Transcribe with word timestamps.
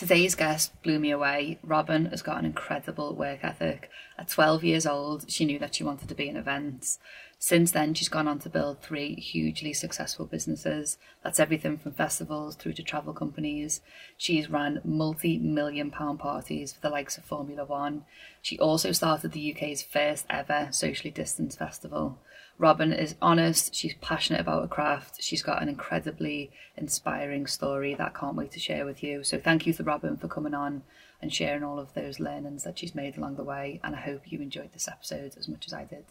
Today's 0.00 0.34
guest 0.34 0.72
blew 0.82 0.98
me 0.98 1.10
away. 1.10 1.58
Robyn 1.62 2.06
has 2.06 2.22
got 2.22 2.38
an 2.38 2.46
incredible 2.46 3.14
work 3.14 3.40
ethic. 3.42 3.90
At 4.16 4.30
12 4.30 4.64
years 4.64 4.86
old, 4.86 5.30
she 5.30 5.44
knew 5.44 5.58
that 5.58 5.74
she 5.74 5.84
wanted 5.84 6.08
to 6.08 6.14
be 6.14 6.26
in 6.26 6.38
events. 6.38 6.98
Since 7.38 7.72
then, 7.72 7.92
she's 7.92 8.08
gone 8.08 8.26
on 8.26 8.38
to 8.38 8.48
build 8.48 8.80
three 8.80 9.14
hugely 9.16 9.74
successful 9.74 10.24
businesses. 10.24 10.96
That's 11.22 11.38
everything 11.38 11.76
from 11.76 11.92
festivals 11.92 12.56
through 12.56 12.72
to 12.74 12.82
travel 12.82 13.12
companies. 13.12 13.82
She's 14.16 14.48
run 14.48 14.80
multi 14.84 15.36
million 15.36 15.90
pound 15.90 16.18
parties 16.18 16.72
for 16.72 16.80
the 16.80 16.88
likes 16.88 17.18
of 17.18 17.24
Formula 17.24 17.66
One. 17.66 18.06
She 18.40 18.58
also 18.58 18.92
started 18.92 19.32
the 19.32 19.52
UK's 19.54 19.82
first 19.82 20.24
ever 20.30 20.68
socially 20.70 21.10
distanced 21.10 21.58
festival. 21.58 22.18
Robyn 22.60 22.92
is 22.92 23.14
honest, 23.22 23.74
she's 23.74 23.94
passionate 24.02 24.42
about 24.42 24.60
her 24.60 24.68
craft, 24.68 25.22
she's 25.22 25.42
got 25.42 25.62
an 25.62 25.68
incredibly 25.70 26.50
inspiring 26.76 27.46
story 27.46 27.94
that 27.94 28.12
I 28.14 28.18
can't 28.18 28.36
wait 28.36 28.50
to 28.50 28.60
share 28.60 28.84
with 28.84 29.02
you. 29.02 29.24
So, 29.24 29.38
thank 29.38 29.66
you 29.66 29.72
to 29.72 29.82
Robyn 29.82 30.18
for 30.18 30.28
coming 30.28 30.52
on 30.52 30.82
and 31.22 31.32
sharing 31.32 31.64
all 31.64 31.78
of 31.78 31.94
those 31.94 32.20
learnings 32.20 32.64
that 32.64 32.78
she's 32.78 32.94
made 32.94 33.16
along 33.16 33.36
the 33.36 33.44
way. 33.44 33.80
And 33.82 33.96
I 33.96 34.00
hope 34.00 34.30
you 34.30 34.40
enjoyed 34.42 34.74
this 34.74 34.88
episode 34.88 35.38
as 35.38 35.48
much 35.48 35.66
as 35.66 35.72
I 35.72 35.84
did. 35.84 36.04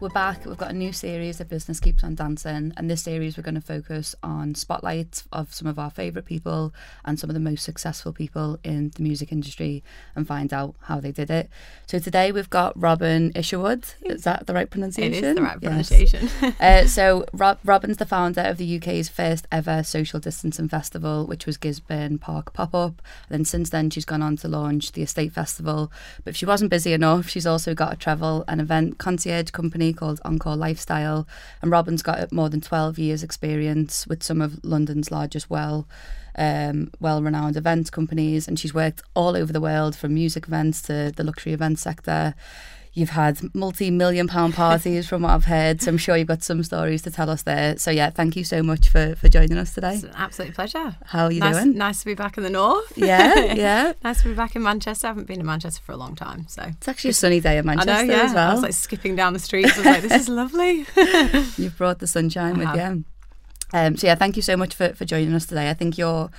We're 0.00 0.10
back. 0.10 0.46
We've 0.46 0.56
got 0.56 0.70
a 0.70 0.74
new 0.74 0.92
series 0.92 1.40
of 1.40 1.48
Business 1.48 1.80
Keeps 1.80 2.04
on 2.04 2.14
Dancing, 2.14 2.72
and 2.76 2.88
this 2.88 3.02
series 3.02 3.36
we're 3.36 3.42
going 3.42 3.56
to 3.56 3.60
focus 3.60 4.14
on 4.22 4.54
spotlights 4.54 5.24
of 5.32 5.52
some 5.52 5.66
of 5.66 5.76
our 5.76 5.90
favourite 5.90 6.24
people 6.24 6.72
and 7.04 7.18
some 7.18 7.28
of 7.28 7.34
the 7.34 7.40
most 7.40 7.64
successful 7.64 8.12
people 8.12 8.60
in 8.62 8.92
the 8.94 9.02
music 9.02 9.32
industry 9.32 9.82
and 10.14 10.28
find 10.28 10.54
out 10.54 10.76
how 10.82 11.00
they 11.00 11.10
did 11.10 11.30
it. 11.30 11.50
So 11.88 11.98
today 11.98 12.30
we've 12.30 12.48
got 12.48 12.80
Robyn 12.80 13.32
Isherwood. 13.34 13.86
Is 14.02 14.22
that 14.22 14.46
the 14.46 14.54
right 14.54 14.70
pronunciation? 14.70 15.24
It 15.24 15.24
is 15.24 15.34
the 15.34 15.42
right 15.42 15.60
pronunciation. 15.60 16.30
Yes. 16.40 16.60
uh, 16.60 16.86
so 16.86 17.24
Rob, 17.32 17.58
Robyn's 17.64 17.96
the 17.96 18.06
founder 18.06 18.42
of 18.42 18.56
the 18.56 18.76
UK's 18.76 19.08
first 19.08 19.48
ever 19.50 19.82
social 19.82 20.20
distancing 20.20 20.68
festival, 20.68 21.26
which 21.26 21.44
was 21.44 21.58
Gisburne 21.58 22.20
Park 22.20 22.52
Pop 22.52 22.72
Up. 22.72 23.02
And 23.28 23.40
then 23.40 23.44
since 23.44 23.70
then, 23.70 23.90
she's 23.90 24.04
gone 24.04 24.22
on 24.22 24.36
to 24.36 24.48
launch 24.48 24.92
the 24.92 25.02
Estate 25.02 25.32
Festival. 25.32 25.90
But 26.22 26.30
if 26.30 26.36
she 26.36 26.46
wasn't 26.46 26.70
busy 26.70 26.92
enough, 26.92 27.28
she's 27.28 27.46
also 27.46 27.74
got 27.74 27.94
a 27.94 27.96
travel 27.96 28.44
and 28.46 28.60
event 28.60 28.98
concierge 28.98 29.50
company 29.50 29.87
called 29.92 30.20
Encore 30.24 30.56
Lifestyle. 30.56 31.26
And 31.62 31.70
Robyn's 31.70 32.02
got 32.02 32.32
more 32.32 32.48
than 32.48 32.60
12 32.60 32.98
years' 32.98 33.22
experience 33.22 34.06
with 34.06 34.22
some 34.22 34.40
of 34.40 34.64
London's 34.64 35.10
largest 35.10 35.50
well. 35.50 35.86
Um, 36.36 36.92
well 37.00 37.20
renowned 37.20 37.56
event 37.56 37.90
companies, 37.90 38.46
and 38.46 38.58
she's 38.58 38.72
worked 38.72 39.02
all 39.14 39.36
over 39.36 39.52
the 39.52 39.60
world 39.60 39.96
from 39.96 40.14
music 40.14 40.46
events 40.46 40.80
to 40.82 41.12
the 41.16 41.24
luxury 41.24 41.52
event 41.52 41.80
sector. 41.80 42.36
You've 42.94 43.10
had 43.10 43.54
multi 43.54 43.90
million 43.90 44.26
pound 44.26 44.54
parties 44.54 45.08
from 45.08 45.22
what 45.22 45.30
I've 45.30 45.44
heard, 45.44 45.82
so 45.82 45.90
I'm 45.90 45.98
sure 45.98 46.16
you've 46.16 46.28
got 46.28 46.42
some 46.42 46.62
stories 46.62 47.02
to 47.02 47.10
tell 47.10 47.30
us 47.30 47.42
there. 47.42 47.78
So, 47.78 47.90
yeah, 47.90 48.10
thank 48.10 48.36
you 48.36 48.44
so 48.44 48.62
much 48.62 48.88
for, 48.88 49.14
for 49.16 49.28
joining 49.28 49.56
us 49.58 49.74
today. 49.74 49.94
It's 49.94 50.04
an 50.04 50.12
absolute 50.16 50.54
pleasure. 50.54 50.96
How 51.06 51.26
are 51.26 51.32
you 51.32 51.40
nice, 51.40 51.56
doing? 51.56 51.76
Nice 51.76 52.00
to 52.00 52.06
be 52.06 52.14
back 52.14 52.36
in 52.36 52.42
the 52.42 52.50
north. 52.50 52.92
Yeah, 52.96 53.34
yeah. 53.54 53.92
nice 54.02 54.22
to 54.22 54.28
be 54.28 54.34
back 54.34 54.56
in 54.56 54.62
Manchester. 54.62 55.06
I 55.06 55.10
haven't 55.10 55.26
been 55.26 55.40
in 55.40 55.46
Manchester 55.46 55.80
for 55.84 55.92
a 55.92 55.96
long 55.96 56.14
time, 56.14 56.46
so 56.48 56.62
it's 56.62 56.88
actually 56.88 57.10
a 57.10 57.14
sunny 57.14 57.40
day 57.40 57.58
in 57.58 57.66
Manchester 57.66 57.92
I 57.92 58.02
know, 58.04 58.14
yeah. 58.14 58.22
as 58.22 58.34
well. 58.34 58.50
I 58.50 58.54
was 58.54 58.62
like 58.62 58.72
skipping 58.72 59.16
down 59.16 59.32
the 59.32 59.38
streets. 59.38 59.74
I 59.74 59.78
was 59.78 59.86
like, 59.86 60.02
this 60.02 60.22
is 60.22 60.28
lovely. 60.28 60.86
You've 61.62 61.76
brought 61.76 61.98
the 61.98 62.06
sunshine 62.06 62.60
I 62.60 62.72
with 62.72 62.80
you. 62.80 63.04
Um, 63.72 63.96
so 63.96 64.06
yeah, 64.06 64.14
thank 64.14 64.36
you 64.36 64.42
so 64.42 64.56
much 64.56 64.74
for, 64.74 64.94
for 64.94 65.04
joining 65.04 65.34
us 65.34 65.46
today. 65.46 65.70
I 65.70 65.74
think 65.74 65.98
your 65.98 66.30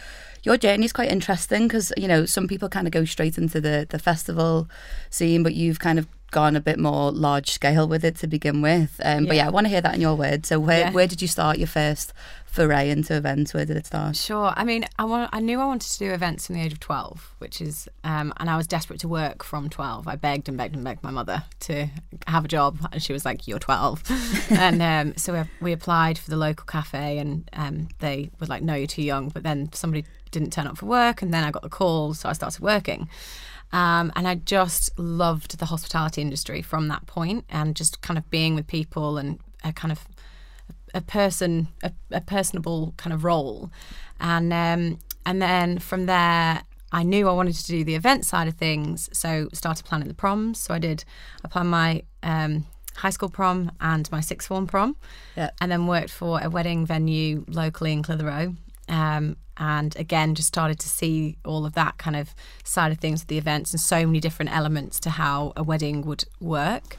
your 0.44 0.58
journey 0.58 0.86
is 0.86 0.94
quite 0.94 1.12
interesting 1.12 1.68
because 1.68 1.92
you 1.98 2.08
know 2.08 2.26
some 2.26 2.48
people 2.48 2.70
kind 2.70 2.88
of 2.88 2.92
go 2.92 3.06
straight 3.06 3.38
into 3.38 3.62
the 3.62 3.86
the 3.90 4.00
festival 4.00 4.70
scene, 5.10 5.44
but 5.44 5.54
you've 5.54 5.80
kind 5.80 6.00
of 6.00 6.08
gone 6.32 6.56
a 6.56 6.62
bit 6.62 6.80
more 6.80 7.12
large 7.12 7.50
scale 7.52 7.88
with 7.88 8.04
it 8.06 8.16
to 8.18 8.28
begin 8.28 8.62
with. 8.62 9.00
Um, 9.04 9.26
But 9.26 9.36
Yeah. 9.36 9.44
yeah, 9.44 9.48
I 9.48 9.52
want 9.52 9.66
to 9.66 9.70
hear 9.70 9.82
that 9.82 9.96
in 9.96 10.02
your 10.02 10.16
words. 10.16 10.48
So 10.50 10.60
where 10.60 10.80
Yeah. 10.80 10.92
where 10.92 11.08
did 11.08 11.22
you 11.22 11.28
start 11.28 11.58
your 11.58 11.68
first 11.68 12.14
foray 12.46 12.90
into 12.90 13.16
events? 13.16 13.54
Where 13.54 13.66
did 13.66 13.78
it 13.78 13.86
start? 13.86 14.16
Sure. 14.16 14.52
I 14.56 14.64
mean, 14.64 14.86
I 14.98 15.04
want. 15.06 15.30
I 15.32 15.40
knew 15.40 15.60
I 15.60 15.66
wanted 15.66 15.92
to 15.92 16.00
do 16.00 16.12
events 16.12 16.48
from 16.48 16.56
the 16.56 16.62
age 16.62 16.74
of 16.74 16.80
twelve, 16.80 17.32
which 17.40 17.62
is, 17.62 17.88
um, 18.04 18.34
and 18.38 18.50
I 18.50 18.58
was 18.58 18.66
desperate 18.68 19.00
to 19.02 19.08
work 19.08 19.44
from 19.44 19.70
twelve. 19.70 20.08
I 20.08 20.16
begged 20.16 20.48
and 20.50 20.58
begged 20.58 20.76
and 20.76 20.84
begged 20.84 21.04
my 21.04 21.12
mother 21.12 21.44
to 21.62 21.88
have 22.28 22.46
a 22.46 22.48
job, 22.48 22.78
and 22.92 23.02
she 23.02 23.14
was 23.14 23.24
like, 23.26 23.48
"You're 23.48 23.60
12. 23.60 24.04
and 24.52 24.82
um, 24.82 25.14
so 25.18 25.34
we, 25.34 25.42
we 25.68 25.72
applied 25.74 26.18
for 26.18 26.30
the 26.30 26.38
local 26.38 26.66
cafe, 26.66 27.18
and 27.20 27.50
um, 27.54 27.88
they 28.00 28.30
were 28.40 28.48
like, 28.48 28.64
"No, 28.64 28.74
you're 28.74 28.88
too 28.88 29.04
young." 29.04 29.30
But 29.30 29.44
then 29.44 29.70
somebody 29.74 30.06
didn't 30.32 30.52
turn 30.52 30.68
up 30.68 30.78
for 30.78 30.86
work, 30.86 31.22
and 31.22 31.34
then 31.34 31.44
I 31.44 31.52
got 31.52 31.62
the 31.64 31.70
call, 31.70 32.14
so 32.14 32.30
I 32.30 32.34
started 32.34 32.62
working. 32.62 33.10
Um, 33.72 34.12
and 34.16 34.28
I 34.28 34.36
just 34.36 34.98
loved 34.98 35.60
the 35.60 35.66
hospitality 35.66 36.22
industry 36.22 36.62
from 36.62 36.88
that 36.88 37.06
point, 37.06 37.46
and 37.50 37.76
just 37.76 38.02
kind 38.02 38.18
of 38.18 38.30
being 38.30 38.56
with 38.56 38.68
people 38.68 39.18
and 39.18 39.40
a 39.64 39.74
kind 39.74 39.92
of 39.92 40.08
a 40.94 41.02
person 41.02 41.68
a, 41.84 41.92
a 42.12 42.22
personable 42.22 42.94
kind 42.98 43.14
of 43.14 43.24
role. 43.24 43.70
And 44.20 44.52
um 44.52 45.00
and 45.26 45.42
then 45.42 45.80
from 45.80 46.06
there 46.06 46.64
I 46.92 47.04
knew 47.04 47.30
I 47.30 47.34
wanted 47.34 47.56
to 47.56 47.68
do 47.68 47.84
the 47.84 47.96
event 47.96 48.26
side 48.26 48.48
of 48.48 48.56
things 48.56 49.10
so 49.14 49.50
started 49.54 49.86
planning 49.86 50.08
the 50.08 50.14
proms. 50.14 50.60
So 50.60 50.74
I 50.74 50.80
did 50.80 51.04
I 51.46 51.48
planned 51.48 51.70
my 51.70 52.04
um 52.24 52.66
high 52.96 53.12
school 53.12 53.30
prom 53.30 53.72
and 53.80 54.12
my 54.12 54.20
sixth 54.20 54.48
form 54.48 54.68
prom. 54.68 54.96
Yeah. 55.36 55.52
and 55.62 55.72
then 55.72 55.88
worked 55.88 56.10
for 56.10 56.42
a 56.42 56.50
wedding 56.50 56.86
venue 56.86 57.46
locally 57.48 57.94
in 57.94 58.02
Clitheroe 58.04 58.56
um 58.90 59.38
and 59.58 59.96
again 59.98 60.36
just 60.36 60.48
started 60.48 60.80
to 60.80 60.90
see 60.90 61.38
all 61.46 61.66
of 61.66 61.74
that 61.74 61.98
kind 61.98 62.16
of 62.16 62.34
side 62.64 62.92
of 62.92 62.98
things 62.98 63.22
with 63.22 63.28
the 63.28 63.38
events 63.38 63.72
and 63.72 63.80
so 63.80 64.06
many 64.06 64.20
different 64.20 64.54
elements 64.56 65.00
to 65.00 65.10
how 65.10 65.54
a 65.56 65.64
wedding 65.64 66.02
would 66.02 66.24
work 66.40 66.98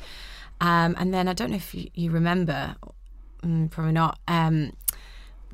um, 0.62 0.94
and 0.98 1.14
then 1.14 1.26
I 1.26 1.32
don't 1.32 1.50
know 1.50 1.56
if 1.56 1.74
you, 1.74 1.88
you 1.94 2.10
remember 2.10 2.76
Mm, 3.42 3.70
probably 3.70 3.92
not. 3.92 4.18
Um, 4.28 4.72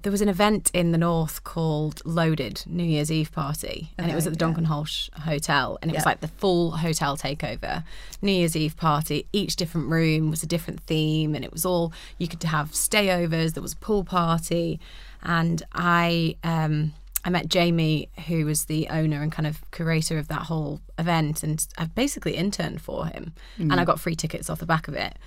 there 0.03 0.13
was 0.13 0.21
an 0.21 0.29
event 0.29 0.71
in 0.73 0.93
the 0.93 0.99
north 0.99 1.43
called 1.43 2.01
Loaded 2.05 2.63
New 2.67 2.85
Year's 2.85 3.11
Eve 3.11 3.33
party, 3.33 3.93
and 3.99 4.11
it 4.11 4.15
was 4.15 4.27
at 4.27 4.39
the 4.39 4.45
yeah. 4.45 4.53
Dunkenhalgh 4.53 5.13
Hotel, 5.21 5.79
and 5.83 5.91
it 5.91 5.95
was 5.95 6.07
like 6.07 6.21
the 6.21 6.29
full 6.29 6.73
hotel 6.73 7.17
takeover. 7.17 7.83
New 8.23 8.33
Year's 8.33 8.55
Eve 8.55 8.77
party. 8.77 9.27
Each 9.33 9.57
different 9.57 9.89
room 9.89 10.31
was 10.31 10.43
a 10.43 10.47
different 10.47 10.81
theme, 10.81 11.35
and 11.35 11.45
it 11.45 11.53
was 11.53 11.67
all 11.67 11.93
you 12.19 12.29
could 12.29 12.43
have 12.45 12.71
stayovers. 12.71 13.55
There 13.55 13.63
was 13.63 13.73
a 13.73 13.77
pool 13.77 14.05
party, 14.05 14.79
and 15.23 15.63
I. 15.73 16.37
Um, 16.45 16.93
I 17.25 17.29
met 17.29 17.49
Jamie, 17.49 18.09
who 18.29 18.47
was 18.47 18.67
the 18.67 18.87
owner 18.89 19.21
and 19.21 19.33
kind 19.33 19.49
of 19.49 19.69
curator 19.73 20.17
of 20.17 20.29
that 20.29 20.43
whole 20.43 20.81
event, 20.97 21.43
and 21.43 21.67
I 21.77 21.87
basically 21.87 22.37
interned 22.37 22.81
for 22.81 23.07
him, 23.07 23.35
and 23.73 23.81
I 23.81 23.85
got 23.85 23.99
free 23.99 24.15
tickets 24.15 24.49
off 24.49 24.61
the 24.61 24.65
back 24.67 24.87
of 24.87 24.95
it. 24.95 25.19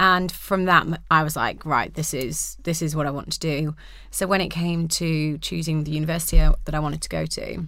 And 0.00 0.30
from 0.30 0.66
that 0.66 0.86
I 1.10 1.22
was 1.22 1.36
like 1.36 1.64
right 1.66 1.92
this 1.92 2.14
is 2.14 2.56
this 2.62 2.82
is 2.82 2.94
what 2.94 3.06
i 3.06 3.10
want 3.10 3.32
to 3.32 3.38
do. 3.38 3.74
So 4.10 4.26
when 4.26 4.40
it 4.40 4.48
came 4.48 4.88
to 4.88 5.38
choosing 5.38 5.84
the 5.84 5.90
university 5.90 6.38
that 6.38 6.74
i 6.74 6.78
wanted 6.78 7.02
to 7.02 7.08
go 7.08 7.26
to 7.26 7.66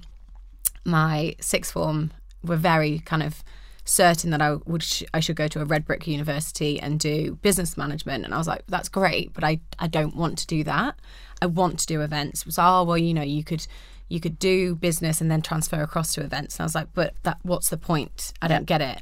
my 0.84 1.34
sixth 1.40 1.72
form 1.72 2.12
were 2.44 2.56
very 2.56 3.00
kind 3.00 3.22
of 3.22 3.42
certain 3.84 4.30
that 4.30 4.40
i 4.40 4.54
would 4.66 4.82
sh- 4.82 5.02
i 5.12 5.20
should 5.20 5.36
go 5.36 5.48
to 5.48 5.60
a 5.60 5.64
red 5.64 5.84
brick 5.84 6.06
university 6.06 6.78
and 6.80 7.00
do 7.00 7.36
business 7.42 7.76
management. 7.76 8.24
And 8.24 8.32
i 8.32 8.38
was 8.38 8.46
like 8.46 8.62
that's 8.68 8.88
great 8.88 9.32
but 9.32 9.42
i 9.42 9.58
i 9.78 9.88
don't 9.88 10.14
want 10.14 10.38
to 10.38 10.46
do 10.46 10.62
that 10.64 10.96
i 11.42 11.46
want 11.46 11.78
to 11.78 11.86
do 11.86 12.00
events 12.00 12.44
was 12.46 12.58
oh 12.58 12.84
well 12.84 12.98
you 12.98 13.14
know 13.14 13.22
you 13.22 13.44
could 13.44 13.66
you 14.08 14.20
could 14.20 14.38
do 14.38 14.74
business 14.74 15.20
and 15.20 15.30
then 15.30 15.40
transfer 15.40 15.82
across 15.82 16.12
to 16.14 16.22
events 16.22 16.56
and 16.56 16.62
i 16.62 16.64
was 16.64 16.74
like 16.74 16.88
but 16.94 17.14
that 17.22 17.38
what's 17.42 17.68
the 17.68 17.76
point 17.76 18.32
i 18.42 18.48
don't 18.48 18.66
get 18.66 18.80
it 18.80 19.00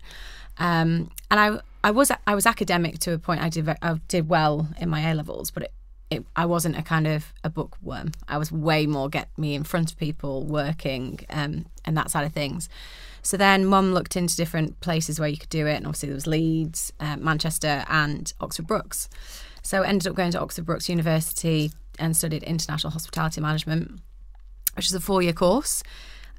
um, 0.58 1.10
and 1.30 1.40
I 1.40 1.60
I 1.84 1.90
was 1.90 2.10
I 2.26 2.34
was 2.34 2.46
academic 2.46 2.98
to 3.00 3.12
a 3.12 3.18
point. 3.18 3.40
I 3.40 3.48
did 3.48 3.68
I 3.68 4.00
did 4.08 4.28
well 4.28 4.68
in 4.78 4.88
my 4.88 5.10
A 5.10 5.14
levels, 5.14 5.50
but 5.50 5.64
it, 5.64 5.72
it, 6.10 6.24
I 6.34 6.46
wasn't 6.46 6.76
a 6.76 6.82
kind 6.82 7.06
of 7.06 7.32
a 7.44 7.50
bookworm. 7.50 8.12
I 8.26 8.38
was 8.38 8.50
way 8.50 8.86
more 8.86 9.08
get 9.08 9.28
me 9.38 9.54
in 9.54 9.64
front 9.64 9.92
of 9.92 9.98
people, 9.98 10.44
working, 10.44 11.20
um, 11.30 11.66
and 11.84 11.96
that 11.96 12.10
side 12.10 12.24
of 12.24 12.32
things. 12.32 12.68
So 13.22 13.36
then, 13.36 13.66
Mum 13.66 13.92
looked 13.92 14.16
into 14.16 14.36
different 14.36 14.80
places 14.80 15.20
where 15.20 15.28
you 15.28 15.36
could 15.36 15.50
do 15.50 15.66
it, 15.66 15.76
and 15.76 15.86
obviously 15.86 16.08
there 16.08 16.14
was 16.14 16.26
Leeds, 16.26 16.92
uh, 16.98 17.16
Manchester, 17.16 17.84
and 17.88 18.32
Oxford 18.40 18.66
Brookes. 18.66 19.08
So 19.62 19.82
ended 19.82 20.08
up 20.08 20.16
going 20.16 20.32
to 20.32 20.40
Oxford 20.40 20.64
Brookes 20.64 20.88
University 20.88 21.72
and 21.98 22.16
studied 22.16 22.42
international 22.42 22.90
hospitality 22.90 23.40
management, 23.40 24.00
which 24.74 24.86
is 24.86 24.94
a 24.94 25.00
four 25.00 25.22
year 25.22 25.32
course. 25.32 25.82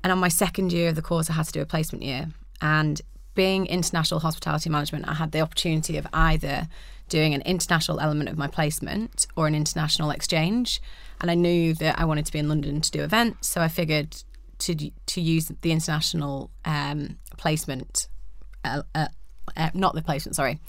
And 0.03 0.11
on 0.11 0.19
my 0.19 0.29
second 0.29 0.71
year 0.71 0.89
of 0.89 0.95
the 0.95 1.01
course, 1.01 1.29
I 1.29 1.33
had 1.33 1.45
to 1.47 1.51
do 1.51 1.61
a 1.61 1.65
placement 1.65 2.03
year. 2.03 2.29
And 2.61 3.01
being 3.35 3.65
international 3.65 4.19
hospitality 4.19 4.69
management, 4.69 5.07
I 5.07 5.13
had 5.13 5.31
the 5.31 5.41
opportunity 5.41 5.97
of 5.97 6.07
either 6.13 6.67
doing 7.09 7.33
an 7.33 7.41
international 7.41 8.00
element 8.00 8.29
of 8.29 8.38
my 8.38 8.47
placement 8.47 9.27
or 9.35 9.47
an 9.47 9.56
international 9.56 10.11
exchange. 10.11 10.81
And 11.21 11.29
I 11.29 11.35
knew 11.35 11.73
that 11.75 12.00
I 12.00 12.06
wanted 12.06 12.25
to 12.27 12.31
be 12.31 12.39
in 12.39 12.47
London 12.47 12.81
to 12.81 12.91
do 12.91 13.03
events, 13.03 13.50
so 13.50 13.61
I 13.61 13.67
figured 13.67 14.23
to 14.59 14.75
to 14.75 15.21
use 15.21 15.51
the 15.61 15.71
international 15.71 16.51
um, 16.65 17.17
placement, 17.38 18.07
uh, 18.63 18.83
uh, 18.94 19.07
uh, 19.57 19.69
not 19.73 19.95
the 19.95 20.01
placement, 20.01 20.35
sorry, 20.35 20.59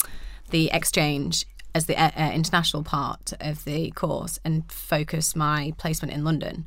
the 0.49 0.69
exchange 0.73 1.45
as 1.73 1.85
the 1.85 1.95
uh, 1.95 2.11
uh, 2.17 2.31
international 2.33 2.83
part 2.83 3.33
of 3.39 3.63
the 3.65 3.91
course 3.91 4.39
and 4.43 4.69
focus 4.71 5.35
my 5.35 5.73
placement 5.77 6.13
in 6.13 6.23
London. 6.23 6.65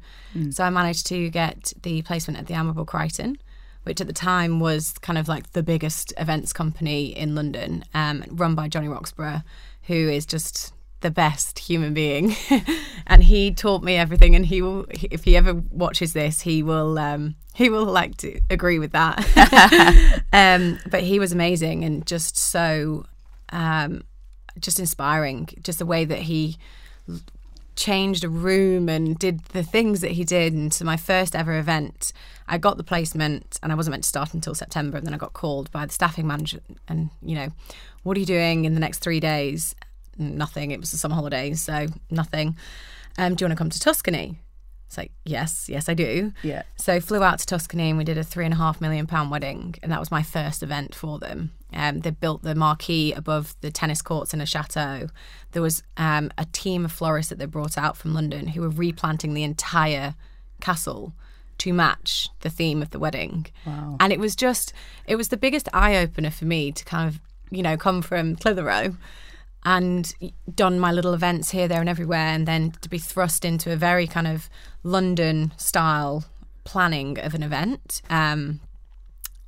So 0.51 0.65
I 0.65 0.71
managed 0.71 1.07
to 1.09 1.31
get 1.31 1.73
the 1.83 2.03
placement 2.03 2.39
at 2.39 2.47
the 2.47 2.55
Admirable 2.55 2.85
Crichton, 2.85 3.39
which 3.85 4.01
at 4.01 4.07
the 4.07 4.13
time 4.13 4.61
was 4.61 4.95
kind 4.99 5.19
of 5.19 5.29
like 5.29 5.53
the 5.53 5.63
biggest 5.63 6.13
events 6.17 6.53
company 6.53 7.17
in 7.17 7.35
London, 7.35 7.85
um, 7.95 8.25
run 8.31 8.55
by 8.55 8.69
Johnny 8.69 8.89
Roxburgh, 8.89 9.43
who 9.83 9.95
is 9.95 10.27
just 10.27 10.73
the 11.03 11.11
best 11.11 11.59
human 11.59 11.93
being, 11.93 12.35
and 13.07 13.23
he 13.23 13.53
taught 13.53 13.83
me 13.83 13.95
everything. 13.97 14.35
And 14.35 14.47
he 14.47 14.63
will, 14.63 14.87
if 14.89 15.25
he 15.25 15.37
ever 15.37 15.55
watches 15.71 16.15
this, 16.15 16.41
he 16.41 16.63
will. 16.63 16.99
Um, 16.99 17.37
he 17.55 17.71
will 17.71 17.85
like 17.85 18.17
to 18.17 18.41
agree 18.51 18.81
with 18.81 18.93
that. 18.93 20.25
um, 20.33 20.81
but 20.91 21.03
he 21.03 21.21
was 21.21 21.33
amazing 21.33 21.85
and 21.85 22.05
just 22.05 22.37
so, 22.37 23.07
um, 23.51 24.03
just 24.61 24.79
inspiring. 24.79 25.49
Just 25.63 25.79
the 25.79 25.87
way 25.87 26.05
that 26.05 26.21
he 26.21 26.57
changed 27.77 28.23
a 28.23 28.29
room 28.29 28.89
and 28.89 29.19
did 29.19 29.41
the 29.47 29.63
things 29.63 30.01
that 30.01 30.13
he 30.13 30.25
did. 30.25 30.53
And 30.53 30.73
so 30.73 30.85
my 30.85 30.97
first 30.97 31.35
ever 31.35 31.59
event, 31.59 32.13
I 32.47 32.59
got 32.59 32.77
the 32.77 32.85
placement 32.85 33.59
and 33.63 33.73
I 33.73 33.75
wasn't 33.75 33.93
meant 33.93 34.05
to 34.05 34.09
start 34.09 34.33
until 34.33 34.55
September. 34.55 34.97
And 34.97 35.07
then 35.07 35.15
I 35.15 35.19
got 35.19 35.33
called 35.33 35.71
by 35.73 35.87
the 35.87 35.93
staffing 35.93 36.27
manager 36.27 36.61
and, 36.89 37.11
you 37.21 37.35
know, 37.35 37.49
what 38.03 38.17
are 38.17 38.21
you 38.21 38.27
doing 38.27 38.65
in 38.65 38.75
the 38.75 38.81
next 38.81 38.99
three 38.99 39.21
days? 39.21 39.75
Nothing. 40.17 40.71
It 40.71 40.79
was 40.79 40.93
the 40.93 40.99
summer 40.99 41.17
holidays, 41.17 41.61
so 41.61 41.87
nothing. 42.11 42.57
Um, 43.19 43.35
do 43.35 43.43
you 43.43 43.49
want 43.49 43.59
to 43.59 43.63
come 43.63 43.71
to 43.71 43.81
Tuscany? 43.81 44.39
It's 44.87 44.99
like, 44.99 45.11
yes, 45.25 45.69
yes, 45.69 45.89
I 45.89 45.95
do. 45.95 46.33
Yeah. 46.43 46.63
So 46.77 47.01
flew 47.01 47.25
out 47.25 47.41
to 47.41 47.47
Tuscany 47.47 47.89
and 47.89 47.99
we 47.99 48.05
did 48.05 48.19
a 48.19 48.23
three 48.23 48.45
and 48.45 48.55
a 48.55 48.57
half 48.57 48.81
million 48.81 49.09
pound 49.09 49.31
wedding, 49.31 49.75
and 49.83 49.91
that 49.91 49.99
was 49.99 50.11
my 50.11 50.23
first 50.23 50.63
event 50.63 50.95
for 50.95 51.19
them. 51.19 51.51
Um, 51.75 52.01
they 52.01 52.11
built 52.11 52.43
the 52.43 52.55
marquee 52.55 53.13
above 53.13 53.55
the 53.61 53.71
tennis 53.71 54.03
courts 54.03 54.33
in 54.33 54.41
a 54.41 54.47
chateau. 54.47 55.09
There 55.53 55.63
was 55.63 55.83
um, 55.97 56.31
a 56.39 56.47
team 56.47 56.85
of 56.85 56.93
florists 56.93 57.31
that 57.31 57.39
they 57.39 57.47
brought 57.47 57.77
out 57.77 57.97
from 57.97 58.15
London 58.15 58.49
who 58.49 58.61
were 58.61 58.69
replanting 58.69 59.35
the 59.35 59.43
entire 59.43 60.15
castle 60.61 61.13
to 61.59 61.73
match 61.73 62.29
the 62.41 62.51
theme 62.51 62.83
of 62.83 62.91
the 62.91 62.99
wedding. 62.99 63.47
Wow. 63.67 63.97
And 64.01 64.13
it 64.13 64.19
was 64.19 64.35
just, 64.35 64.73
it 65.07 65.17
was 65.17 65.29
the 65.29 65.37
biggest 65.37 65.69
eye 65.73 65.97
opener 65.97 66.31
for 66.31 66.45
me 66.45 66.73
to 66.73 66.85
kind 66.85 67.09
of, 67.09 67.21
you 67.51 67.63
know, 67.63 67.77
come 67.77 68.03
from 68.03 68.37
Clitheroe 68.37 68.97
and 69.65 70.13
done 70.55 70.79
my 70.79 70.93
little 70.93 71.15
events 71.15 71.51
here, 71.51 71.69
there, 71.69 71.81
and 71.81 71.89
everywhere, 71.89 72.29
and 72.29 72.47
then 72.47 72.73
to 72.83 72.89
be 72.89 72.99
thrust 72.99 73.45
into 73.45 73.73
a 73.73 73.77
very 73.77 74.07
kind 74.07 74.27
of 74.27 74.51
London 74.83 75.53
style 75.57 76.25
planning 76.65 77.19
of 77.19 77.35
an 77.35 77.43
event, 77.43 78.03
um, 78.11 78.61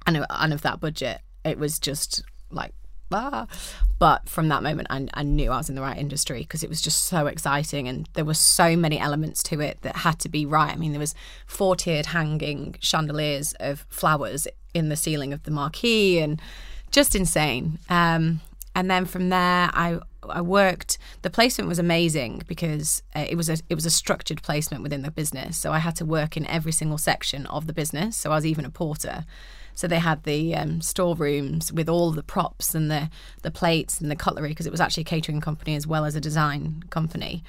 and 0.06 0.24
and 0.30 0.52
of 0.52 0.62
that 0.62 0.80
budget, 0.80 1.20
it 1.46 1.58
was 1.58 1.78
just 1.78 2.22
like 2.50 2.72
ah. 3.12 3.46
But 3.98 4.28
from 4.28 4.48
that 4.48 4.62
moment, 4.62 4.88
I, 4.90 5.08
I 5.14 5.22
knew 5.22 5.50
I 5.50 5.56
was 5.56 5.70
in 5.70 5.74
the 5.74 5.80
right 5.80 5.96
industry 5.96 6.40
because 6.40 6.62
it 6.62 6.68
was 6.68 6.82
just 6.82 7.04
so 7.04 7.26
exciting, 7.26 7.88
and 7.88 8.08
there 8.12 8.24
were 8.24 8.34
so 8.34 8.76
many 8.76 8.98
elements 8.98 9.42
to 9.44 9.60
it 9.60 9.78
that 9.82 9.96
had 9.96 10.18
to 10.20 10.28
be 10.28 10.44
right. 10.44 10.72
I 10.72 10.76
mean, 10.76 10.92
there 10.92 11.00
was 11.00 11.14
four 11.46 11.76
tiered 11.76 12.06
hanging 12.06 12.76
chandeliers 12.80 13.54
of 13.58 13.86
flowers 13.88 14.46
in 14.74 14.90
the 14.90 14.96
ceiling 14.96 15.32
of 15.32 15.44
the 15.44 15.50
marquee, 15.50 16.18
and 16.18 16.40
just 16.90 17.14
insane. 17.14 17.78
Um, 17.88 18.40
and 18.74 18.90
then 18.90 19.06
from 19.06 19.30
there 19.30 19.70
I 19.72 19.98
I 20.28 20.42
worked 20.42 20.98
the 21.22 21.30
placement 21.30 21.68
was 21.68 21.78
amazing 21.78 22.42
because 22.46 23.02
uh, 23.14 23.24
it 23.28 23.36
was 23.36 23.48
a 23.48 23.56
it 23.68 23.74
was 23.74 23.86
a 23.86 23.90
structured 23.90 24.42
placement 24.42 24.82
within 24.82 25.02
the 25.02 25.10
business 25.10 25.56
so 25.56 25.72
I 25.72 25.78
had 25.78 25.96
to 25.96 26.04
work 26.04 26.36
in 26.36 26.46
every 26.46 26.72
single 26.72 26.98
section 26.98 27.46
of 27.46 27.66
the 27.66 27.72
business 27.72 28.16
so 28.16 28.30
I 28.30 28.34
was 28.34 28.46
even 28.46 28.64
a 28.64 28.70
porter 28.70 29.24
so 29.76 29.86
they 29.86 30.00
had 30.00 30.24
the 30.24 30.56
um, 30.56 30.80
storerooms 30.80 31.72
with 31.72 31.88
all 31.88 32.10
the 32.10 32.24
props 32.24 32.74
and 32.74 32.90
the 32.90 33.08
the 33.42 33.50
plates 33.52 34.00
and 34.00 34.10
the 34.10 34.16
cutlery 34.16 34.48
because 34.48 34.66
it 34.66 34.72
was 34.72 34.80
actually 34.80 35.02
a 35.02 35.04
catering 35.04 35.40
company 35.40 35.76
as 35.76 35.86
well 35.86 36.04
as 36.04 36.16
a 36.16 36.20
design 36.20 36.82
company 36.90 37.44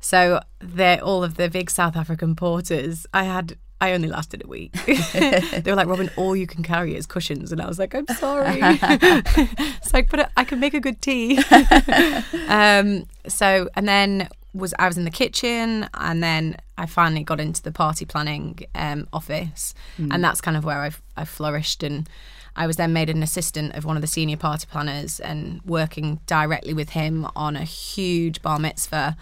so 0.00 0.40
they're 0.60 1.02
all 1.02 1.24
of 1.24 1.36
the 1.36 1.48
big 1.48 1.70
South 1.70 1.96
African 1.96 2.36
porters 2.36 3.06
I 3.14 3.24
had 3.24 3.56
I 3.80 3.92
only 3.92 4.08
lasted 4.08 4.42
a 4.44 4.48
week. 4.48 4.72
they 5.12 5.62
were 5.66 5.76
like, 5.76 5.86
Robyn, 5.86 6.10
all 6.16 6.34
you 6.34 6.48
can 6.48 6.64
carry 6.64 6.96
is 6.96 7.06
cushions. 7.06 7.52
And 7.52 7.62
I 7.62 7.68
was 7.68 7.78
like, 7.78 7.94
I'm 7.94 8.08
sorry. 8.08 8.58
it's 8.60 9.94
like, 9.94 10.10
but 10.10 10.32
I 10.36 10.42
can 10.42 10.58
make 10.58 10.74
a 10.74 10.80
good 10.80 11.00
tea. 11.00 11.38
um, 12.48 13.06
so, 13.28 13.68
and 13.76 13.86
then 13.86 14.28
was 14.52 14.74
I 14.78 14.88
was 14.88 14.98
in 14.98 15.04
the 15.04 15.10
kitchen 15.10 15.88
and 15.94 16.22
then 16.22 16.56
I 16.78 16.86
finally 16.86 17.24
got 17.24 17.40
into 17.40 17.62
the 17.62 17.72
party 17.72 18.04
planning 18.04 18.60
um, 18.74 19.08
office. 19.12 19.74
Mm. 19.98 20.14
And 20.14 20.24
that's 20.24 20.40
kind 20.40 20.56
of 20.56 20.64
where 20.64 20.80
I've, 20.80 21.02
I 21.16 21.24
flourished. 21.24 21.82
And 21.82 22.08
I 22.56 22.66
was 22.66 22.76
then 22.76 22.92
made 22.92 23.10
an 23.10 23.22
assistant 23.22 23.74
of 23.74 23.84
one 23.84 23.96
of 23.96 24.00
the 24.00 24.06
senior 24.06 24.36
party 24.36 24.66
planners 24.70 25.20
and 25.20 25.60
working 25.64 26.20
directly 26.26 26.72
with 26.72 26.90
him 26.90 27.26
on 27.36 27.56
a 27.56 27.64
huge 27.64 28.40
bar 28.40 28.58
mitzvah. 28.58 29.16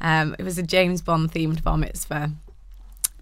Um, 0.00 0.36
it 0.38 0.44
was 0.44 0.58
a 0.58 0.62
James 0.62 1.02
Bond 1.02 1.32
themed 1.32 1.62
bar 1.62 1.76
mitzvah 1.76 2.32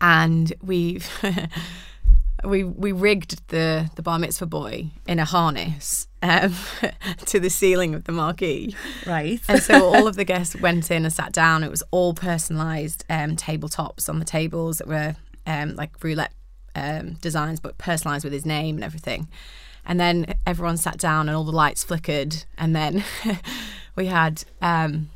and 0.00 0.52
we 0.62 1.00
we 2.44 2.64
we 2.64 2.92
rigged 2.92 3.46
the 3.48 3.90
the 3.96 4.02
bar 4.02 4.19
mitzvah 4.19 4.46
boy 4.46 4.90
in 5.06 5.19
a 5.19 5.25
harness 5.25 6.07
um, 6.22 6.54
to 7.26 7.40
the 7.40 7.50
ceiling 7.50 7.94
of 7.94 8.04
the 8.04 8.12
marquee. 8.12 8.74
Right. 9.06 9.40
and 9.48 9.62
so 9.62 9.86
all 9.86 10.06
of 10.06 10.16
the 10.16 10.24
guests 10.24 10.56
went 10.56 10.90
in 10.90 11.04
and 11.04 11.12
sat 11.12 11.32
down. 11.32 11.64
It 11.64 11.70
was 11.70 11.82
all 11.90 12.14
personalised 12.14 13.04
um, 13.08 13.36
tabletops 13.36 14.08
on 14.08 14.18
the 14.18 14.24
tables 14.24 14.78
that 14.78 14.88
were 14.88 15.16
um, 15.46 15.74
like 15.76 16.02
roulette 16.02 16.32
um, 16.74 17.14
designs, 17.14 17.60
but 17.60 17.78
personalised 17.78 18.24
with 18.24 18.32
his 18.32 18.46
name 18.46 18.76
and 18.76 18.84
everything. 18.84 19.28
And 19.84 19.98
then 19.98 20.34
everyone 20.46 20.76
sat 20.76 20.98
down 20.98 21.28
and 21.28 21.36
all 21.36 21.44
the 21.44 21.52
lights 21.52 21.82
flickered. 21.84 22.44
And 22.58 22.76
then 22.76 23.04
we 23.96 24.06
had 24.06 24.44
um, 24.60 25.10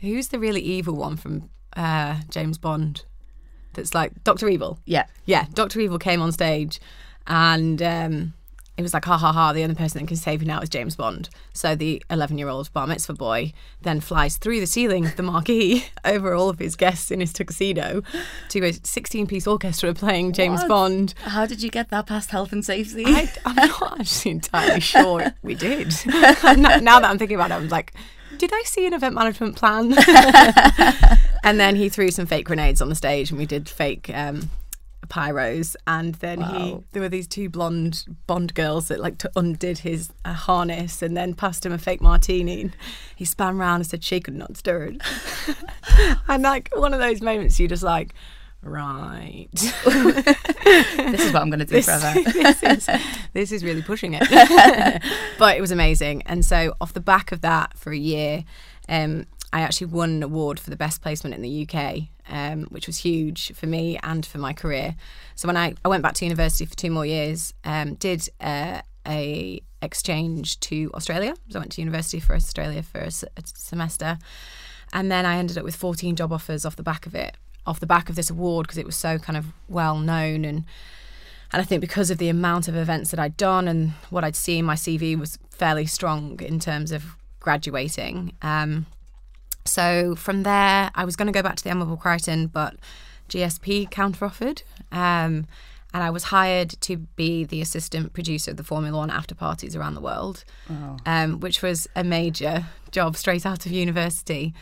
who's 0.00 0.28
the 0.28 0.38
really 0.38 0.60
evil 0.60 0.96
one 0.96 1.16
from 1.16 1.50
uh, 1.76 2.20
James 2.28 2.58
Bond? 2.58 3.04
that's 3.76 3.94
like 3.94 4.24
Doctor 4.24 4.48
Evil. 4.48 4.80
Yeah. 4.84 5.04
Yeah, 5.24 5.46
Doctor 5.54 5.78
Evil 5.80 5.98
came 5.98 6.20
on 6.20 6.32
stage 6.32 6.80
and 7.26 7.80
um, 7.80 8.32
it 8.76 8.82
was 8.82 8.92
like, 8.92 9.04
ha 9.06 9.16
ha 9.16 9.32
ha, 9.32 9.52
the 9.52 9.62
only 9.62 9.74
person 9.74 10.00
that 10.00 10.06
can 10.08 10.16
save 10.16 10.42
you 10.42 10.48
now 10.48 10.60
is 10.60 10.68
James 10.68 10.96
Bond. 10.96 11.30
So 11.54 11.74
the 11.74 12.02
11 12.10 12.36
year 12.36 12.48
old 12.48 12.70
bar 12.72 12.86
mitzvah 12.86 13.14
boy 13.14 13.52
then 13.82 14.00
flies 14.00 14.36
through 14.36 14.60
the 14.60 14.66
ceiling 14.66 15.06
of 15.06 15.16
the 15.16 15.22
marquee 15.22 15.86
over 16.04 16.34
all 16.34 16.48
of 16.50 16.58
his 16.58 16.76
guests 16.76 17.10
in 17.10 17.20
his 17.20 17.32
tuxedo 17.32 18.02
to 18.50 18.64
a 18.64 18.72
16 18.72 19.26
piece 19.26 19.46
orchestra 19.46 19.94
playing 19.94 20.32
James 20.32 20.60
What? 20.60 20.68
Bond. 20.68 21.14
How 21.22 21.46
did 21.46 21.62
you 21.62 21.70
get 21.70 21.88
that 21.90 22.06
past 22.06 22.30
health 22.30 22.52
and 22.52 22.64
safety? 22.64 23.04
I, 23.06 23.32
I'm 23.46 23.56
not 23.56 24.00
actually 24.00 24.32
entirely 24.32 24.80
sure 24.80 25.32
we 25.42 25.54
did. 25.54 25.94
now 26.06 26.76
now 26.78 27.00
that 27.00 27.04
I'm 27.04 27.18
thinking 27.18 27.36
about 27.36 27.50
it, 27.50 27.54
I'm 27.54 27.68
like, 27.68 27.94
did 28.36 28.50
I 28.52 28.62
see 28.66 28.86
an 28.86 28.92
event 28.92 29.14
management 29.14 29.56
plan? 29.56 29.94
and 31.44 31.58
then 31.58 31.76
he 31.76 31.88
threw 31.88 32.10
some 32.10 32.26
fake 32.26 32.44
grenades 32.44 32.82
on 32.82 32.88
the 32.90 32.94
stage, 32.94 33.30
and 33.30 33.38
we 33.38 33.46
did 33.46 33.68
fake 33.68 34.10
um, 34.12 34.50
pyros. 35.08 35.76
And 35.86 36.14
then 36.16 36.40
he, 36.40 36.78
there 36.92 37.02
were 37.02 37.08
these 37.08 37.26
two 37.26 37.48
blonde 37.48 38.04
Bond 38.26 38.54
girls 38.54 38.88
that 38.88 39.00
like 39.00 39.22
undid 39.34 39.78
his 39.78 40.12
uh, 40.24 40.32
harness 40.32 41.02
and 41.02 41.16
then 41.16 41.34
passed 41.34 41.64
him 41.64 41.72
a 41.72 41.78
fake 41.78 42.00
martini. 42.00 42.70
He 43.14 43.24
span 43.24 43.58
round 43.58 43.80
and 43.80 43.86
said, 43.86 44.04
"She 44.04 44.20
could 44.20 44.34
not 44.34 44.56
stir 44.56 44.84
it." 44.84 45.02
and 46.28 46.42
like 46.42 46.70
one 46.74 46.92
of 46.94 47.00
those 47.00 47.20
moments, 47.20 47.58
you 47.58 47.68
just 47.68 47.82
like. 47.82 48.14
Right. 48.62 49.48
this 49.52 51.24
is 51.24 51.32
what 51.32 51.40
I'm 51.40 51.50
going 51.50 51.60
to 51.60 51.66
do 51.66 51.74
this, 51.74 51.84
forever. 51.84 52.20
this, 52.32 52.62
is, 52.64 52.88
this 53.32 53.52
is 53.52 53.62
really 53.62 53.82
pushing 53.82 54.14
it. 54.14 54.24
but 55.38 55.56
it 55.56 55.60
was 55.60 55.70
amazing. 55.70 56.22
And 56.22 56.44
so, 56.44 56.74
off 56.80 56.92
the 56.92 57.00
back 57.00 57.30
of 57.30 57.42
that, 57.42 57.78
for 57.78 57.92
a 57.92 57.96
year, 57.96 58.44
um, 58.88 59.26
I 59.52 59.60
actually 59.60 59.88
won 59.88 60.10
an 60.10 60.22
award 60.22 60.58
for 60.58 60.70
the 60.70 60.76
best 60.76 61.00
placement 61.00 61.34
in 61.34 61.42
the 61.42 61.68
UK, 61.68 62.08
um, 62.28 62.64
which 62.64 62.86
was 62.86 62.98
huge 62.98 63.52
for 63.54 63.66
me 63.66 63.98
and 64.02 64.24
for 64.24 64.38
my 64.38 64.52
career. 64.52 64.96
So 65.34 65.48
when 65.48 65.56
I, 65.56 65.74
I 65.84 65.88
went 65.88 66.02
back 66.02 66.14
to 66.14 66.24
university 66.24 66.64
for 66.64 66.76
two 66.76 66.90
more 66.90 67.06
years, 67.06 67.54
um, 67.64 67.94
did 67.94 68.28
uh, 68.40 68.82
a 69.06 69.60
exchange 69.82 70.58
to 70.60 70.90
Australia. 70.94 71.34
So 71.48 71.58
I 71.58 71.60
went 71.60 71.72
to 71.72 71.80
university 71.80 72.20
for 72.20 72.34
Australia 72.34 72.82
for 72.82 72.98
a, 73.00 73.10
semester, 73.10 74.18
and 74.92 75.10
then 75.10 75.26
I 75.26 75.36
ended 75.36 75.58
up 75.58 75.64
with 75.64 75.76
14 75.76 76.16
job 76.16 76.32
offers 76.32 76.64
off 76.64 76.76
the 76.76 76.82
back 76.82 77.06
of 77.06 77.14
it, 77.14 77.36
off 77.66 77.80
the 77.80 77.86
back 77.86 78.08
of 78.08 78.16
this 78.16 78.30
award 78.30 78.66
because 78.66 78.78
it 78.78 78.86
was 78.86 78.96
so 78.96 79.18
kind 79.18 79.36
of 79.36 79.46
well 79.68 79.98
known 79.98 80.44
and 80.44 80.64
and 81.52 81.62
I 81.62 81.64
think 81.64 81.80
because 81.80 82.10
of 82.10 82.18
the 82.18 82.28
amount 82.28 82.66
of 82.66 82.74
events 82.74 83.12
that 83.12 83.20
I'd 83.20 83.36
done 83.36 83.68
and 83.68 83.92
what 84.10 84.24
I'd 84.24 84.34
seen, 84.34 84.64
my 84.64 84.74
CV 84.74 85.16
was 85.18 85.38
fairly 85.50 85.86
strong 85.86 86.40
in 86.42 86.58
terms 86.58 86.90
of 86.90 87.16
graduating. 87.38 88.32
Um, 88.42 88.86
so 89.66 90.14
from 90.14 90.42
there, 90.42 90.90
I 90.94 91.04
was 91.04 91.16
going 91.16 91.26
to 91.26 91.32
go 91.32 91.42
back 91.42 91.56
to 91.56 91.64
the 91.64 91.70
Admirable 91.70 91.96
Crichton, 91.96 92.46
but 92.46 92.76
GSP 93.28 93.90
counteroffered. 93.90 94.62
Um, 94.92 95.46
and 95.94 96.02
I 96.02 96.10
was 96.10 96.24
hired 96.24 96.70
to 96.82 96.96
be 96.96 97.44
the 97.44 97.62
assistant 97.62 98.12
producer 98.12 98.50
of 98.50 98.56
the 98.58 98.64
Formula 98.64 98.96
One 98.98 99.10
after 99.10 99.34
parties 99.34 99.74
around 99.74 99.94
the 99.94 100.00
world, 100.00 100.44
um, 101.06 101.40
which 101.40 101.62
was 101.62 101.88
a 101.96 102.04
major 102.04 102.66
job 102.90 103.16
straight 103.16 103.46
out 103.46 103.64
of 103.64 103.72
university. 103.72 104.52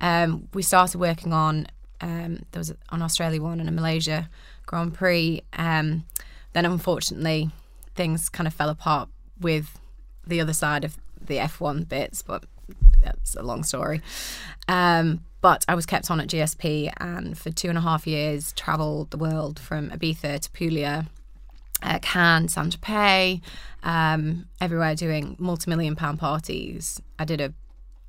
Um, 0.00 0.48
we 0.52 0.62
started 0.62 0.98
working 0.98 1.32
on 1.32 1.66
um, 2.02 2.40
there 2.50 2.60
was 2.60 2.70
an 2.90 3.00
Australia 3.00 3.40
one 3.40 3.60
and 3.60 3.68
a 3.68 3.72
Malaysia 3.72 4.28
Grand 4.66 4.92
Prix. 4.92 5.40
Um, 5.54 6.04
then 6.52 6.66
unfortunately, 6.66 7.50
things 7.94 8.28
kind 8.28 8.46
of 8.46 8.52
fell 8.52 8.68
apart 8.68 9.08
with 9.40 9.78
the 10.26 10.40
other 10.40 10.52
side 10.52 10.84
of 10.84 10.96
the 11.20 11.36
F1 11.36 11.88
bits, 11.88 12.22
but 12.22 12.44
that's 13.02 13.34
a 13.36 13.42
long 13.42 13.62
story. 13.62 14.00
Um, 14.68 15.24
but 15.40 15.64
I 15.68 15.74
was 15.74 15.86
kept 15.86 16.10
on 16.10 16.20
at 16.20 16.28
GSP 16.28 16.92
and 16.98 17.36
for 17.36 17.50
two 17.50 17.68
and 17.68 17.76
a 17.76 17.80
half 17.80 18.06
years 18.06 18.52
travelled 18.52 19.10
the 19.10 19.18
world 19.18 19.58
from 19.58 19.90
Ibiza 19.90 20.40
to 20.40 20.50
Puglia, 20.52 21.06
uh, 21.82 21.98
Cannes, 22.00 22.48
Saint 22.48 22.80
Tropez, 22.80 23.40
um, 23.82 24.46
everywhere 24.60 24.94
doing 24.94 25.36
multi 25.38 25.68
million 25.68 25.96
pound 25.96 26.20
parties. 26.20 27.02
I 27.18 27.24
did 27.24 27.40
a 27.40 27.52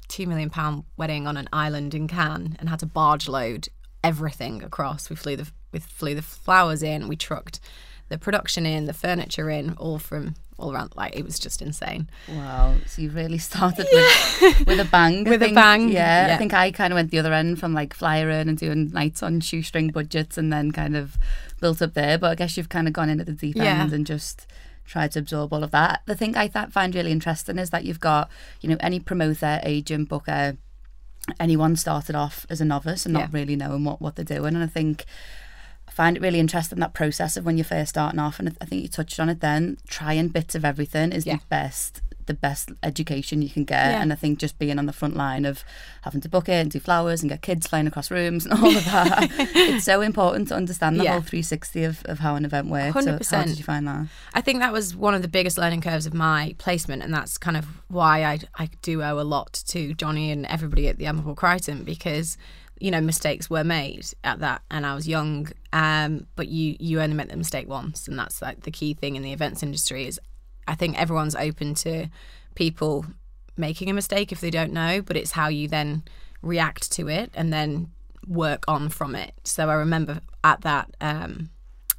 two 0.07 0.27
million 0.27 0.51
pound 0.51 0.83
wedding 0.95 1.25
on 1.25 1.38
an 1.38 1.50
island 1.51 1.95
in 1.95 2.07
Cannes 2.07 2.55
and 2.59 2.69
had 2.69 2.79
to 2.79 2.85
barge 2.85 3.27
load 3.27 3.67
everything 4.03 4.62
across. 4.62 5.09
We 5.09 5.15
flew 5.15 5.35
the 5.35 5.51
we 5.71 5.79
flew 5.79 6.13
the 6.13 6.21
flowers 6.21 6.83
in, 6.83 7.07
we 7.07 7.15
trucked 7.15 7.59
the 8.10 8.17
production 8.17 8.65
in, 8.65 8.86
the 8.86 8.93
furniture 8.93 9.50
in, 9.50 9.74
all 9.74 10.00
from 10.00 10.36
all 10.60 10.72
around. 10.72 10.93
Like 10.95 11.15
it 11.15 11.25
was 11.25 11.39
just 11.39 11.62
insane. 11.62 12.07
Wow. 12.29 12.75
So 12.86 13.01
you 13.01 13.10
really 13.10 13.39
started 13.39 13.88
with, 13.91 14.67
with 14.67 14.79
a 14.79 14.86
bang. 14.86 15.24
With 15.29 15.41
a 15.41 15.51
bang, 15.51 15.89
Yeah, 15.89 16.27
yeah. 16.27 16.36
I 16.36 16.38
think 16.38 16.53
I 16.53 16.72
kind 16.72 16.93
of 16.93 16.95
went 16.95 17.10
the 17.12 17.17
other 17.19 17.33
end 17.33 17.60
from 17.60 17.74
like 17.74 17.93
flyering 17.93 18.48
and 18.48 18.57
doing 18.57 18.91
nights 18.91 19.24
on 19.24 19.39
shoestring 19.39 19.88
budgets 19.89 20.38
and 20.38 20.53
then 20.53 20.72
kind 20.72 20.95
of 20.95 21.17
built 21.60 21.81
up 21.81 21.95
there. 21.95 22.17
But 22.19 22.31
I 22.31 22.36
guess 22.36 22.55
you've 22.55 22.69
kind 22.69 22.88
of 22.88 22.93
gone 22.93 23.10
into 23.10 23.24
the 23.24 23.31
deep 23.33 23.55
Yeah. 23.55 23.81
end 23.81 23.93
and 23.93 24.05
just 24.05 24.45
tried 24.86 25.12
to 25.13 25.19
absorb 25.19 25.51
all 25.53 25.63
of 25.63 25.72
that. 25.72 26.01
The 26.05 26.15
thing 26.15 26.38
I 26.38 26.48
th- 26.48 26.69
find 26.69 26.93
really 26.93 27.12
interesting 27.12 27.57
is 27.57 27.72
that 27.72 27.83
you've 27.83 28.00
got, 28.01 28.29
you 28.62 28.69
know, 28.69 28.77
any 28.79 29.00
promoter, 29.00 29.60
agent, 29.63 30.07
booker, 30.07 30.55
anyone 31.39 31.75
started 31.77 32.15
off 32.15 32.45
as 32.50 32.62
a 32.62 32.65
novice 32.65 33.05
and 33.05 33.15
Yeah. 33.15 33.22
not 33.22 33.33
really 33.33 33.55
knowing 33.55 33.86
what, 33.86 34.01
what 34.01 34.15
they're 34.15 34.25
doing. 34.25 34.53
And 34.55 34.63
I 34.63 34.67
think 34.67 35.05
I 35.87 35.91
find 35.91 36.17
it 36.17 36.21
really 36.23 36.39
interesting 36.39 36.79
that 36.79 36.93
process 36.93 37.37
of 37.37 37.45
when 37.45 37.57
you're 37.57 37.65
first 37.65 37.89
starting 37.89 38.19
off. 38.19 38.39
And 38.39 38.55
I 38.61 38.65
think 38.65 38.81
you 38.81 38.87
touched 38.87 39.19
on 39.19 39.29
it 39.29 39.41
then. 39.41 39.77
Trying 39.87 40.29
bits 40.29 40.55
of 40.55 40.65
everything 40.65 41.11
is 41.11 41.25
Yeah. 41.25 41.35
the 41.37 41.41
best 41.49 42.01
the 42.25 42.33
best 42.33 42.69
education 42.83 43.41
you 43.41 43.49
can 43.49 43.65
get 43.65 43.91
Yeah. 43.91 44.01
and 44.01 44.13
I 44.13 44.15
think 44.15 44.39
just 44.39 44.57
being 44.57 44.79
on 44.79 44.85
the 44.85 44.93
front 44.93 45.17
line 45.17 45.43
of 45.43 45.65
having 46.03 46.21
to 46.21 46.29
book 46.29 46.47
it 46.47 46.53
and 46.53 46.71
do 46.71 46.79
flowers 46.79 47.19
and 47.21 47.29
get 47.29 47.41
kids 47.41 47.67
flying 47.67 47.85
across 47.85 48.09
rooms 48.09 48.45
and 48.45 48.53
all 48.53 48.77
of 48.77 48.85
that 48.85 49.29
it's 49.39 49.83
so 49.83 49.99
important 49.99 50.47
to 50.47 50.55
understand 50.55 50.97
the 50.97 51.03
Yeah. 51.03 51.11
whole 51.11 51.19
360 51.21 51.83
of, 51.83 52.01
of 52.05 52.19
how 52.19 52.35
an 52.37 52.45
event 52.45 52.67
works 52.69 52.93
so 53.03 53.11
how 53.11 53.17
100%. 53.17 53.45
did 53.47 53.57
you 53.57 53.65
find 53.65 53.85
that 53.89 54.07
I 54.33 54.39
think 54.39 54.59
that 54.61 54.71
was 54.71 54.95
one 54.95 55.13
of 55.13 55.21
the 55.21 55.27
biggest 55.27 55.57
learning 55.57 55.81
curves 55.81 56.05
of 56.05 56.13
my 56.13 56.55
placement, 56.59 57.03
and 57.03 57.13
that's 57.13 57.37
kind 57.37 57.57
of 57.57 57.65
why 57.89 58.23
I 58.23 58.39
I 58.57 58.69
do 58.81 59.03
owe 59.03 59.19
a 59.19 59.27
lot 59.27 59.61
to 59.67 59.93
Johnny 59.93 60.31
and 60.31 60.45
everybody 60.45 60.87
at 60.87 60.97
the 60.99 61.07
Admirable 61.07 61.35
Crichton 61.35 61.83
because 61.83 62.37
you 62.83 62.91
know 62.91 62.99
mistakes 62.99 63.49
were 63.49 63.63
made 63.63 64.05
at 64.25 64.39
that, 64.39 64.61
and 64.69 64.85
I 64.85 64.93
was 64.93 65.07
young. 65.07 65.47
Um, 65.71 66.27
but 66.35 66.49
you 66.49 66.75
you 66.81 66.99
only 66.99 67.15
make 67.15 67.29
the 67.29 67.37
mistake 67.37 67.69
once, 67.69 68.09
and 68.09 68.19
that's 68.19 68.41
like 68.41 68.63
the 68.63 68.71
key 68.71 68.93
thing 68.93 69.15
in 69.15 69.23
the 69.23 69.31
events 69.31 69.63
industry 69.63 70.05
is 70.05 70.19
I 70.67 70.75
think 70.75 70.99
everyone's 70.99 71.33
open 71.33 71.75
to 71.75 72.07
people 72.55 73.05
making 73.55 73.89
a 73.89 73.93
mistake 73.93 74.33
if 74.33 74.41
they 74.41 74.49
don't 74.49 74.73
know, 74.73 75.01
but 75.01 75.15
it's 75.15 75.31
how 75.31 75.47
you 75.47 75.69
then 75.69 76.03
react 76.41 76.91
to 76.91 77.07
it 77.07 77.31
and 77.33 77.53
then 77.53 77.89
work 78.27 78.65
on 78.67 78.89
from 78.89 79.15
it. 79.15 79.33
So 79.45 79.69
I 79.69 79.75
remember 79.75 80.19
at 80.43 80.59
that 80.61 80.93
um, 80.99 81.51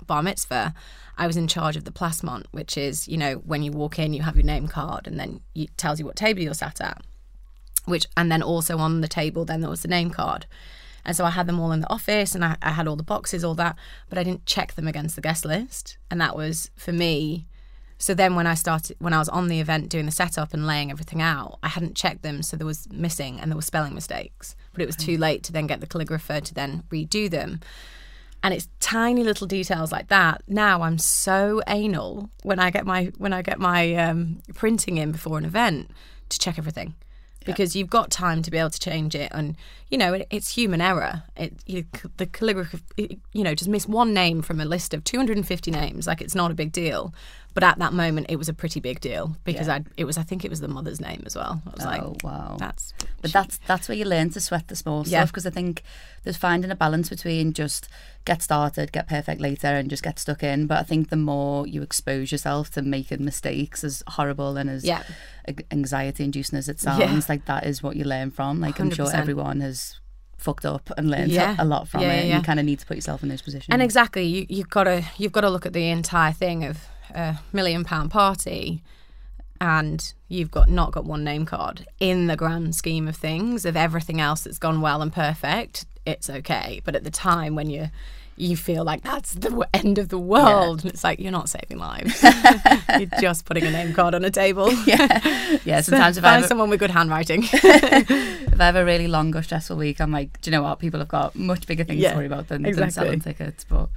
bar 0.07 0.23
mitzvah, 0.23 0.75
I 1.17 1.27
was 1.27 1.39
in 1.39 1.49
charge 1.49 1.77
of 1.77 1.85
the 1.85 1.93
placement 1.93 2.47
which 2.51 2.77
is, 2.77 3.09
you 3.09 3.17
know, 3.17 3.37
when 3.37 3.63
you 3.63 3.73
walk 3.73 3.99
in, 3.99 4.13
you 4.13 4.21
have 4.21 4.37
your 4.37 4.45
name 4.45 4.69
card 4.69 5.07
and 5.07 5.19
then 5.19 5.41
it 5.55 5.77
tells 5.79 5.99
you 5.99 6.05
what 6.05 6.17
table 6.17 6.43
you're 6.43 6.53
sat 6.53 6.81
at. 6.81 7.01
Which 7.87 8.07
and 8.17 8.31
then 8.33 8.43
also 8.43 8.79
on 8.79 9.01
the 9.01 9.09
table, 9.09 9.45
then 9.45 9.61
there 9.61 9.71
was 9.71 9.83
the 9.83 9.89
name 9.89 10.11
card. 10.11 10.47
And 11.05 11.17
so 11.17 11.25
I 11.25 11.31
had 11.31 11.47
them 11.47 11.61
all 11.61 11.73
in 11.73 11.81
the 11.81 11.93
office 11.93 12.35
and 12.35 12.45
I, 12.45 12.57
I 12.63 12.71
had 12.71 12.89
all 12.89 12.97
the 12.97 13.03
boxes, 13.03 13.45
all 13.45 13.55
that, 13.57 13.77
but 14.09 14.19
I 14.19 14.25
didn't 14.25 14.47
check 14.47 14.75
them 14.75 14.89
against 14.89 15.17
the 15.17 15.23
guest 15.23 15.45
list. 15.45 15.99
And 16.11 16.21
that 16.21 16.37
was 16.37 16.71
for 16.77 16.93
me. 16.93 17.47
So 17.99 18.15
then 18.15 18.35
when 18.35 18.47
I 18.47 18.55
started, 18.55 18.97
when 18.99 19.13
I 19.13 19.19
was 19.19 19.29
on 19.29 19.49
the 19.49 19.61
event 19.61 19.89
doing 19.89 20.07
the 20.07 20.13
setup 20.13 20.53
and 20.53 20.67
laying 20.67 20.91
everything 20.91 21.23
out, 21.23 21.59
I 21.63 21.69
hadn't 21.69 21.95
checked 21.95 22.23
them. 22.23 22.43
So 22.43 22.57
there 22.57 22.67
was 22.67 22.91
missing 22.91 23.39
and 23.39 23.51
there 23.51 23.57
were 23.57 23.63
spelling 23.63 23.95
mistakes, 23.95 24.57
but 24.73 24.83
it 24.83 24.87
was 24.87 24.97
too 24.97 25.17
late 25.17 25.43
to 25.45 25.53
then 25.53 25.67
get 25.67 25.81
the 25.81 25.87
calligrapher 25.87 26.43
to 26.43 26.55
then 26.55 26.85
redo 26.91 27.31
them. 27.31 27.61
And 28.43 28.53
it's 28.53 28.69
tiny 28.81 29.25
little 29.25 29.47
details 29.47 29.91
like 29.91 30.09
that. 30.09 30.43
Now 30.47 30.83
I'm 30.83 30.99
so 30.99 31.63
anal 31.67 32.29
when 32.43 32.59
I 32.59 32.71
get 32.71 32.85
my 32.85 33.05
when 33.17 33.33
I 33.33 33.41
get 33.41 33.59
my 33.59 33.95
um, 33.95 34.43
printing 34.55 34.99
in 34.99 35.13
before 35.13 35.39
an 35.39 35.47
event 35.47 35.91
to 36.29 36.39
check 36.39 36.59
everything 36.59 36.95
because 37.45 37.77
you've 37.77 37.91
got 37.91 38.11
time 38.11 38.43
to 38.43 38.51
be 38.51 38.59
able 38.59 38.71
to 38.71 38.81
change 38.81 39.15
it. 39.15 39.31
And 39.33 39.57
you 39.91 39.99
know 39.99 40.15
it, 40.15 40.27
it's 40.31 40.55
human 40.55 40.81
error. 40.81 41.23
It 41.37 41.55
you, 41.67 41.85
the 42.17 42.27
calligraphy 42.27 43.21
you 43.33 43.45
know 43.45 43.55
just 43.55 43.71
miss 43.71 43.87
one 43.87 44.15
name 44.15 44.43
from 44.43 44.61
a 44.61 44.65
list 44.65 44.95
of 44.95 45.05
250 45.05 45.71
names. 45.71 46.07
Like 46.07 46.21
it's 46.21 46.35
not 46.35 46.51
a 46.51 46.55
big 46.55 46.73
deal 46.73 47.15
but 47.55 47.63
at 47.63 47.79
that 47.79 47.93
moment 47.93 48.27
it 48.29 48.37
was 48.37 48.49
a 48.49 48.53
pretty 48.53 48.81
big 48.81 49.01
deal 49.01 49.37
because 49.45 49.69
I 49.69 49.85
it 49.97 50.05
was 50.05 50.19
I 50.19 50.23
think 50.23 50.45
it 50.45 50.51
was 50.51 50.61
the 50.61 50.69
mother's 50.69 51.01
name 51.01 51.23
as 51.27 51.35
well 51.37 51.63
I 51.67 51.71
was 51.71 51.85
oh 51.85 51.89
like 51.89 52.25
wow 52.25 52.57
that's 52.59 52.93
But 53.23 53.33
that's 53.33 53.59
that's 53.67 53.89
where 53.89 53.97
you 53.97 54.05
learn 54.05 54.31
to 54.31 54.41
sweat 54.41 54.69
the 54.69 54.77
small 54.77 55.05
Yeah. 55.07 55.21
stuff 55.21 55.31
because 55.33 55.47
I 55.47 55.51
think 55.51 55.83
there's 56.25 56.37
finding 56.37 56.71
a 56.71 56.75
balance 56.77 57.09
between 57.11 57.53
just 57.53 57.89
get 58.25 58.43
started, 58.43 58.91
get 58.93 59.07
perfect 59.09 59.41
later, 59.41 59.67
and 59.69 59.91
just 59.91 60.03
get 60.03 60.19
stuck 60.19 60.43
in. 60.43 60.67
But 60.67 60.79
I 60.79 60.83
think 60.83 61.11
the 61.11 61.17
more 61.17 61.67
you 61.67 61.83
expose 61.83 62.33
yourself 62.33 62.71
to 62.71 62.81
making 62.83 63.23
mistakes, 63.25 63.85
as 63.85 64.03
horrible 64.09 64.57
and 64.57 64.71
as 64.71 64.83
Yeah. 64.85 65.03
anxiety 65.71 66.25
inducing 66.25 66.59
as 66.59 66.69
it 66.69 66.81
sounds, 66.81 67.01
Yeah. 67.01 67.21
like 67.29 67.45
that 67.47 67.67
is 67.67 67.83
what 67.83 67.97
you 67.97 68.05
learn 68.05 68.31
from. 68.31 68.61
Like 68.61 68.81
i 68.81 68.85
am 68.85 68.91
sure 68.91 69.15
everyone 69.15 69.61
has 69.61 70.01
fucked 70.39 70.65
up 70.65 70.91
and 70.97 71.11
learned 71.11 71.33
Yeah. 71.33 71.57
a 71.59 71.65
lot 71.65 71.89
from 71.89 72.01
Yeah, 72.03 72.13
it. 72.13 72.17
yeah, 72.17 72.29
yeah. 72.31 72.37
You 72.39 72.43
kind 72.43 72.59
of 72.61 72.67
need 72.67 72.79
to 72.81 72.87
put 72.87 72.97
yourself 72.97 73.23
in 73.23 73.29
those 73.29 73.43
positions. 73.43 73.69
And 73.71 73.83
exactly, 73.83 74.25
you 74.25 74.47
you've 74.49 74.71
got 74.71 74.85
to 74.85 75.05
you've 75.19 75.33
got 75.33 75.43
to 75.43 75.51
look 75.51 75.67
at 75.67 75.73
the 75.73 75.89
entire 75.91 76.33
thing 76.33 76.65
of 76.65 76.79
a 77.15 77.39
million 77.53 77.85
pound 77.85 78.11
party, 78.11 78.83
and 79.61 80.13
you've 80.29 80.51
got 80.51 80.69
not 80.69 80.93
got 80.93 81.05
one 81.05 81.25
name 81.25 81.47
card 81.47 81.87
in 82.01 82.27
the 82.27 82.37
grand 82.37 82.75
scheme 82.75 83.09
of 83.09 83.17
things 83.17 83.65
of 83.65 83.77
everything 83.77 84.21
else 84.21 84.43
that's 84.43 84.59
gone 84.59 84.81
well 84.81 85.01
and 85.03 85.13
perfect. 85.13 85.87
It's 86.07 86.29
okay, 86.29 86.81
but 86.85 86.95
at 86.95 87.05
the 87.05 87.11
time 87.11 87.55
when 87.55 87.71
you 87.71 87.89
you 88.37 88.57
feel 88.57 88.83
like 88.85 89.03
that's 89.03 89.35
the 89.35 89.69
end 89.73 89.99
of 89.99 90.09
the 90.09 90.19
world, 90.19 90.83
and 90.83 90.93
it's 90.93 91.05
like 91.05 91.21
you're 91.21 91.31
not 91.31 91.49
saving 91.49 91.79
lives. 91.79 92.23
you're 92.99 93.21
just 93.21 93.45
putting 93.45 93.65
a 93.65 93.71
name 93.71 93.95
card 93.95 94.15
on 94.15 94.25
a 94.25 94.31
table. 94.31 94.73
yeah, 94.87 95.57
yeah. 95.65 95.81
Sometimes 95.83 96.19
if 96.19 96.25
I, 96.25 96.37
Find 96.37 96.45
someone 96.47 96.69
with 96.69 96.81
good 96.81 96.91
handwriting. 96.91 97.45
if 97.53 98.61
I 98.61 98.65
have 98.67 98.77
a 98.77 98.85
really 98.85 99.07
long 99.07 99.35
or 99.37 99.43
stressful 99.43 99.77
week, 99.77 100.01
I'm 100.01 100.11
like, 100.11 100.41
do 100.41 100.51
you 100.51 100.53
know 100.53 100.63
what? 100.63 100.81
People 100.81 100.99
have 100.99 101.09
got 101.09 101.37
much 101.37 101.67
bigger 101.67 101.85
things 101.85 102.01
Yeah, 102.01 102.11
to 102.11 102.17
worry 102.17 102.27
about 102.27 102.49
than, 102.49 102.63
than 102.63 102.91
selling 102.91 103.21
tickets. 103.21 103.65
But 103.65 103.89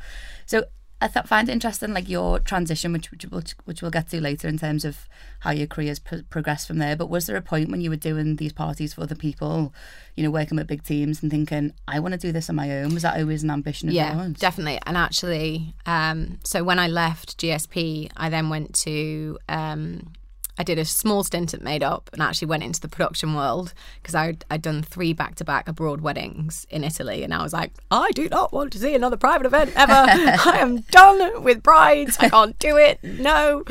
so 0.45 0.65
I 0.99 1.07
th- 1.07 1.25
find 1.27 1.47
it 1.47 1.51
interesting, 1.51 1.93
like 1.93 2.09
your 2.09 2.39
transition, 2.39 2.91
which 2.91 3.11
which, 3.11 3.55
which 3.65 3.81
we'll 3.81 3.91
get 3.91 4.09
to 4.09 4.19
later 4.21 4.47
in 4.47 4.57
terms 4.57 4.83
of 4.83 5.07
how 5.41 5.51
your 5.51 5.67
career's 5.67 5.99
pro- 5.99 6.23
progressed 6.23 6.67
from 6.67 6.79
there. 6.79 6.95
But 6.95 7.09
was 7.09 7.27
there 7.27 7.35
a 7.35 7.41
point 7.41 7.69
when 7.69 7.81
you 7.81 7.89
were 7.91 7.95
doing 7.95 8.37
these 8.37 8.53
parties 8.53 8.93
for 8.95 9.01
other 9.01 9.13
people, 9.15 9.73
you 10.15 10.23
know, 10.23 10.31
working 10.31 10.57
with 10.57 10.65
big 10.67 10.83
teams 10.83 11.21
and 11.21 11.29
thinking, 11.29 11.73
I 11.87 11.99
want 11.99 12.13
to 12.13 12.17
do 12.19 12.31
this 12.31 12.49
on 12.49 12.55
my 12.55 12.71
own? 12.79 12.93
Was 12.95 13.03
that 13.03 13.19
always 13.19 13.43
an 13.43 13.51
ambition 13.51 13.89
of 13.89 13.95
yeah 13.95 14.15
yours? 14.23 14.33
definitely 14.37 14.79
and 14.85 14.97
actually 14.97 15.75
um, 15.85 16.39
so 16.43 16.63
when 16.63 16.79
i 16.79 16.87
left 16.87 17.37
gsp 17.37 18.09
i 18.17 18.29
then 18.29 18.49
went 18.49 18.73
to 18.73 19.37
um, 19.49 20.11
i 20.57 20.63
did 20.63 20.79
a 20.79 20.85
small 20.85 21.23
stint 21.23 21.53
at 21.53 21.61
made 21.61 21.83
up 21.83 22.09
and 22.13 22.21
actually 22.21 22.47
went 22.47 22.63
into 22.63 22.79
the 22.81 22.87
production 22.87 23.33
world 23.33 23.73
because 24.01 24.15
I'd, 24.15 24.45
I'd 24.49 24.61
done 24.61 24.81
three 24.83 25.13
back-to-back 25.13 25.67
abroad 25.67 26.01
weddings 26.01 26.65
in 26.69 26.83
italy 26.83 27.23
and 27.23 27.33
i 27.33 27.43
was 27.43 27.53
like 27.53 27.71
i 27.91 28.09
do 28.11 28.27
not 28.29 28.51
want 28.53 28.71
to 28.73 28.79
see 28.79 28.95
another 28.95 29.17
private 29.17 29.45
event 29.45 29.71
ever. 29.75 29.93
I 29.93 30.57
am 30.59 30.81
done 30.91 31.43
with 31.43 31.63
brides. 31.63 32.17
I 32.19 32.29
can't 32.29 32.57
do 32.59 32.77
it. 32.77 33.03
No 33.03 33.63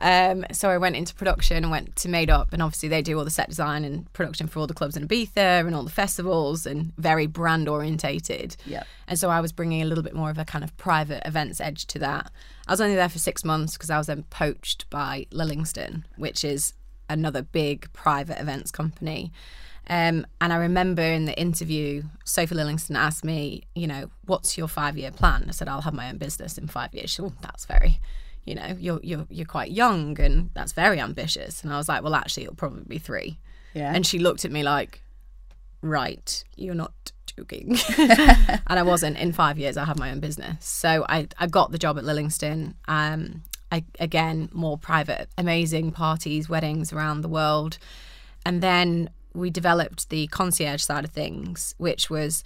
um, 0.00 0.44
so 0.52 0.70
I 0.70 0.78
went 0.78 0.96
into 0.96 1.14
production 1.14 1.58
and 1.58 1.70
went 1.70 1.96
to 1.96 2.08
Made 2.08 2.30
Up, 2.30 2.52
and 2.52 2.62
obviously 2.62 2.88
they 2.88 3.02
do 3.02 3.18
all 3.18 3.24
the 3.24 3.30
set 3.30 3.48
design 3.48 3.84
and 3.84 4.10
production 4.12 4.46
for 4.46 4.60
all 4.60 4.66
the 4.66 4.74
clubs 4.74 4.96
in 4.96 5.06
Ibiza 5.06 5.66
and 5.66 5.74
all 5.74 5.82
the 5.82 5.90
festivals, 5.90 6.66
and 6.66 6.92
very 6.96 7.26
brand 7.26 7.68
orientated. 7.68 8.56
Yeah. 8.66 8.84
And 9.06 9.18
so 9.18 9.30
I 9.30 9.40
was 9.40 9.52
bringing 9.52 9.82
a 9.82 9.86
little 9.86 10.04
bit 10.04 10.14
more 10.14 10.30
of 10.30 10.38
a 10.38 10.44
kind 10.44 10.64
of 10.64 10.76
private 10.76 11.22
events 11.26 11.60
edge 11.60 11.86
to 11.88 11.98
that. 12.00 12.30
I 12.66 12.72
was 12.72 12.80
only 12.80 12.94
there 12.94 13.08
for 13.08 13.18
six 13.18 13.44
months 13.44 13.72
because 13.74 13.90
I 13.90 13.98
was 13.98 14.06
then 14.06 14.24
poached 14.30 14.88
by 14.90 15.26
Lillingston, 15.30 16.04
which 16.16 16.44
is 16.44 16.74
another 17.08 17.42
big 17.42 17.92
private 17.92 18.40
events 18.40 18.70
company. 18.70 19.32
Um, 19.90 20.26
and 20.40 20.52
I 20.52 20.56
remember 20.56 21.02
in 21.02 21.24
the 21.24 21.38
interview, 21.40 22.02
Sophie 22.24 22.54
Lillingston 22.54 22.96
asked 22.96 23.24
me, 23.24 23.64
you 23.74 23.86
know, 23.86 24.10
what's 24.26 24.58
your 24.58 24.68
five 24.68 24.98
year 24.98 25.10
plan? 25.10 25.46
I 25.48 25.52
said, 25.52 25.68
I'll 25.68 25.80
have 25.80 25.94
my 25.94 26.10
own 26.10 26.18
business 26.18 26.58
in 26.58 26.68
five 26.68 26.92
years. 26.92 27.10
She 27.10 27.16
said, 27.16 27.22
well, 27.22 27.34
that's 27.40 27.64
very, 27.64 27.98
you 28.44 28.54
know, 28.54 28.76
you're, 28.78 29.00
you're, 29.02 29.26
you're 29.28 29.46
quite 29.46 29.70
young 29.70 30.18
and 30.20 30.50
that's 30.54 30.72
very 30.72 31.00
ambitious. 31.00 31.62
And 31.62 31.72
I 31.72 31.76
was 31.76 31.88
like, 31.88 32.02
well, 32.02 32.14
actually, 32.14 32.44
it'll 32.44 32.54
probably 32.54 32.84
be 32.86 32.98
three. 32.98 33.38
Yeah. 33.74 33.92
And 33.94 34.06
she 34.06 34.18
looked 34.18 34.44
at 34.44 34.50
me 34.50 34.62
like, 34.62 35.02
right, 35.82 36.42
you're 36.56 36.74
not 36.74 36.92
joking. 37.36 37.76
and 37.98 38.60
I 38.66 38.82
wasn't. 38.82 39.18
In 39.18 39.32
five 39.32 39.58
years, 39.58 39.76
I 39.76 39.84
have 39.84 39.98
my 39.98 40.10
own 40.10 40.20
business. 40.20 40.64
So 40.64 41.04
I, 41.08 41.28
I 41.38 41.46
got 41.46 41.72
the 41.72 41.78
job 41.78 41.98
at 41.98 42.04
Lillingston. 42.04 42.74
Um, 42.86 43.42
I, 43.70 43.84
again, 44.00 44.48
more 44.52 44.78
private, 44.78 45.28
amazing 45.36 45.92
parties, 45.92 46.48
weddings 46.48 46.92
around 46.92 47.20
the 47.20 47.28
world. 47.28 47.78
And 48.46 48.62
then 48.62 49.10
we 49.34 49.50
developed 49.50 50.08
the 50.08 50.26
concierge 50.28 50.82
side 50.82 51.04
of 51.04 51.10
things, 51.10 51.74
which 51.78 52.08
was 52.08 52.42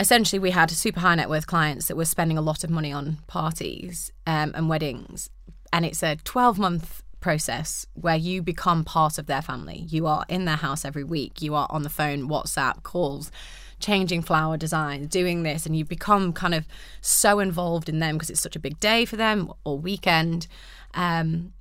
essentially 0.00 0.38
we 0.38 0.50
had 0.50 0.70
super 0.70 1.00
high 1.00 1.14
net 1.14 1.28
worth 1.28 1.46
clients 1.46 1.86
that 1.88 1.96
were 1.96 2.04
spending 2.04 2.38
a 2.38 2.42
lot 2.42 2.64
of 2.64 2.70
money 2.70 2.92
on 2.92 3.18
parties 3.26 4.12
um, 4.26 4.52
and 4.54 4.68
weddings. 4.68 5.30
And 5.72 5.84
it's 5.84 6.02
a 6.02 6.16
12 6.16 6.58
month 6.58 7.02
process 7.20 7.84
where 7.94 8.16
you 8.16 8.42
become 8.42 8.84
part 8.84 9.18
of 9.18 9.26
their 9.26 9.42
family. 9.42 9.84
You 9.88 10.06
are 10.06 10.24
in 10.28 10.44
their 10.44 10.56
house 10.56 10.84
every 10.84 11.04
week. 11.04 11.42
You 11.42 11.54
are 11.54 11.66
on 11.70 11.82
the 11.82 11.90
phone 11.90 12.28
whatsapp 12.28 12.82
calls 12.82 13.30
changing 13.80 14.22
flower 14.22 14.56
designs 14.56 15.06
doing 15.06 15.44
this 15.44 15.64
and 15.64 15.76
you 15.76 15.84
become 15.84 16.32
kind 16.32 16.54
of 16.54 16.66
so 17.00 17.38
involved 17.38 17.88
in 17.88 18.00
them 18.00 18.16
because 18.16 18.30
it's 18.30 18.40
such 18.40 18.56
a 18.56 18.60
big 18.60 18.78
day 18.80 19.04
for 19.04 19.16
them 19.16 19.52
or 19.64 19.78
weekend. 19.78 20.46
Um, 20.94 21.52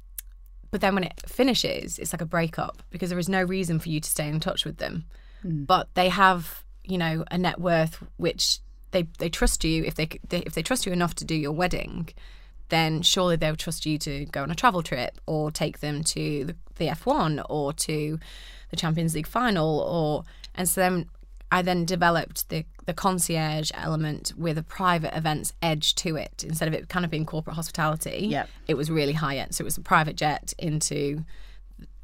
but 0.72 0.82
then 0.82 0.96
when 0.96 1.04
it 1.04 1.14
finishes, 1.28 2.00
it's 2.00 2.14
like 2.14 2.22
a 2.22 2.26
breakup 2.26 2.82
because 2.90 3.10
there 3.10 3.20
is 3.20 3.30
no 3.30 3.44
reason 3.44 3.80
for 3.80 3.90
you 3.90 4.00
to 4.00 4.10
stay 4.10 4.28
in 4.28 4.40
touch 4.40 4.66
with 4.66 4.78
them. 4.78 5.06
But 5.66 5.94
they 5.94 6.10
have, 6.10 6.64
you 6.88 6.98
know, 6.98 7.24
a 7.30 7.38
net 7.38 7.60
worth 7.60 8.04
which 8.18 8.60
they 8.92 9.08
they 9.20 9.30
trust 9.30 9.64
you 9.64 9.84
if 9.84 9.96
they, 9.96 10.08
they 10.30 10.40
if 10.40 10.54
they 10.54 10.62
trust 10.62 10.86
you 10.86 10.92
enough 10.92 11.16
to 11.16 11.26
do 11.26 11.36
your 11.36 11.52
wedding, 11.52 12.10
then 12.70 13.02
surely 13.02 13.36
they'll 13.36 13.56
trust 13.56 13.86
you 13.86 13.98
to 14.00 14.26
go 14.26 14.44
on 14.44 14.52
a 14.52 14.56
travel 14.56 14.82
trip 14.82 15.20
or 15.26 15.52
take 15.52 15.80
them 15.80 16.04
to 16.04 16.46
the, 16.46 16.56
the 16.76 16.88
F1 16.88 17.44
or 17.50 17.74
to 17.74 18.20
the 18.70 18.76
Champions 18.76 19.16
League 19.16 19.28
final 19.28 19.80
or 19.80 20.24
and 20.56 20.68
so 20.68 20.82
then 20.82 21.10
I 21.52 21.62
then 21.62 21.86
developed 21.86 22.50
the 22.50 22.66
the 22.86 22.94
concierge 22.94 23.72
element 23.74 24.34
with 24.38 24.58
a 24.58 24.64
private 24.64 25.16
events 25.16 25.54
edge 25.62 25.96
to 25.96 26.16
it 26.16 26.46
instead 26.48 26.68
of 26.68 26.74
it 26.74 26.88
kind 26.88 27.04
of 27.04 27.12
being 27.12 27.26
corporate 27.26 27.56
hospitality. 27.56 28.28
Yep. 28.30 28.50
It 28.68 28.76
was 28.76 28.90
really 28.90 29.14
high 29.14 29.38
end. 29.38 29.54
So 29.54 29.64
it 29.64 29.66
was 29.66 29.78
a 29.78 29.82
private 29.82 30.16
jet 30.16 30.54
into 30.58 31.26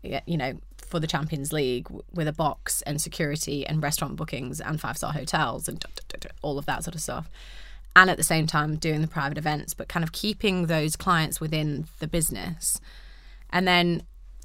you 0.04 0.38
know, 0.38 0.54
for 0.94 1.00
the 1.00 1.08
Champions 1.08 1.52
League 1.52 1.88
with 2.14 2.28
a 2.28 2.32
box 2.32 2.84
and 2.84 3.02
security 3.02 3.66
and 3.66 3.82
restaurant 3.82 4.16
bookings 4.16 4.62
and 4.62 4.80
five 4.80 4.96
star 4.96 5.12
hotels 5.12 5.68
and 5.68 5.84
all 6.44 6.60
of 6.60 6.68
that 6.68 6.84
sort 6.84 6.94
of 6.94 7.02
stuff. 7.02 7.32
And 7.96 8.12
at 8.12 8.18
the 8.18 8.24
same 8.24 8.46
time, 8.46 8.76
doing 8.76 9.02
the 9.02 9.08
private 9.08 9.40
events, 9.40 9.74
but 9.74 9.88
kind 9.88 10.04
of 10.04 10.12
keeping 10.12 10.68
those 10.68 10.96
clients 10.96 11.42
within 11.42 11.88
the 11.98 12.08
business. 12.08 12.80
And 13.50 13.68
then 13.68 14.04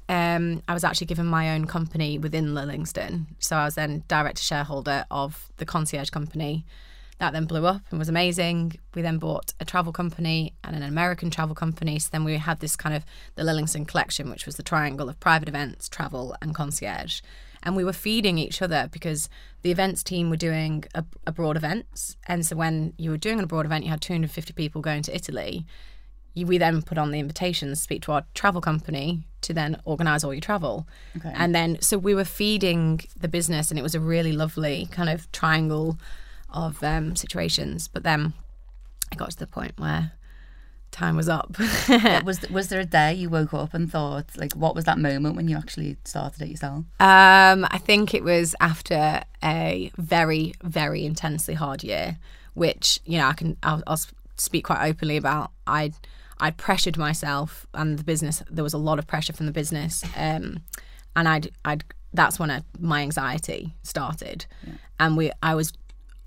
um, 0.09 0.63
I 0.67 0.73
was 0.73 0.83
actually 0.83 1.05
given 1.05 1.27
my 1.27 1.51
own 1.53 1.67
company 1.67 2.17
within 2.17 2.55
Lillingston. 2.55 3.27
So 3.37 3.55
I 3.55 3.65
was 3.65 3.75
then 3.75 4.03
director 4.07 4.41
shareholder 4.41 5.05
of 5.11 5.51
the 5.57 5.65
concierge 5.65 6.09
company. 6.09 6.65
That 7.19 7.33
then 7.33 7.45
blew 7.45 7.65
up 7.65 7.81
and 7.89 7.99
was 7.99 8.09
amazing. 8.09 8.79
We 8.95 9.01
then 9.01 9.17
bought 9.17 9.53
a 9.59 9.65
travel 9.65 9.91
company 9.91 10.53
and 10.63 10.75
an 10.75 10.83
American 10.83 11.29
travel 11.29 11.55
company. 11.55 11.99
So 11.99 12.09
then 12.11 12.23
we 12.23 12.37
had 12.37 12.59
this 12.59 12.75
kind 12.75 12.95
of 12.95 13.05
the 13.35 13.43
Lillingston 13.43 13.87
collection, 13.87 14.29
which 14.29 14.45
was 14.45 14.55
the 14.55 14.63
triangle 14.63 15.09
of 15.09 15.19
private 15.19 15.49
events, 15.49 15.89
travel, 15.89 16.35
and 16.41 16.55
concierge. 16.55 17.21
And 17.61 17.75
we 17.75 17.83
were 17.83 17.93
feeding 17.93 18.37
each 18.37 18.61
other 18.61 18.87
because 18.91 19.27
the 19.63 19.71
events 19.71 20.01
team 20.01 20.29
were 20.29 20.37
doing 20.37 20.85
a, 20.95 21.03
abroad 21.27 21.57
events. 21.57 22.15
And 22.25 22.45
so 22.45 22.55
when 22.55 22.93
you 22.97 23.11
were 23.11 23.17
doing 23.17 23.37
an 23.37 23.43
abroad 23.43 23.65
event, 23.65 23.83
you 23.83 23.89
had 23.89 24.01
250 24.01 24.53
people 24.53 24.81
going 24.81 25.03
to 25.03 25.13
Italy 25.13 25.65
you, 26.33 26.45
we 26.45 26.57
then 26.57 26.81
put 26.81 26.97
on 26.97 27.11
the 27.11 27.19
invitations, 27.19 27.81
speak 27.81 28.01
to 28.03 28.11
our 28.11 28.23
travel 28.33 28.61
company 28.61 29.23
to 29.41 29.53
then 29.53 29.79
organise 29.85 30.23
all 30.23 30.33
your 30.33 30.41
travel. 30.41 30.87
Okay. 31.17 31.31
And 31.35 31.53
then, 31.53 31.81
so 31.81 31.97
we 31.97 32.15
were 32.15 32.25
feeding 32.25 33.01
the 33.19 33.27
business, 33.27 33.69
and 33.69 33.79
it 33.79 33.83
was 33.83 33.95
a 33.95 33.99
really 33.99 34.31
lovely 34.31 34.87
kind 34.91 35.09
of 35.09 35.31
triangle 35.31 35.97
of 36.51 36.83
um, 36.83 37.15
situations. 37.15 37.87
But 37.87 38.03
then 38.03 38.33
I 39.11 39.15
got 39.15 39.31
to 39.31 39.37
the 39.37 39.47
point 39.47 39.73
where 39.77 40.13
time 40.91 41.15
was 41.15 41.29
up. 41.29 41.55
Was 42.25 42.41
was 42.49 42.69
there 42.69 42.79
a 42.79 42.85
day 42.85 43.13
you 43.13 43.29
woke 43.29 43.53
up 43.53 43.73
and 43.73 43.91
thought 43.91 44.25
like 44.37 44.53
what 44.53 44.75
was 44.75 44.85
that 44.85 44.97
moment 44.97 45.35
when 45.35 45.47
you 45.47 45.55
actually 45.55 45.97
started 46.03 46.41
it 46.41 46.49
yourself? 46.49 46.83
Um, 46.99 47.67
I 47.69 47.77
think 47.77 48.13
it 48.13 48.23
was 48.23 48.55
after 48.59 49.21
a 49.43 49.91
very, 49.97 50.53
very 50.63 51.05
intensely 51.05 51.53
hard 51.53 51.83
year, 51.83 52.17
which 52.53 52.99
you 53.05 53.17
know 53.17 53.27
I 53.27 53.33
can 53.33 53.57
I'll, 53.63 53.83
I'll 53.87 53.99
speak 54.37 54.65
quite 54.65 54.87
openly 54.87 55.17
about. 55.17 55.51
I 55.67 55.91
I 56.39 56.51
pressured 56.51 56.97
myself 56.97 57.67
and 57.73 57.97
the 57.97 58.03
business. 58.03 58.41
There 58.49 58.63
was 58.63 58.73
a 58.73 58.77
lot 58.77 58.99
of 58.99 59.07
pressure 59.07 59.33
from 59.33 59.45
the 59.45 59.51
business, 59.51 60.03
um, 60.15 60.61
and 61.15 61.27
I'd 61.27 61.51
I'd 61.65 61.83
that's 62.13 62.39
when 62.39 62.49
I, 62.49 62.63
my 62.79 63.01
anxiety 63.01 63.75
started, 63.83 64.45
and 64.99 65.15
we 65.15 65.31
I 65.43 65.55
was 65.55 65.73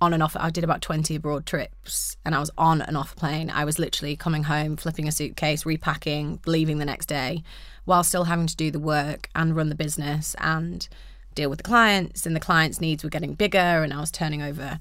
on 0.03 0.13
and 0.13 0.23
off. 0.23 0.37
I 0.39 0.51
did 0.51 0.65
about 0.65 0.83
20 0.83 1.15
abroad 1.15 1.47
trips 1.47 2.17
and 2.25 2.35
I 2.35 2.41
was 2.41 2.51
on 2.59 2.83
and 2.83 2.97
off 2.97 3.15
plane. 3.15 3.51
I 3.51 3.65
was 3.65 3.79
literally 3.79 4.17
coming 4.17 4.43
home, 4.43 4.77
flipping 4.77 5.07
a 5.07 5.13
suitcase, 5.13 5.65
repacking, 5.65 6.41
leaving 6.45 6.79
the 6.79 6.85
next 6.85 7.07
day 7.07 7.45
while 7.85 8.03
still 8.03 8.25
having 8.25 8.49
to 8.49 8.57
do 8.57 8.73
the 8.73 8.81
work 8.81 9.31
and 9.37 9.55
run 9.55 9.69
the 9.69 9.77
business 9.77 10.35
and 10.39 10.89
deal 11.37 11.49
with 11.49 11.59
the 11.59 11.63
clients. 11.63 12.27
And 12.27 12.35
the 12.35 12.41
clients' 12.41 12.81
needs 12.81 13.05
were 13.05 13.11
getting 13.11 13.35
bigger 13.35 13.59
and 13.59 13.93
I 13.93 14.01
was 14.01 14.11
turning 14.11 14.43
over, 14.43 14.81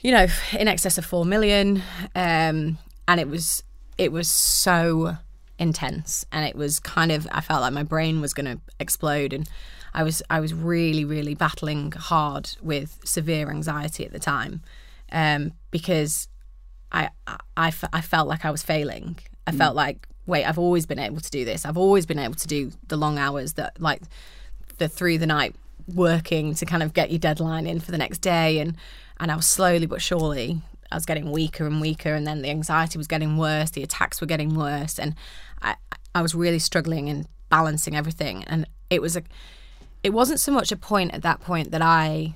you 0.00 0.12
know, 0.12 0.26
in 0.58 0.66
excess 0.66 0.96
of 0.96 1.04
4 1.04 1.26
million. 1.26 1.82
Um, 2.14 2.78
and 3.06 3.20
it 3.20 3.28
was, 3.28 3.62
it 3.98 4.12
was 4.12 4.28
so 4.28 5.18
intense 5.58 6.24
and 6.32 6.46
it 6.46 6.56
was 6.56 6.80
kind 6.80 7.12
of 7.12 7.26
I 7.32 7.40
felt 7.40 7.62
like 7.62 7.72
my 7.72 7.82
brain 7.82 8.20
was 8.20 8.34
going 8.34 8.44
to 8.46 8.60
explode 8.78 9.32
and 9.32 9.48
I 9.96 10.02
was 10.02 10.22
I 10.28 10.40
was 10.40 10.52
really 10.52 11.04
really 11.04 11.34
battling 11.34 11.90
hard 11.92 12.50
with 12.62 13.00
severe 13.04 13.50
anxiety 13.50 14.04
at 14.04 14.12
the 14.12 14.18
time 14.18 14.60
um, 15.10 15.52
because 15.70 16.28
I, 16.92 17.08
I 17.26 17.38
I 17.56 17.72
I 17.92 18.00
felt 18.02 18.28
like 18.28 18.44
I 18.44 18.50
was 18.50 18.62
failing. 18.62 19.16
I 19.46 19.52
felt 19.52 19.74
like 19.74 20.06
wait 20.26 20.44
I've 20.44 20.58
always 20.58 20.84
been 20.84 20.98
able 20.98 21.20
to 21.20 21.30
do 21.30 21.44
this. 21.46 21.64
I've 21.64 21.78
always 21.78 22.04
been 22.04 22.18
able 22.18 22.34
to 22.34 22.46
do 22.46 22.72
the 22.88 22.96
long 22.96 23.18
hours 23.18 23.54
that 23.54 23.80
like 23.80 24.02
the 24.76 24.86
through 24.88 25.18
the 25.18 25.26
night 25.26 25.56
working 25.94 26.54
to 26.54 26.66
kind 26.66 26.82
of 26.82 26.92
get 26.92 27.10
your 27.10 27.18
deadline 27.18 27.66
in 27.66 27.80
for 27.80 27.90
the 27.90 27.98
next 27.98 28.18
day. 28.18 28.58
And 28.58 28.76
and 29.18 29.32
I 29.32 29.36
was 29.36 29.46
slowly 29.46 29.86
but 29.86 30.02
surely 30.02 30.60
I 30.92 30.94
was 30.94 31.06
getting 31.06 31.32
weaker 31.32 31.66
and 31.66 31.80
weaker 31.80 32.12
and 32.14 32.26
then 32.26 32.42
the 32.42 32.50
anxiety 32.50 32.98
was 32.98 33.06
getting 33.06 33.38
worse 33.38 33.70
the 33.70 33.82
attacks 33.82 34.20
were 34.20 34.26
getting 34.26 34.54
worse 34.54 34.98
and 34.98 35.14
I 35.62 35.76
I 36.14 36.20
was 36.20 36.34
really 36.34 36.58
struggling 36.58 37.08
and 37.08 37.26
balancing 37.48 37.96
everything. 37.96 38.44
And 38.44 38.66
it 38.90 39.00
was 39.00 39.16
a 39.16 39.22
it 40.02 40.10
wasn't 40.10 40.38
so 40.40 40.52
much 40.52 40.70
a 40.72 40.76
point 40.76 41.12
at 41.14 41.22
that 41.22 41.40
point 41.40 41.70
that 41.72 41.82
I 41.82 42.34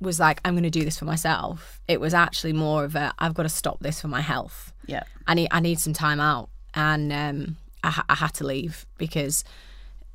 was 0.00 0.18
like 0.18 0.40
I'm 0.44 0.54
going 0.54 0.64
to 0.64 0.70
do 0.70 0.84
this 0.84 0.98
for 0.98 1.04
myself 1.04 1.80
it 1.86 2.00
was 2.00 2.12
actually 2.14 2.52
more 2.52 2.84
of 2.84 2.96
a 2.96 3.12
I've 3.18 3.34
got 3.34 3.44
to 3.44 3.48
stop 3.48 3.78
this 3.80 4.00
for 4.00 4.08
my 4.08 4.20
health 4.20 4.72
Yeah. 4.86 5.04
I 5.26 5.34
need 5.34 5.48
I 5.52 5.60
need 5.60 5.78
some 5.78 5.92
time 5.92 6.18
out, 6.18 6.48
and 6.74 7.12
um, 7.12 7.56
I, 7.84 7.90
ha- 7.90 8.04
I 8.08 8.14
had 8.16 8.34
to 8.34 8.44
leave 8.44 8.86
because 8.98 9.44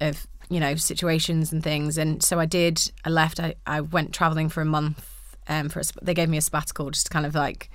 of 0.01 0.27
you 0.49 0.59
know 0.59 0.75
situations 0.75 1.53
and 1.53 1.63
things. 1.63 1.97
And 1.97 2.21
so 2.21 2.39
I 2.39 2.45
did. 2.45 2.91
I 3.05 3.09
left. 3.09 3.39
I, 3.39 3.55
I 3.65 3.79
went 3.79 4.13
traveling 4.13 4.49
for 4.49 4.59
a 4.61 4.65
month. 4.65 5.05
Um, 5.47 5.69
for 5.69 5.79
a, 5.79 5.83
they 6.01 6.13
gave 6.13 6.27
me 6.27 6.35
a 6.37 6.41
sabbatical 6.41 6.91
just 6.91 7.05
to 7.05 7.09
kind 7.09 7.25
of 7.25 7.33
like 7.35 7.69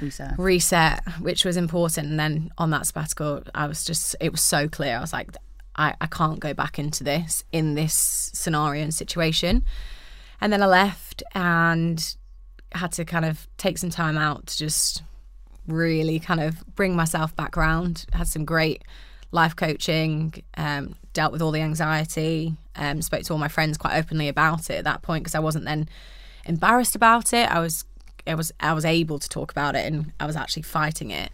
Reset. 0.00 0.38
reset, 0.38 1.00
which 1.20 1.46
was 1.46 1.56
important. 1.56 2.08
And 2.08 2.20
then 2.20 2.50
on 2.58 2.68
that 2.70 2.84
sabbatical, 2.86 3.42
I 3.54 3.66
was 3.66 3.82
just 3.82 4.14
it 4.20 4.30
was 4.30 4.42
so 4.42 4.68
clear. 4.68 4.98
I 4.98 5.00
was 5.00 5.14
like, 5.14 5.34
I, 5.76 5.94
I 6.00 6.06
can't 6.06 6.40
go 6.40 6.54
back 6.54 6.78
into 6.78 7.04
this 7.04 7.44
in 7.52 7.74
this 7.74 8.30
scenario 8.34 8.82
and 8.82 8.94
situation. 8.94 9.64
And 10.40 10.52
then 10.52 10.62
I 10.62 10.66
left 10.66 11.22
and 11.32 12.16
had 12.72 12.92
to 12.92 13.04
kind 13.04 13.24
of 13.24 13.46
take 13.56 13.78
some 13.78 13.90
time 13.90 14.18
out 14.18 14.46
to 14.48 14.58
just 14.58 15.02
really 15.66 16.18
kind 16.18 16.40
of 16.40 16.64
bring 16.74 16.94
myself 16.94 17.34
back 17.34 17.56
around. 17.56 18.06
Had 18.12 18.28
some 18.28 18.44
great 18.44 18.82
life 19.30 19.56
coaching, 19.56 20.34
um, 20.56 20.94
dealt 21.12 21.32
with 21.32 21.42
all 21.42 21.50
the 21.50 21.60
anxiety, 21.60 22.54
um, 22.76 23.02
spoke 23.02 23.22
to 23.22 23.32
all 23.32 23.38
my 23.38 23.48
friends 23.48 23.76
quite 23.76 23.96
openly 23.96 24.28
about 24.28 24.70
it 24.70 24.74
at 24.74 24.84
that 24.84 25.02
point 25.02 25.24
because 25.24 25.34
I 25.34 25.40
wasn't 25.40 25.64
then 25.64 25.88
embarrassed 26.44 26.94
about 26.94 27.32
it. 27.32 27.50
I 27.50 27.60
was, 27.60 27.84
I 28.26 28.34
was, 28.34 28.52
I 28.60 28.72
was 28.72 28.84
able 28.84 29.18
to 29.18 29.28
talk 29.28 29.50
about 29.50 29.74
it, 29.74 29.86
and 29.86 30.12
I 30.20 30.26
was 30.26 30.36
actually 30.36 30.62
fighting 30.62 31.10
it. 31.10 31.30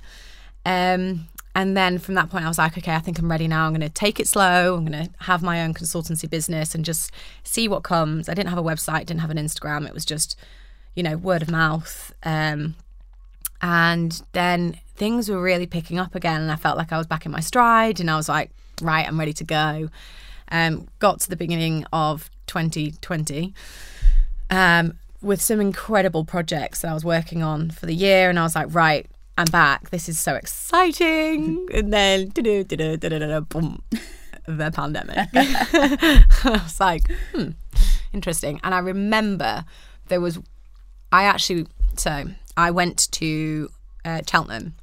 Um, 0.64 1.29
and 1.54 1.76
then 1.76 1.98
from 1.98 2.14
that 2.14 2.30
point, 2.30 2.44
I 2.44 2.48
was 2.48 2.58
like, 2.58 2.78
okay, 2.78 2.94
I 2.94 3.00
think 3.00 3.18
I'm 3.18 3.30
ready 3.30 3.48
now. 3.48 3.66
I'm 3.66 3.72
going 3.72 3.80
to 3.80 3.88
take 3.88 4.20
it 4.20 4.28
slow. 4.28 4.76
I'm 4.76 4.86
going 4.86 5.06
to 5.06 5.10
have 5.24 5.42
my 5.42 5.62
own 5.62 5.74
consultancy 5.74 6.30
business 6.30 6.74
and 6.74 6.84
just 6.84 7.10
see 7.42 7.66
what 7.66 7.82
comes. 7.82 8.28
I 8.28 8.34
didn't 8.34 8.50
have 8.50 8.58
a 8.58 8.62
website, 8.62 9.06
didn't 9.06 9.20
have 9.20 9.30
an 9.30 9.36
Instagram. 9.36 9.86
It 9.86 9.92
was 9.92 10.04
just, 10.04 10.36
you 10.94 11.02
know, 11.02 11.16
word 11.16 11.42
of 11.42 11.50
mouth. 11.50 12.14
Um, 12.22 12.76
and 13.60 14.22
then 14.32 14.78
things 14.94 15.28
were 15.28 15.42
really 15.42 15.66
picking 15.66 15.98
up 15.98 16.14
again, 16.14 16.40
and 16.40 16.52
I 16.52 16.56
felt 16.56 16.78
like 16.78 16.92
I 16.92 16.98
was 16.98 17.06
back 17.06 17.26
in 17.26 17.32
my 17.32 17.40
stride. 17.40 17.98
And 17.98 18.10
I 18.10 18.16
was 18.16 18.28
like, 18.28 18.50
right, 18.80 19.06
I'm 19.06 19.18
ready 19.18 19.32
to 19.34 19.44
go. 19.44 19.90
Um, 20.52 20.86
got 21.00 21.20
to 21.20 21.30
the 21.30 21.36
beginning 21.36 21.84
of 21.92 22.30
2020 22.46 23.54
um, 24.50 24.98
with 25.22 25.40
some 25.40 25.60
incredible 25.60 26.24
projects 26.24 26.80
that 26.82 26.90
I 26.90 26.94
was 26.94 27.04
working 27.04 27.42
on 27.42 27.70
for 27.70 27.86
the 27.86 27.94
year, 27.94 28.30
and 28.30 28.38
I 28.38 28.42
was 28.42 28.54
like, 28.54 28.72
right, 28.72 29.06
I'm 29.40 29.46
back. 29.46 29.88
This 29.88 30.07
is 30.07 30.18
so 30.18 30.35
exciting. 30.35 31.66
And 31.72 31.90
then, 31.90 32.29
boom, 32.29 33.83
the 34.46 34.70
pandemic. 34.70 35.29
I 35.35 36.61
was 36.62 36.79
like, 36.79 37.11
hmm, 37.33 37.53
interesting. 38.12 38.61
And 38.62 38.74
I 38.74 38.81
remember 38.81 39.64
there 40.09 40.20
was, 40.20 40.38
I 41.11 41.24
actually, 41.24 41.66
so 41.96 42.26
I 42.59 42.70
went 42.70 43.11
to 43.12 43.70
uh, 44.05 44.20
Cheltenham. 44.31 44.74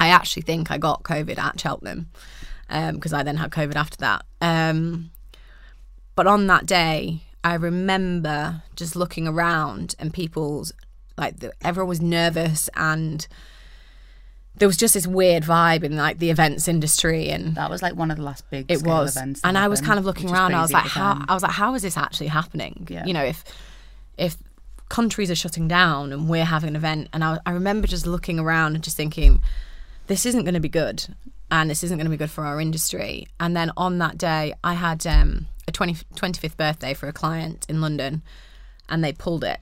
I 0.00 0.08
actually 0.08 0.42
think 0.42 0.72
I 0.72 0.78
got 0.78 1.04
COVID 1.04 1.38
at 1.38 1.60
Cheltenham 1.60 2.10
because 2.68 3.12
I 3.12 3.22
then 3.22 3.36
had 3.36 3.52
COVID 3.52 3.76
after 3.76 3.98
that. 3.98 4.24
Um, 4.40 5.12
but 6.16 6.26
on 6.26 6.48
that 6.48 6.66
day, 6.66 7.20
I 7.44 7.54
remember 7.54 8.64
just 8.74 8.96
looking 8.96 9.28
around 9.28 9.94
and 10.00 10.12
people's 10.12 10.72
like 11.16 11.38
the, 11.38 11.52
everyone 11.62 11.88
was 11.88 12.00
nervous 12.00 12.68
and 12.74 13.28
there 14.60 14.68
was 14.68 14.76
just 14.76 14.94
this 14.94 15.06
weird 15.06 15.42
vibe 15.42 15.82
in 15.82 15.96
like 15.96 16.18
the 16.18 16.30
events 16.30 16.68
industry 16.68 17.28
and 17.30 17.56
That 17.56 17.68
was 17.70 17.82
like 17.82 17.96
one 17.96 18.10
of 18.12 18.16
the 18.18 18.22
last 18.22 18.48
big 18.50 18.70
it 18.70 18.78
scale 18.78 18.98
was 19.02 19.16
events. 19.16 19.40
and 19.42 19.58
i 19.58 19.66
was 19.68 19.80
kind 19.80 19.98
of 19.98 20.04
looking 20.04 20.30
around 20.30 20.54
i 20.54 20.62
was 20.62 20.72
like 20.72 20.84
how 20.84 21.14
time. 21.14 21.26
i 21.28 21.34
was 21.34 21.42
like 21.42 21.52
how 21.52 21.74
is 21.74 21.82
this 21.82 21.96
actually 21.96 22.28
happening 22.28 22.86
Yeah. 22.88 23.04
you 23.04 23.12
know 23.12 23.24
if 23.24 23.42
if 24.16 24.36
countries 24.88 25.30
are 25.30 25.34
shutting 25.36 25.66
down 25.68 26.12
and 26.12 26.28
we're 26.28 26.44
having 26.44 26.68
an 26.68 26.76
event 26.76 27.08
and 27.12 27.22
I, 27.24 27.38
I 27.46 27.50
remember 27.52 27.86
just 27.86 28.06
looking 28.06 28.38
around 28.38 28.74
and 28.74 28.82
just 28.84 28.96
thinking 28.96 29.40
this 30.08 30.26
isn't 30.26 30.44
going 30.44 30.54
to 30.54 30.60
be 30.60 30.68
good 30.68 31.06
and 31.50 31.70
this 31.70 31.82
isn't 31.84 31.96
going 31.96 32.06
to 32.06 32.10
be 32.10 32.16
good 32.16 32.30
for 32.30 32.44
our 32.44 32.60
industry. 32.60 33.26
And 33.40 33.56
then 33.56 33.72
on 33.76 33.98
that 33.98 34.18
day, 34.18 34.52
I 34.62 34.74
had 34.74 35.04
um, 35.06 35.46
a 35.66 35.72
20, 35.72 35.94
25th 36.14 36.56
birthday 36.56 36.94
for 36.94 37.08
a 37.08 37.12
client 37.12 37.66
in 37.68 37.80
London, 37.80 38.22
and 38.88 39.02
they 39.02 39.12
pulled 39.12 39.42
it. 39.42 39.58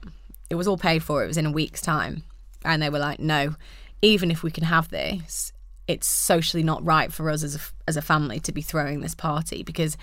It 0.51 0.55
was 0.55 0.67
all 0.67 0.77
paid 0.77 1.01
for. 1.03 1.23
It 1.23 1.27
was 1.27 1.37
in 1.37 1.47
a 1.47 1.51
week's 1.51 1.81
time, 1.81 2.21
and 2.63 2.79
they 2.81 2.89
were 2.91 2.99
like, 2.99 3.19
"No, 3.19 3.55
even 4.01 4.31
if 4.31 4.43
we 4.43 4.51
can 4.51 4.63
have 4.63 4.89
this, 4.89 5.51
it's 5.87 6.07
socially 6.07 6.63
not 6.63 6.85
right 6.85 7.11
for 7.11 7.29
us 7.29 7.43
as 7.43 7.55
a, 7.55 7.59
as 7.87 7.97
a 7.97 8.01
family 8.01 8.39
to 8.41 8.51
be 8.51 8.61
throwing 8.61 9.01
this 9.01 9.15
party 9.15 9.63
because 9.63 9.97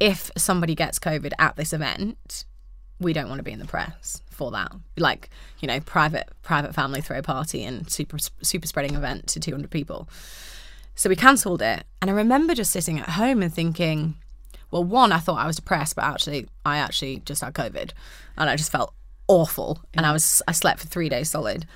if 0.00 0.30
somebody 0.36 0.74
gets 0.74 0.98
COVID 0.98 1.32
at 1.38 1.56
this 1.56 1.72
event, 1.72 2.44
we 2.98 3.12
don't 3.12 3.28
want 3.28 3.38
to 3.38 3.44
be 3.44 3.52
in 3.52 3.58
the 3.58 3.66
press 3.66 4.22
for 4.30 4.50
that. 4.50 4.72
Like, 4.96 5.30
you 5.60 5.68
know, 5.68 5.80
private 5.80 6.28
private 6.42 6.74
family 6.74 7.00
throw 7.00 7.22
party 7.22 7.64
and 7.64 7.90
super 7.90 8.18
super 8.18 8.66
spreading 8.66 8.94
event 8.94 9.26
to 9.28 9.40
200 9.40 9.70
people. 9.70 10.08
So 10.94 11.08
we 11.08 11.16
cancelled 11.16 11.62
it. 11.62 11.84
And 12.02 12.10
I 12.10 12.14
remember 12.14 12.54
just 12.54 12.72
sitting 12.72 12.98
at 12.98 13.10
home 13.10 13.42
and 13.42 13.52
thinking, 13.52 14.16
well, 14.70 14.84
one, 14.84 15.12
I 15.12 15.18
thought 15.18 15.38
I 15.38 15.46
was 15.46 15.56
depressed, 15.56 15.96
but 15.96 16.04
actually, 16.04 16.48
I 16.64 16.78
actually 16.78 17.22
just 17.24 17.42
had 17.42 17.54
COVID, 17.54 17.92
and 18.36 18.50
I 18.50 18.56
just 18.56 18.70
felt 18.70 18.94
awful, 19.26 19.80
and 19.94 20.06
I 20.06 20.12
was 20.12 20.42
I 20.46 20.52
slept 20.52 20.80
for 20.80 20.86
three 20.86 21.08
days 21.08 21.30
solid. 21.30 21.66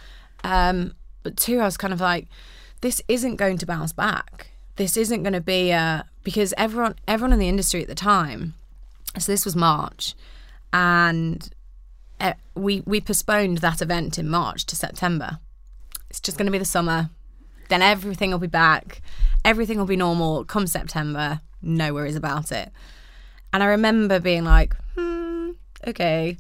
Um, 0.43 0.95
but 1.25 1.37
two, 1.37 1.59
I 1.59 1.65
was 1.65 1.77
kind 1.77 1.93
of 1.93 2.01
like, 2.01 2.29
this 2.81 3.03
isn't 3.09 3.37
going 3.37 3.59
to 3.59 3.67
bounce 3.67 3.93
back. 3.93 4.51
This 4.77 4.97
isn't 4.97 5.25
going 5.25 5.33
to 5.33 5.41
be 5.41 5.71
a 5.71 6.05
because 6.23 6.55
everyone 6.57 6.97
everyone 7.09 7.33
in 7.33 7.39
the 7.39 7.49
industry 7.49 7.83
at 7.83 7.89
the 7.89 7.95
time. 7.95 8.55
So 9.19 9.33
this 9.33 9.45
was 9.45 9.57
March, 9.57 10.15
and 10.73 11.49
uh, 12.21 12.35
we 12.55 12.83
we 12.85 13.01
postponed 13.01 13.59
that 13.59 13.81
event 13.81 14.19
in 14.19 14.29
March 14.29 14.67
to 14.67 14.77
September. 14.77 15.39
It's 16.11 16.21
just 16.21 16.37
going 16.37 16.47
to 16.47 16.53
be 16.53 16.59
the 16.59 16.65
summer. 16.65 17.11
Then 17.69 17.83
everything 17.83 18.31
will 18.31 18.39
be 18.39 18.47
back. 18.47 19.01
Everything 19.45 19.79
will 19.79 19.87
be 19.87 19.97
normal 19.97 20.45
come 20.45 20.67
September. 20.67 21.41
No 21.63 21.95
worries 21.95 22.17
about 22.17 22.53
it. 22.53 22.71
And 23.53 23.63
I 23.63 23.67
remember 23.67 24.21
being 24.21 24.45
like, 24.45 24.77
hmm, 24.95 25.53
okay. 25.87 26.37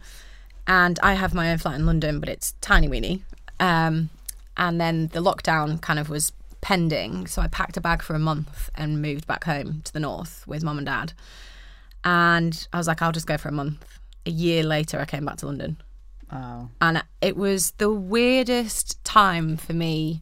And 0.66 0.99
I 1.03 1.14
have 1.14 1.33
my 1.33 1.53
own 1.53 1.59
flat 1.59 1.77
in 1.77 1.87
London, 1.87 2.20
but 2.20 2.29
it's 2.29 2.55
tiny 2.61 2.88
weeny. 2.88 3.25
Um, 3.61 4.11
and 4.57 4.81
then 4.81 5.09
the 5.09 5.21
lockdown 5.23 5.81
kind 5.81 5.99
of 5.99 6.09
was 6.09 6.33
pending. 6.61 7.27
So 7.27 7.43
I 7.43 7.47
packed 7.49 7.77
a 7.77 7.81
bag 7.81 8.03
for 8.03 8.14
a 8.14 8.19
month 8.19 8.71
and 8.75 9.03
moved 9.03 9.27
back 9.27 9.45
home 9.45 9.83
to 9.85 9.93
the 9.93 10.01
north 10.01 10.45
with 10.47 10.62
mum 10.64 10.79
and 10.79 10.87
dad. 10.87 11.12
And 12.05 12.67
I 12.73 12.79
was 12.79 12.87
like, 12.87 13.03
I'll 13.03 13.12
just 13.12 13.27
go 13.27 13.37
for 13.37 13.49
a 13.49 13.53
month. 13.53 13.85
A 14.27 14.31
year 14.31 14.62
later, 14.62 15.01
I 15.01 15.05
came 15.05 15.25
back 15.25 15.37
to 15.38 15.47
London. 15.47 15.77
Wow. 16.33 16.71
And 16.81 17.03
it 17.21 17.37
was 17.37 17.73
the 17.79 17.90
weirdest 17.90 19.03
time 19.05 19.57
for 19.57 19.73
me. 19.73 20.21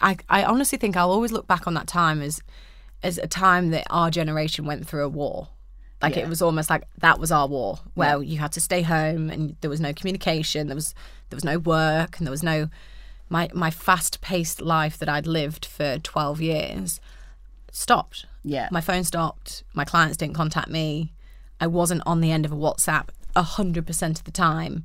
I, 0.00 0.16
I 0.28 0.44
honestly 0.44 0.78
think 0.78 0.96
I'll 0.96 1.10
always 1.10 1.32
look 1.32 1.46
back 1.46 1.66
on 1.66 1.74
that 1.74 1.86
time 1.86 2.22
as 2.22 2.40
as 3.04 3.18
a 3.18 3.26
time 3.26 3.70
that 3.70 3.84
our 3.90 4.10
generation 4.12 4.64
went 4.64 4.86
through 4.86 5.04
a 5.04 5.08
war. 5.08 5.48
Like 6.00 6.14
Yeah. 6.16 6.22
it 6.22 6.28
was 6.28 6.40
almost 6.42 6.70
like 6.70 6.84
that 6.98 7.18
was 7.18 7.32
our 7.32 7.48
war, 7.48 7.80
where 7.94 8.22
you 8.22 8.38
had 8.38 8.52
to 8.52 8.60
stay 8.60 8.82
home 8.82 9.28
and 9.30 9.56
there 9.60 9.70
was 9.70 9.80
no 9.80 9.92
communication, 9.92 10.68
there 10.68 10.76
was 10.76 10.94
there 11.30 11.36
was 11.36 11.44
no 11.44 11.58
work, 11.58 12.18
and 12.18 12.26
there 12.26 12.30
was 12.32 12.42
no 12.44 12.68
my 13.32 13.48
my 13.54 13.70
fast 13.70 14.20
paced 14.20 14.60
life 14.60 14.98
that 14.98 15.08
I'd 15.08 15.26
lived 15.26 15.64
for 15.64 15.98
twelve 15.98 16.40
years 16.40 17.00
stopped. 17.72 18.26
Yeah. 18.44 18.68
My 18.70 18.80
phone 18.80 19.02
stopped. 19.02 19.64
My 19.72 19.84
clients 19.84 20.16
didn't 20.18 20.34
contact 20.34 20.68
me. 20.68 21.14
I 21.58 21.66
wasn't 21.66 22.02
on 22.06 22.20
the 22.20 22.30
end 22.30 22.44
of 22.44 22.52
a 22.52 22.56
WhatsApp 22.56 23.08
hundred 23.34 23.86
percent 23.86 24.18
of 24.18 24.24
the 24.24 24.30
time. 24.30 24.84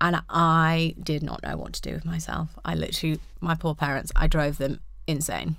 And 0.00 0.20
I 0.28 0.94
did 1.02 1.22
not 1.22 1.42
know 1.42 1.56
what 1.56 1.72
to 1.74 1.80
do 1.80 1.92
with 1.92 2.04
myself. 2.04 2.58
I 2.64 2.74
literally 2.74 3.20
my 3.40 3.54
poor 3.54 3.74
parents, 3.74 4.12
I 4.16 4.26
drove 4.26 4.58
them 4.58 4.80
insane. 5.06 5.56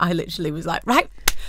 I 0.00 0.12
literally 0.12 0.50
was 0.50 0.66
like, 0.66 0.82
right, 0.86 1.08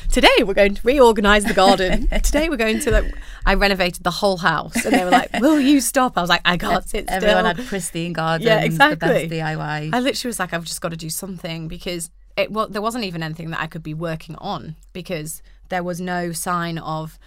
today 0.09 0.29
we're 0.43 0.53
going 0.53 0.75
to 0.75 0.81
reorganize 0.83 1.45
the 1.45 1.53
garden. 1.53 2.07
today 2.23 2.49
we're 2.49 2.57
going 2.57 2.79
to 2.81 2.91
like 2.91 3.15
I 3.45 3.55
renovated 3.55 4.03
the 4.03 4.11
whole 4.11 4.37
house. 4.37 4.85
And 4.85 4.93
they 4.93 5.03
were 5.03 5.11
like, 5.11 5.31
Will 5.39 5.59
you 5.59 5.81
stop? 5.81 6.17
I 6.17 6.21
was 6.21 6.29
like, 6.29 6.41
I 6.45 6.57
can't 6.57 6.87
sit 6.87 7.05
still. 7.05 7.17
Everyone 7.17 7.45
had 7.45 7.65
pristine 7.65 8.13
gardens. 8.13 8.47
Yeah, 8.47 8.59
The 8.59 8.65
exactly. 8.65 9.27
best 9.27 9.31
DIY. 9.31 9.93
I 9.93 9.99
literally 9.99 10.29
was 10.29 10.39
like, 10.39 10.53
I've 10.53 10.65
just 10.65 10.81
got 10.81 10.89
to 10.89 10.97
do 10.97 11.09
something 11.09 11.67
because 11.67 12.09
it 12.37 12.51
well, 12.51 12.67
there 12.67 12.81
wasn't 12.81 13.03
even 13.03 13.23
anything 13.23 13.49
that 13.51 13.59
I 13.59 13.67
could 13.67 13.83
be 13.83 13.93
working 13.93 14.35
on 14.35 14.75
because 14.93 15.41
there 15.69 15.83
was 15.83 15.99
no 16.01 16.31
sign 16.31 16.77
of 16.77 17.17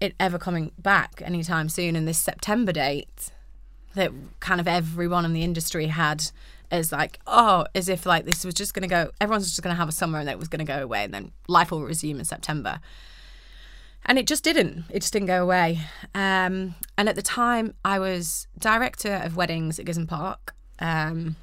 it 0.00 0.14
ever 0.20 0.38
coming 0.38 0.72
back 0.78 1.22
anytime 1.24 1.68
soon. 1.68 1.96
And 1.96 2.06
this 2.06 2.18
September 2.18 2.72
date 2.72 3.30
that 3.94 4.12
kind 4.40 4.60
of 4.60 4.68
everyone 4.68 5.24
in 5.24 5.32
the 5.32 5.42
industry 5.42 5.86
had 5.86 6.30
as 6.70 6.92
like, 6.92 7.18
oh, 7.26 7.66
as 7.74 7.88
if 7.88 8.06
like 8.06 8.24
this 8.24 8.44
was 8.44 8.54
just 8.54 8.74
going 8.74 8.82
to 8.82 8.88
go, 8.88 9.10
everyone's 9.20 9.46
just 9.46 9.62
going 9.62 9.74
to 9.74 9.78
have 9.78 9.88
a 9.88 9.92
summer 9.92 10.18
and 10.18 10.28
it 10.28 10.38
was 10.38 10.48
going 10.48 10.64
to 10.64 10.70
go 10.70 10.82
away 10.82 11.04
and 11.04 11.14
then 11.14 11.32
life 11.46 11.70
will 11.70 11.82
resume 11.82 12.18
in 12.18 12.24
September. 12.24 12.80
And 14.04 14.18
it 14.18 14.26
just 14.26 14.44
didn't. 14.44 14.84
It 14.90 15.00
just 15.00 15.12
didn't 15.12 15.26
go 15.26 15.42
away. 15.42 15.80
Um, 16.14 16.74
and 16.96 17.08
at 17.08 17.16
the 17.16 17.22
time, 17.22 17.74
I 17.84 17.98
was 17.98 18.46
director 18.58 19.20
of 19.22 19.36
weddings 19.36 19.78
at 19.78 19.86
Gisburne 19.86 20.08
Park. 20.08 20.54
Um, 20.78 21.36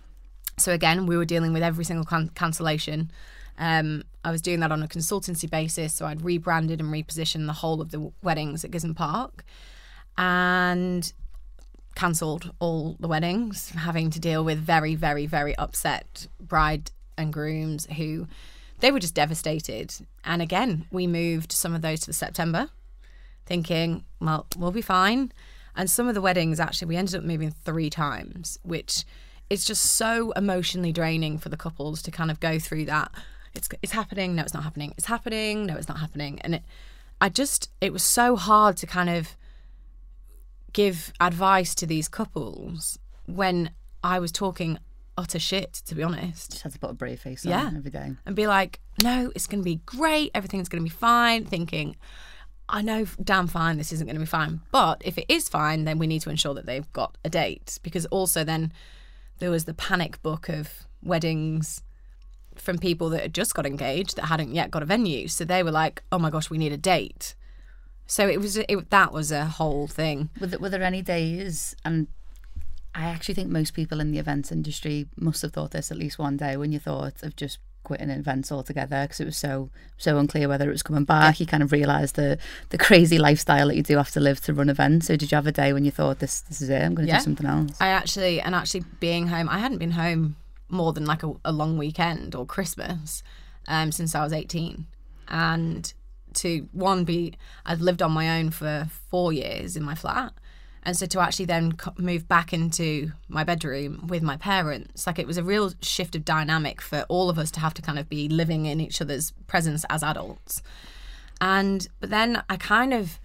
so 0.57 0.71
again, 0.71 1.05
we 1.05 1.17
were 1.17 1.25
dealing 1.25 1.53
with 1.53 1.63
every 1.63 1.85
single 1.85 2.05
can- 2.05 2.29
cancellation. 2.29 3.11
Um, 3.57 4.03
I 4.23 4.31
was 4.31 4.41
doing 4.41 4.59
that 4.61 4.71
on 4.71 4.81
a 4.83 4.87
consultancy 4.87 5.49
basis. 5.49 5.93
So 5.93 6.05
I'd 6.05 6.23
rebranded 6.23 6.79
and 6.79 6.91
repositioned 6.91 7.45
the 7.45 7.53
whole 7.53 7.81
of 7.81 7.91
the 7.91 8.11
weddings 8.23 8.63
at 8.65 8.71
Gisburne 8.71 8.95
Park, 8.95 9.43
and 10.17 11.11
cancelled 11.95 12.53
all 12.59 12.97
the 12.99 13.07
weddings, 13.07 13.69
having 13.69 14.09
to 14.11 14.19
deal 14.19 14.43
with 14.43 14.59
very, 14.59 14.95
very, 14.95 15.25
very 15.25 15.55
upset 15.55 16.27
bride 16.39 16.91
and 17.17 17.31
grooms 17.31 17.87
who 17.97 18.27
they 18.79 18.91
were 18.91 18.99
just 18.99 19.15
devastated. 19.15 19.93
And 20.23 20.41
again, 20.41 20.85
we 20.91 21.07
moved 21.07 21.51
some 21.51 21.73
of 21.73 21.81
those 21.81 22.01
to 22.01 22.13
September, 22.13 22.69
thinking, 23.45 24.03
well, 24.19 24.47
we'll 24.57 24.71
be 24.71 24.81
fine. 24.81 25.31
And 25.75 25.89
some 25.89 26.07
of 26.07 26.15
the 26.15 26.21
weddings, 26.21 26.59
actually, 26.59 26.89
we 26.89 26.95
ended 26.97 27.15
up 27.15 27.23
moving 27.23 27.51
three 27.51 27.89
times, 27.89 28.59
which 28.63 29.05
is 29.49 29.65
just 29.65 29.83
so 29.83 30.31
emotionally 30.31 30.91
draining 30.91 31.37
for 31.37 31.49
the 31.49 31.57
couples 31.57 32.01
to 32.03 32.11
kind 32.11 32.31
of 32.31 32.39
go 32.39 32.59
through 32.59 32.85
that. 32.85 33.11
It's, 33.53 33.69
it's 33.81 33.91
happening. 33.91 34.35
No, 34.35 34.43
it's 34.43 34.53
not 34.53 34.63
happening. 34.63 34.93
It's 34.97 35.07
happening. 35.07 35.65
No, 35.65 35.75
it's 35.75 35.87
not 35.87 35.99
happening. 35.99 36.39
And 36.41 36.55
it, 36.55 36.63
I 37.21 37.29
just, 37.29 37.69
it 37.79 37.93
was 37.93 38.03
so 38.03 38.35
hard 38.35 38.75
to 38.77 38.87
kind 38.87 39.09
of 39.09 39.37
give 40.75 41.11
advice 41.19 41.73
to 41.75 41.85
these 41.87 42.07
couples 42.09 42.99
when 43.25 43.71
I 44.03 44.19
was 44.19 44.31
talking 44.31 44.77
utter 45.17 45.39
shit, 45.39 45.71
to 45.87 45.95
be 45.95 46.03
honest 46.03 46.51
Just 46.51 46.63
had 46.63 46.73
to 46.73 46.79
put 46.79 46.89
a 46.91 46.93
brave 46.93 47.21
face 47.21 47.45
on 47.45 47.51
Yeah. 47.51 47.71
every 47.75 47.89
day. 47.89 48.11
and 48.25 48.35
be 48.35 48.47
like, 48.47 48.81
no, 49.01 49.31
it's 49.33 49.47
going 49.47 49.61
to 49.61 49.65
be 49.65 49.79
great. 49.85 50.29
Everything's 50.35 50.67
going 50.69 50.83
to 50.83 50.89
be 50.91 50.95
fine. 50.95 51.45
Thinking, 51.45 51.95
I 52.67 52.81
know 52.81 53.05
damn 53.23 53.47
fine 53.47 53.77
this 53.77 53.93
isn't 53.93 54.05
going 54.05 54.15
to 54.17 54.19
be 54.19 54.25
fine. 54.25 54.59
But 54.71 55.01
if 55.05 55.17
it 55.17 55.25
is 55.29 55.47
fine, 55.47 55.85
then 55.85 55.97
we 55.99 56.07
need 56.07 56.21
to 56.23 56.29
ensure 56.29 56.53
that 56.55 56.65
they've 56.65 56.91
got 56.91 57.17
a 57.23 57.29
date. 57.29 57.79
Because 57.81 58.05
also, 58.07 58.43
then 58.43 58.73
there 59.39 59.51
was 59.51 59.63
the 59.65 59.73
panic 59.73 60.21
book 60.21 60.49
of 60.49 60.85
weddings 61.01 61.81
from 62.55 62.77
people 62.77 63.07
that 63.09 63.21
had 63.21 63.33
just 63.33 63.53
got 63.53 63.65
engaged 63.65 64.15
that 64.17 64.25
hadn't 64.25 64.53
yet 64.53 64.71
got 64.71 64.83
a 64.83 64.85
venue. 64.85 65.27
So 65.29 65.45
they 65.45 65.63
were 65.63 65.71
like, 65.71 66.03
oh 66.11 66.19
my 66.19 66.29
gosh, 66.29 66.49
we 66.49 66.57
need 66.57 66.73
a 66.73 66.77
date. 66.77 67.35
So 68.07 68.27
it 68.27 68.39
was 68.39 68.57
it, 68.57 68.89
that 68.89 69.11
was 69.11 69.31
a 69.31 69.45
whole 69.45 69.87
thing. 69.87 70.29
Were 70.39 70.47
there, 70.47 70.59
were 70.59 70.69
there 70.69 70.83
any 70.83 71.01
days, 71.01 71.75
and 71.83 72.07
I 72.93 73.05
actually 73.05 73.35
think 73.35 73.49
most 73.49 73.73
people 73.73 73.99
in 73.99 74.11
the 74.11 74.19
events 74.19 74.51
industry 74.51 75.07
must 75.17 75.41
have 75.41 75.53
thought 75.53 75.71
this 75.71 75.91
at 75.91 75.97
least 75.97 76.19
one 76.19 76.37
day 76.37 76.55
when 76.57 76.71
you 76.71 76.79
thought 76.79 77.23
of 77.23 77.35
just 77.35 77.59
quitting 77.83 78.09
events 78.09 78.51
altogether 78.51 79.03
because 79.03 79.19
it 79.19 79.25
was 79.25 79.37
so 79.37 79.69
so 79.97 80.17
unclear 80.17 80.47
whether 80.47 80.67
it 80.67 80.71
was 80.71 80.81
coming 80.83 81.03
back. 81.03 81.39
You 81.39 81.45
kind 81.45 81.61
of 81.63 81.71
realised 81.71 82.15
the 82.15 82.37
the 82.69 82.77
crazy 82.77 83.17
lifestyle 83.17 83.67
that 83.67 83.75
you 83.75 83.83
do 83.83 83.97
have 83.97 84.11
to 84.11 84.19
live 84.19 84.39
to 84.41 84.53
run 84.53 84.69
events. 84.69 85.07
So 85.07 85.15
did 85.15 85.31
you 85.31 85.35
have 85.35 85.47
a 85.47 85.51
day 85.51 85.73
when 85.73 85.85
you 85.85 85.91
thought 85.91 86.19
this 86.19 86.41
this 86.41 86.61
is 86.61 86.69
it? 86.69 86.81
I'm 86.81 86.95
going 86.95 87.07
to 87.07 87.11
Yeah. 87.13 87.19
do 87.19 87.23
something 87.23 87.45
else. 87.47 87.77
I 87.79 87.87
actually, 87.87 88.39
and 88.41 88.53
actually 88.55 88.83
being 88.99 89.27
home, 89.27 89.49
I 89.49 89.59
hadn't 89.59 89.77
been 89.79 89.91
home 89.91 90.35
more 90.69 90.93
than 90.93 91.05
like 91.05 91.21
a, 91.23 91.33
a 91.43 91.51
long 91.51 91.77
weekend 91.77 92.33
or 92.35 92.45
Christmas 92.45 93.21
um, 93.67 93.91
since 93.91 94.15
I 94.15 94.23
was 94.23 94.33
18. 94.33 94.87
And 95.27 95.93
to 96.35 96.67
one, 96.71 97.03
be, 97.03 97.33
I'd 97.65 97.81
lived 97.81 98.01
on 98.01 98.11
my 98.11 98.39
own 98.39 98.51
for 98.51 98.87
four 99.09 99.33
years 99.33 99.75
in 99.75 99.83
my 99.83 99.95
flat. 99.95 100.33
And 100.83 100.95
so 100.95 101.07
to 101.07 101.19
actually 101.19 101.45
then 101.45 101.75
move 101.97 102.27
back 102.27 102.53
into 102.53 103.11
my 103.27 103.43
bedroom 103.43 104.05
with 104.07 104.21
my 104.21 104.37
parents, 104.37 105.07
like 105.07 105.17
it 105.17 105.25
was 105.25 105.37
a 105.37 105.43
real 105.43 105.73
shift 105.81 106.15
of 106.15 106.23
dynamic 106.23 106.79
for 106.79 107.05
all 107.09 107.29
of 107.29 107.39
us 107.39 107.49
to 107.51 107.59
have 107.59 107.73
to 107.73 107.81
kind 107.81 107.97
of 107.97 108.07
be 108.07 108.29
living 108.29 108.67
in 108.67 108.79
each 108.79 109.01
other's 109.01 109.31
presence 109.47 109.83
as 109.89 110.03
adults. 110.03 110.61
And 111.41 111.87
but 111.99 112.11
then 112.11 112.43
I 112.49 112.57
kind 112.57 112.93
of 112.93 113.19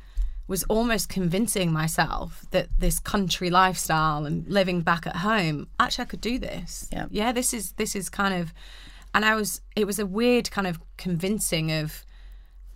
was 0.49 0.65
almost 0.65 1.09
convincing 1.09 1.71
myself 1.71 2.45
that 2.51 2.69
this 2.79 2.99
country 2.99 3.51
lifestyle 3.51 4.25
and 4.25 4.49
living 4.49 4.81
back 4.81 5.07
at 5.07 5.17
home, 5.17 5.69
actually 5.79 6.03
I 6.03 6.07
could 6.07 6.21
do 6.23 6.39
this. 6.39 6.89
Yeah. 6.91 7.07
Yeah, 7.11 7.31
this 7.31 7.53
is 7.53 7.73
this 7.73 7.95
is 7.95 8.09
kind 8.09 8.35
of 8.35 8.55
and 9.15 9.25
I 9.25 9.35
was 9.35 9.61
it 9.77 9.87
was 9.87 9.99
a 9.99 10.07
weird 10.07 10.51
kind 10.51 10.67
of 10.67 10.81
convincing 10.97 11.71
of 11.71 12.05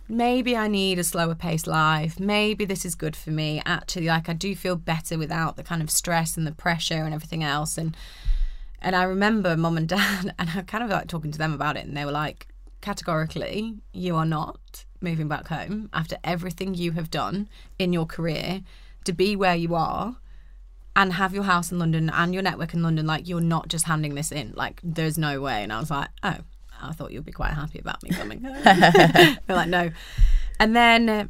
maybe 0.07 0.55
I 0.55 0.67
need 0.67 0.99
a 0.99 1.03
slower 1.03 1.35
paced 1.35 1.67
life. 1.67 2.19
Maybe 2.19 2.65
this 2.65 2.85
is 2.85 2.95
good 2.95 3.15
for 3.15 3.31
me. 3.31 3.61
Actually, 3.65 4.07
like 4.07 4.29
I 4.29 4.33
do 4.33 4.55
feel 4.55 4.75
better 4.75 5.17
without 5.17 5.55
the 5.55 5.63
kind 5.63 5.81
of 5.81 5.89
stress 5.89 6.37
and 6.37 6.45
the 6.45 6.51
pressure 6.51 7.03
and 7.03 7.13
everything 7.13 7.43
else. 7.43 7.77
And 7.77 7.95
and 8.81 8.95
I 8.95 9.03
remember 9.03 9.57
mum 9.57 9.77
and 9.77 9.89
dad, 9.89 10.33
and 10.37 10.49
I 10.55 10.61
kind 10.61 10.83
of 10.83 10.89
like 10.89 11.07
talking 11.07 11.31
to 11.31 11.37
them 11.37 11.53
about 11.53 11.77
it, 11.77 11.85
and 11.85 11.95
they 11.95 12.05
were 12.05 12.11
like, 12.11 12.47
categorically, 12.81 13.75
you 13.93 14.15
are 14.15 14.25
not 14.25 14.85
moving 15.01 15.27
back 15.27 15.47
home 15.47 15.89
after 15.93 16.17
everything 16.23 16.73
you 16.73 16.91
have 16.91 17.09
done 17.09 17.49
in 17.79 17.93
your 17.93 18.05
career 18.05 18.61
to 19.03 19.13
be 19.13 19.35
where 19.35 19.55
you 19.55 19.75
are 19.75 20.17
and 20.95 21.13
have 21.13 21.33
your 21.33 21.43
house 21.43 21.71
in 21.71 21.79
London 21.79 22.09
and 22.09 22.33
your 22.33 22.43
network 22.43 22.73
in 22.73 22.81
London. 22.81 23.05
Like, 23.05 23.27
you're 23.27 23.41
not 23.41 23.67
just 23.67 23.85
handing 23.85 24.15
this 24.15 24.31
in. 24.31 24.53
Like, 24.55 24.79
there's 24.83 25.17
no 25.17 25.41
way. 25.41 25.63
And 25.63 25.73
I 25.73 25.79
was 25.79 25.91
like, 25.91 26.09
oh, 26.23 26.37
I 26.81 26.91
thought 26.91 27.11
you'd 27.11 27.25
be 27.25 27.31
quite 27.31 27.53
happy 27.53 27.79
about 27.79 28.01
me 28.03 28.09
coming 28.09 28.43
home. 28.43 28.61
They're 28.63 29.37
like, 29.49 29.69
no. 29.69 29.91
And 30.59 30.75
then 30.75 31.09
uh, 31.09 31.27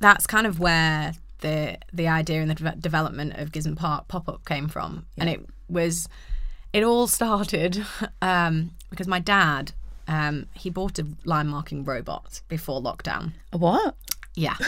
that's 0.00 0.26
kind 0.26 0.46
of 0.46 0.60
where 0.60 1.14
the 1.40 1.78
the 1.92 2.08
idea 2.08 2.40
and 2.40 2.50
the 2.50 2.54
de- 2.54 2.76
development 2.76 3.34
of 3.36 3.52
Gisburne 3.52 3.76
Park 3.76 4.08
pop 4.08 4.28
up 4.28 4.44
came 4.44 4.68
from, 4.68 5.06
and 5.16 5.28
it 5.28 5.44
was 5.68 6.08
it 6.72 6.82
all 6.82 7.06
started 7.06 7.84
um, 8.22 8.72
because 8.90 9.08
my 9.08 9.18
dad 9.18 9.72
um, 10.08 10.46
he 10.54 10.70
bought 10.70 10.98
a 10.98 11.06
line 11.24 11.48
marking 11.48 11.84
robot 11.84 12.40
before 12.48 12.80
lockdown. 12.80 13.32
A 13.52 13.58
what? 13.58 13.94
Yeah. 14.34 14.56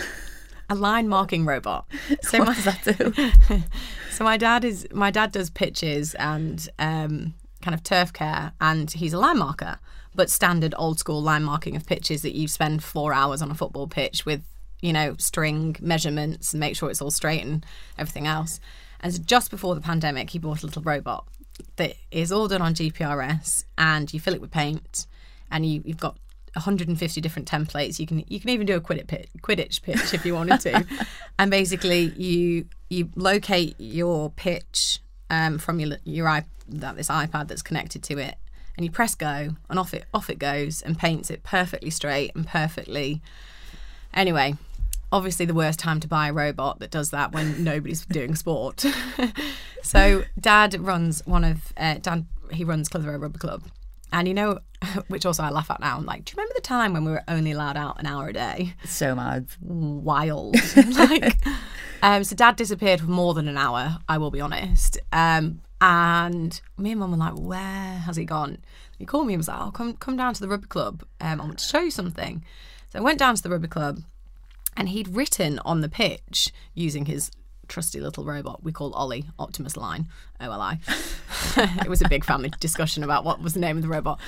A 0.70 0.74
line 0.76 1.06
marking 1.06 1.44
robot. 1.44 1.86
So 2.22 2.38
what 2.38 2.48
my, 2.48 2.54
does 2.54 2.64
that 2.64 2.98
do? 3.48 3.62
so 4.10 4.24
my 4.24 4.38
dad 4.38 4.64
is 4.64 4.86
my 4.90 5.10
dad 5.10 5.32
does 5.32 5.50
pitches 5.50 6.14
and 6.14 6.66
um, 6.78 7.34
kind 7.60 7.74
of 7.74 7.82
turf 7.82 8.12
care, 8.12 8.52
and 8.58 8.90
he's 8.90 9.12
a 9.12 9.18
line 9.18 9.38
marker, 9.38 9.78
but 10.14 10.30
standard 10.30 10.74
old 10.76 10.98
school 10.98 11.22
line 11.22 11.44
marking 11.44 11.76
of 11.76 11.86
pitches 11.86 12.22
that 12.22 12.34
you 12.34 12.48
spend 12.48 12.82
four 12.82 13.12
hours 13.12 13.42
on 13.42 13.50
a 13.50 13.54
football 13.54 13.86
pitch 13.86 14.26
with, 14.26 14.42
you 14.80 14.92
know, 14.92 15.14
string 15.18 15.76
measurements 15.80 16.52
and 16.52 16.60
make 16.60 16.76
sure 16.76 16.90
it's 16.90 17.02
all 17.02 17.10
straight 17.10 17.42
and 17.42 17.64
everything 17.98 18.26
else. 18.26 18.60
And 19.00 19.12
so 19.14 19.22
just 19.22 19.50
before 19.50 19.74
the 19.74 19.80
pandemic, 19.80 20.30
he 20.30 20.38
bought 20.38 20.62
a 20.62 20.66
little 20.66 20.82
robot 20.82 21.26
that 21.76 21.94
is 22.10 22.32
all 22.32 22.48
done 22.48 22.62
on 22.62 22.74
GPRS, 22.74 23.64
and 23.76 24.12
you 24.12 24.20
fill 24.20 24.34
it 24.34 24.40
with 24.40 24.50
paint, 24.50 25.06
and 25.50 25.66
you, 25.66 25.82
you've 25.84 25.98
got 25.98 26.16
150 26.54 27.20
different 27.20 27.48
templates. 27.48 27.98
You 27.98 28.06
can 28.06 28.24
you 28.28 28.40
can 28.40 28.50
even 28.50 28.66
do 28.66 28.76
a 28.76 28.80
Quidditch 28.80 29.06
pitch, 29.06 29.28
Quidditch 29.42 29.82
pitch 29.82 30.14
if 30.14 30.24
you 30.24 30.34
wanted 30.34 30.60
to, 30.60 30.86
and 31.38 31.50
basically 31.50 32.12
you 32.16 32.66
you 32.90 33.10
locate 33.16 33.74
your 33.78 34.30
pitch 34.30 35.00
um, 35.30 35.58
from 35.58 35.80
your 35.80 35.98
your 36.04 36.44
this 36.68 37.08
iPad 37.08 37.48
that's 37.48 37.62
connected 37.62 38.02
to 38.04 38.18
it, 38.18 38.36
and 38.76 38.84
you 38.84 38.90
press 38.90 39.14
go, 39.14 39.56
and 39.68 39.78
off 39.78 39.94
it 39.94 40.04
off 40.12 40.30
it 40.30 40.38
goes, 40.38 40.82
and 40.82 40.98
paints 40.98 41.30
it 41.30 41.42
perfectly 41.42 41.90
straight 41.90 42.34
and 42.34 42.46
perfectly. 42.46 43.22
Anyway, 44.14 44.56
obviously 45.12 45.46
the 45.46 45.54
worst 45.54 45.78
time 45.78 46.00
to 46.00 46.08
buy 46.08 46.28
a 46.28 46.32
robot 46.32 46.80
that 46.80 46.90
does 46.90 47.10
that 47.10 47.32
when 47.32 47.62
nobody's 47.64 48.04
doing 48.06 48.34
sport. 48.34 48.84
so 49.82 50.24
Dad 50.40 50.80
runs 50.80 51.24
one 51.26 51.44
of 51.44 51.72
uh, 51.76 51.94
Dad. 51.94 52.26
He 52.50 52.64
runs 52.64 52.88
Clitheroe 52.88 53.18
Rugby 53.18 53.38
Club, 53.38 53.62
and 54.12 54.26
you 54.26 54.34
know, 54.34 54.58
which 55.08 55.24
also 55.24 55.42
I 55.42 55.50
laugh 55.50 55.70
at 55.70 55.80
now. 55.80 55.96
I'm 55.96 56.06
like, 56.06 56.24
do 56.24 56.32
you 56.32 56.36
remember 56.36 56.54
the 56.54 56.62
time 56.62 56.92
when 56.92 57.04
we 57.04 57.12
were 57.12 57.24
only 57.28 57.52
allowed 57.52 57.76
out 57.76 58.00
an 58.00 58.06
hour 58.06 58.28
a 58.28 58.32
day? 58.32 58.74
so 58.84 59.14
mad. 59.14 59.46
Wild. 59.60 60.56
like, 60.76 61.36
um, 62.02 62.24
so 62.24 62.34
Dad 62.34 62.56
disappeared 62.56 63.00
for 63.00 63.06
more 63.06 63.34
than 63.34 63.48
an 63.48 63.56
hour. 63.56 63.98
I 64.08 64.18
will 64.18 64.30
be 64.30 64.40
honest. 64.40 64.98
Um, 65.12 65.62
and 65.82 66.60
me 66.78 66.92
and 66.92 67.00
Mum 67.00 67.10
were 67.10 67.16
like, 67.16 67.34
where 67.34 67.98
has 67.98 68.14
he 68.14 68.24
gone? 68.24 68.58
He 68.98 69.04
called 69.04 69.26
me 69.26 69.34
and 69.34 69.40
was 69.40 69.48
like, 69.48 69.60
oh, 69.60 69.72
come 69.72 69.94
come 69.94 70.16
down 70.16 70.32
to 70.32 70.40
the 70.40 70.48
rugby 70.48 70.68
club. 70.68 71.02
Um, 71.20 71.40
I 71.40 71.44
want 71.44 71.58
to 71.58 71.66
show 71.66 71.80
you 71.80 71.90
something. 71.90 72.44
So 72.90 73.00
I 73.00 73.02
went 73.02 73.18
down 73.18 73.34
to 73.34 73.42
the 73.42 73.50
rugby 73.50 73.66
club 73.66 74.00
and 74.76 74.90
he'd 74.90 75.08
written 75.08 75.58
on 75.64 75.80
the 75.80 75.88
pitch 75.88 76.52
using 76.72 77.06
his 77.06 77.32
trusty 77.66 78.00
little 78.00 78.24
robot 78.24 78.62
we 78.62 78.70
call 78.70 78.92
Ollie 78.92 79.24
Optimus 79.40 79.76
Line 79.76 80.06
OLI. 80.40 80.78
it 81.56 81.88
was 81.88 82.00
a 82.00 82.08
big 82.08 82.24
family 82.24 82.52
discussion 82.60 83.02
about 83.02 83.24
what 83.24 83.42
was 83.42 83.54
the 83.54 83.60
name 83.60 83.76
of 83.76 83.82
the 83.82 83.88
robot. 83.88 84.20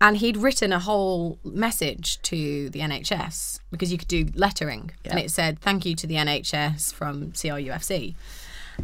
And 0.00 0.16
he'd 0.16 0.36
written 0.36 0.72
a 0.72 0.80
whole 0.80 1.38
message 1.44 2.20
to 2.22 2.68
the 2.70 2.80
NHS 2.80 3.60
because 3.70 3.92
you 3.92 3.96
could 3.96 4.08
do 4.08 4.26
lettering, 4.34 4.90
and 5.04 5.18
it 5.18 5.30
said 5.30 5.58
"Thank 5.60 5.86
you 5.86 5.94
to 5.94 6.06
the 6.06 6.16
NHS 6.16 6.92
from 6.92 7.32
CRUFC." 7.32 8.14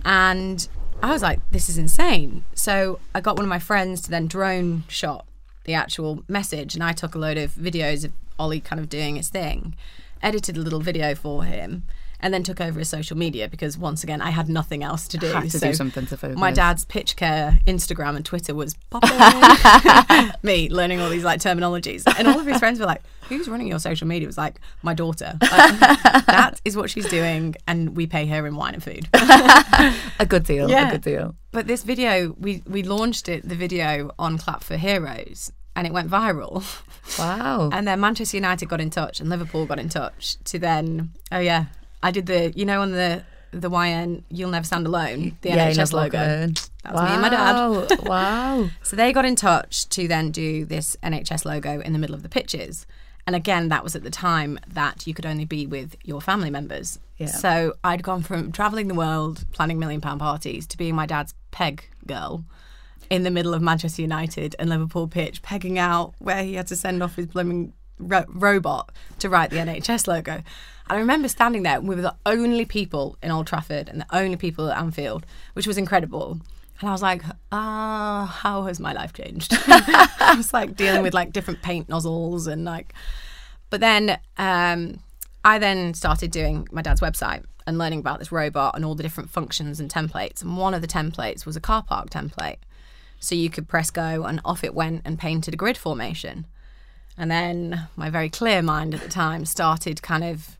And 0.04 0.66
I 1.02 1.12
was 1.12 1.22
like, 1.22 1.40
"This 1.50 1.68
is 1.68 1.78
insane!" 1.78 2.44
So 2.54 3.00
I 3.14 3.20
got 3.20 3.36
one 3.36 3.44
of 3.44 3.48
my 3.48 3.58
friends 3.58 4.00
to 4.02 4.10
then 4.10 4.26
drone 4.26 4.84
shot 4.88 5.26
the 5.64 5.74
actual 5.74 6.22
message, 6.28 6.74
and 6.74 6.82
I 6.82 6.92
took 6.92 7.14
a 7.14 7.18
load 7.18 7.38
of 7.38 7.54
videos 7.54 8.04
of 8.04 8.12
Ollie 8.38 8.60
kind 8.60 8.80
of 8.80 8.88
doing 8.88 9.16
his 9.16 9.28
thing, 9.28 9.74
edited 10.22 10.56
a 10.56 10.60
little 10.60 10.80
video 10.80 11.14
for 11.14 11.44
him, 11.44 11.84
and 12.22 12.32
then 12.32 12.42
took 12.42 12.60
over 12.60 12.78
his 12.78 12.88
social 12.88 13.16
media 13.16 13.48
because 13.48 13.76
once 13.76 14.04
again 14.04 14.20
I 14.20 14.30
had 14.30 14.48
nothing 14.48 14.82
else 14.82 15.08
to 15.08 15.18
do. 15.18 15.26
Had 15.26 15.50
to 15.50 15.58
so 15.58 15.66
do 15.68 15.74
something 15.74 16.06
to 16.06 16.16
focus. 16.16 16.38
My 16.38 16.52
dad's 16.52 16.84
pitch 16.84 17.16
care 17.16 17.58
Instagram 17.66 18.16
and 18.16 18.24
Twitter 18.24 18.54
was 18.54 18.74
popping. 18.90 19.10
Me 20.42 20.68
learning 20.70 21.00
all 21.00 21.10
these 21.10 21.24
like 21.24 21.40
terminologies, 21.40 22.04
and 22.18 22.28
all 22.28 22.38
of 22.38 22.46
his 22.46 22.58
friends 22.58 22.78
were 22.78 22.86
like, 22.86 23.02
"Who's 23.28 23.48
running 23.48 23.66
your 23.66 23.78
social 23.78 24.06
media?" 24.06 24.26
It 24.26 24.28
was 24.28 24.38
like 24.38 24.60
my 24.82 24.94
daughter. 24.94 25.36
Like, 25.40 25.78
that 25.80 26.60
is 26.64 26.76
what 26.76 26.90
she's 26.90 27.08
doing, 27.08 27.56
and 27.66 27.96
we 27.96 28.06
pay 28.06 28.26
her 28.26 28.46
in 28.46 28.56
wine 28.56 28.74
and 28.74 28.82
food. 28.82 29.08
a 30.18 30.26
good 30.26 30.44
deal. 30.44 30.70
Yeah. 30.70 30.88
A 30.88 30.92
good 30.92 31.02
deal. 31.02 31.34
But 31.50 31.66
this 31.66 31.82
video, 31.82 32.34
we 32.38 32.62
we 32.66 32.82
launched 32.82 33.28
it, 33.28 33.48
the 33.48 33.56
video 33.56 34.10
on 34.18 34.38
Clap 34.38 34.62
for 34.62 34.76
Heroes, 34.76 35.52
and 35.74 35.86
it 35.86 35.92
went 35.92 36.08
viral. 36.08 36.64
Wow. 37.18 37.70
And 37.72 37.86
then 37.86 38.00
Manchester 38.00 38.36
United 38.36 38.68
got 38.68 38.80
in 38.80 38.90
touch 38.90 39.20
and 39.20 39.28
Liverpool 39.28 39.66
got 39.66 39.78
in 39.78 39.88
touch 39.88 40.36
to 40.44 40.58
then, 40.58 41.10
oh 41.32 41.40
yeah, 41.40 41.66
I 42.02 42.10
did 42.10 42.26
the, 42.26 42.52
you 42.56 42.64
know, 42.64 42.82
on 42.82 42.92
the 42.92 43.22
the 43.52 43.70
YN, 43.70 44.24
You'll 44.30 44.50
Never 44.50 44.64
Stand 44.64 44.86
Alone, 44.86 45.36
the 45.42 45.50
yeah, 45.50 45.70
NHS 45.70 45.92
logo. 45.92 46.18
Alone. 46.18 46.54
That 46.84 46.94
was 46.94 47.02
me 47.02 47.10
and 47.10 47.22
my 47.22 47.28
dad. 47.28 47.54
Wow. 47.54 47.86
wow. 48.02 48.70
So 48.82 48.96
they 48.96 49.12
got 49.12 49.24
in 49.24 49.36
touch 49.36 49.88
to 49.90 50.08
then 50.08 50.30
do 50.30 50.64
this 50.64 50.96
NHS 51.02 51.44
logo 51.44 51.80
in 51.80 51.92
the 51.92 51.98
middle 51.98 52.14
of 52.14 52.22
the 52.22 52.28
pitches. 52.28 52.86
And 53.26 53.36
again, 53.36 53.68
that 53.68 53.84
was 53.84 53.94
at 53.94 54.02
the 54.02 54.10
time 54.10 54.58
that 54.66 55.06
you 55.06 55.14
could 55.14 55.26
only 55.26 55.44
be 55.44 55.66
with 55.66 55.96
your 56.02 56.20
family 56.20 56.50
members. 56.50 56.98
Yeah. 57.18 57.26
So 57.26 57.74
I'd 57.84 58.02
gone 58.02 58.22
from 58.22 58.50
traveling 58.50 58.88
the 58.88 58.94
world, 58.94 59.44
planning 59.52 59.78
million 59.78 60.00
pound 60.00 60.20
parties, 60.20 60.66
to 60.68 60.78
being 60.78 60.94
my 60.94 61.06
dad's 61.06 61.34
peg 61.50 61.84
girl 62.06 62.44
in 63.10 63.22
the 63.22 63.30
middle 63.30 63.54
of 63.54 63.62
Manchester 63.62 64.02
United 64.02 64.56
and 64.58 64.70
Liverpool 64.70 65.06
pitch, 65.06 65.42
pegging 65.42 65.78
out 65.78 66.14
where 66.18 66.42
he 66.42 66.54
had 66.54 66.66
to 66.68 66.76
send 66.76 67.02
off 67.02 67.16
his 67.16 67.26
blooming 67.26 67.74
ro- 67.98 68.26
robot 68.28 68.92
to 69.18 69.28
write 69.28 69.50
the 69.50 69.56
NHS 69.56 70.06
logo. 70.06 70.32
And 70.32 70.44
I 70.88 70.96
remember 70.96 71.28
standing 71.28 71.62
there, 71.62 71.78
and 71.78 71.88
we 71.88 71.94
were 71.94 72.02
the 72.02 72.16
only 72.26 72.64
people 72.64 73.16
in 73.22 73.30
Old 73.30 73.46
Trafford 73.46 73.88
and 73.88 74.00
the 74.00 74.16
only 74.16 74.36
people 74.36 74.70
at 74.70 74.78
Anfield, 74.78 75.24
which 75.54 75.66
was 75.66 75.78
incredible. 75.78 76.40
And 76.80 76.88
I 76.88 76.92
was 76.92 77.02
like, 77.02 77.22
ah, 77.52 78.38
how 78.42 78.64
has 78.64 78.80
my 78.80 78.92
life 78.92 79.12
changed? 79.12 79.52
I 79.66 80.34
was 80.36 80.52
like 80.52 80.76
dealing 80.76 81.02
with 81.02 81.14
like 81.14 81.32
different 81.32 81.62
paint 81.62 81.88
nozzles 81.88 82.48
and 82.48 82.64
like, 82.64 82.92
but 83.70 83.80
then 83.80 84.18
um, 84.36 84.98
I 85.44 85.58
then 85.58 85.94
started 85.94 86.32
doing 86.32 86.68
my 86.72 86.82
dad's 86.82 87.00
website 87.00 87.44
and 87.66 87.78
learning 87.78 88.00
about 88.00 88.18
this 88.18 88.32
robot 88.32 88.74
and 88.74 88.84
all 88.84 88.94
the 88.94 89.02
different 89.02 89.30
functions 89.30 89.78
and 89.80 89.90
templates. 89.90 90.42
And 90.42 90.56
one 90.56 90.74
of 90.74 90.80
the 90.80 90.88
templates 90.88 91.46
was 91.46 91.56
a 91.56 91.60
car 91.60 91.82
park 91.82 92.10
template. 92.10 92.58
So 93.20 93.36
you 93.36 93.50
could 93.50 93.68
press 93.68 93.90
go 93.90 94.24
and 94.24 94.40
off 94.44 94.64
it 94.64 94.74
went 94.74 95.02
and 95.04 95.18
painted 95.18 95.54
a 95.54 95.56
grid 95.56 95.76
formation. 95.76 96.46
And 97.16 97.30
then 97.30 97.88
my 97.96 98.10
very 98.10 98.28
clear 98.28 98.62
mind 98.62 98.94
at 98.94 99.00
the 99.00 99.08
time 99.08 99.44
started 99.44 100.02
kind 100.02 100.24
of 100.24 100.58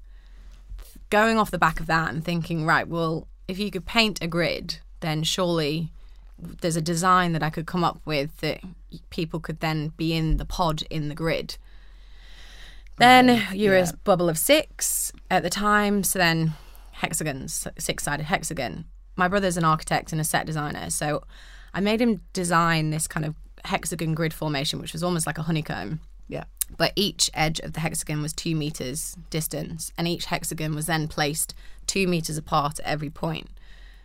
going 1.11 1.39
off 1.39 1.51
the 1.51 1.59
back 1.59 1.81
of 1.81 1.87
that 1.87 2.13
and 2.13 2.25
thinking, 2.25 2.67
right, 2.67 2.87
well, 2.87 3.27
if 3.49 3.59
you 3.59 3.71
could 3.71 3.87
paint 3.87 4.23
a 4.23 4.27
grid, 4.27 4.79
then 5.01 5.23
surely 5.23 5.91
there's 6.39 6.77
a 6.77 6.83
design 6.83 7.33
that 7.33 7.43
I 7.43 7.51
could 7.51 7.67
come 7.67 7.85
up 7.85 8.01
with 8.05 8.41
that 8.41 8.61
people 9.11 9.41
could 9.41 9.61
then 9.61 9.89
be 9.97 10.13
in 10.15 10.37
the 10.37 10.45
pod 10.45 10.83
in 10.91 11.09
the 11.09 11.15
grid. 11.15 11.57
Then 12.99 13.43
you're 13.53 13.77
a 13.77 13.93
bubble 14.05 14.29
of 14.29 14.39
six 14.39 15.13
at 15.31 15.43
the 15.43 15.51
time, 15.51 16.03
so 16.03 16.19
then 16.19 16.55
hexagons, 16.93 17.67
six 17.79 18.05
sided 18.05 18.25
hexagon. 18.25 18.85
My 19.17 19.29
brother's 19.29 19.57
an 19.57 19.65
architect 19.65 20.13
and 20.13 20.21
a 20.21 20.25
set 20.25 20.47
designer, 20.47 20.91
so 20.91 21.23
I 21.75 21.81
made 21.81 22.01
him 22.01 22.21
design 22.33 22.91
this 22.91 23.07
kind 23.07 23.25
of 23.25 23.35
hexagon 23.65 24.15
grid 24.15 24.35
formation, 24.35 24.81
which 24.81 24.93
was 24.93 25.03
almost 25.03 25.27
like 25.27 25.39
a 25.39 25.43
honeycomb 25.43 26.01
Yeah. 26.33 26.45
but 26.77 26.93
each 26.97 27.31
edge 27.35 27.61
of 27.61 27.75
the 27.75 27.81
hexagon 27.81 28.23
was 28.23 28.33
two 28.33 28.55
meters 28.57 29.17
distance, 29.31 29.93
and 29.99 30.09
each 30.09 30.27
hexagon 30.27 30.75
was 30.75 30.87
then 30.87 31.09
placed 31.09 31.55
two 31.87 32.07
meters 32.09 32.37
apart 32.37 32.79
at 32.81 32.87
every 32.87 33.11
point. 33.11 33.49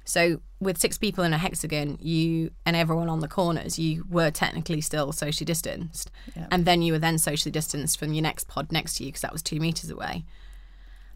So, 0.04 0.42
with 0.60 0.78
six 0.78 0.98
people 0.98 1.24
in 1.26 1.34
a 1.34 1.38
hexagon, 1.38 1.98
you 2.02 2.52
and 2.66 2.76
everyone 2.76 3.10
on 3.10 3.20
the 3.20 3.28
corners, 3.28 3.78
you 3.78 4.06
were 4.10 4.32
technically 4.32 4.82
still 4.82 5.12
socially 5.12 5.46
distanced, 5.46 6.12
and 6.52 6.66
then 6.66 6.82
you 6.82 6.94
were 6.94 7.00
then 7.00 7.18
socially 7.18 7.52
distanced 7.52 8.00
from 8.00 8.14
your 8.14 8.24
next 8.24 8.48
pod 8.48 8.72
next 8.72 8.96
to 8.96 9.04
you 9.04 9.10
because 9.10 9.22
that 9.22 9.34
was 9.34 9.42
two 9.44 9.60
meters 9.60 9.90
away. 9.90 10.24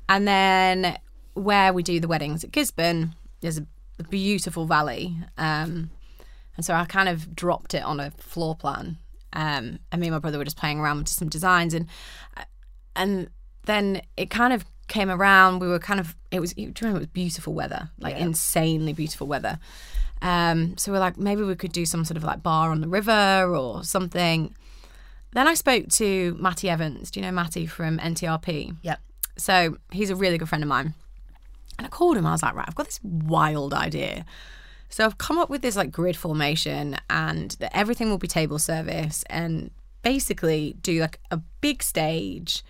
And 0.10 0.28
then 0.28 0.98
where 1.34 1.72
we 1.74 1.84
do 1.84 2.00
the 2.02 2.08
weddings 2.08 2.44
at 2.44 2.52
Gisburne, 2.52 3.14
there's 3.40 3.58
a, 3.58 3.66
a 4.00 4.04
beautiful 4.04 4.66
valley. 4.66 5.16
Um, 5.38 5.90
and 6.58 6.66
so 6.66 6.74
I 6.74 6.84
kind 6.86 7.08
of 7.08 7.34
dropped 7.34 7.74
it 7.74 7.84
on 7.84 8.00
a 8.00 8.12
floor 8.12 8.56
plan. 8.56 8.98
Um, 9.34 9.80
and 9.92 10.02
me 10.02 10.08
and 10.08 10.14
my 10.14 10.20
brother 10.20 10.38
were 10.38 10.44
just 10.44 10.58
playing 10.58 10.80
around 10.80 11.00
with 11.00 11.10
some 11.10 11.30
designs. 11.30 11.74
And 11.74 11.88
and 12.96 13.30
then 13.66 14.02
it 14.18 14.30
kind 14.30 14.54
of 14.54 14.66
came 14.88 15.10
around. 15.10 15.60
We 15.60 15.68
were 15.68 15.80
kind 15.80 16.00
of, 16.00 16.16
it 16.32 16.40
was, 16.40 16.54
do 16.54 16.62
you 16.62 16.74
remember 16.82 16.98
it 16.98 17.02
was 17.02 17.08
beautiful 17.08 17.54
weather, 17.54 17.90
like 18.00 18.18
insanely 18.18 18.94
beautiful 18.94 19.28
weather. 19.28 19.60
Um, 20.22 20.78
so 20.78 20.92
we're 20.92 21.00
like, 21.00 21.18
maybe 21.18 21.44
we 21.44 21.56
could 21.56 21.72
do 21.72 21.86
some 21.86 22.06
sort 22.06 22.18
of 22.18 22.24
like 22.24 22.44
bar 22.44 22.72
on 22.72 22.82
the 22.82 22.88
river 22.88 23.56
or 23.56 23.84
something. 23.84 24.54
then 25.32 25.48
I 25.48 25.54
spoke 25.54 25.88
to 25.90 26.38
Matty 26.40 26.70
Evans. 26.70 27.10
Do 27.10 27.20
you 27.20 27.26
know 27.26 27.32
Matty 27.32 27.66
from 27.66 27.98
NTRP? 28.00 28.78
Yeah. 28.82 28.98
So 29.38 29.78
he's 29.92 30.10
a 30.10 30.16
really 30.16 30.38
good 30.38 30.50
friend 30.50 30.64
of 30.64 30.68
mine. 30.68 30.94
And 31.78 31.88
I 31.88 31.90
called 31.90 32.18
him. 32.18 32.26
I 32.26 32.32
was 32.32 32.44
like, 32.44 32.54
right, 32.54 32.66
I've 32.68 32.76
got 32.76 32.88
this 32.88 33.00
wild 33.02 33.74
idea. 33.74 34.26
So 34.92 35.06
I've 35.06 35.18
come 35.18 35.40
up 35.40 35.50
with 35.50 35.62
this 35.62 35.76
like 35.76 35.92
grid 35.92 36.16
formation, 36.16 36.98
and 37.10 37.52
that 37.60 37.76
everything 37.76 38.10
will 38.10 38.18
be 38.18 38.28
table 38.28 38.60
service, 38.60 39.24
and 39.30 39.72
basically 40.04 40.76
do 40.82 41.00
like 41.00 41.20
a 41.32 41.38
big 41.62 41.82
stage. 41.82 42.64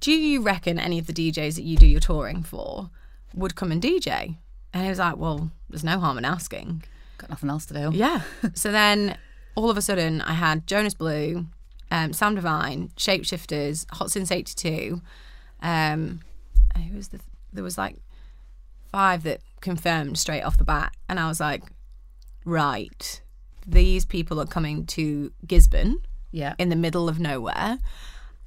Do 0.00 0.12
you 0.12 0.40
reckon 0.40 0.78
any 0.78 0.98
of 0.98 1.06
the 1.06 1.12
DJs 1.12 1.56
that 1.56 1.64
you 1.64 1.76
do 1.76 1.86
your 1.86 2.00
touring 2.00 2.42
for 2.42 2.90
would 3.34 3.56
come 3.56 3.72
and 3.72 3.82
DJ? 3.82 4.36
And 4.72 4.82
he 4.84 4.88
was 4.88 4.98
like, 4.98 5.16
well, 5.16 5.50
there's 5.68 5.84
no 5.84 5.98
harm 5.98 6.18
in 6.18 6.24
asking. 6.24 6.84
Got 7.18 7.30
nothing 7.30 7.50
else 7.50 7.66
to 7.66 7.74
do. 7.74 7.90
Yeah. 7.96 8.22
so 8.54 8.70
then 8.70 9.16
all 9.54 9.70
of 9.70 9.76
a 9.76 9.82
sudden 9.82 10.20
I 10.20 10.32
had 10.34 10.66
Jonas 10.66 10.94
Blue, 10.94 11.46
um, 11.90 12.12
Sam 12.12 12.34
Divine, 12.34 12.90
Shapeshifters, 12.96 13.86
Hot 13.94 14.10
Since 14.10 14.30
82. 14.30 15.00
Um, 15.62 16.20
who 16.76 16.96
was 16.96 17.08
the, 17.08 17.20
there 17.52 17.64
was 17.64 17.78
like 17.78 17.96
five 18.94 19.24
that 19.24 19.40
confirmed 19.60 20.16
straight 20.16 20.42
off 20.42 20.56
the 20.56 20.62
bat. 20.62 20.92
And 21.08 21.18
I 21.18 21.26
was 21.26 21.40
like, 21.40 21.64
right, 22.44 23.20
these 23.66 24.04
people 24.04 24.40
are 24.40 24.46
coming 24.46 24.86
to 24.86 25.32
Gisburne 25.44 25.96
Yeah. 26.30 26.54
in 26.60 26.68
the 26.68 26.76
middle 26.76 27.08
of 27.08 27.18
nowhere. 27.18 27.78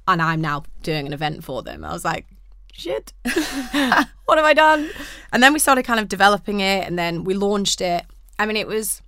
And 0.06 0.22
I'm 0.22 0.40
now 0.40 0.62
doing 0.82 1.06
an 1.06 1.12
event 1.12 1.44
for 1.44 1.62
them. 1.62 1.84
I 1.84 1.92
was 1.92 2.02
like, 2.02 2.24
shit, 2.72 3.12
what 3.24 4.38
have 4.38 4.44
I 4.46 4.54
done? 4.54 4.88
And 5.34 5.42
then 5.42 5.52
we 5.52 5.58
started 5.58 5.82
kind 5.84 6.00
of 6.00 6.08
developing 6.08 6.60
it 6.60 6.86
and 6.86 6.98
then 6.98 7.24
we 7.24 7.34
launched 7.34 7.82
it. 7.82 8.06
I 8.38 8.46
mean, 8.46 8.56
it 8.56 8.66
was, 8.66 9.02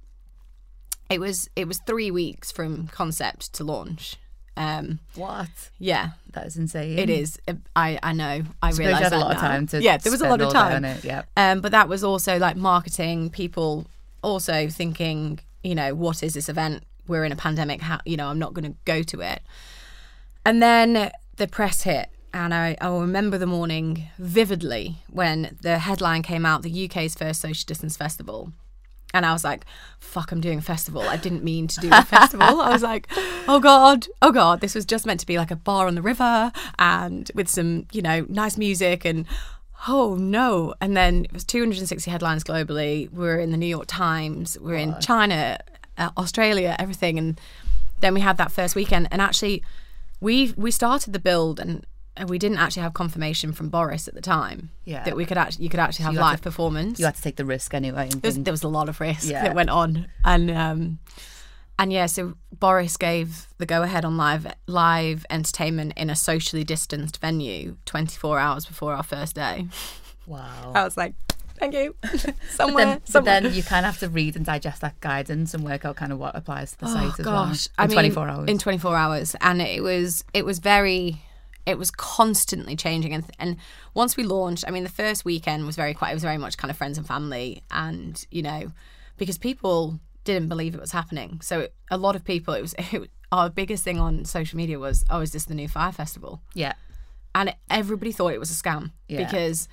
it 1.08 1.20
was, 1.20 1.48
it 1.56 1.66
was 1.66 1.80
three 1.86 2.10
weeks 2.10 2.52
from 2.52 2.88
concept 2.88 3.54
to 3.54 3.64
launch. 3.64 4.16
Um, 4.60 4.98
What? 5.14 5.48
yeah, 5.78 6.10
That 6.32 6.46
is 6.46 6.56
insane. 6.56 6.98
it 6.98 7.08
is. 7.08 7.38
I, 7.74 7.98
I 8.02 8.12
know. 8.12 8.42
I 8.62 8.70
you 8.72 8.84
had 8.84 9.12
a 9.12 9.18
lot 9.18 9.34
of 9.34 9.38
time 9.38 9.66
to 9.68 9.82
Yeah, 9.82 9.96
there 9.96 10.12
was 10.12 10.20
a 10.20 10.28
lot 10.28 10.42
of 10.42 10.52
time. 10.52 10.84
it, 10.84 11.02
yeah. 11.04 11.22
Um, 11.36 11.60
but 11.60 11.72
that 11.72 11.88
was 11.88 12.04
also 12.04 12.38
like 12.38 12.56
marketing. 12.56 13.30
People 13.30 13.86
also 14.22 14.68
thinking, 14.68 15.40
you 15.62 15.74
know, 15.74 15.94
what 15.94 16.22
is 16.22 16.34
this 16.34 16.48
event? 16.50 16.82
We're 17.08 17.24
in 17.24 17.32
a 17.32 17.36
pandemic. 17.36 17.80
How, 17.80 18.00
you 18.04 18.16
know, 18.18 18.28
I'm 18.28 18.38
not 18.38 18.52
going 18.52 18.70
to 18.70 18.76
go 18.84 19.02
to 19.02 19.20
it. 19.22 19.40
And 20.44 20.62
then 20.62 21.10
the 21.36 21.48
press 21.48 21.82
hit, 21.82 22.10
and 22.34 22.52
I, 22.52 22.76
I 22.80 22.88
remember 22.88 23.38
the 23.38 23.46
morning 23.46 24.08
vividly 24.18 24.96
when 25.08 25.56
the 25.62 25.78
headline 25.78 26.22
came 26.22 26.44
out: 26.44 26.62
the 26.62 26.84
UK's 26.84 27.14
first 27.14 27.40
social 27.40 27.64
distance 27.66 27.96
festival. 27.96 28.52
And 29.12 29.26
I 29.26 29.32
was 29.32 29.44
like, 29.44 29.64
fuck, 29.98 30.32
I'm 30.32 30.40
doing 30.40 30.58
a 30.58 30.62
festival. 30.62 31.02
I 31.02 31.16
didn't 31.16 31.42
mean 31.44 31.66
to 31.68 31.80
do 31.80 31.90
a 31.92 32.04
festival. 32.04 32.60
I 32.60 32.70
was 32.70 32.82
like, 32.82 33.08
oh 33.48 33.60
God, 33.60 34.06
oh 34.22 34.32
God, 34.32 34.60
this 34.60 34.74
was 34.74 34.84
just 34.84 35.06
meant 35.06 35.20
to 35.20 35.26
be 35.26 35.38
like 35.38 35.50
a 35.50 35.56
bar 35.56 35.86
on 35.86 35.94
the 35.94 36.02
river 36.02 36.52
and 36.78 37.30
with 37.34 37.48
some, 37.48 37.86
you 37.92 38.02
know, 38.02 38.26
nice 38.28 38.56
music 38.56 39.04
and 39.04 39.26
oh 39.88 40.14
no. 40.14 40.74
And 40.80 40.96
then 40.96 41.24
it 41.24 41.32
was 41.32 41.44
260 41.44 42.10
headlines 42.10 42.44
globally. 42.44 43.10
We 43.10 43.18
were 43.18 43.38
in 43.38 43.50
the 43.50 43.56
New 43.56 43.66
York 43.66 43.86
Times, 43.86 44.58
we 44.60 44.72
were 44.72 44.78
in 44.78 44.98
China, 45.00 45.58
uh, 45.98 46.10
Australia, 46.16 46.76
everything. 46.78 47.18
And 47.18 47.40
then 48.00 48.14
we 48.14 48.20
had 48.20 48.36
that 48.38 48.52
first 48.52 48.74
weekend. 48.74 49.08
And 49.10 49.20
actually, 49.20 49.62
we 50.20 50.52
we 50.56 50.70
started 50.70 51.12
the 51.12 51.18
build 51.18 51.58
and 51.58 51.84
we 52.26 52.38
didn't 52.38 52.58
actually 52.58 52.82
have 52.82 52.92
confirmation 52.94 53.52
from 53.52 53.68
Boris 53.70 54.06
at 54.08 54.14
the 54.14 54.20
time 54.20 54.70
Yeah. 54.84 55.04
that 55.04 55.16
we 55.16 55.24
could 55.24 55.38
actually 55.38 55.64
you 55.64 55.70
could 55.70 55.80
actually 55.80 56.04
have 56.04 56.14
had 56.14 56.20
live 56.20 56.36
to- 56.38 56.42
performance 56.42 56.98
You 56.98 57.06
had 57.06 57.14
to 57.16 57.22
take 57.22 57.36
the 57.36 57.44
risk 57.44 57.72
anyway. 57.74 58.08
There 58.10 58.28
was, 58.28 58.38
there 58.38 58.52
was 58.52 58.62
a 58.62 58.68
lot 58.68 58.88
of 58.88 59.00
risk 59.00 59.28
Yeah. 59.28 59.42
that 59.44 59.54
went 59.54 59.70
on, 59.70 60.08
and 60.24 60.50
um, 60.50 60.98
and 61.78 61.92
yeah, 61.92 62.06
so 62.06 62.34
Boris 62.58 62.96
gave 62.98 63.46
the 63.58 63.64
go 63.66 63.82
ahead 63.82 64.04
on 64.04 64.16
live 64.16 64.46
live 64.66 65.24
entertainment 65.30 65.94
in 65.96 66.10
a 66.10 66.16
socially 66.16 66.64
distanced 66.64 67.20
venue 67.20 67.76
24 67.86 68.38
hours 68.38 68.66
before 68.66 68.94
our 68.94 69.02
first 69.02 69.34
day. 69.34 69.66
wow. 70.26 70.72
I 70.74 70.84
was 70.84 70.96
like, 70.98 71.14
thank 71.58 71.72
you, 71.74 71.94
But 72.02 72.34
somewhere, 72.50 72.84
then, 72.84 73.00
but 73.12 73.24
then 73.24 73.54
you 73.54 73.62
kind 73.62 73.86
of 73.86 73.92
have 73.94 74.00
to 74.00 74.08
read 74.10 74.36
and 74.36 74.44
digest 74.44 74.82
that 74.82 75.00
guidance 75.00 75.54
and 75.54 75.64
work 75.64 75.84
out 75.86 75.96
kind 75.96 76.12
of 76.12 76.18
what 76.18 76.36
applies 76.36 76.72
to 76.72 76.80
the 76.80 76.86
site 76.88 77.18
as 77.18 77.24
gosh, 77.24 77.68
well. 77.68 77.74
I 77.78 77.84
In 77.84 77.88
mean, 77.90 77.94
24 77.96 78.28
hours. 78.28 78.48
In 78.50 78.58
24 78.58 78.96
hours, 78.96 79.36
and 79.40 79.62
it 79.62 79.82
was 79.82 80.22
it 80.34 80.44
was 80.44 80.58
very. 80.58 81.22
It 81.66 81.78
was 81.78 81.90
constantly 81.90 82.76
changing, 82.76 83.12
and 83.14 83.24
and 83.38 83.56
once 83.94 84.16
we 84.16 84.24
launched, 84.24 84.64
I 84.66 84.70
mean, 84.70 84.82
the 84.82 84.88
first 84.88 85.24
weekend 85.24 85.66
was 85.66 85.76
very 85.76 85.94
quiet. 85.94 86.12
It 86.12 86.14
was 86.14 86.22
very 86.22 86.38
much 86.38 86.56
kind 86.56 86.70
of 86.70 86.76
friends 86.76 86.98
and 86.98 87.06
family, 87.06 87.62
and 87.70 88.24
you 88.30 88.42
know, 88.42 88.72
because 89.16 89.38
people 89.38 90.00
didn't 90.24 90.48
believe 90.48 90.74
it 90.74 90.80
was 90.80 90.92
happening. 90.92 91.40
So 91.42 91.68
a 91.90 91.96
lot 91.96 92.14
of 92.16 92.24
people, 92.24 92.54
it 92.54 92.60
was 92.62 92.74
it, 92.92 93.10
our 93.32 93.48
biggest 93.50 93.84
thing 93.84 93.98
on 94.00 94.24
social 94.24 94.56
media 94.56 94.78
was, 94.78 95.04
oh, 95.10 95.20
is 95.20 95.32
this 95.32 95.44
the 95.44 95.54
new 95.54 95.68
Fire 95.68 95.92
Festival? 95.92 96.40
yeah. 96.54 96.72
and 97.34 97.54
everybody 97.70 98.10
thought 98.12 98.32
it 98.32 98.40
was 98.40 98.50
a 98.50 98.54
scam 98.62 98.90
Yeah. 99.08 99.24
because 99.24 99.68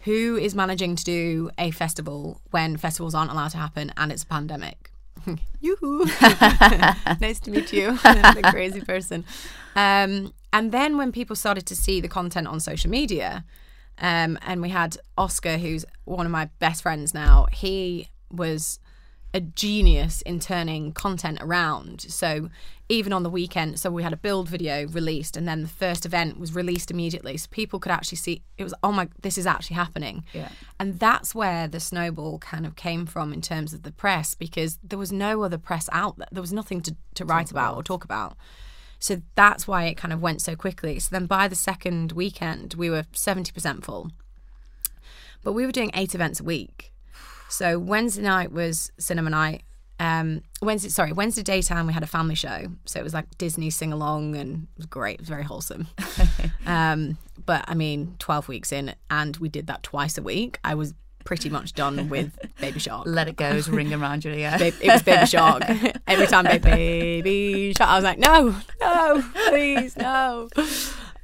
who 0.00 0.36
is 0.36 0.54
managing 0.54 0.96
to 0.96 1.04
do 1.04 1.50
a 1.58 1.70
festival 1.70 2.40
when 2.50 2.76
festivals 2.76 3.14
aren't 3.14 3.30
allowed 3.30 3.50
to 3.50 3.58
happen 3.58 3.92
and 3.96 4.10
it's 4.10 4.22
a 4.22 4.26
pandemic? 4.26 4.90
Yoo-hoo. 5.60 6.04
nice 7.20 7.38
to 7.40 7.50
meet 7.50 7.72
you, 7.72 7.92
the 7.92 8.48
crazy 8.50 8.80
person. 8.80 9.24
Um, 9.76 10.32
and 10.52 10.72
then 10.72 10.96
when 10.96 11.12
people 11.12 11.36
started 11.36 11.66
to 11.66 11.76
see 11.76 12.00
the 12.00 12.08
content 12.08 12.46
on 12.46 12.60
social 12.60 12.90
media, 12.90 13.44
um, 13.98 14.38
and 14.42 14.60
we 14.60 14.68
had 14.68 14.96
Oscar, 15.16 15.58
who's 15.58 15.84
one 16.04 16.26
of 16.26 16.32
my 16.32 16.46
best 16.58 16.82
friends 16.82 17.14
now, 17.14 17.46
he 17.52 18.08
was 18.30 18.78
a 19.34 19.40
genius 19.40 20.20
in 20.22 20.38
turning 20.40 20.92
content 20.92 21.38
around. 21.40 22.02
So 22.02 22.50
even 22.90 23.14
on 23.14 23.22
the 23.22 23.30
weekend, 23.30 23.80
so 23.80 23.90
we 23.90 24.02
had 24.02 24.12
a 24.12 24.16
build 24.16 24.46
video 24.46 24.86
released, 24.88 25.38
and 25.38 25.48
then 25.48 25.62
the 25.62 25.68
first 25.68 26.04
event 26.04 26.38
was 26.38 26.54
released 26.54 26.90
immediately, 26.90 27.38
so 27.38 27.48
people 27.50 27.78
could 27.78 27.92
actually 27.92 28.18
see 28.18 28.42
it 28.58 28.64
was 28.64 28.74
oh 28.82 28.92
my, 28.92 29.08
this 29.22 29.38
is 29.38 29.46
actually 29.46 29.76
happening. 29.76 30.24
Yeah. 30.34 30.50
And 30.78 30.98
that's 30.98 31.34
where 31.34 31.66
the 31.66 31.80
snowball 31.80 32.38
kind 32.40 32.66
of 32.66 32.76
came 32.76 33.06
from 33.06 33.32
in 33.32 33.40
terms 33.40 33.72
of 33.72 33.84
the 33.84 33.92
press, 33.92 34.34
because 34.34 34.78
there 34.82 34.98
was 34.98 35.12
no 35.12 35.42
other 35.42 35.56
press 35.56 35.88
out 35.92 36.18
there. 36.18 36.28
There 36.30 36.42
was 36.42 36.52
nothing 36.52 36.82
to, 36.82 36.94
to 37.14 37.24
write 37.24 37.50
about 37.50 37.76
or 37.76 37.82
talk 37.82 38.04
about. 38.04 38.36
So 39.02 39.20
that's 39.34 39.66
why 39.66 39.86
it 39.86 39.96
kind 39.96 40.12
of 40.12 40.22
went 40.22 40.40
so 40.42 40.54
quickly. 40.54 41.00
So 41.00 41.08
then 41.10 41.26
by 41.26 41.48
the 41.48 41.56
second 41.56 42.12
weekend, 42.12 42.74
we 42.74 42.88
were 42.88 43.02
70% 43.12 43.82
full. 43.82 44.12
But 45.42 45.54
we 45.54 45.66
were 45.66 45.72
doing 45.72 45.90
eight 45.94 46.14
events 46.14 46.38
a 46.38 46.44
week. 46.44 46.92
So 47.48 47.80
Wednesday 47.80 48.22
night 48.22 48.52
was 48.52 48.92
cinema 49.00 49.30
night. 49.30 49.64
Um, 49.98 50.42
Wednesday, 50.62 50.88
sorry, 50.88 51.12
Wednesday 51.12 51.42
daytime 51.42 51.88
we 51.88 51.92
had 51.92 52.04
a 52.04 52.06
family 52.06 52.36
show. 52.36 52.68
So 52.84 53.00
it 53.00 53.02
was 53.02 53.12
like 53.12 53.26
Disney 53.38 53.70
sing 53.70 53.92
along 53.92 54.36
and 54.36 54.68
it 54.76 54.78
was 54.78 54.86
great. 54.86 55.14
It 55.14 55.22
was 55.22 55.28
very 55.28 55.42
wholesome. 55.42 55.88
um, 56.66 57.18
but 57.44 57.64
I 57.66 57.74
mean, 57.74 58.14
12 58.20 58.46
weeks 58.46 58.70
in 58.70 58.94
and 59.10 59.36
we 59.38 59.48
did 59.48 59.66
that 59.66 59.82
twice 59.82 60.16
a 60.16 60.22
week. 60.22 60.60
I 60.62 60.76
was 60.76 60.94
pretty 61.24 61.50
much 61.50 61.72
done 61.72 62.08
with 62.08 62.38
Baby 62.60 62.80
Shark. 62.80 63.06
Let 63.06 63.28
it 63.28 63.36
go 63.36 63.48
is 63.48 63.68
ringing 63.68 64.00
around 64.00 64.24
your 64.24 64.34
ear. 64.34 64.56
It 64.60 64.74
was 64.82 65.02
Baby 65.02 65.26
Shark. 65.26 65.62
Every 66.06 66.26
time 66.26 66.44
baby, 66.44 67.22
baby 67.22 67.74
Shark, 67.76 67.90
I 67.90 67.96
was 67.96 68.04
like, 68.04 68.18
no, 68.18 68.54
no, 68.80 69.24
please, 69.48 69.96
no. 69.96 70.48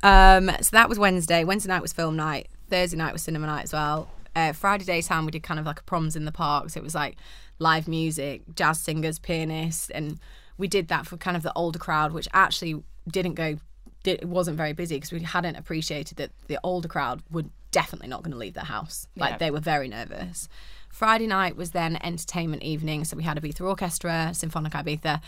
Um, 0.03 0.51
so 0.61 0.71
that 0.73 0.89
was 0.89 0.99
Wednesday. 0.99 1.45
Wednesday 1.45 1.69
night 1.69 1.83
was 1.83 1.93
film 1.93 2.17
night. 2.17 2.49
Thursday 2.71 2.97
night 2.97 3.13
was 3.13 3.23
cinema 3.23 3.47
night 3.47 3.65
as 3.65 3.73
well. 3.73 4.11
Uh, 4.37 4.53
Friday 4.53 4.85
daytime 4.85 5.25
we 5.25 5.33
did 5.33 5.43
kind 5.43 5.59
of 5.59 5.67
like 5.67 5.81
a 5.81 5.83
proms 5.83 6.15
in 6.15 6.25
the 6.25 6.33
park. 6.33 6.71
So 6.71 6.79
it 6.79 6.85
was 6.85 6.95
like 6.95 7.17
live 7.59 7.89
music, 7.89 8.43
jazz 8.55 8.81
singers, 8.81 9.19
pianists, 9.19 9.91
and 9.91 10.19
we 10.57 10.69
did 10.69 10.89
that 10.89 11.07
for 11.07 11.17
kind 11.17 11.37
of 11.37 11.43
the 11.43 11.53
older 11.55 11.79
crowd, 11.79 12.13
which 12.13 12.29
actually 12.33 12.83
didn't 13.11 13.35
go. 13.35 13.57
Did, 14.05 14.21
it 14.23 14.29
wasn't 14.29 14.57
very 14.57 14.73
busy 14.73 14.97
because 14.97 15.11
we 15.11 15.21
hadn't 15.23 15.57
appreciated 15.57 16.19
that 16.19 16.31
the 16.47 16.61
older 16.63 16.87
crowd 16.87 17.21
were 17.31 17.47
definitely 17.71 18.09
not 18.09 18.23
going 18.23 18.33
to 18.33 18.39
leave 18.39 18.55
their 18.55 18.65
house. 18.65 19.07
Like 19.17 19.33
Yeah. 19.33 19.39
they 19.39 19.51
were 19.51 19.61
very 19.61 19.89
nervous. 19.89 20.49
Friday 20.91 21.27
night 21.27 21.55
was 21.57 21.71
then 21.73 21.99
entertainment 22.03 22.63
evening. 22.63 23.05
So 23.05 23.17
we 23.17 23.23
had 23.23 23.37
Ibiza 23.41 23.61
Orchestra, 23.61 24.31
Symphonic 24.33 24.73
Ibiza. 24.73 25.21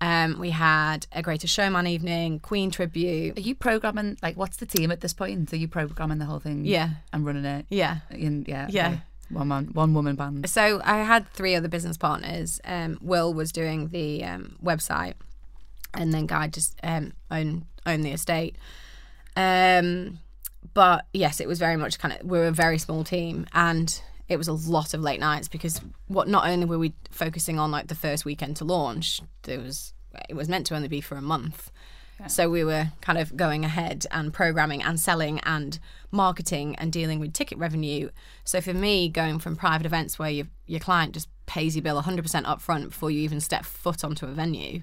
Um, 0.00 0.38
we 0.38 0.50
had 0.50 1.06
a 1.10 1.22
Greater 1.22 1.46
Showman 1.46 1.86
evening, 1.86 2.38
Queen 2.38 2.70
tribute. 2.70 3.36
Are 3.38 3.40
you 3.40 3.54
programming, 3.54 4.18
like, 4.22 4.36
what's 4.36 4.58
the 4.58 4.66
team 4.66 4.90
at 4.90 5.00
this 5.00 5.14
point? 5.14 5.52
Are 5.52 5.56
you 5.56 5.68
programming 5.68 6.18
the 6.18 6.26
whole 6.26 6.38
thing? 6.38 6.64
Yeah. 6.66 6.90
And 7.12 7.24
running 7.24 7.44
it? 7.46 7.64
Yeah. 7.70 7.98
In, 8.10 8.44
yeah. 8.46 8.66
Yeah. 8.68 8.88
okay. 8.88 9.00
One 9.30 9.48
man, 9.48 9.64
one 9.72 9.94
woman 9.94 10.14
band. 10.14 10.48
So 10.48 10.80
I 10.84 10.98
had 10.98 11.28
three 11.32 11.56
other 11.56 11.66
business 11.66 11.96
partners. 11.96 12.60
Um, 12.64 12.98
Will 13.00 13.34
was 13.34 13.50
doing 13.50 13.88
the 13.88 14.22
um, 14.22 14.56
website, 14.62 15.14
and 15.94 16.14
then 16.14 16.26
Guy 16.26 16.46
just 16.46 16.78
um, 16.84 17.12
owned 17.28 17.64
owned 17.86 18.04
the 18.04 18.12
estate. 18.12 18.54
Um, 19.34 20.20
but 20.76 21.06
yes, 21.14 21.40
it 21.40 21.48
was 21.48 21.58
very 21.58 21.78
much 21.78 21.98
kind 21.98 22.12
of 22.12 22.26
we 22.26 22.36
were 22.36 22.48
a 22.48 22.52
very 22.52 22.76
small 22.76 23.02
team, 23.02 23.46
and 23.54 23.98
it 24.28 24.36
was 24.36 24.46
a 24.46 24.52
lot 24.52 24.92
of 24.92 25.00
late 25.00 25.20
nights 25.20 25.48
because 25.48 25.80
what 26.06 26.28
not 26.28 26.46
only 26.46 26.66
were 26.66 26.78
we 26.78 26.92
focusing 27.10 27.58
on 27.58 27.70
like 27.70 27.86
the 27.86 27.94
first 27.94 28.26
weekend 28.26 28.56
to 28.56 28.64
launch, 28.66 29.22
there 29.44 29.58
was 29.58 29.94
it 30.28 30.34
was 30.34 30.50
meant 30.50 30.66
to 30.66 30.76
only 30.76 30.88
be 30.88 31.00
for 31.00 31.16
a 31.16 31.22
month. 31.22 31.70
So 32.28 32.50
we 32.50 32.62
were 32.62 32.88
kind 33.00 33.18
of 33.18 33.36
going 33.36 33.64
ahead 33.64 34.04
and 34.10 34.34
programming 34.34 34.82
and 34.82 35.00
selling 35.00 35.40
and 35.40 35.78
marketing 36.10 36.74
and 36.76 36.92
dealing 36.92 37.20
with 37.20 37.32
ticket 37.32 37.56
revenue. 37.56 38.10
So 38.44 38.60
for 38.60 38.74
me, 38.74 39.08
going 39.08 39.38
from 39.38 39.56
private 39.56 39.86
events 39.86 40.18
where 40.18 40.30
your 40.30 40.46
your 40.66 40.80
client 40.80 41.14
just 41.14 41.28
pays 41.46 41.74
your 41.74 41.84
bill 41.84 42.02
100% 42.02 42.44
upfront 42.44 42.88
before 42.88 43.10
you 43.10 43.20
even 43.20 43.40
step 43.40 43.64
foot 43.64 44.04
onto 44.04 44.26
a 44.26 44.30
venue, 44.30 44.82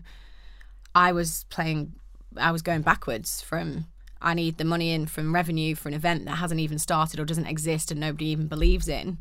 I 0.95 1.11
was 1.11 1.45
playing 1.51 1.93
I 2.35 2.51
was 2.51 2.63
going 2.63 2.81
backwards 2.81 3.41
from 3.41 3.85
I 4.24 4.34
need 4.34 4.57
the 4.57 4.65
money 4.65 4.91
in 4.93 5.05
from 5.05 5.36
revenue 5.36 5.76
for 5.76 5.89
an 5.89 5.93
event 5.93 6.26
that 6.26 6.36
hasn't 6.36 6.59
even 6.59 6.80
started 6.80 7.19
or 7.19 7.26
doesn't 7.26 7.45
exist 7.45 7.91
and 7.91 7.99
nobody 7.99 8.28
even 8.28 8.47
believes 8.47 8.88
in. 8.88 9.19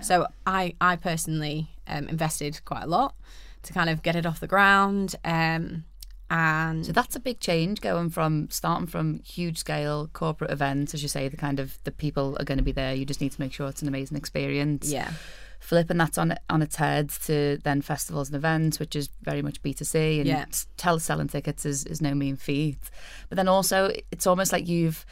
So 0.00 0.26
I 0.46 0.74
I 0.80 0.96
personally 0.96 1.68
um, 1.86 2.08
invested 2.08 2.64
quite 2.64 2.84
a 2.84 2.86
lot 2.86 3.14
to 3.62 3.72
kind 3.72 3.90
of 3.90 4.02
get 4.02 4.16
it 4.16 4.24
off 4.24 4.40
the 4.40 4.46
ground. 4.46 5.16
Um, 5.24 5.84
and 6.30 6.86
So 6.86 6.92
that's 6.92 7.14
a 7.14 7.20
big 7.20 7.40
change 7.40 7.82
going 7.82 8.08
from 8.08 8.48
starting 8.50 8.86
from 8.86 9.20
huge 9.22 9.58
scale 9.58 10.08
corporate 10.14 10.50
events, 10.50 10.94
as 10.94 11.02
you 11.02 11.08
say, 11.08 11.28
the 11.28 11.36
kind 11.36 11.60
of 11.60 11.78
the 11.84 11.90
people 11.90 12.38
are 12.40 12.44
going 12.44 12.56
to 12.56 12.64
be 12.64 12.72
there. 12.72 12.94
You 12.94 13.04
just 13.04 13.20
need 13.20 13.32
to 13.32 13.40
make 13.40 13.52
sure 13.52 13.68
it's 13.68 13.82
an 13.82 13.88
amazing 13.88 14.16
experience. 14.16 14.90
yeah, 14.90 15.12
Flipping 15.62 15.96
that 15.98 16.18
on 16.18 16.34
on 16.50 16.60
its 16.60 16.76
head 16.76 17.08
to 17.26 17.58
then 17.62 17.82
festivals 17.82 18.28
and 18.28 18.36
events, 18.36 18.80
which 18.80 18.96
is 18.96 19.08
very 19.22 19.42
much 19.42 19.62
B 19.62 19.72
two 19.72 19.84
C, 19.84 20.18
and 20.18 20.26
Yeah. 20.28 20.44
tell 20.76 20.98
selling 20.98 21.28
tickets 21.28 21.64
is, 21.64 21.84
is 21.86 22.00
no 22.02 22.14
mean 22.14 22.36
feat. 22.36 22.78
But 23.28 23.36
then 23.36 23.46
also, 23.48 23.92
it's 24.10 24.26
almost 24.26 24.52
like 24.52 24.66
you've 24.66 25.06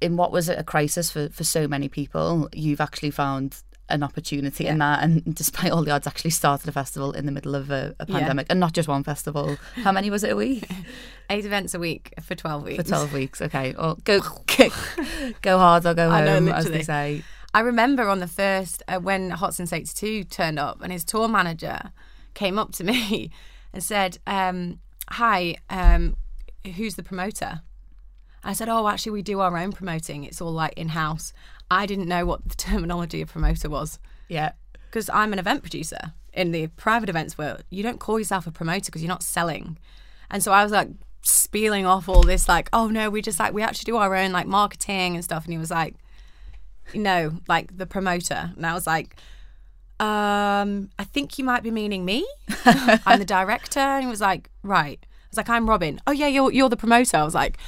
in 0.00 0.16
what 0.16 0.30
was 0.32 0.48
a 0.48 0.62
crisis 0.62 1.10
for 1.10 1.28
for 1.30 1.42
so 1.44 1.66
many 1.66 1.88
people, 1.88 2.48
you've 2.52 2.80
actually 2.80 3.10
found 3.10 3.56
an 3.90 4.02
opportunity 4.02 4.66
in 4.66 4.76
that, 4.78 5.02
and 5.02 5.34
despite 5.42 5.72
all 5.72 5.82
the 5.82 5.90
odds, 5.90 6.06
actually 6.06 6.30
started 6.30 6.68
a 6.68 6.72
festival 6.72 7.10
in 7.12 7.24
the 7.26 7.32
middle 7.32 7.54
of 7.54 7.70
a, 7.70 7.96
a 7.98 8.06
Yeah. 8.06 8.18
pandemic, 8.18 8.46
and 8.50 8.60
not 8.60 8.74
just 8.74 8.86
one 8.88 9.02
festival. 9.02 9.56
How 9.76 9.92
many 9.92 10.10
was 10.10 10.22
it 10.24 10.30
a 10.30 10.36
week? 10.36 10.68
eight 11.30 11.44
events 11.46 11.74
a 11.74 11.78
week 11.78 12.12
for 12.22 12.34
twelve 12.34 12.62
weeks. 12.64 12.82
for 12.84 12.88
12 12.88 13.12
weeks. 13.14 13.42
Okay. 13.42 13.74
Well, 13.76 13.98
go 14.04 14.20
go 15.42 15.58
hard 15.58 15.86
or 15.86 15.94
go 15.94 16.10
I 16.10 16.24
know, 16.24 16.34
home, 16.34 16.48
as 16.50 16.66
they 16.66 16.82
say. 16.82 17.22
I 17.54 17.60
remember 17.60 18.08
on 18.08 18.18
the 18.20 18.26
first 18.26 18.82
uh, 18.88 18.98
when 18.98 19.30
Hot 19.30 19.54
Since 19.54 19.72
82 19.72 20.24
turned 20.24 20.58
up 20.58 20.80
and 20.82 20.92
his 20.92 21.04
tour 21.04 21.28
manager 21.28 21.92
came 22.34 22.58
up 22.58 22.72
to 22.72 22.84
me 22.92 23.30
and 23.72 23.82
said, 23.82 24.18
um, 24.26 24.80
"Hi, 25.10 25.56
um, 25.70 26.16
who's 26.76 26.94
the 26.96 27.02
promoter?" 27.02 27.62
I 28.44 28.52
said, 28.52 28.68
"Oh, 28.68 28.88
actually, 28.88 29.12
we 29.12 29.22
do 29.22 29.40
our 29.40 29.56
own 29.56 29.72
promoting. 29.72 30.24
It's 30.24 30.40
all 30.40 30.52
like 30.52 30.74
in 30.74 30.90
house." 30.90 31.32
I 31.70 31.84
didn't 31.86 32.08
know 32.08 32.24
what 32.24 32.48
the 32.48 32.54
terminology 32.66 33.20
of 33.20 33.28
promoter 33.30 33.68
was 33.68 33.98
Yeah. 34.28 34.52
because 34.86 35.10
I'm 35.10 35.32
an 35.34 35.38
event 35.38 35.60
producer 35.62 36.12
in 36.32 36.50
the 36.52 36.68
private 36.68 37.08
events 37.10 37.36
world. 37.36 37.62
You 37.70 37.82
don't 37.82 37.98
call 38.00 38.18
yourself 38.18 38.46
a 38.46 38.50
promoter 38.50 38.86
because 38.86 39.02
you're 39.02 39.08
not 39.08 39.22
selling. 39.22 39.78
And 40.30 40.42
so 40.42 40.52
I 40.52 40.62
was 40.62 40.72
like 40.72 40.88
spieling 41.22 41.84
off 41.84 42.08
all 42.08 42.22
this, 42.22 42.48
like, 42.48 42.68
oh 42.72 42.88
no, 42.88 43.10
we 43.10 43.20
just 43.20 43.38
like, 43.38 43.52
we 43.52 43.62
actually 43.62 43.90
do 43.90 43.96
our 43.96 44.14
own 44.14 44.32
like 44.32 44.46
marketing 44.46 45.14
and 45.14 45.22
stuff. 45.24 45.44
And 45.44 45.52
he 45.52 45.58
was 45.58 45.70
like, 45.70 45.96
no, 46.94 47.38
like 47.48 47.76
the 47.76 47.86
promoter. 47.86 48.52
And 48.56 48.64
I 48.66 48.74
was 48.74 48.86
like, 48.86 49.16
um, 50.00 50.90
I 50.98 51.04
think 51.04 51.38
you 51.38 51.44
might 51.44 51.62
be 51.62 51.70
meaning 51.70 52.04
me. 52.04 52.26
I'm 52.64 53.18
the 53.18 53.24
director. 53.24 53.80
And 53.80 54.04
he 54.04 54.10
was 54.10 54.20
like, 54.20 54.50
right. 54.62 54.98
I 55.02 55.26
was 55.30 55.36
like, 55.36 55.48
I'm 55.48 55.68
Robyn. 55.68 56.00
Oh 56.06 56.12
yeah, 56.12 56.26
you're 56.28 56.52
you're 56.52 56.68
the 56.68 56.76
promoter. 56.76 57.16
I 57.16 57.24
was 57.24 57.34
like, 57.34 57.58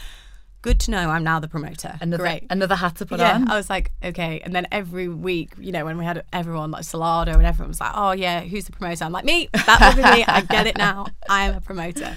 good 0.62 0.78
to 0.80 0.90
know. 0.90 1.10
I'm 1.10 1.24
now 1.24 1.40
the 1.40 1.48
promoter. 1.48 1.98
Another 2.00 2.22
Great. 2.22 2.46
another 2.50 2.76
hat 2.76 2.96
to 2.96 3.06
put 3.06 3.18
Yeah, 3.20 3.34
on. 3.34 3.50
I 3.50 3.56
was 3.56 3.68
like, 3.68 3.90
okay. 4.02 4.40
And 4.44 4.54
then 4.54 4.66
every 4.70 5.08
week, 5.08 5.52
you 5.58 5.72
know, 5.72 5.84
when 5.84 5.98
we 5.98 6.04
had 6.04 6.24
everyone 6.32 6.70
like 6.70 6.84
Solardo 6.84 7.34
and 7.34 7.44
everyone 7.44 7.68
was 7.68 7.80
like, 7.80 7.92
oh 7.94 8.12
yeah, 8.12 8.40
who's 8.40 8.64
the 8.66 8.72
promoter? 8.72 9.04
I'm 9.04 9.12
like, 9.12 9.24
me. 9.24 9.48
That 9.52 9.94
will 9.96 10.02
be 10.02 10.18
me. 10.18 10.24
I 10.26 10.40
get 10.42 10.66
it 10.66 10.78
now. 10.78 11.06
I 11.28 11.44
am 11.48 11.56
a 11.56 11.60
promoter. 11.60 12.04
And 12.04 12.16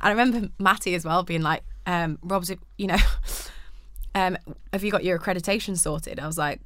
I 0.00 0.10
remember 0.10 0.48
Matty 0.58 0.94
as 0.94 1.04
well 1.04 1.22
being 1.22 1.42
like, 1.42 1.62
um, 1.86 2.18
Rob's, 2.22 2.52
you 2.78 2.86
know, 2.86 2.98
um, 4.14 4.36
have 4.72 4.84
you 4.84 4.90
got 4.90 5.04
your 5.04 5.18
accreditation 5.18 5.76
sorted? 5.76 6.18
I 6.20 6.26
was 6.26 6.38
like, 6.38 6.60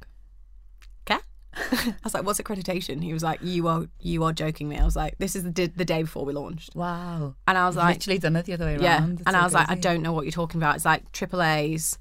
okay. 1.09 1.19
I 1.55 1.95
was 2.03 2.13
like, 2.13 2.23
what's 2.23 2.39
accreditation? 2.39 3.03
He 3.03 3.13
was 3.13 3.23
like, 3.23 3.39
you 3.41 3.67
are 3.67 3.87
you 3.99 4.23
are 4.23 4.33
joking 4.33 4.69
me. 4.69 4.77
I 4.77 4.85
was 4.85 4.95
like, 4.95 5.17
this 5.17 5.35
is 5.35 5.43
the, 5.43 5.51
d- 5.51 5.65
the 5.67 5.85
day 5.85 6.03
before 6.03 6.25
we 6.25 6.33
launched. 6.33 6.75
Wow. 6.75 7.35
And 7.47 7.57
I 7.57 7.65
was 7.65 7.75
You've 7.75 7.83
like, 7.83 7.95
literally 7.95 8.19
done 8.19 8.35
it 8.35 8.45
the 8.45 8.53
other 8.53 8.65
way 8.65 8.77
yeah. 8.79 8.99
around. 8.99 9.19
It's 9.19 9.27
And 9.27 9.33
so 9.33 9.39
I 9.39 9.43
was 9.43 9.53
like, 9.53 9.69
I 9.69 9.75
don't 9.75 10.01
know 10.01 10.13
what 10.13 10.25
you're 10.25 10.31
talking 10.31 10.59
about. 10.59 10.75
It's 10.75 10.85
like 10.85 11.11
triple 11.11 11.41
A's, 11.41 11.97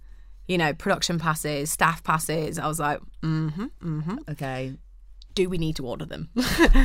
you 0.47 0.59
know, 0.59 0.73
production 0.75 1.19
passes, 1.19 1.71
staff 1.71 2.03
passes. 2.03 2.59
I 2.59 2.67
was 2.67 2.79
like, 2.79 3.01
mm-hmm, 3.23 3.67
mm-hmm. 3.83 4.17
Okay. 4.31 4.75
Do 5.35 5.49
we 5.49 5.57
need 5.57 5.77
to 5.77 5.87
order 5.87 6.05
them? 6.05 6.29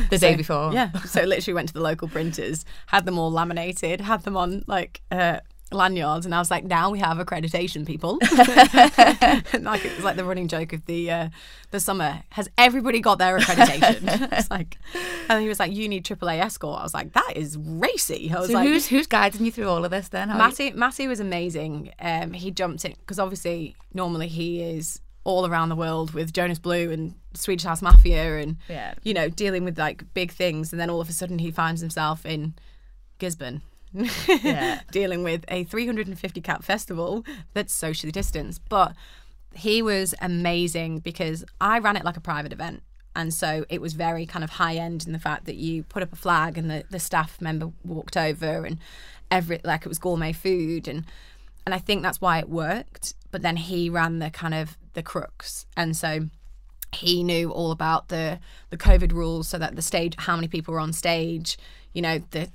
The 0.09 0.17
day 0.19 0.35
before. 0.35 0.71
yeah. 0.73 0.91
So 1.05 1.23
literally 1.23 1.55
went 1.55 1.69
to 1.69 1.73
the 1.73 1.81
local 1.81 2.07
printers, 2.07 2.65
had 2.85 3.05
them 3.05 3.17
all 3.17 3.31
laminated, 3.31 3.99
had 3.99 4.23
them 4.23 4.37
on 4.37 4.63
like 4.67 5.01
uh, 5.11 5.39
lanyards, 5.73 6.25
and 6.25 6.33
I 6.35 6.39
was 6.39 6.49
like, 6.51 6.63
now 6.63 6.89
we 6.91 6.99
have 6.99 7.17
accreditation, 7.17 7.85
people. 7.85 8.19
like 9.61 9.85
it 9.85 9.95
was 9.95 10.03
like 10.03 10.15
the 10.15 10.23
running 10.25 10.47
joke 10.47 10.73
of 10.73 10.85
the 10.85 11.11
uh, 11.11 11.29
the 11.71 11.79
summer. 11.79 12.23
Has 12.29 12.49
everybody 12.57 12.99
got 12.99 13.17
their 13.17 13.37
accreditation? 13.39 14.31
it's 14.37 14.49
like, 14.51 14.77
and 15.29 15.41
he 15.41 15.47
was 15.47 15.59
like, 15.59 15.71
you 15.71 15.87
need 15.89 16.03
AAA 16.05 16.39
escort. 16.39 16.79
I 16.79 16.83
was 16.83 16.93
like, 16.93 17.13
that 17.13 17.33
is 17.35 17.57
racy. 17.57 18.31
I 18.35 18.39
was 18.39 18.47
So 18.49 18.53
like, 18.55 18.67
who's 18.67 18.87
who's 18.87 19.07
guiding 19.07 19.45
you 19.45 19.51
through 19.51 19.69
all 19.69 19.83
of 19.85 19.91
this 19.91 20.09
then? 20.09 20.29
How 20.29 20.37
Matty, 20.37 20.71
Matty 20.71 21.07
was 21.07 21.19
amazing. 21.19 21.91
Um, 21.99 22.33
he 22.33 22.51
jumped 22.51 22.85
in 22.85 22.93
because 22.99 23.19
obviously 23.19 23.75
normally 23.93 24.27
he 24.27 24.61
is 24.61 24.99
all 25.25 25.45
around 25.47 25.69
the 25.69 25.75
world 25.75 26.13
with 26.13 26.33
Jonas 26.33 26.59
Blue 26.59 26.91
and 26.91 27.15
Swedish 27.33 27.63
House 27.63 27.81
Mafia 27.81 28.39
and 28.39 28.57
Yeah. 28.67 28.93
you 29.03 29.13
know 29.13 29.29
dealing 29.29 29.63
with 29.63 29.77
like 29.79 30.03
big 30.13 30.31
things, 30.31 30.73
and 30.73 30.79
then 30.79 30.89
all 30.89 31.01
of 31.01 31.09
a 31.09 31.13
sudden 31.13 31.39
he 31.39 31.49
finds 31.51 31.81
himself 31.81 32.25
in 32.25 32.53
Gisburne. 33.19 33.61
Yeah. 33.93 34.81
dealing 34.91 35.23
with 35.23 35.45
a 35.47 35.63
350 35.65 36.41
cap 36.41 36.63
festival 36.63 37.23
that's 37.53 37.73
socially 37.73 38.11
distanced. 38.11 38.61
But 38.69 38.93
he 39.53 39.81
was 39.81 40.15
amazing 40.21 40.99
because 40.99 41.45
I 41.61 41.79
ran 41.79 41.95
it 41.95 42.03
like 42.03 42.17
a 42.17 42.21
private 42.21 42.53
event. 42.53 42.83
And 43.15 43.33
so 43.33 43.65
it 43.69 43.79
was 43.79 43.93
very 43.93 44.25
kind 44.25 44.43
of 44.43 44.51
high 44.51 44.75
end 44.75 45.05
in 45.05 45.13
the 45.13 45.19
fact 45.19 45.45
that 45.45 45.55
you 45.55 45.83
put 45.83 46.01
up 46.01 46.11
a 46.11 46.15
flag 46.15 46.57
and 46.57 46.69
the, 46.69 46.83
the 46.89 46.99
staff 46.99 47.39
member 47.39 47.71
walked 47.83 48.17
over 48.17 48.65
and 48.65 48.79
every 49.29 49.59
like 49.63 49.81
it 49.81 49.87
was 49.87 49.99
gourmet 49.99 50.33
food 50.33 50.87
and 50.87 51.05
and 51.65 51.73
I 51.73 51.79
think 51.79 52.01
that's 52.01 52.19
why 52.19 52.39
it 52.39 52.49
worked. 52.49 53.13
But 53.31 53.41
then 53.41 53.55
he 53.55 53.89
ran 53.89 54.19
the 54.19 54.29
kind 54.29 54.53
of 54.53 54.77
the 54.93 55.03
crooks. 55.03 55.65
And 55.77 55.95
so 55.95 56.27
he 56.93 57.23
knew 57.23 57.51
all 57.51 57.71
about 57.71 58.09
the 58.09 58.39
the 58.69 58.77
COVID 58.77 59.11
rules, 59.11 59.47
so 59.47 59.57
that 59.57 59.75
the 59.75 59.81
stage, 59.81 60.15
how 60.17 60.35
many 60.35 60.47
people 60.47 60.73
were 60.73 60.79
on 60.79 60.93
stage, 60.93 61.57
you 61.93 62.01
know, 62.01 62.19
the 62.31 62.49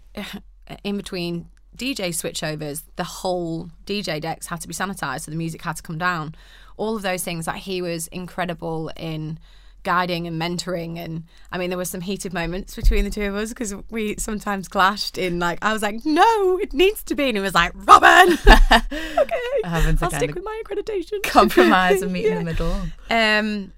in 0.84 0.96
between 0.96 1.48
DJ 1.76 2.08
switchovers, 2.08 2.82
the 2.96 3.04
whole 3.04 3.70
DJ 3.86 4.20
decks 4.20 4.46
had 4.48 4.60
to 4.62 4.68
be 4.68 4.74
sanitized, 4.74 5.22
so 5.22 5.30
the 5.30 5.36
music 5.36 5.62
had 5.62 5.76
to 5.76 5.82
come 5.82 5.98
down. 5.98 6.34
All 6.76 6.96
of 6.96 7.02
those 7.02 7.22
things 7.24 7.46
that 7.46 7.56
he 7.56 7.80
was 7.82 8.06
incredible 8.08 8.90
in 8.96 9.38
guiding 9.84 10.26
and 10.26 10.40
mentoring 10.42 10.98
and 10.98 11.22
I 11.52 11.56
mean 11.56 11.70
there 11.70 11.78
were 11.78 11.84
some 11.84 12.00
heated 12.00 12.34
moments 12.34 12.74
between 12.74 13.04
the 13.04 13.10
two 13.10 13.22
of 13.22 13.36
us 13.36 13.50
because 13.50 13.74
we 13.90 14.16
sometimes 14.18 14.66
clashed 14.68 15.16
in 15.16 15.38
like 15.38 15.60
I 15.62 15.72
was 15.72 15.82
like 15.82 16.04
no 16.04 16.58
it 16.58 16.72
needs 16.74 17.04
to 17.04 17.14
be 17.14 17.28
and 17.28 17.36
he 17.36 17.40
was 17.40 17.54
like 17.54 17.72
Robyn 17.74 18.32
okay 18.42 19.62
I'll 19.64 20.10
stick 20.10 20.34
with 20.34 20.44
my 20.44 20.62
accreditation 20.66 21.22
compromise 21.22 22.02
and 22.02 22.12
meet 22.12 22.26
in 22.26 22.38
the 22.38 22.44
middle. 22.52 22.76
um, 23.08 23.72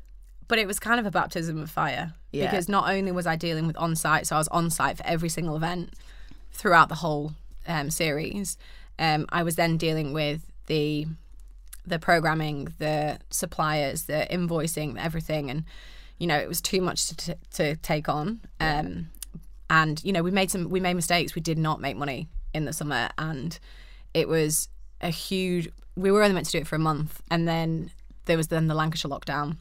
but 0.48 0.58
it 0.58 0.66
was 0.66 0.80
kind 0.80 0.98
of 0.98 1.06
a 1.06 1.10
baptism 1.10 1.58
of 1.58 1.70
fire 1.70 2.14
Yeah. 2.32 2.50
because 2.50 2.68
not 2.68 2.90
only 2.90 3.12
was 3.12 3.26
I 3.26 3.36
dealing 3.36 3.66
with 3.66 3.76
on 3.76 3.94
site, 3.94 4.26
so 4.26 4.36
I 4.36 4.38
was 4.38 4.48
on 4.48 4.70
site 4.70 4.96
for 4.96 5.06
every 5.06 5.28
single 5.28 5.54
event 5.54 5.92
throughout 6.52 6.88
the 6.88 6.96
whole 6.96 7.32
um, 7.66 7.90
series. 7.90 8.56
Um, 8.98 9.26
I 9.30 9.42
was 9.42 9.56
then 9.56 9.76
dealing 9.76 10.12
with 10.12 10.44
the 10.66 11.06
the 11.86 11.98
programming, 11.98 12.72
the 12.78 13.18
suppliers, 13.30 14.04
the 14.04 14.26
invoicing, 14.30 14.96
everything, 14.98 15.50
and 15.50 15.64
you 16.18 16.26
know 16.26 16.36
it 16.36 16.48
was 16.48 16.60
too 16.60 16.80
much 16.80 17.08
to 17.08 17.16
t- 17.16 17.34
to 17.54 17.76
take 17.76 18.08
on. 18.08 18.40
Um, 18.60 19.10
and 19.68 20.02
you 20.04 20.12
know 20.12 20.22
we 20.22 20.30
made 20.30 20.50
some 20.50 20.68
we 20.68 20.80
made 20.80 20.94
mistakes. 20.94 21.34
We 21.34 21.42
did 21.42 21.58
not 21.58 21.80
make 21.80 21.96
money 21.96 22.28
in 22.52 22.64
the 22.64 22.72
summer, 22.72 23.08
and 23.18 23.58
it 24.12 24.28
was 24.28 24.68
a 25.00 25.10
huge. 25.10 25.68
We 25.96 26.10
were 26.10 26.22
only 26.22 26.34
meant 26.34 26.46
to 26.46 26.52
do 26.52 26.58
it 26.58 26.66
for 26.66 26.76
a 26.76 26.80
month, 26.80 27.22
and 27.30 27.48
then 27.48 27.90
there 28.26 28.36
was 28.36 28.48
then 28.48 28.66
the 28.66 28.74
Lancashire 28.74 29.10
lockdown. 29.10 29.56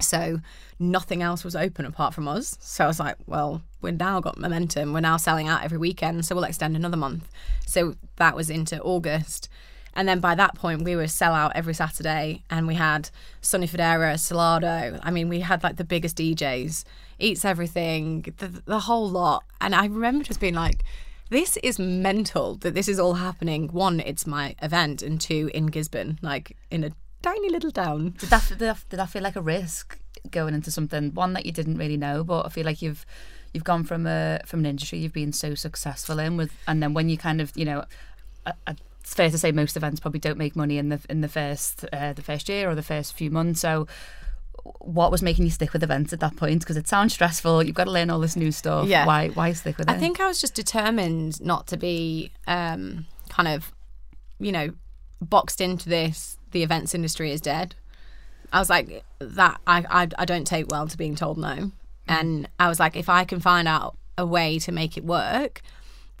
So 0.00 0.40
nothing 0.78 1.22
else 1.22 1.44
was 1.44 1.56
open 1.56 1.86
apart 1.86 2.14
from 2.14 2.28
us. 2.28 2.56
So 2.60 2.84
I 2.84 2.86
was 2.86 3.00
like, 3.00 3.16
well, 3.26 3.62
we've 3.80 3.98
now 3.98 4.20
got 4.20 4.38
momentum. 4.38 4.92
We're 4.92 5.00
now 5.00 5.16
selling 5.16 5.48
out 5.48 5.64
every 5.64 5.78
weekend, 5.78 6.24
so 6.24 6.34
we'll 6.34 6.44
extend 6.44 6.76
another 6.76 6.96
month. 6.96 7.28
So 7.66 7.94
that 8.16 8.36
was 8.36 8.50
into 8.50 8.80
August. 8.80 9.48
And 9.94 10.08
then 10.08 10.18
by 10.18 10.34
that 10.34 10.56
point, 10.56 10.82
we 10.82 10.96
were 10.96 11.06
sell 11.06 11.32
out 11.32 11.52
every 11.54 11.74
Saturday, 11.74 12.42
and 12.50 12.66
we 12.66 12.74
had 12.74 13.10
Sonny 13.40 13.68
Fodera, 13.68 14.14
Solardo. 14.14 14.98
I 15.02 15.10
mean, 15.10 15.28
we 15.28 15.40
had 15.40 15.62
like 15.62 15.76
the 15.76 15.84
biggest 15.84 16.16
DJs, 16.16 16.84
Eats 17.20 17.44
Everything, 17.44 18.34
the, 18.38 18.62
the 18.64 18.80
whole 18.80 19.08
lot. 19.08 19.44
And 19.60 19.74
I 19.74 19.86
remember 19.86 20.24
just 20.24 20.40
being 20.40 20.54
like, 20.54 20.82
this 21.30 21.56
is 21.58 21.78
mental 21.78 22.56
that 22.56 22.74
this 22.74 22.88
is 22.88 22.98
all 22.98 23.14
happening. 23.14 23.68
One, 23.68 24.00
it's 24.00 24.26
my 24.26 24.56
event, 24.60 25.00
and 25.02 25.20
two, 25.20 25.48
in 25.54 25.68
Gisburne, 25.70 26.18
like 26.22 26.56
in 26.72 26.82
a 26.82 26.90
tiny 27.24 27.48
little 27.50 27.70
town. 27.70 28.14
Did 28.18 28.30
that, 28.30 28.46
did 28.48 28.58
that 28.58 28.84
did 28.88 28.98
that 28.98 29.10
feel 29.10 29.22
like 29.22 29.36
a 29.36 29.42
risk 29.42 29.98
going 30.30 30.54
into 30.54 30.70
something 30.70 31.12
one 31.14 31.32
that 31.34 31.46
you 31.46 31.52
didn't 31.52 31.78
really 31.78 31.96
know, 31.96 32.24
but 32.24 32.46
I 32.46 32.48
feel 32.48 32.64
like 32.64 32.82
you've 32.82 33.04
you've 33.52 33.64
gone 33.64 33.84
from 33.84 34.06
a 34.06 34.40
from 34.46 34.60
an 34.60 34.66
industry 34.66 34.98
you've 34.98 35.12
been 35.12 35.32
so 35.32 35.54
successful 35.54 36.18
in 36.18 36.36
with, 36.36 36.52
and 36.66 36.82
then 36.82 36.94
when 36.94 37.08
you 37.08 37.18
kind 37.18 37.40
of 37.40 37.52
you 37.54 37.64
know, 37.64 37.84
I, 38.46 38.52
I, 38.66 38.76
it's 39.00 39.14
fair 39.14 39.30
to 39.30 39.38
say 39.38 39.52
most 39.52 39.76
events 39.76 40.00
probably 40.00 40.20
don't 40.20 40.38
make 40.38 40.56
money 40.56 40.78
in 40.78 40.88
the 40.88 41.00
in 41.08 41.20
the 41.20 41.28
first 41.28 41.84
uh, 41.92 42.12
the 42.12 42.22
first 42.22 42.48
year 42.48 42.68
or 42.68 42.74
the 42.74 42.82
first 42.82 43.14
few 43.14 43.30
months. 43.30 43.60
So, 43.60 43.86
what 44.80 45.10
was 45.10 45.22
making 45.22 45.44
you 45.44 45.50
stick 45.50 45.72
with 45.72 45.82
events 45.82 46.12
at 46.12 46.20
that 46.20 46.36
point? 46.36 46.60
Because 46.60 46.76
it 46.76 46.88
sounds 46.88 47.14
stressful. 47.14 47.62
You've 47.62 47.74
got 47.74 47.84
to 47.84 47.90
learn 47.90 48.10
all 48.10 48.20
this 48.20 48.36
new 48.36 48.52
stuff. 48.52 48.86
Yeah. 48.86 49.06
Why 49.06 49.28
why 49.28 49.52
stick 49.52 49.78
with 49.78 49.88
it? 49.88 49.92
I 49.92 49.98
think 49.98 50.20
I 50.20 50.26
was 50.26 50.40
just 50.40 50.54
determined 50.54 51.40
not 51.40 51.66
to 51.68 51.76
be 51.76 52.30
um, 52.46 53.06
kind 53.28 53.48
of 53.48 53.72
you 54.38 54.52
know, 54.52 54.70
boxed 55.20 55.60
into 55.60 55.88
this, 55.88 56.38
the 56.54 56.62
events 56.62 56.94
industry 56.94 57.30
is 57.30 57.42
dead. 57.42 57.74
I 58.52 58.60
was 58.60 58.70
like, 58.70 59.04
that 59.18 59.60
I, 59.66 59.84
I, 59.90 60.08
I 60.16 60.24
don't 60.24 60.46
take 60.46 60.70
well 60.70 60.86
to 60.86 60.96
being 60.96 61.16
told 61.16 61.36
no. 61.36 61.72
And 62.06 62.48
I 62.58 62.68
was 62.68 62.80
like, 62.80 62.96
if 62.96 63.08
I 63.08 63.24
can 63.24 63.40
find 63.40 63.68
out 63.68 63.98
a 64.16 64.24
way 64.24 64.58
to 64.60 64.72
make 64.72 64.96
it 64.96 65.04
work, 65.04 65.60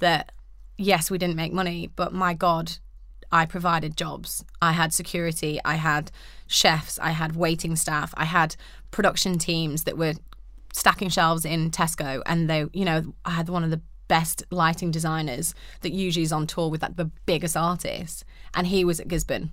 that 0.00 0.32
yes, 0.76 1.10
we 1.10 1.16
didn't 1.16 1.36
make 1.36 1.52
money, 1.52 1.90
but 1.94 2.12
my 2.12 2.34
God, 2.34 2.72
I 3.30 3.46
provided 3.46 3.96
jobs. 3.96 4.44
I 4.60 4.72
had 4.72 4.92
security. 4.92 5.60
I 5.64 5.76
had 5.76 6.10
chefs. 6.46 6.98
I 6.98 7.10
had 7.10 7.36
waiting 7.36 7.76
staff. 7.76 8.12
I 8.16 8.24
had 8.24 8.56
production 8.90 9.38
teams 9.38 9.84
that 9.84 9.96
were 9.96 10.14
stacking 10.72 11.08
shelves 11.08 11.44
in 11.44 11.70
Tesco. 11.70 12.22
And 12.26 12.50
they, 12.50 12.66
you 12.72 12.84
know, 12.84 13.14
I 13.24 13.30
had 13.30 13.48
one 13.48 13.64
of 13.64 13.70
the 13.70 13.80
best 14.08 14.44
lighting 14.50 14.90
designers 14.90 15.54
that 15.80 15.92
usually 15.92 16.24
is 16.24 16.32
on 16.32 16.46
tour 16.46 16.68
with 16.68 16.82
like 16.82 16.96
the 16.96 17.10
biggest 17.26 17.56
artists. 17.56 18.24
And 18.54 18.66
he 18.66 18.84
was 18.84 19.00
at 19.00 19.08
Gisburne. 19.08 19.50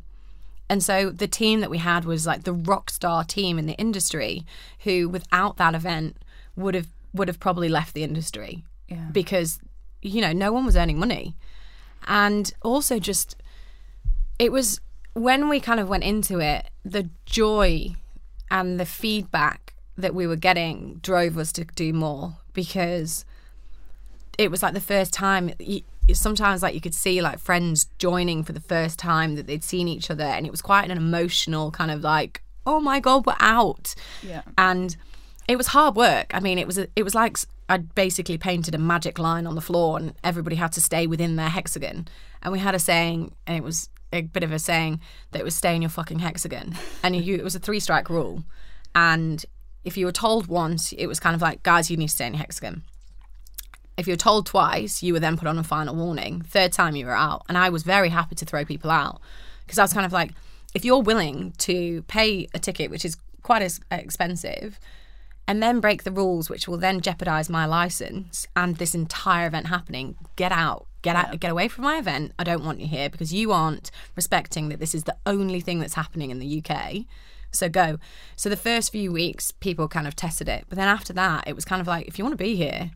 And 0.72 0.82
so 0.82 1.10
the 1.10 1.28
team 1.28 1.60
that 1.60 1.70
we 1.70 1.80
had 1.80 2.06
was 2.06 2.26
like 2.26 2.46
the 2.46 2.54
rock 2.54 2.90
star 2.90 3.26
team 3.26 3.60
in 3.60 3.66
the 3.66 3.74
industry 3.74 4.46
who 4.86 5.10
without 5.10 5.58
that 5.58 5.76
event 5.76 6.16
would 6.56 6.76
have 6.76 6.88
would 7.14 7.28
have 7.28 7.42
probably 7.42 7.68
left 7.68 7.94
the 7.94 8.04
industry. 8.04 8.64
Yeah. 8.88 9.10
Because 9.12 9.60
you 10.02 10.22
know, 10.22 10.32
no 10.32 10.54
one 10.54 10.66
was 10.66 10.78
earning 10.78 10.98
money. 10.98 11.36
And 12.08 12.54
also 12.62 13.00
just 13.00 13.36
it 14.40 14.54
was 14.54 14.80
when 15.12 15.50
we 15.50 15.60
kind 15.60 15.82
of 15.82 15.90
went 15.90 16.06
into 16.06 16.40
it, 16.40 16.70
the 16.86 17.10
joy 17.26 17.98
and 18.50 18.80
the 18.80 18.86
feedback 18.86 19.74
that 19.98 20.16
we 20.16 20.26
were 20.26 20.38
getting 20.38 21.02
drove 21.04 21.38
us 21.38 21.52
to 21.52 21.66
do 21.66 21.92
more 21.92 22.38
because 22.54 23.26
it 24.38 24.50
was 24.50 24.64
like 24.64 24.74
the 24.74 24.80
first 24.80 25.12
time 25.12 25.52
sometimes 26.14 26.62
like 26.62 26.74
you 26.74 26.82
could 26.82 26.96
see 26.96 27.22
like 27.22 27.40
friends 27.40 27.88
joining 27.98 28.44
for 28.44 28.54
the 28.54 28.60
first 28.60 29.00
time 29.00 29.36
that 29.36 29.48
they'd 29.48 29.64
seen 29.64 29.88
each 29.88 30.10
other 30.10 30.24
and 30.24 30.46
it 30.46 30.52
was 30.52 30.62
quite 30.62 30.90
an 30.90 30.98
emotional 30.98 31.72
kind 31.72 31.92
of 31.92 32.02
like 32.02 32.44
oh 32.66 32.80
my 32.80 33.00
god 33.00 33.26
we're 33.26 33.36
out. 33.40 33.96
Yeah. 34.22 34.42
and 34.58 34.96
it 35.48 35.58
was 35.58 35.68
hard 35.68 35.96
work. 35.96 36.32
I 36.34 36.40
mean 36.40 36.58
it 36.58 36.68
was 36.68 36.78
a, 36.78 36.88
it 36.96 37.04
was 37.04 37.16
like 37.16 37.38
i'd 37.70 37.96
basically 37.96 38.38
painted 38.38 38.76
a 38.76 38.78
magic 38.78 39.18
line 39.18 39.48
on 39.48 39.56
the 39.56 39.62
floor 39.62 39.98
and 39.98 40.14
everybody 40.24 40.58
had 40.58 40.74
to 40.74 40.82
stay 40.82 41.08
within 41.08 41.36
their 41.36 41.50
hexagon. 41.50 42.08
And 42.42 42.52
we 42.52 42.60
had 42.60 42.76
a 42.76 42.80
saying 42.80 43.34
and 43.48 43.58
it 43.58 43.64
was 43.64 43.90
a 44.14 44.22
bit 44.22 44.44
of 44.44 44.52
a 44.52 44.60
saying 44.60 45.00
that 45.32 45.40
it 45.40 45.46
was 45.46 45.56
stay 45.56 45.76
in 45.76 45.82
your 45.82 45.90
fucking 45.90 46.20
hexagon. 46.20 46.76
And 47.04 47.16
you 47.16 47.36
it 47.36 47.44
was 47.44 47.56
a 47.56 47.60
three 47.60 47.80
strike 47.80 48.10
rule. 48.10 48.44
And 48.94 49.44
if 49.84 49.98
you 49.98 50.06
were 50.06 50.12
told 50.12 50.48
once 50.48 50.92
it 50.94 51.08
was 51.08 51.20
kind 51.20 51.36
of 51.36 51.42
like 51.42 51.64
guys 51.64 51.90
you 51.90 51.98
need 51.98 52.10
to 52.10 52.14
stay 52.14 52.28
in 52.28 52.34
your 52.34 52.40
hexagon 52.40 52.84
if 54.02 54.08
you're 54.08 54.18
told 54.18 54.48
twice, 54.48 55.04
you 55.04 55.14
were 55.14 55.20
then 55.20 55.38
put 55.38 55.48
on 55.48 55.60
a 55.60 55.64
final 55.64 55.96
warning. 55.96 56.42
Third 56.42 56.74
time, 56.74 56.96
you 56.96 57.06
were 57.06 57.16
out. 57.16 57.44
And 57.48 57.56
I 57.56 57.70
was 57.70 57.84
very 57.84 58.10
happy 58.10 58.34
to 58.36 58.46
throw 58.46 58.66
people 58.66 58.90
out 58.90 59.22
because 59.66 59.78
I 59.78 59.84
was 59.84 59.94
kind 59.94 60.08
of 60.08 60.12
like, 60.12 60.32
if 60.74 60.84
you're 60.84 61.02
willing 61.02 61.54
to 61.60 62.02
pay 62.04 62.48
a 62.56 62.60
ticket, 62.60 62.90
which 62.90 63.06
is 63.06 63.16
quite 63.44 63.62
as 63.62 63.80
expensive, 63.92 64.80
and 65.48 65.62
then 65.62 65.80
break 65.80 66.04
the 66.04 66.12
rules, 66.12 66.50
which 66.50 66.68
will 66.68 66.78
then 66.78 67.00
jeopardize 67.00 67.48
my 67.48 67.66
license 67.66 68.48
and 68.56 68.78
this 68.78 68.96
entire 68.96 69.48
event 69.48 69.68
happening, 69.68 70.16
get 70.36 70.52
out. 70.52 70.88
Get 71.04 71.16
out, 71.16 71.40
get 71.40 71.52
away 71.52 71.68
from 71.68 71.84
my 71.84 71.98
event. 71.98 72.32
I 72.40 72.44
don't 72.44 72.64
want 72.64 72.80
you 72.80 72.88
here 72.88 73.10
because 73.10 73.34
you 73.34 73.52
aren't 73.52 73.92
respecting 74.16 74.70
that 74.70 74.80
this 74.80 74.96
is 74.96 75.04
the 75.04 75.18
only 75.26 75.60
thing 75.60 75.80
that's 75.80 75.96
happening 75.96 76.32
in 76.32 76.40
the 76.40 76.64
UK. 76.64 77.06
So 77.52 77.70
go. 77.70 77.98
So 78.36 78.50
the 78.50 78.56
first 78.56 78.92
few 78.92 79.12
weeks, 79.12 79.52
people 79.52 79.88
kind 79.88 80.08
of 80.08 80.16
tested 80.16 80.48
it, 80.48 80.66
but 80.70 80.78
then 80.78 80.88
after 80.88 81.12
that, 81.14 81.48
it 81.48 81.56
was 81.56 81.66
kind 81.66 81.82
of 81.82 81.88
like, 81.88 82.08
if 82.08 82.18
you 82.18 82.24
want 82.24 82.34
to 82.34 82.44
be 82.44 82.56
here, 82.56 82.92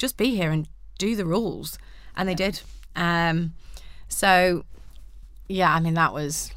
just 0.00 0.16
be 0.16 0.34
here 0.34 0.50
and 0.50 0.66
do 0.98 1.14
the 1.14 1.24
rules 1.24 1.78
and 2.16 2.28
they 2.28 2.34
did 2.34 2.60
um 2.96 3.52
so 4.08 4.64
yeah 5.48 5.72
i 5.74 5.78
mean 5.80 5.94
that 5.94 6.12
was 6.12 6.50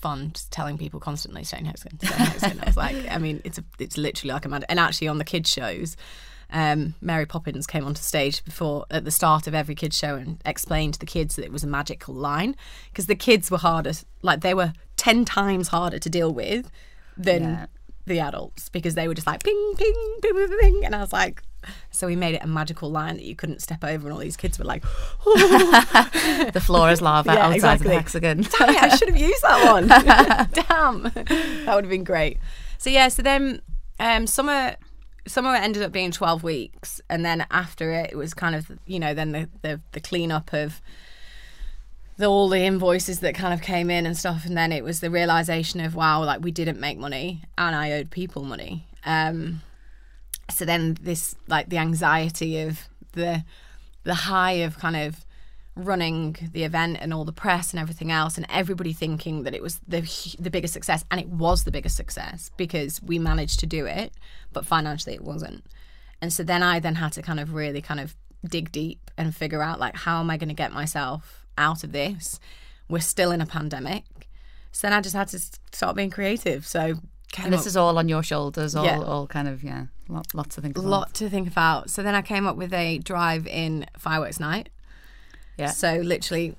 fun 0.00 0.30
just 0.34 0.50
telling 0.52 0.76
people 0.78 1.00
constantly 1.00 1.42
stay 1.42 1.58
in 1.58 1.64
Hexagon, 1.64 1.98
stay 1.98 2.08
in 2.18 2.26
Hexagon. 2.26 2.60
i 2.62 2.66
was 2.66 2.76
like 2.76 2.96
i 3.10 3.18
mean 3.18 3.40
it's 3.44 3.58
a, 3.58 3.64
it's 3.78 3.96
literally 3.96 4.32
like 4.32 4.44
a 4.44 4.48
mad 4.48 4.64
and 4.68 4.78
actually 4.78 5.08
on 5.08 5.18
the 5.18 5.24
kids 5.24 5.50
shows 5.50 5.96
um, 6.48 6.94
Mary 7.00 7.26
Poppins 7.26 7.66
came 7.66 7.84
onto 7.84 8.00
stage 8.00 8.44
before 8.44 8.86
at 8.92 9.04
the 9.04 9.10
start 9.10 9.48
of 9.48 9.54
every 9.54 9.74
kids 9.74 9.98
show 9.98 10.14
and 10.14 10.40
explained 10.46 10.94
to 10.94 11.00
the 11.00 11.04
kids 11.06 11.34
that 11.34 11.44
it 11.44 11.50
was 11.50 11.64
a 11.64 11.66
magical 11.66 12.14
line 12.14 12.54
because 12.88 13.06
the 13.06 13.16
kids 13.16 13.50
were 13.50 13.58
harder, 13.58 13.90
like 14.22 14.42
they 14.42 14.54
were 14.54 14.72
ten 14.96 15.24
times 15.24 15.66
harder 15.66 15.98
to 15.98 16.08
deal 16.08 16.32
with 16.32 16.70
than 17.16 17.42
Yeah. 17.42 17.66
the 18.06 18.20
adults 18.20 18.68
because 18.68 18.94
they 18.94 19.08
were 19.08 19.14
just 19.14 19.26
like 19.26 19.42
ping, 19.42 19.74
ping, 19.76 19.92
ping, 20.22 20.34
ping, 20.36 20.58
ping, 20.60 20.84
and 20.84 20.94
I 20.94 21.00
was 21.00 21.12
like, 21.12 21.42
so 21.90 22.06
we 22.06 22.16
made 22.16 22.34
it 22.34 22.42
a 22.42 22.46
magical 22.46 22.90
line 22.90 23.16
that 23.16 23.24
you 23.24 23.34
couldn't 23.36 23.60
step 23.62 23.82
over, 23.84 24.06
and 24.06 24.12
all 24.12 24.18
these 24.20 24.36
kids 24.36 24.58
were 24.58 24.64
like, 24.64 24.82
The 25.24 26.62
floor 26.64 26.90
is 26.90 27.00
lava 27.00 27.32
Yeah, 27.32 27.46
outside 27.46 27.54
exactly. 27.54 27.88
the 27.88 27.94
hexagon. 27.94 28.42
Damn 28.58 28.68
it, 28.70 28.82
I 28.82 28.96
should 28.96 29.08
have 29.08 29.16
used 29.16 29.42
that 29.42 29.72
one. 29.72 29.86
Damn, 30.52 31.02
that 31.64 31.74
would 31.74 31.84
have 31.84 31.90
been 31.90 32.04
great. 32.04 32.38
So 32.78 32.90
yeah, 32.90 33.08
so 33.08 33.22
then 33.22 33.62
um, 34.00 34.26
summer 34.26 34.76
summer 35.26 35.54
ended 35.54 35.82
up 35.82 35.92
being 35.92 36.10
twelve 36.10 36.42
weeks, 36.42 37.00
and 37.10 37.24
then 37.24 37.46
after 37.50 37.92
it, 37.92 38.10
it 38.12 38.16
was 38.16 38.34
kind 38.34 38.54
of 38.54 38.70
you 38.86 38.98
know 39.00 39.14
then 39.14 39.32
the 39.32 39.48
the, 39.62 39.80
the 39.92 40.00
cleanup 40.00 40.52
of 40.52 40.80
the, 42.18 42.26
all 42.26 42.48
the 42.48 42.60
invoices 42.60 43.20
that 43.20 43.34
kind 43.34 43.52
of 43.52 43.60
came 43.60 43.90
in 43.90 44.06
and 44.06 44.16
stuff, 44.16 44.44
and 44.46 44.56
then 44.56 44.72
it 44.72 44.82
was 44.84 45.00
the 45.00 45.10
realization 45.10 45.80
of 45.80 45.94
wow, 45.94 46.24
like 46.24 46.42
we 46.42 46.50
didn't 46.50 46.80
make 46.80 46.98
money, 46.98 47.42
and 47.58 47.74
I 47.74 47.92
owed 47.92 48.10
people 48.10 48.42
money. 48.42 48.86
Um, 49.04 49.62
so 50.50 50.64
then 50.64 50.96
this 51.00 51.34
like 51.48 51.68
the 51.68 51.78
anxiety 51.78 52.60
of 52.60 52.88
the 53.12 53.44
the 54.04 54.14
high 54.14 54.52
of 54.52 54.78
kind 54.78 54.96
of 54.96 55.24
running 55.74 56.36
the 56.52 56.64
event 56.64 56.96
and 57.00 57.12
all 57.12 57.24
the 57.26 57.32
press 57.32 57.72
and 57.72 57.80
everything 57.80 58.10
else 58.10 58.38
and 58.38 58.46
everybody 58.48 58.92
thinking 58.94 59.42
that 59.42 59.54
it 59.54 59.62
was 59.62 59.78
the 59.86 60.00
the 60.38 60.50
biggest 60.50 60.72
success 60.72 61.04
and 61.10 61.20
it 61.20 61.28
was 61.28 61.64
the 61.64 61.70
biggest 61.70 61.96
success 61.96 62.50
because 62.56 63.02
we 63.02 63.18
managed 63.18 63.60
to 63.60 63.66
do 63.66 63.84
it 63.84 64.12
but 64.52 64.64
financially 64.64 65.14
it 65.14 65.22
wasn't. 65.22 65.64
And 66.22 66.32
so 66.32 66.42
then 66.42 66.62
I 66.62 66.80
then 66.80 66.94
had 66.94 67.12
to 67.12 67.22
kind 67.22 67.38
of 67.38 67.52
really 67.52 67.82
kind 67.82 68.00
of 68.00 68.16
dig 68.48 68.72
deep 68.72 69.10
and 69.18 69.34
figure 69.36 69.62
out 69.62 69.78
like 69.78 69.96
how 69.96 70.20
am 70.20 70.30
I 70.30 70.38
going 70.38 70.48
to 70.48 70.54
get 70.54 70.72
myself 70.72 71.44
out 71.58 71.84
of 71.84 71.92
this? 71.92 72.40
We're 72.88 73.00
still 73.00 73.30
in 73.32 73.40
a 73.42 73.46
pandemic. 73.46 74.04
So 74.72 74.86
then 74.86 74.94
I 74.94 75.00
just 75.02 75.14
had 75.16 75.28
to 75.28 75.38
start 75.72 75.94
being 75.96 76.10
creative. 76.10 76.66
So 76.66 76.94
And 77.38 77.52
this 77.52 77.62
up- 77.62 77.66
is 77.66 77.76
all 77.76 77.98
on 77.98 78.08
your 78.08 78.22
shoulders, 78.22 78.74
all, 78.74 78.84
Yeah. 78.86 79.00
all 79.02 79.26
kind 79.26 79.46
of, 79.48 79.62
yeah, 79.62 79.86
lot, 80.08 80.34
lots 80.34 80.54
to 80.56 80.60
think 80.60 80.76
about. 80.76 80.88
lot 80.88 81.14
to 81.14 81.28
think 81.28 81.48
about. 81.48 81.90
So 81.90 82.02
then 82.02 82.14
I 82.14 82.22
came 82.22 82.46
up 82.46 82.56
with 82.56 82.72
a 82.72 82.98
drive-in 82.98 83.86
fireworks 83.98 84.40
night. 84.40 84.68
Yeah. 85.56 85.70
So 85.70 85.96
literally 85.96 86.54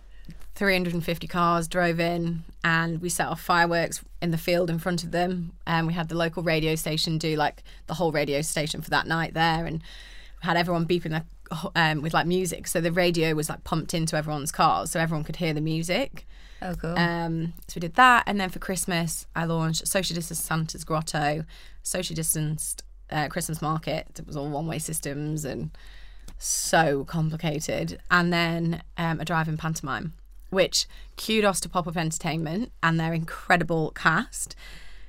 350 0.56 1.28
cars 1.28 1.68
drove 1.68 2.00
in 2.00 2.44
and 2.64 3.02
we 3.02 3.10
set 3.10 3.28
off 3.28 3.42
fireworks 3.42 4.04
in 4.22 4.32
the 4.32 4.38
field 4.38 4.70
in 4.70 4.80
front 4.80 5.04
of 5.04 5.12
them. 5.12 5.54
And 5.66 5.88
we 5.88 5.94
had 5.94 6.10
the 6.10 6.16
local 6.16 6.44
radio 6.44 6.76
station 6.76 7.18
do 7.18 7.36
like 7.36 7.64
the 7.86 7.94
whole 7.94 8.12
radio 8.12 8.42
station 8.42 8.82
for 8.82 8.90
that 8.90 9.08
night 9.08 9.34
there 9.34 9.66
and 9.66 9.82
had 10.42 10.58
everyone 10.58 10.86
beeping 10.86 11.12
their, 11.12 11.24
um, 11.76 12.02
with 12.02 12.14
like 12.14 12.28
music. 12.28 12.68
So 12.68 12.82
the 12.82 12.92
radio 12.92 13.34
was 13.34 13.50
like 13.50 13.64
pumped 13.64 13.94
into 13.94 14.16
everyone's 14.16 14.52
cars 14.52 14.92
so 14.92 15.00
everyone 15.00 15.24
could 15.24 15.38
hear 15.38 15.54
the 15.54 15.62
music. 15.62 16.26
Oh, 16.62 16.74
cool. 16.74 16.98
Um, 16.98 17.54
so 17.68 17.74
we 17.76 17.82
did 17.82 17.96
that, 17.96 18.24
and 18.26 18.40
then 18.40 18.50
for 18.50 18.60
Christmas, 18.60 19.28
I 19.36 19.46
launched 19.46 19.88
social 19.88 20.16
Distance 20.16 20.40
Santa's 20.40 20.84
Grotto, 20.84 21.46
social 21.84 22.16
distanced 22.16 22.84
uh, 23.12 23.28
Christmas 23.28 23.62
market. 23.62 24.08
It 24.20 24.28
was 24.28 24.38
all 24.38 24.50
one 24.50 24.68
way 24.68 24.80
systems 24.80 25.46
and 25.46 25.72
so 26.38 27.04
complicated. 27.06 28.00
And 28.12 28.32
then 28.32 28.84
um, 28.98 29.20
a 29.20 29.26
drive-in 29.26 29.58
pantomime, 29.58 30.14
which 30.50 30.88
kudos 31.18 31.60
to 31.62 31.70
Pop 31.70 31.88
Up 31.88 31.98
Entertainment 31.98 32.72
and 32.84 33.00
their 33.00 33.14
incredible 33.14 33.92
cast. 33.92 34.56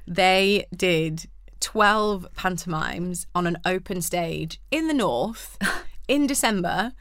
They 0.07 0.66
did 0.74 1.26
12 1.61 2.28
pantomimes 2.34 3.26
on 3.34 3.46
an 3.46 3.59
open 3.64 4.01
stage 4.01 4.61
in 4.70 4.88
the 4.88 4.94
north 4.94 5.59
in 6.09 6.26
December. 6.26 6.92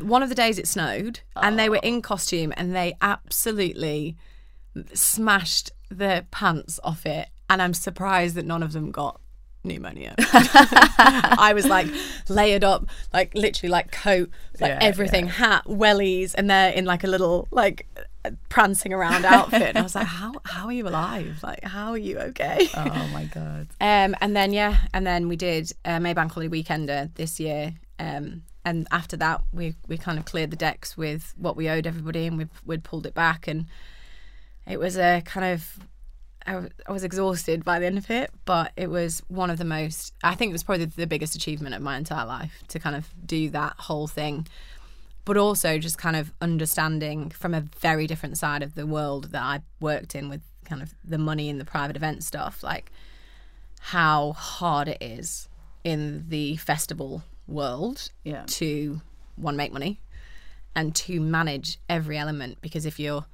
One 0.00 0.22
of 0.22 0.28
the 0.28 0.34
days 0.34 0.58
it 0.58 0.66
snowed, 0.66 1.20
and 1.36 1.58
they 1.58 1.68
were 1.68 1.80
in 1.82 2.00
costume, 2.00 2.54
and 2.56 2.74
they 2.74 2.94
absolutely 3.02 4.16
smashed 4.94 5.70
the 5.90 6.24
pants 6.30 6.80
off 6.82 7.04
it. 7.04 7.28
And 7.50 7.60
I'm 7.60 7.74
surprised 7.74 8.34
that 8.36 8.46
none 8.46 8.62
of 8.62 8.72
them 8.72 8.90
got 8.90 9.20
pneumonia. 9.64 10.14
I 10.18 11.52
was 11.54 11.66
like 11.66 11.86
layered 12.28 12.64
up, 12.64 12.86
like 13.12 13.34
literally 13.34 13.70
like 13.70 13.90
coat, 13.92 14.30
like 14.60 14.70
Yeah, 14.70 14.78
everything, 14.80 15.26
hat, 15.26 15.64
wellies, 15.66 16.34
and 16.34 16.50
they're 16.50 16.72
in 16.72 16.84
like 16.84 17.04
a 17.04 17.06
little 17.06 17.48
like 17.50 17.86
prancing 18.48 18.92
around 18.92 19.24
outfit. 19.24 19.62
And 19.62 19.78
I 19.78 19.82
was 19.82 19.94
like, 19.94 20.06
how 20.06 20.32
how 20.44 20.66
are 20.66 20.72
you 20.72 20.86
alive? 20.86 21.40
Like, 21.42 21.64
how 21.64 21.90
are 21.90 21.98
you 21.98 22.18
okay? 22.18 22.68
oh 22.76 23.08
my 23.12 23.24
god. 23.24 23.68
Um, 23.80 24.14
and 24.20 24.36
then 24.36 24.52
yeah, 24.52 24.78
and 24.94 25.06
then 25.06 25.28
we 25.28 25.36
did 25.36 25.72
uh, 25.84 25.98
Maybank 25.98 26.32
Holiday 26.32 26.62
Weekender 26.62 27.14
this 27.14 27.40
year. 27.40 27.74
Um, 27.98 28.42
and 28.64 28.86
after 28.90 29.16
that, 29.18 29.42
we 29.52 29.74
we 29.88 29.98
kind 29.98 30.18
of 30.18 30.24
cleared 30.24 30.50
the 30.50 30.56
decks 30.56 30.96
with 30.96 31.34
what 31.36 31.56
we 31.56 31.68
owed 31.68 31.86
everybody, 31.86 32.26
and 32.26 32.38
we 32.38 32.46
we'd 32.64 32.84
pulled 32.84 33.06
it 33.06 33.14
back, 33.14 33.48
and 33.48 33.66
it 34.66 34.78
was 34.78 34.96
a 34.96 35.22
kind 35.24 35.52
of. 35.52 35.78
I 36.46 36.52
w- 36.52 36.70
I 36.88 36.92
was 36.92 37.04
exhausted 37.04 37.64
by 37.64 37.78
the 37.78 37.86
end 37.86 37.98
of 37.98 38.10
it, 38.10 38.30
but 38.44 38.72
it 38.76 38.88
was 38.90 39.22
one 39.28 39.50
of 39.50 39.58
the 39.58 39.64
most. 39.64 40.12
I 40.22 40.34
think 40.34 40.50
it 40.50 40.52
was 40.52 40.62
probably 40.62 40.86
the 40.86 41.06
biggest 41.06 41.34
achievement 41.34 41.74
of 41.74 41.82
my 41.82 41.96
entire 41.96 42.26
life 42.26 42.62
to 42.68 42.78
kind 42.78 42.96
of 42.96 43.08
do 43.26 43.48
that 43.50 43.74
whole 43.78 44.06
thing 44.06 44.46
but 45.24 45.36
also 45.36 45.78
just 45.78 45.96
kind 45.98 46.16
of 46.16 46.32
understanding 46.40 47.30
from 47.30 47.54
a 47.54 47.60
very 47.60 48.08
different 48.08 48.36
side 48.36 48.60
of 48.60 48.74
the 48.74 48.84
world 48.84 49.30
that 49.30 49.40
I 49.40 49.60
worked 49.78 50.16
in 50.16 50.28
with 50.28 50.40
kind 50.64 50.82
of 50.82 50.94
the 51.04 51.16
money 51.16 51.48
and 51.48 51.60
the 51.60 51.64
private 51.64 51.94
event 51.94 52.24
stuff, 52.24 52.60
like 52.64 52.90
how 53.80 54.32
hard 54.32 54.88
it 54.88 54.98
is 55.00 55.48
in 55.84 56.24
the 56.28 56.56
festival 56.56 57.22
world 57.46 58.10
Yeah. 58.24 58.42
to 58.46 59.00
one 59.36 59.56
make 59.56 59.72
money 59.72 60.00
and 60.74 60.92
to 60.96 61.20
manage 61.20 61.78
every 61.88 62.18
element 62.18 62.58
because 62.60 62.84
if 62.84 62.98
your 62.98 63.26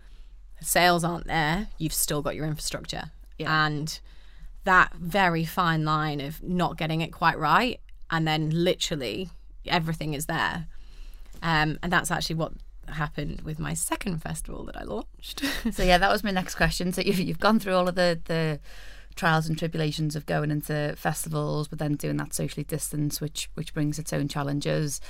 sales 0.60 1.04
aren't 1.04 1.26
there, 1.26 1.68
you've 1.78 1.92
still 1.92 2.22
got 2.22 2.34
your 2.34 2.46
infrastructure. 2.46 3.10
Yeah. 3.38 3.66
And 3.66 3.98
that 4.64 4.92
very 4.94 5.44
fine 5.44 5.84
line 5.84 6.20
of 6.20 6.42
not 6.42 6.76
getting 6.76 7.00
it 7.00 7.12
quite 7.12 7.38
right 7.38 7.80
and 8.10 8.26
then 8.26 8.50
literally 8.50 9.30
everything 9.66 10.14
is 10.14 10.26
there. 10.26 10.66
Um, 11.42 11.78
and 11.82 11.92
that's 11.92 12.10
actually 12.10 12.36
what 12.36 12.52
happened 12.88 13.42
with 13.42 13.58
my 13.58 13.74
second 13.74 14.22
festival 14.22 14.64
that 14.64 14.76
I 14.76 14.84
launched. 14.84 15.42
So 15.72 15.82
yeah, 15.82 15.98
that 15.98 16.10
was 16.10 16.24
my 16.24 16.30
next 16.30 16.54
question. 16.54 16.92
So 16.92 17.02
you've, 17.02 17.18
you've 17.18 17.38
gone 17.38 17.58
through 17.60 17.74
all 17.74 17.88
of 17.88 17.94
the 17.94 18.20
the 18.24 18.60
trials 19.16 19.48
and 19.48 19.58
tribulations 19.58 20.16
of 20.16 20.26
going 20.26 20.50
into 20.50 20.94
festivals, 20.96 21.68
but 21.68 21.78
then 21.78 21.94
doing 21.94 22.16
that 22.16 22.32
socially 22.32 22.64
distance, 22.64 23.20
which 23.20 23.50
which 23.54 23.74
brings 23.74 23.98
its 23.98 24.12
own 24.12 24.28
challenges. 24.28 25.00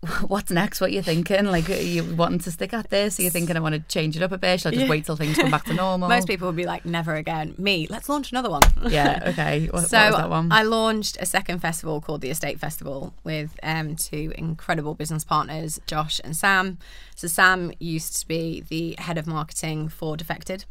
What's 0.28 0.52
next? 0.52 0.80
What 0.80 0.90
are 0.90 0.92
you 0.92 1.02
thinking? 1.02 1.46
Like, 1.46 1.68
are 1.68 1.74
you 1.74 2.04
wanting 2.14 2.38
to 2.40 2.52
stick 2.52 2.72
at 2.72 2.88
this? 2.88 3.18
Are 3.18 3.22
you 3.22 3.30
thinking 3.30 3.56
I 3.56 3.60
want 3.60 3.74
to 3.74 3.80
change 3.80 4.16
it 4.16 4.22
up 4.22 4.30
a 4.30 4.38
bit? 4.38 4.60
Shall 4.60 4.70
I 4.70 4.74
just 4.74 4.84
Yeah. 4.84 4.90
wait 4.90 5.04
till 5.04 5.16
things 5.16 5.36
come 5.36 5.50
back 5.50 5.64
to 5.64 5.74
normal? 5.74 6.08
Most 6.08 6.28
people 6.28 6.46
would 6.46 6.54
be 6.56 6.66
like, 6.66 6.84
never 6.84 7.16
again. 7.16 7.56
Me, 7.58 7.88
let's 7.90 8.08
launch 8.08 8.30
another 8.30 8.48
one. 8.50 8.62
Yeah. 8.88 9.20
Okay. 9.26 9.66
What, 9.66 9.88
so 9.88 9.98
what 9.98 10.10
was 10.12 10.16
that 10.20 10.30
one? 10.30 10.52
I 10.52 10.62
launched 10.62 11.16
a 11.20 11.26
second 11.26 11.58
festival 11.58 12.00
called 12.00 12.20
the 12.20 12.30
Estate 12.30 12.60
Festival 12.60 13.12
with 13.24 13.58
um, 13.64 13.96
two 13.96 14.32
incredible 14.38 14.94
business 14.94 15.24
partners, 15.24 15.80
Josh 15.88 16.20
and 16.22 16.36
Sam. 16.36 16.78
So 17.16 17.26
Sam 17.26 17.72
used 17.80 18.20
to 18.20 18.28
be 18.28 18.60
the 18.68 18.94
head 18.98 19.18
of 19.18 19.26
marketing 19.26 19.88
for 19.88 20.16
Defected 20.16 20.64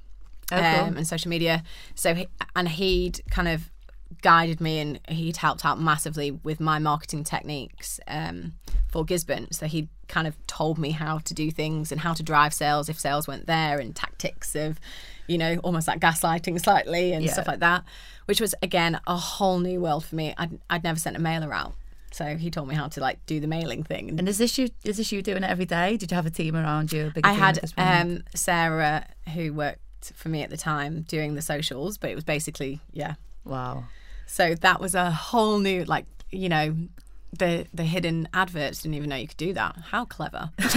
Oh, 0.53 0.55
cool. 0.55 0.63
um, 0.85 0.95
and 0.95 1.05
social 1.05 1.29
media. 1.29 1.63
So 1.95 2.15
he, 2.15 2.27
and 2.55 2.69
he'd 2.69 3.19
kind 3.29 3.49
of 3.49 3.69
guided 4.21 4.59
me 4.61 4.79
and 4.79 4.99
he'd 5.09 5.37
helped 5.37 5.65
out 5.65 5.79
massively 5.79 6.31
with 6.31 6.59
my 6.59 6.79
marketing 6.79 7.23
techniques 7.23 7.99
um, 8.07 8.53
for 8.87 9.05
Gisburne. 9.05 9.53
So 9.53 9.65
he 9.67 9.89
kind 10.07 10.27
of 10.27 10.35
told 10.47 10.77
me 10.77 10.91
how 10.91 11.19
to 11.19 11.33
do 11.33 11.51
things 11.51 11.91
and 11.91 12.01
how 12.01 12.13
to 12.13 12.23
drive 12.23 12.53
sales 12.53 12.89
if 12.89 12.99
sales 12.99 13.27
weren't 13.27 13.47
there 13.47 13.79
and 13.79 13.95
tactics 13.95 14.55
of, 14.55 14.79
you 15.27 15.37
know, 15.37 15.57
almost 15.63 15.87
like 15.87 15.99
gaslighting 15.99 16.59
slightly 16.61 17.13
and 17.13 17.23
Yeah. 17.25 17.33
stuff 17.33 17.47
like 17.47 17.59
that, 17.59 17.83
which 18.25 18.39
was 18.41 18.55
again 18.63 18.99
a 19.07 19.17
whole 19.17 19.59
new 19.59 19.79
world 19.81 20.05
for 20.05 20.15
me. 20.15 20.33
I'd, 20.37 20.57
I'd 20.69 20.83
never 20.83 20.99
sent 20.99 21.15
a 21.17 21.19
mailer 21.19 21.53
out. 21.53 21.73
So 22.11 22.37
he 22.37 22.49
taught 22.49 22.67
me 22.67 22.73
how 22.75 22.87
to 22.87 23.01
like 23.01 23.23
do 23.25 23.39
the 23.41 23.47
mailing 23.47 23.83
thing. 23.83 24.17
and 24.17 24.27
is 24.29 24.37
this 24.37 24.57
you? 24.57 24.69
Is 24.85 24.95
this 24.97 25.11
you 25.11 25.21
doing 25.21 25.43
it 25.43 25.49
every 25.49 25.65
day? 25.65 25.97
Did 25.97 26.09
you 26.11 26.15
have 26.15 26.25
a 26.25 26.31
team 26.31 26.55
around 26.55 26.91
you? 26.93 27.11
A 27.15 27.27
I 27.27 27.33
had 27.33 27.57
at 27.57 27.61
this 27.63 27.73
point? 27.73 27.87
um, 27.89 28.23
Sarah 28.33 29.05
who 29.33 29.53
worked 29.53 30.13
for 30.15 30.29
me 30.29 30.41
at 30.41 30.49
the 30.49 30.57
time 30.57 31.01
doing 31.01 31.35
the 31.35 31.41
socials, 31.41 31.97
but 31.97 32.09
it 32.09 32.15
was 32.15 32.23
basically 32.23 32.79
yeah. 32.93 33.15
Wow. 33.47 33.85
So 34.25 34.55
that 34.55 34.79
was 34.79 34.93
a 34.95 35.11
whole 35.11 35.59
new 35.59 35.83
like 35.85 36.05
you 36.31 36.49
know 36.49 36.75
the 37.37 37.67
the 37.73 37.83
hidden 37.83 38.27
adverts 38.33 38.81
didn't 38.81 38.95
even 38.95 39.09
know 39.09 39.15
you 39.15 39.27
could 39.27 39.37
do 39.37 39.53
that. 39.53 39.75
How 39.91 40.05
clever! 40.05 40.51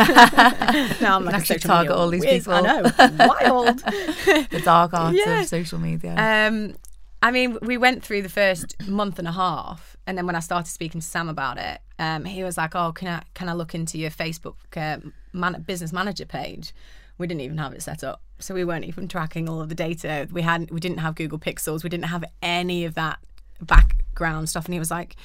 now 1.01 1.17
I'm 1.17 1.25
like 1.25 1.35
actually 1.35 1.59
target 1.61 1.93
all 1.93 2.09
these 2.11 2.25
whiz. 2.25 2.49
I 2.49 2.61
know, 2.61 2.83
wild. 3.19 3.79
The 4.51 4.61
dark 4.65 4.93
arts 4.95 5.19
Yeah. 5.19 5.41
of 5.41 5.47
social 5.47 5.79
media. 5.79 6.15
Um, 6.17 6.77
I 7.23 7.31
mean, 7.31 7.59
we 7.63 7.77
went 7.77 8.03
through 8.03 8.23
the 8.23 8.29
first 8.31 8.77
month 8.89 9.19
and 9.19 9.29
a 9.29 9.33
half, 9.33 9.97
and 10.07 10.17
then 10.17 10.27
when 10.27 10.37
I 10.37 10.41
started 10.41 10.71
speaking 10.71 11.01
to 11.03 11.07
Sam 11.07 11.29
about 11.29 11.59
it, 11.59 11.81
um, 11.99 12.25
he 12.25 12.43
was 12.43 12.57
like, 12.57 12.75
"Oh, 12.75 12.93
can 12.93 13.09
I 13.09 13.23
can 13.35 13.49
I 13.49 13.53
look 13.53 13.75
into 13.75 13.99
your 13.99 14.11
Facebook 14.11 14.55
uh, 14.77 14.99
man- 15.33 15.63
business 15.67 15.93
manager 15.93 16.25
page?" 16.27 16.73
We 17.21 17.27
didn't 17.27 17.43
even 17.43 17.59
have 17.59 17.75
it 17.75 17.83
set 17.83 18.03
up, 18.03 18.23
so 18.39 18.55
we 18.55 18.65
weren't 18.65 18.87
even 18.87 19.07
tracking 19.07 19.47
all 19.47 19.61
of 19.61 19.69
the 19.69 19.75
data. 19.75 20.27
We 20.33 20.41
hadn't, 20.41 20.73
we 20.73 20.81
didn't 20.81 20.99
have 20.99 21.15
Google 21.15 21.39
Pixels, 21.39 21.85
we 21.85 21.91
didn't 21.91 22.07
have 22.07 22.25
any 22.41 22.87
of 22.87 22.95
that 22.95 23.19
background 23.61 24.49
stuff. 24.49 24.65
And 24.65 24.73
he 24.73 24.79
was 24.79 24.91
like, 24.91 25.17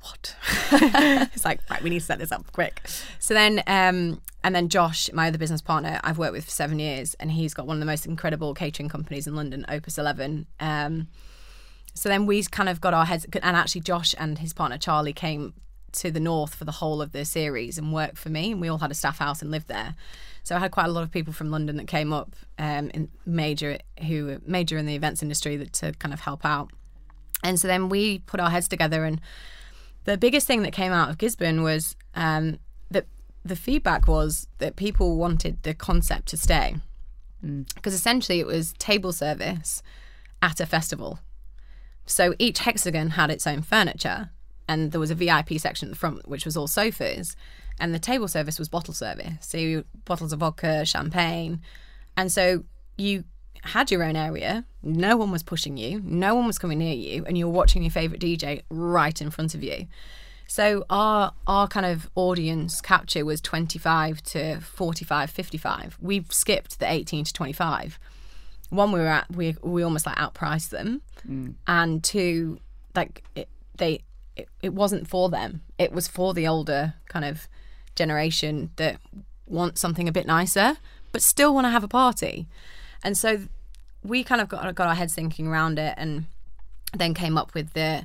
"What?" 0.00 0.36
it's 0.72 1.44
like, 1.44 1.60
right, 1.68 1.82
we 1.82 1.90
need 1.90 1.98
to 1.98 2.04
set 2.06 2.20
this 2.20 2.30
up 2.30 2.50
quick. 2.52 2.80
So 3.18 3.34
then, 3.34 3.64
um, 3.66 4.22
and 4.44 4.54
then 4.54 4.68
Josh, 4.68 5.10
my 5.12 5.26
other 5.26 5.36
business 5.36 5.60
partner, 5.60 6.00
I've 6.04 6.16
worked 6.16 6.32
with 6.32 6.44
for 6.44 6.52
seven 6.52 6.78
years, 6.78 7.14
and 7.14 7.32
he's 7.32 7.54
got 7.54 7.66
one 7.66 7.76
of 7.76 7.80
the 7.80 7.86
most 7.86 8.06
incredible 8.06 8.54
catering 8.54 8.88
companies 8.88 9.26
in 9.26 9.34
London, 9.34 9.66
Opus 9.68 9.98
Eleven. 9.98 10.46
Um, 10.60 11.08
so 11.94 12.08
then 12.08 12.24
we 12.24 12.42
kind 12.44 12.68
of 12.68 12.80
got 12.80 12.94
our 12.94 13.04
heads, 13.04 13.26
and 13.32 13.56
actually 13.56 13.80
Josh 13.80 14.14
and 14.16 14.38
his 14.38 14.52
partner 14.52 14.78
Charlie 14.78 15.12
came 15.12 15.54
to 15.94 16.10
the 16.10 16.20
north 16.20 16.54
for 16.54 16.64
the 16.64 16.72
whole 16.72 17.00
of 17.00 17.12
the 17.12 17.24
series 17.24 17.78
and 17.78 17.92
worked 17.92 18.18
for 18.18 18.28
me, 18.28 18.52
and 18.52 18.60
we 18.60 18.68
all 18.68 18.78
had 18.78 18.90
a 18.90 18.94
staff 18.94 19.18
house 19.18 19.42
and 19.42 19.50
lived 19.50 19.68
there. 19.68 19.94
So 20.44 20.54
I 20.54 20.58
had 20.58 20.70
quite 20.70 20.86
a 20.86 20.92
lot 20.92 21.02
of 21.02 21.10
people 21.10 21.32
from 21.32 21.50
London 21.50 21.76
that 21.78 21.86
came 21.86 22.12
up, 22.12 22.36
um, 22.58 22.90
in 22.90 23.08
major 23.26 23.78
who 24.06 24.26
were 24.26 24.40
major 24.46 24.78
in 24.78 24.86
the 24.86 24.94
events 24.94 25.22
industry 25.22 25.56
that 25.56 25.72
to 25.74 25.92
kind 25.94 26.12
of 26.12 26.20
help 26.20 26.44
out. 26.44 26.70
And 27.42 27.58
so 27.58 27.66
then 27.66 27.88
we 27.88 28.20
put 28.20 28.40
our 28.40 28.50
heads 28.50 28.68
together, 28.68 29.04
and 29.04 29.20
the 30.04 30.16
biggest 30.16 30.46
thing 30.46 30.62
that 30.62 30.72
came 30.72 30.92
out 30.92 31.10
of 31.10 31.18
Gisburne 31.18 31.62
was 31.62 31.96
um, 32.14 32.58
that 32.90 33.06
the 33.44 33.56
feedback 33.56 34.06
was 34.06 34.46
that 34.58 34.76
people 34.76 35.16
wanted 35.16 35.62
the 35.62 35.74
concept 35.74 36.28
to 36.28 36.36
stay 36.36 36.76
because 37.74 37.94
essentially 37.94 38.40
it 38.40 38.46
was 38.46 38.72
table 38.78 39.12
service 39.12 39.82
at 40.40 40.60
a 40.60 40.66
festival. 40.66 41.18
So 42.06 42.34
each 42.38 42.60
hexagon 42.60 43.10
had 43.10 43.30
its 43.30 43.46
own 43.46 43.62
furniture, 43.62 44.30
and 44.68 44.92
there 44.92 45.00
was 45.00 45.10
a 45.10 45.14
VIP 45.14 45.58
section 45.58 45.88
at 45.88 45.92
the 45.92 45.98
front, 45.98 46.28
which 46.28 46.44
was 46.44 46.56
all 46.56 46.66
sofas, 46.66 47.36
and 47.80 47.94
the 47.94 47.98
table 47.98 48.28
service 48.28 48.58
was 48.58 48.68
bottle 48.68 48.94
service. 48.94 49.34
So 49.40 49.58
you, 49.58 49.84
bottles 50.04 50.32
of 50.32 50.40
vodka, 50.40 50.84
champagne, 50.84 51.60
and 52.16 52.30
so 52.30 52.64
you 52.96 53.24
had 53.62 53.90
your 53.90 54.04
own 54.04 54.16
area. 54.16 54.64
No 54.82 55.16
one 55.16 55.30
was 55.30 55.42
pushing 55.42 55.76
you, 55.76 56.00
no 56.04 56.34
one 56.34 56.46
was 56.46 56.58
coming 56.58 56.78
near 56.78 56.94
you, 56.94 57.24
and 57.24 57.36
you 57.36 57.46
were 57.46 57.52
watching 57.52 57.82
your 57.82 57.90
favorite 57.90 58.20
DJ 58.20 58.62
right 58.70 59.20
in 59.20 59.30
front 59.30 59.54
of 59.54 59.62
you. 59.62 59.86
So 60.46 60.84
our 60.90 61.32
our 61.46 61.66
kind 61.68 61.86
of 61.86 62.08
audience 62.14 62.80
capture 62.80 63.24
was 63.24 63.40
25 63.40 64.22
to 64.22 64.60
45, 64.60 65.30
55. 65.30 65.98
We've 66.00 66.30
skipped 66.32 66.78
the 66.78 66.90
18 66.90 67.24
to 67.24 67.32
25 67.32 67.98
one 68.70 68.92
we 68.92 68.98
were 68.98 69.06
at 69.06 69.30
we 69.30 69.56
we 69.62 69.82
almost 69.82 70.06
like 70.06 70.16
outpriced 70.16 70.70
them 70.70 71.02
mm. 71.28 71.54
and 71.66 72.02
two 72.02 72.58
like 72.94 73.22
it, 73.34 73.48
they 73.76 74.00
it, 74.36 74.48
it 74.62 74.72
wasn't 74.72 75.06
for 75.06 75.28
them 75.28 75.60
it 75.78 75.92
was 75.92 76.08
for 76.08 76.34
the 76.34 76.46
older 76.46 76.94
kind 77.08 77.24
of 77.24 77.46
generation 77.94 78.70
that 78.76 78.98
want 79.46 79.78
something 79.78 80.08
a 80.08 80.12
bit 80.12 80.26
nicer 80.26 80.76
but 81.12 81.22
still 81.22 81.54
want 81.54 81.64
to 81.64 81.70
have 81.70 81.84
a 81.84 81.88
party. 81.88 82.46
And 83.04 83.16
so 83.16 83.42
we 84.02 84.24
kind 84.24 84.40
of 84.40 84.48
got 84.48 84.74
got 84.74 84.88
our 84.88 84.94
heads 84.94 85.14
thinking 85.14 85.46
around 85.46 85.78
it 85.78 85.94
and 85.96 86.26
then 86.92 87.14
came 87.14 87.38
up 87.38 87.54
with 87.54 87.72
the 87.72 88.04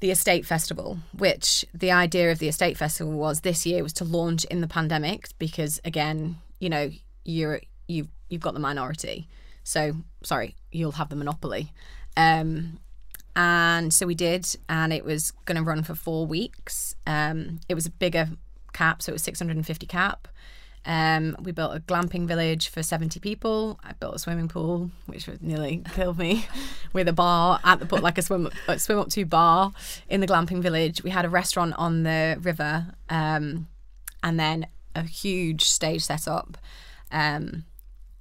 the 0.00 0.10
estate 0.10 0.44
festival 0.44 0.98
which 1.16 1.64
the 1.72 1.90
idea 1.90 2.32
of 2.32 2.38
the 2.38 2.48
estate 2.48 2.76
festival 2.76 3.12
was 3.12 3.40
this 3.40 3.64
year 3.64 3.82
was 3.82 3.92
to 3.92 4.04
launch 4.04 4.44
in 4.46 4.60
the 4.60 4.66
pandemic 4.66 5.28
because 5.38 5.80
again 5.84 6.38
you 6.58 6.68
know 6.68 6.90
you're 7.24 7.60
you've 7.88 8.08
you've 8.28 8.40
got 8.40 8.54
the 8.54 8.60
minority. 8.60 9.28
So 9.64 9.96
sorry 10.22 10.54
you'll 10.70 10.92
have 10.92 11.08
the 11.08 11.16
monopoly. 11.16 11.72
Um 12.16 12.78
and 13.34 13.92
so 13.92 14.06
we 14.06 14.14
did 14.14 14.46
and 14.68 14.92
it 14.92 15.04
was 15.04 15.32
going 15.46 15.56
to 15.56 15.62
run 15.62 15.82
for 15.82 15.94
four 15.94 16.26
weeks. 16.26 16.94
Um 17.06 17.60
it 17.68 17.74
was 17.74 17.86
a 17.86 17.90
bigger 17.90 18.28
cap 18.72 19.02
so 19.02 19.10
it 19.10 19.14
was 19.14 19.22
650 19.22 19.86
cap 19.86 20.28
um, 20.84 21.36
we 21.40 21.52
built 21.52 21.76
a 21.76 21.80
glamping 21.80 22.26
village 22.26 22.68
for 22.68 22.82
70 22.82 23.20
people. 23.20 23.78
I 23.84 23.92
built 23.92 24.16
a 24.16 24.18
swimming 24.18 24.48
pool, 24.48 24.90
which 25.06 25.28
nearly 25.40 25.82
killed 25.94 26.18
me, 26.18 26.46
with 26.92 27.06
a 27.06 27.12
bar 27.12 27.60
at 27.62 27.78
the 27.78 27.86
put 27.86 28.02
like 28.02 28.18
a 28.18 28.22
swim 28.22 28.50
a 28.66 28.78
swim 28.78 28.98
up 28.98 29.08
to 29.10 29.24
bar 29.24 29.72
in 30.08 30.20
the 30.20 30.26
glamping 30.26 30.60
village. 30.60 31.02
We 31.04 31.10
had 31.10 31.24
a 31.24 31.28
restaurant 31.28 31.74
on 31.78 32.02
the 32.02 32.36
river, 32.40 32.86
um, 33.08 33.68
and 34.24 34.40
then 34.40 34.66
a 34.96 35.02
huge 35.02 35.64
stage 35.64 36.02
set 36.02 36.26
up. 36.26 36.58
Um, 37.12 37.64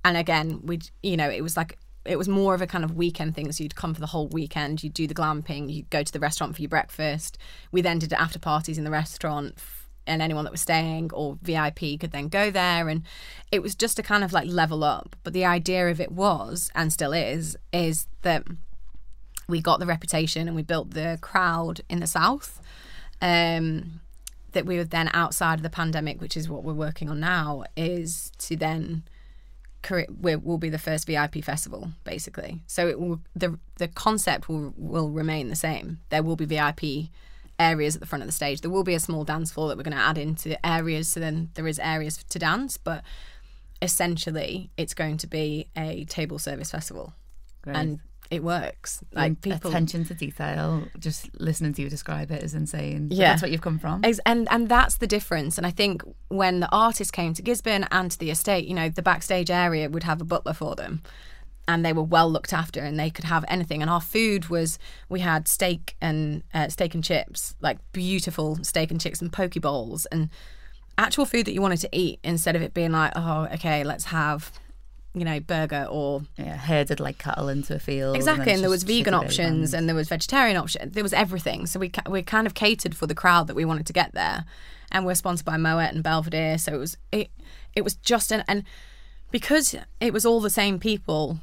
and 0.06 0.16
again, 0.16 0.62
we 0.64 0.82
you 1.02 1.18
know 1.18 1.30
it 1.30 1.41
was 1.41 1.58
like 1.58 1.80
it 2.06 2.18
was 2.18 2.30
more 2.30 2.54
of 2.54 2.62
a 2.62 2.68
kind 2.68 2.84
of 2.84 2.95
weekend 2.95 3.34
thing. 3.36 3.52
So 3.52 3.64
you'd 3.64 3.76
come 3.76 3.95
for 3.95 4.02
the 4.02 4.08
whole 4.08 4.28
weekend. 4.28 4.84
You'd 4.84 4.93
do 4.93 5.08
the 5.08 5.16
glamping. 5.16 5.72
You'd 5.74 5.89
go 5.89 6.04
to 6.04 6.14
the 6.14 6.20
restaurant 6.20 6.56
for 6.56 6.62
your 6.62 6.70
breakfast. 6.70 7.39
We 7.72 7.82
then 7.82 7.97
did 7.97 8.14
after 8.14 8.38
parties 8.38 8.78
in 8.78 8.84
the 8.84 8.91
restaurant 8.91 9.60
and 10.08 10.22
anyone 10.22 10.43
that 10.45 10.52
was 10.52 10.62
staying 10.62 11.12
or 11.14 11.38
VIP 11.41 11.99
could 11.99 12.12
then 12.12 12.28
go 12.28 12.52
there. 12.52 12.89
And 12.89 13.04
it 13.52 13.62
was 13.62 13.76
just 13.76 13.97
to 13.97 14.04
kind 14.04 14.24
of 14.24 14.34
like 14.34 14.47
level 14.47 14.84
up. 14.84 15.16
But 15.24 15.34
the 15.34 15.45
idea 15.45 15.89
of 15.89 15.99
it 15.99 16.12
was 16.12 16.72
and 16.76 16.91
still 16.91 17.14
is 17.14 17.58
is 17.72 18.08
that 18.22 18.43
we 19.47 19.62
got 19.62 19.80
the 19.80 19.86
reputation 19.86 20.47
and 20.47 20.56
we 20.56 20.64
built 20.64 20.91
the 20.91 21.18
crowd 21.22 21.82
in 21.89 21.99
the 21.99 22.08
south 22.08 22.62
um 23.22 23.99
that 24.54 24.66
we 24.66 24.78
were 24.78 24.84
then 24.86 25.10
outside 25.14 25.56
of 25.56 25.64
the 25.64 25.70
pandemic 25.70 26.22
which 26.22 26.38
is 26.38 26.49
what 26.49 26.64
we're 26.64 26.74
working 26.74 27.10
on 27.10 27.20
now 27.20 27.64
is 27.76 28.32
to 28.38 28.56
then 28.56 29.04
create 29.84 30.10
we 30.22 30.36
will 30.36 30.58
be 30.58 30.70
the 30.70 30.78
first 30.78 31.08
VIP 31.08 31.43
festival 31.43 31.91
basically. 32.04 32.62
So 32.68 32.88
it 32.88 32.99
will 32.99 33.20
the 33.36 33.60
the 33.78 33.88
concept 33.88 34.47
will 34.49 34.74
will 34.78 35.10
remain 35.10 35.49
the 35.49 35.56
same. 35.56 35.99
There 36.10 36.24
will 36.24 36.36
be 36.36 36.45
VIP 36.45 37.10
areas 37.62 37.95
at 37.95 38.01
the 38.01 38.07
front 38.07 38.24
of 38.24 38.28
the 38.28 38.34
stage. 38.34 38.62
There 38.62 38.72
will 38.72 38.84
be 38.84 38.95
a 38.95 38.99
small 38.99 39.24
dance 39.24 39.51
floor 39.51 39.68
that 39.70 39.78
we're 39.78 39.84
going 39.91 39.97
to 39.97 40.03
add 40.03 40.18
into 40.18 40.49
areas, 40.66 41.07
so 41.07 41.20
then 41.20 41.49
there 41.55 41.68
is 41.68 41.80
areas 41.80 42.18
to 42.34 42.39
dance, 42.39 42.78
but 42.78 43.03
essentially 43.82 44.70
it's 44.78 44.93
going 44.93 45.18
to 45.18 45.28
be 45.28 45.68
a 45.76 46.05
table 46.05 46.39
service 46.39 46.72
festival, 46.72 47.14
Great. 47.64 47.76
and 47.78 47.99
it 48.30 48.43
works. 48.43 49.03
Like 49.14 49.28
And 49.28 49.41
people, 49.41 49.72
attention 49.72 50.05
to 50.05 50.14
detail. 50.14 50.84
Just 50.97 51.30
listening 51.39 51.74
to 51.74 51.82
you 51.82 51.89
describe 51.89 52.32
it 52.32 52.41
is 52.43 52.53
insane. 52.53 53.09
But 53.09 53.18
Yeah. 53.18 53.30
that's 53.32 53.41
what 53.41 53.51
you've 53.51 53.62
come 53.62 53.78
from. 53.78 54.01
And 54.05 54.47
and 54.49 54.70
that's 54.70 54.95
the 54.97 55.07
difference. 55.07 55.57
And 55.57 55.68
I 55.68 55.72
think 55.72 56.01
when 56.30 56.62
the 56.62 56.70
artists 56.72 57.12
came 57.12 57.34
to 57.34 57.41
Gisburne 57.43 57.88
and 57.91 58.09
to 58.12 58.18
the 58.18 58.30
estate, 58.32 58.68
you 58.68 58.74
know, 58.74 58.88
the 58.88 59.01
backstage 59.01 59.49
area 59.51 59.89
would 59.89 60.03
have 60.03 60.22
a 60.22 60.26
butler 60.26 60.53
for 60.53 60.76
them, 60.76 61.01
and 61.72 61.86
they 61.86 61.93
were 61.93 62.03
well 62.03 62.30
looked 62.30 62.53
after, 62.53 62.82
and 62.82 62.99
they 62.99 63.09
could 63.09 63.26
have 63.26 63.45
anything. 63.47 63.82
And 63.82 63.89
our 63.89 64.01
food 64.01 64.49
was 64.49 64.78
we 65.09 65.22
had 65.22 65.47
steak 65.47 65.95
and 66.01 66.43
uh, 66.53 66.69
steak 66.69 66.93
and 66.93 67.03
chips, 67.03 67.55
like 67.61 67.78
beautiful 67.93 68.63
steak 68.63 68.91
and 68.91 68.99
chips 68.99 69.22
and 69.22 69.32
poke 69.32 69.53
bowls, 69.61 70.05
and 70.07 70.30
actual 70.97 71.26
food 71.26 71.45
that 71.45 71.53
you 71.53 71.61
wanted 71.61 71.80
to 71.80 71.89
eat 71.91 72.19
instead 72.24 72.55
of 72.55 72.61
it 72.61 72.74
being 72.74 72.91
like, 72.91 73.13
oh, 73.15 73.47
okay, 73.53 73.84
let's 73.84 74.05
have. 74.05 74.51
You 75.13 75.26
know, 75.26 75.41
burger 75.41 75.88
or 75.89 76.22
Yeah, 76.38 76.55
herded 76.55 77.01
like 77.01 77.17
cattle 77.17 77.49
into 77.49 77.76
a 77.76 77.80
field. 77.80 78.15
Exactly, 78.15 78.45
then 78.45 78.55
and 78.55 78.63
there 78.63 78.69
was 78.69 78.84
vegan 78.84 79.13
options 79.13 79.74
and 79.74 79.89
there 79.89 79.95
was 79.95 80.07
vegetarian 80.07 80.55
options. 80.55 80.93
There 80.93 81.03
was 81.03 81.11
everything. 81.11 81.65
So 81.65 81.82
we 81.82 81.91
we 82.09 82.22
kind 82.24 82.47
of 82.47 82.53
catered 82.53 82.95
for 82.95 83.07
the 83.07 83.13
crowd 83.13 83.47
that 83.47 83.55
we 83.55 83.65
wanted 83.65 83.86
to 83.88 83.93
get 83.93 84.13
there, 84.13 84.45
and 84.89 85.05
we're 85.05 85.15
sponsored 85.15 85.45
by 85.45 85.57
Moet 85.57 85.93
and 85.93 86.01
Belvedere. 86.01 86.57
So 86.57 86.74
it 86.74 86.78
was 86.78 86.95
it 87.11 87.30
it 87.76 87.84
was 87.84 87.95
just 87.95 88.32
an 88.32 88.45
and 88.47 88.63
because 89.32 89.76
it 89.99 90.13
was 90.13 90.26
all 90.26 90.39
the 90.39 90.49
same 90.49 90.80
people 90.80 91.39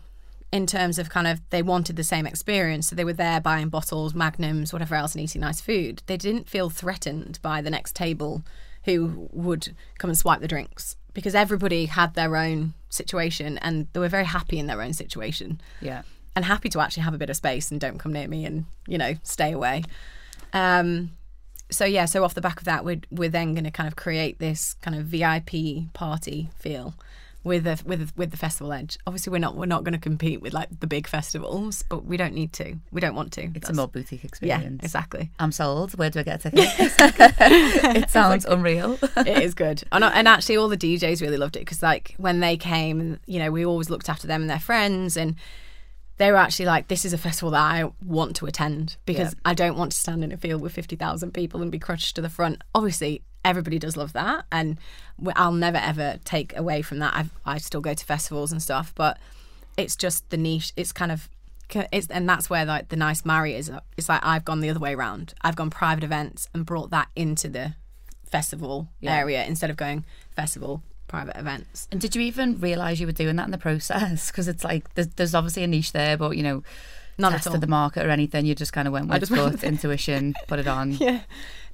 in 0.51 0.66
terms 0.66 0.99
of 0.99 1.11
kind 1.11 1.26
of 1.26 1.40
they 1.51 1.62
wanted 1.62 1.96
the 1.96 2.05
same 2.05 2.26
experience. 2.26 2.88
So 2.88 2.96
they 2.96 3.05
were 3.05 3.12
there 3.12 3.40
buying 3.40 3.68
bottles, 3.68 4.14
magnums, 4.14 4.72
whatever 4.72 4.94
else, 4.94 5.14
and 5.14 5.22
eating 5.22 5.40
nice 5.42 5.61
food. 5.61 6.03
They 6.07 6.16
didn't 6.16 6.49
feel 6.49 6.70
threatened 6.70 7.38
by 7.42 7.61
the 7.61 7.70
next 7.70 7.94
table 7.94 8.42
who 8.84 9.28
would 9.32 9.74
come 9.99 10.09
and 10.11 10.18
swipe 10.18 10.40
the 10.40 10.49
drinks 10.49 10.96
because 11.12 11.34
everybody 11.34 11.86
had 11.86 12.14
their 12.14 12.36
own 12.36 12.72
situation 12.88 13.59
and 13.59 13.86
they 13.92 14.01
were 14.01 14.09
very 14.09 14.24
happy 14.24 14.59
in 14.59 14.66
their 14.66 14.80
own 14.80 14.92
situation 14.94 15.61
Yeah. 15.82 16.03
and 16.34 16.44
happy 16.44 16.68
to 16.70 16.80
actually 16.80 17.03
have 17.03 17.12
a 17.12 17.18
bit 17.18 17.28
of 17.28 17.36
space 17.36 17.70
and 17.70 17.78
don't 17.80 17.99
come 17.99 18.12
near 18.14 18.28
me 18.28 18.46
and 18.46 18.64
you 18.86 18.96
know 18.96 19.14
stay 19.24 19.53
away 19.53 19.82
um 20.55 21.11
so 21.70 21.84
yeah 21.84 22.07
so 22.07 22.24
off 22.24 22.34
the 22.34 22.40
back 22.40 22.59
of 22.61 22.64
that 22.64 22.84
we're, 22.84 23.01
we're 23.11 23.28
then 23.28 23.53
going 23.55 23.64
to 23.64 23.70
kind 23.70 23.86
of 23.88 23.96
create 23.96 24.38
this 24.38 24.74
kind 24.80 24.96
of 24.96 25.05
vip 25.07 25.51
party 25.92 26.49
feel 26.57 26.94
with 27.45 27.66
a, 27.66 27.78
with 27.86 28.12
with 28.16 28.30
the 28.32 28.36
festival 28.36 28.72
edge 28.72 28.99
obviously 29.07 29.30
we're 29.30 29.39
not 29.39 29.57
we're 29.57 29.64
not 29.64 29.84
going 29.84 29.93
to 29.93 29.99
compete 29.99 30.43
with 30.43 30.53
like 30.53 30.68
the 30.80 30.86
big 30.86 31.07
festivals 31.07 31.82
but 31.89 32.05
we 32.05 32.16
don't 32.16 32.34
need 32.34 32.53
to 32.53 32.74
we 32.91 33.01
don't 33.01 33.14
want 33.14 33.32
to 33.32 33.43
It's 33.43 33.51
a 33.51 33.61
That's- 33.61 33.76
more 33.76 33.89
boutique 33.89 34.24
experience. 34.24 34.80
yeah 34.80 34.84
exactly 34.84 35.30
I'm 35.39 35.53
sold. 35.53 35.97
Where 35.97 36.11
do 36.11 36.18
I 36.20 36.24
get 36.24 36.45
a 36.45 36.51
ticket? 36.51 36.68
it 37.43 38.11
sounds 38.11 38.45
unreal. 38.45 38.99
it 39.16 39.43
is 39.43 39.55
good 39.64 39.82
and, 39.93 40.05
and 40.05 40.28
actually 40.28 40.57
all 40.57 40.68
the 40.68 40.76
djs 40.76 41.20
really 41.22 41.36
loved 41.36 41.57
it 41.57 41.61
because 41.61 41.82
like 41.82 42.14
when 42.18 42.41
they 42.41 42.57
came 42.57 43.18
you 43.26 43.39
know 43.39 43.51
we 43.51 43.64
always 43.64 43.89
looked 43.91 44.09
after 44.09 44.26
them 44.26 44.41
and 44.43 44.51
their 44.51 44.59
friends 44.61 45.16
and 45.16 45.36
they 46.16 46.30
were 46.32 46.36
actually 46.39 46.66
like 46.66 46.89
this 46.89 47.05
is 47.05 47.12
a 47.12 47.18
festival 47.18 47.51
that 47.53 47.61
i 47.62 47.89
want 48.05 48.34
to 48.36 48.47
attend 48.47 48.97
because 49.07 49.32
Yeah. 49.34 49.41
i 49.45 49.55
don't 49.55 49.76
want 49.76 49.93
to 49.93 49.99
stand 49.99 50.24
in 50.24 50.32
a 50.32 50.36
field 50.36 50.61
with 50.61 50.72
50000 50.74 51.32
people 51.32 51.62
and 51.62 51.70
be 51.70 51.78
crushed 51.78 52.16
to 52.16 52.22
the 52.22 52.28
front 52.28 52.62
obviously 52.74 53.22
everybody 53.49 53.78
does 53.78 53.96
love 53.96 54.12
that 54.12 54.44
and 54.53 54.78
i'll 55.34 55.53
never 55.53 55.78
ever 55.78 56.18
take 56.24 56.57
away 56.57 56.82
from 56.82 56.99
that 56.99 57.12
I've, 57.14 57.30
i 57.44 57.59
still 57.59 57.80
go 57.80 57.94
to 57.94 58.05
festivals 58.05 58.53
and 58.53 58.62
stuff 58.62 58.92
but 58.94 59.18
it's 59.76 59.96
just 59.96 60.28
the 60.30 60.36
niche 60.36 60.72
it's 60.76 60.92
kind 60.92 61.11
of 61.11 61.28
it's, 61.92 62.07
and 62.09 62.28
that's 62.28 62.49
where 62.49 62.64
like 62.64 62.88
the 62.88 62.96
nice 62.96 63.24
marry 63.24 63.55
is 63.55 63.70
it's 63.96 64.09
like 64.09 64.24
i've 64.24 64.44
gone 64.44 64.61
the 64.61 64.70
other 64.70 64.80
way 64.80 64.94
around 64.94 65.34
i've 65.42 65.57
gone 65.57 65.70
private 65.70 66.05
events 66.05 66.49
and 66.55 66.64
brought 66.66 66.90
that 66.90 67.09
into 67.16 67.49
the 67.49 67.74
festival 68.30 68.88
Yeah. 69.01 69.16
area 69.16 69.44
instead 69.44 69.70
of 69.70 69.76
going 69.76 70.05
festival 70.36 70.82
private 71.09 71.36
events. 71.38 71.88
And 71.90 71.99
did 72.03 72.14
you 72.14 72.20
even 72.20 72.61
realise 72.61 73.01
you 73.01 73.07
were 73.07 73.12
doing 73.12 73.36
that 73.36 73.46
in 73.46 73.51
the 73.51 73.57
process? 73.59 74.30
Because 74.30 74.46
it's 74.46 74.62
like 74.62 74.92
there's, 74.94 75.09
there's 75.16 75.34
obviously 75.34 75.62
a 75.62 75.66
niche 75.66 75.92
there, 75.92 76.18
but 76.18 76.36
you 76.36 76.42
know, 76.42 76.62
None 77.19 77.33
at 77.33 77.37
tested 77.37 77.55
all. 77.55 77.61
the 77.61 77.66
market 77.66 78.07
or 78.07 78.11
anything. 78.11 78.47
You 78.47 78.55
just 78.55 78.73
kind 78.73 78.87
of 78.87 78.93
went 78.93 79.09
with 79.09 79.21
just 79.21 79.33
gut, 79.33 79.64
intuition, 79.64 80.35
put 80.47 80.61
it 80.61 80.69
on. 80.69 80.93
Yeah. 80.93 81.21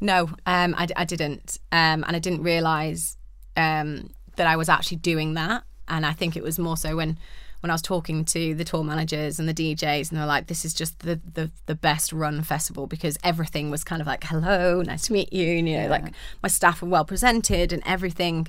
No, 0.00 0.30
um, 0.46 0.74
I, 0.76 0.88
I 0.96 1.04
didn't. 1.04 1.58
Um, 1.70 2.04
and 2.06 2.16
I 2.16 2.18
didn't 2.18 2.42
realise 2.42 3.16
um, 3.56 4.10
that 4.36 4.46
I 4.46 4.56
was 4.56 4.68
actually 4.68 4.98
doing 4.98 5.34
that. 5.34 5.64
And 5.86 6.06
I 6.06 6.12
think 6.12 6.36
it 6.36 6.42
was 6.42 6.58
more 6.58 6.78
so 6.78 6.96
when, 6.96 7.18
when 7.60 7.70
I 7.70 7.74
was 7.74 7.82
talking 7.82 8.24
to 8.26 8.54
the 8.54 8.64
tour 8.64 8.82
managers 8.82 9.38
and 9.38 9.46
the 9.46 9.54
DJs, 9.54 10.10
and 10.10 10.18
they're 10.18 10.26
like, 10.26 10.46
this 10.46 10.64
is 10.64 10.72
just 10.72 11.00
the, 11.00 11.20
the, 11.34 11.50
the 11.66 11.74
best 11.74 12.10
run 12.12 12.42
festival 12.42 12.86
because 12.86 13.18
everything 13.22 13.70
was 13.70 13.84
kind 13.84 14.00
of 14.00 14.06
like, 14.06 14.24
hello, 14.24 14.80
nice 14.80 15.06
to 15.08 15.12
meet 15.12 15.32
you. 15.32 15.58
And, 15.58 15.68
you 15.68 15.78
know, 15.78 15.88
like 15.88 16.04
my 16.42 16.48
staff 16.48 16.80
were 16.80 16.88
well 16.88 17.04
presented 17.04 17.70
and 17.70 17.82
everything, 17.84 18.48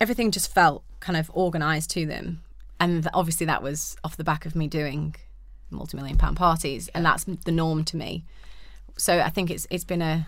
everything 0.00 0.30
just 0.30 0.52
felt 0.52 0.84
kind 1.00 1.16
of 1.18 1.28
organised 1.30 1.90
to 1.90 2.06
them. 2.06 2.42
And 2.78 3.08
obviously 3.14 3.46
that 3.46 3.62
was 3.62 3.96
off 4.04 4.16
the 4.16 4.24
back 4.24 4.46
of 4.46 4.54
me 4.54 4.68
doing 4.68 5.16
multi-million 5.74 6.16
pound 6.16 6.36
parties 6.36 6.88
and 6.94 7.04
that's 7.04 7.24
the 7.24 7.52
norm 7.52 7.84
to 7.84 7.96
me 7.96 8.24
so 8.96 9.20
I 9.20 9.30
think 9.30 9.50
it's 9.50 9.66
it's 9.70 9.84
been 9.84 10.02
a 10.02 10.26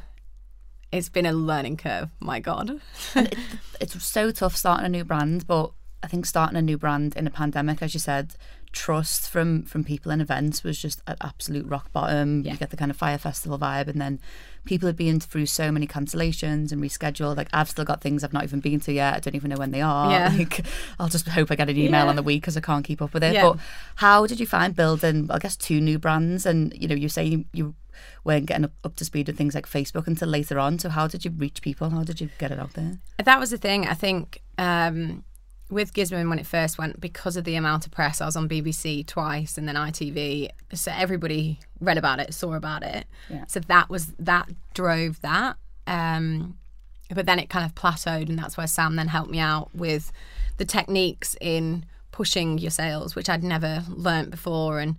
it's 0.93 1.09
been 1.09 1.27
a 1.27 1.33
learning 1.33 1.77
curve. 1.77 2.11
My 2.21 2.41
God, 2.41 2.81
It's 3.81 4.03
so 4.05 4.31
tough 4.31 4.57
starting 4.57 4.87
a 4.87 4.89
new 4.89 5.05
brand, 5.05 5.47
but 5.47 5.73
I 6.03 6.07
think 6.07 6.27
starting 6.27 6.57
a 6.57 6.63
new 6.63 6.79
brand 6.79 7.17
in 7.17 7.27
a 7.27 7.31
pandemic, 7.31 7.83
as 7.83 7.93
you 7.93 8.01
said, 8.01 8.35
trust 8.73 9.29
from 9.29 9.65
from 9.65 9.85
people 9.85 10.13
in 10.13 10.21
events 10.21 10.63
was 10.63 10.81
just 10.81 11.03
at 11.07 11.19
absolute 11.21 11.67
rock 11.67 11.93
bottom. 11.93 12.43
Yeah. 12.43 12.53
You 12.53 12.59
get 12.59 12.71
the 12.71 12.77
kind 12.77 12.91
of 12.91 12.97
fire 12.97 13.19
festival 13.19 13.59
vibe, 13.59 13.89
and 13.89 14.01
then 14.01 14.21
people 14.67 14.87
have 14.87 14.97
been 14.97 15.21
through 15.21 15.47
so 15.47 15.71
many 15.73 15.87
cancellations 15.87 16.73
and 16.73 16.83
rescheduled. 16.83 17.37
Like 17.37 17.49
I've 17.53 17.69
still 17.71 17.85
got 17.85 18.01
things 18.03 18.23
I've 18.23 18.33
not 18.33 18.45
even 18.45 18.61
been 18.61 18.81
to 18.81 18.93
yet. 18.93 19.15
I 19.15 19.21
don't 19.21 19.35
even 19.35 19.51
know 19.51 19.57
when 19.57 19.71
they 19.71 19.81
are. 19.83 20.11
Yeah. 20.11 20.37
Like 20.37 20.67
I'll 20.99 21.09
just 21.09 21.29
hope 21.29 21.51
I 21.51 21.55
get 21.57 21.71
an 21.71 21.77
email 21.79 22.05
Yeah. 22.05 22.09
on 22.11 22.17
the 22.17 22.23
week 22.23 22.43
because 22.43 22.57
I 22.57 22.61
can't 22.61 22.85
keep 22.85 23.01
up 23.01 23.15
with 23.15 23.25
it. 23.25 23.33
Yeah. 23.35 23.43
But 23.53 23.59
how 23.97 24.27
did 24.27 24.39
you 24.41 24.47
find 24.47 24.75
building? 24.77 25.29
I 25.31 25.39
guess 25.39 25.57
two 25.57 25.81
new 25.81 25.99
brands, 25.99 26.45
and 26.45 26.75
you 26.77 26.87
know, 26.89 26.95
you 26.95 27.09
say 27.09 27.25
you, 27.25 27.45
you 27.53 27.75
weren't 28.25 28.47
getting 28.47 28.65
up, 28.67 28.73
up 28.85 28.97
to 28.97 29.05
speed 29.05 29.27
with 29.29 29.39
things 29.39 29.55
like 29.55 29.67
Facebook 29.67 30.07
until 30.07 30.29
later 30.29 30.59
on. 30.59 30.79
So 30.79 30.89
how 30.91 31.07
did 31.07 31.25
you 31.25 31.31
reach 31.31 31.63
people? 31.63 31.91
How 31.91 32.03
did 32.05 32.21
you 32.21 32.29
get 32.39 32.51
it 32.51 32.59
out 32.59 32.75
there? 32.75 32.99
that 33.25 33.41
was 33.41 33.51
the 33.51 33.57
thing. 33.59 33.87
I 33.87 33.95
think 33.95 34.43
um, 34.59 35.25
with 35.69 35.93
Gisburne 35.93 36.29
when 36.29 36.39
it 36.39 36.47
first 36.47 36.79
went, 36.79 37.01
because 37.01 37.37
of 37.37 37.45
the 37.45 37.57
amount 37.57 37.87
of 37.87 37.93
press, 37.93 38.21
I 38.21 38.27
was 38.27 38.37
on 38.37 38.49
BBC 38.49 39.07
twice 39.07 39.59
and 39.59 39.67
then 39.67 39.75
ITV, 39.75 40.51
so 40.75 40.93
everybody 40.95 41.59
read 41.81 41.99
about 41.99 42.21
it, 42.21 42.33
saw 42.35 42.55
about 42.55 42.83
it. 42.83 43.07
Yeah. 43.29 43.45
So 43.49 43.61
that 43.61 43.91
was 43.91 44.13
that 44.19 44.49
drove 44.75 45.21
that. 45.23 45.57
Um, 45.87 46.57
but 47.15 47.27
then 47.27 47.39
it 47.39 47.49
kind 47.49 47.65
of 47.65 47.75
plateaued, 47.75 48.29
and 48.29 48.39
that's 48.39 48.57
where 48.57 48.67
Sam 48.67 48.97
then 48.97 49.09
helped 49.09 49.31
me 49.31 49.39
out 49.39 49.71
with 49.75 50.13
the 50.57 50.65
techniques 50.65 51.37
in 51.41 51.85
pushing 52.11 52.59
your 52.59 52.71
sales, 52.71 53.15
which 53.15 53.29
I'd 53.29 53.45
never 53.45 53.85
learnt 53.89 54.31
before, 54.31 54.81
and 54.81 54.97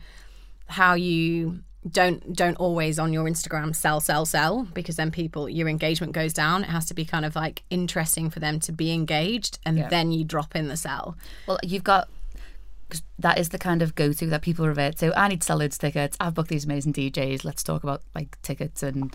how 0.68 0.94
you 0.94 1.62
don't 1.92 2.34
don't 2.34 2.56
always 2.56 2.98
on 3.00 3.14
your 3.14 3.26
Instagram 3.26 3.76
sell 3.76 4.00
sell 4.00 4.26
sell 4.26 4.68
because 4.74 4.96
then 4.96 5.12
people 5.12 5.48
your 5.50 5.68
engagement 5.68 6.14
goes 6.14 6.34
down. 6.34 6.64
It 6.64 6.70
has 6.70 6.86
to 6.88 6.94
be 6.94 7.06
kind 7.06 7.26
of 7.26 7.36
like 7.36 7.64
interesting 7.70 8.30
for 8.30 8.40
them 8.40 8.60
to 8.62 8.72
be 8.72 8.92
engaged, 8.92 9.60
and 9.66 9.78
Yeah. 9.78 9.88
then 9.90 10.12
you 10.12 10.24
drop 10.24 10.56
in 10.56 10.68
the 10.68 10.78
sell. 10.78 11.18
Well, 11.48 11.60
you've 11.64 11.84
got 11.84 12.10
that 13.20 13.38
is 13.38 13.50
the 13.50 13.58
kind 13.60 13.82
of 13.82 13.96
go-to 13.96 14.28
that 14.28 14.42
people 14.42 14.66
revert 14.66 14.98
to. 14.98 15.18
I 15.20 15.28
need 15.28 15.42
to 15.42 15.46
sell 15.46 15.58
loads 15.58 15.76
of 15.76 15.82
tickets. 15.82 16.16
I've 16.22 16.34
booked 16.34 16.50
these 16.50 16.64
amazing 16.66 16.94
DJs. 16.94 17.44
Let's 17.44 17.62
talk 17.64 17.84
about 17.84 18.02
like 18.16 18.42
tickets 18.44 18.82
and 18.82 19.14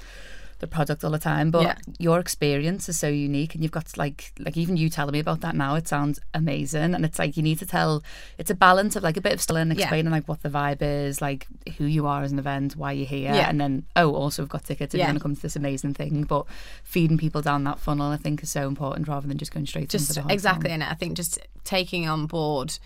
the 0.63 0.67
product 0.67 1.05
all 1.05 1.11
the 1.11 1.19
time. 1.19 1.51
But 1.51 1.63
Yeah. 1.63 1.75
your 1.99 2.19
experience 2.19 2.89
is 2.89 2.99
so 2.99 3.09
unique, 3.09 3.55
and 3.55 3.63
you've 3.63 3.73
got 3.73 3.99
like 3.99 4.33
like 4.39 4.57
even 4.57 4.79
you 4.79 4.89
telling 4.89 5.13
me 5.13 5.19
about 5.19 5.41
that 5.43 5.55
now. 5.55 5.75
It 5.75 5.87
sounds 5.89 6.19
amazing, 6.33 6.95
and 6.95 7.05
it's 7.05 7.19
like 7.19 7.37
you 7.37 7.43
need 7.43 7.59
to 7.59 7.67
tell. 7.67 8.03
It's 8.39 8.49
a 8.51 8.55
balance 8.55 8.97
of 8.97 9.03
like 9.03 9.19
a 9.19 9.21
bit 9.21 9.35
of 9.35 9.43
selling, 9.43 9.67
Yeah. 9.69 9.75
explaining 9.83 10.11
like 10.13 10.27
what 10.29 10.43
the 10.43 10.49
vibe 10.49 10.79
is, 10.81 11.21
like 11.21 11.47
who 11.77 11.85
you 11.85 12.07
are 12.07 12.23
as 12.23 12.33
an 12.33 12.39
event, 12.39 12.77
why 12.77 12.93
you're 12.93 13.07
here, 13.07 13.35
Yeah. 13.35 13.51
and 13.51 13.61
then 13.61 13.85
oh, 13.97 14.15
also 14.15 14.41
we've 14.43 14.49
got 14.49 14.65
tickets 14.65 14.95
if 14.95 14.99
Yeah. 14.99 15.05
you're 15.07 15.11
going 15.13 15.19
to 15.19 15.23
come 15.23 15.37
to 15.37 15.43
this 15.43 15.57
amazing 15.57 15.93
thing. 15.95 16.23
But 16.25 16.47
feeding 16.85 17.19
people 17.19 17.43
down 17.43 17.65
that 17.65 17.79
funnel, 17.81 18.07
I 18.11 18.17
think, 18.17 18.43
is 18.43 18.51
so 18.51 18.67
important 18.69 19.09
rather 19.09 19.27
than 19.29 19.37
just 19.39 19.53
going 19.53 19.67
straight 19.67 19.93
into 19.93 19.99
just 19.99 20.19
exactly 20.31 20.71
and 20.71 20.83
i 20.85 20.95
think 20.95 21.17
just 21.17 21.39
taking 21.65 22.09
on 22.09 22.27
board 22.27 22.79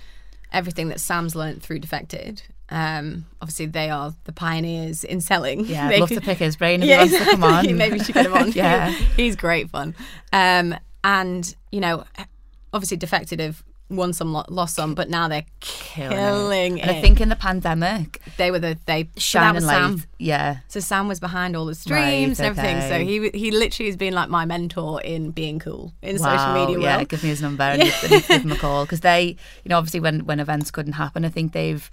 everything 0.52 0.88
that 0.88 1.00
sam's 1.00 1.34
learned 1.34 1.62
through 1.62 1.78
defected 1.78 2.42
um 2.68 3.24
obviously 3.40 3.66
they 3.66 3.90
are 3.90 4.12
the 4.24 4.32
pioneers 4.32 5.04
in 5.04 5.20
selling 5.20 5.64
Yeah, 5.66 5.88
They 5.92 6.00
love 6.00 6.08
could- 6.08 6.16
to 6.18 6.24
pick 6.24 6.38
his 6.38 6.56
brain 6.56 6.82
if 6.82 6.88
he 6.88 6.96
wants 6.96 7.16
to 7.18 7.24
come 7.30 7.44
on. 7.44 7.76
maybe 7.76 7.98
should 8.00 8.14
get 8.14 8.26
him 8.26 8.32
on 8.34 8.50
Yeah. 8.54 8.90
he's 9.16 9.36
great 9.36 9.70
fun 9.70 9.94
um 10.32 10.74
and 11.04 11.54
you 11.70 11.80
know 11.80 12.02
obviously 12.72 12.96
defected 12.96 13.38
have 13.40 13.62
won 13.88 14.12
some 14.12 14.32
lo- 14.32 14.44
lost 14.48 14.74
some 14.74 14.96
but 14.96 15.08
now 15.08 15.28
they're 15.28 15.44
killing, 15.60 16.78
it, 16.78 16.82
And 16.82 16.90
I 16.90 17.00
think 17.00 17.20
in 17.20 17.28
the 17.28 17.36
pandemic, 17.36 18.20
they 18.36 18.50
were 18.50 18.58
the 18.58 18.76
they 18.86 19.04
so 19.14 19.20
shining 19.20 19.54
was 19.54 19.64
light. 19.64 19.74
sam 19.74 20.02
Yeah. 20.18 20.56
so 20.66 20.80
Sam 20.80 21.06
was 21.06 21.20
behind 21.20 21.54
all 21.56 21.66
the 21.66 21.74
streams 21.76 22.40
Right, 22.40 22.48
and 22.48 22.58
everything. 22.58 22.80
So 22.88 22.98
he 23.04 23.30
he 23.38 23.50
literally 23.52 23.88
has 23.88 23.96
been 23.96 24.12
like 24.12 24.28
my 24.28 24.44
mentor 24.44 25.00
in 25.02 25.30
being 25.30 25.60
cool 25.60 25.92
in 26.02 26.18
social 26.18 26.34
Wow, 26.36 26.66
media 26.66 26.80
yeah, 26.80 26.96
world. 26.96 27.08
give 27.08 27.22
me 27.22 27.28
his 27.28 27.40
number 27.42 27.62
and 27.62 27.82
need 27.84 27.92
to 27.92 28.08
give 28.08 28.24
him 28.26 28.50
a 28.52 28.56
call 28.56 28.84
because 28.84 29.00
they, 29.00 29.36
you 29.64 29.68
know, 29.68 29.78
obviously 29.78 30.00
when 30.00 30.26
when 30.26 30.40
events 30.40 30.72
couldn't 30.72 30.94
happen, 30.94 31.24
I 31.24 31.28
think 31.28 31.52
they've, 31.52 31.88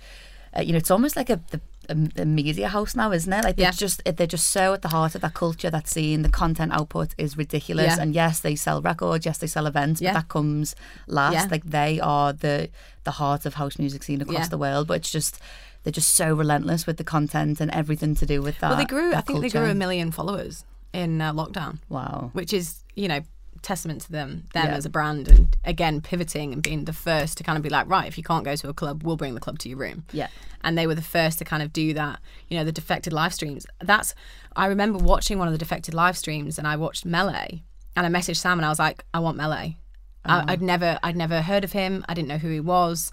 uh, 0.57 0.61
you 0.61 0.71
know, 0.71 0.77
it's 0.77 0.91
almost 0.91 1.15
like 1.15 1.29
a 1.29 1.39
the, 1.51 1.61
a, 1.89 2.21
a 2.21 2.25
media 2.25 2.69
house 2.69 2.95
now, 2.95 3.11
isn't 3.11 3.31
it? 3.33 3.43
Like 3.43 3.55
they're 3.57 3.65
Yeah. 3.65 3.71
just 3.71 4.01
they're 4.05 4.27
just 4.27 4.47
so 4.51 4.73
at 4.73 4.81
the 4.81 4.87
heart 4.89 5.15
of 5.15 5.21
that 5.21 5.33
culture, 5.33 5.69
that 5.69 5.87
scene. 5.87 6.21
The 6.21 6.29
content 6.29 6.71
output 6.73 7.13
is 7.17 7.35
ridiculous, 7.37 7.95
Yeah. 7.97 8.01
and 8.01 8.13
yes, 8.15 8.39
they 8.39 8.55
sell 8.55 8.81
records, 8.81 9.25
yes, 9.25 9.37
they 9.39 9.47
sell 9.47 9.65
events, 9.67 9.99
Yeah. 10.01 10.13
but 10.13 10.19
that 10.19 10.27
comes 10.29 10.75
last. 11.07 11.51
Like 11.51 11.63
they 11.65 11.99
are 11.99 12.31
the 12.33 12.69
the 13.03 13.11
heart 13.11 13.45
of 13.45 13.55
house 13.55 13.77
music 13.79 14.03
scene 14.03 14.21
across 14.21 14.47
the 14.49 14.57
world, 14.57 14.87
but 14.87 14.95
it's 14.97 15.11
just 15.11 15.39
they're 15.83 15.91
just 15.91 16.15
so 16.15 16.33
relentless 16.33 16.87
with 16.87 16.95
the 16.97 17.03
content 17.03 17.59
and 17.59 17.69
everything 17.71 18.15
to 18.15 18.25
do 18.25 18.41
with 18.41 18.57
that. 18.59 18.69
well, 18.69 18.77
they 18.77 18.85
grew. 18.85 19.13
I 19.13 19.21
think 19.21 19.41
they 19.41 19.49
grew 19.49 19.69
a 19.69 19.75
million 19.75 20.11
followers 20.11 20.63
in 20.93 21.19
uh, 21.21 21.33
lockdown, 21.33 21.79
Wow. 21.89 22.29
which 22.33 22.53
is 22.53 22.83
you 22.95 23.07
know 23.09 23.21
testament 23.63 24.01
to 24.01 24.11
them 24.11 24.43
them 24.53 24.67
Yeah. 24.67 24.75
as 24.75 24.85
a 24.85 24.89
brand 24.89 25.27
and 25.27 25.55
again 25.63 26.01
pivoting 26.01 26.53
and 26.53 26.61
being 26.61 26.85
the 26.85 26.93
first 26.93 27.37
to 27.39 27.43
kind 27.43 27.57
of 27.57 27.63
be 27.63 27.69
like 27.69 27.87
right 27.89 28.07
if 28.07 28.17
you 28.17 28.23
can't 28.23 28.45
go 28.45 28.55
to 28.55 28.69
a 28.69 28.73
club 28.73 29.01
we'll 29.03 29.17
bring 29.17 29.33
the 29.33 29.39
club 29.39 29.57
to 29.59 29.69
your 29.69 29.77
room. 29.79 30.03
Yeah. 30.11 30.27
and 30.63 30.77
they 30.77 30.85
were 30.85 30.95
the 30.95 31.01
first 31.01 31.39
to 31.39 31.45
kind 31.45 31.63
of 31.63 31.73
do 31.73 31.93
that 31.95 32.19
you 32.49 32.57
know 32.57 32.63
the 32.63 32.71
defected 32.71 33.11
live 33.13 33.33
streams. 33.33 33.65
That's 33.81 34.13
i 34.55 34.65
remember 34.67 34.99
watching 34.99 35.39
one 35.39 35.47
of 35.47 35.53
the 35.53 35.57
defected 35.57 35.93
live 35.93 36.17
streams 36.17 36.57
and 36.59 36.67
i 36.67 36.75
watched 36.75 37.07
Melé 37.07 37.61
and 37.95 38.05
i 38.05 38.09
messaged 38.19 38.37
sam 38.37 38.59
and 38.59 38.65
i 38.65 38.69
was 38.69 38.79
like 38.79 39.03
i 39.13 39.19
want 39.19 39.37
Melé. 39.37 39.77
I, 40.25 40.45
i'd 40.53 40.61
never 40.61 40.99
i'd 41.03 41.15
never 41.17 41.41
heard 41.41 41.63
of 41.63 41.71
him. 41.73 42.05
I 42.07 42.13
didn't 42.13 42.27
know 42.29 42.37
who 42.37 42.49
he 42.49 42.59
was. 42.59 43.11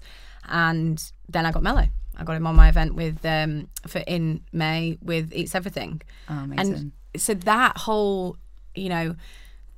And 0.49 1.01
then 1.29 1.45
i 1.45 1.51
got 1.51 1.63
Melé. 1.63 1.89
I 2.17 2.23
got 2.23 2.35
him 2.35 2.45
on 2.47 2.55
my 2.55 2.67
event 2.69 2.95
with 2.95 3.23
um 3.25 3.67
for 3.87 3.99
in 3.99 4.41
may 4.51 4.97
with 5.01 5.31
eats 5.33 5.55
everything. 5.55 6.01
Oh, 6.29 6.39
amazing. 6.43 6.73
and 6.73 6.91
so 7.21 7.33
that 7.33 7.77
whole 7.77 8.37
you 8.75 8.89
know 8.89 9.15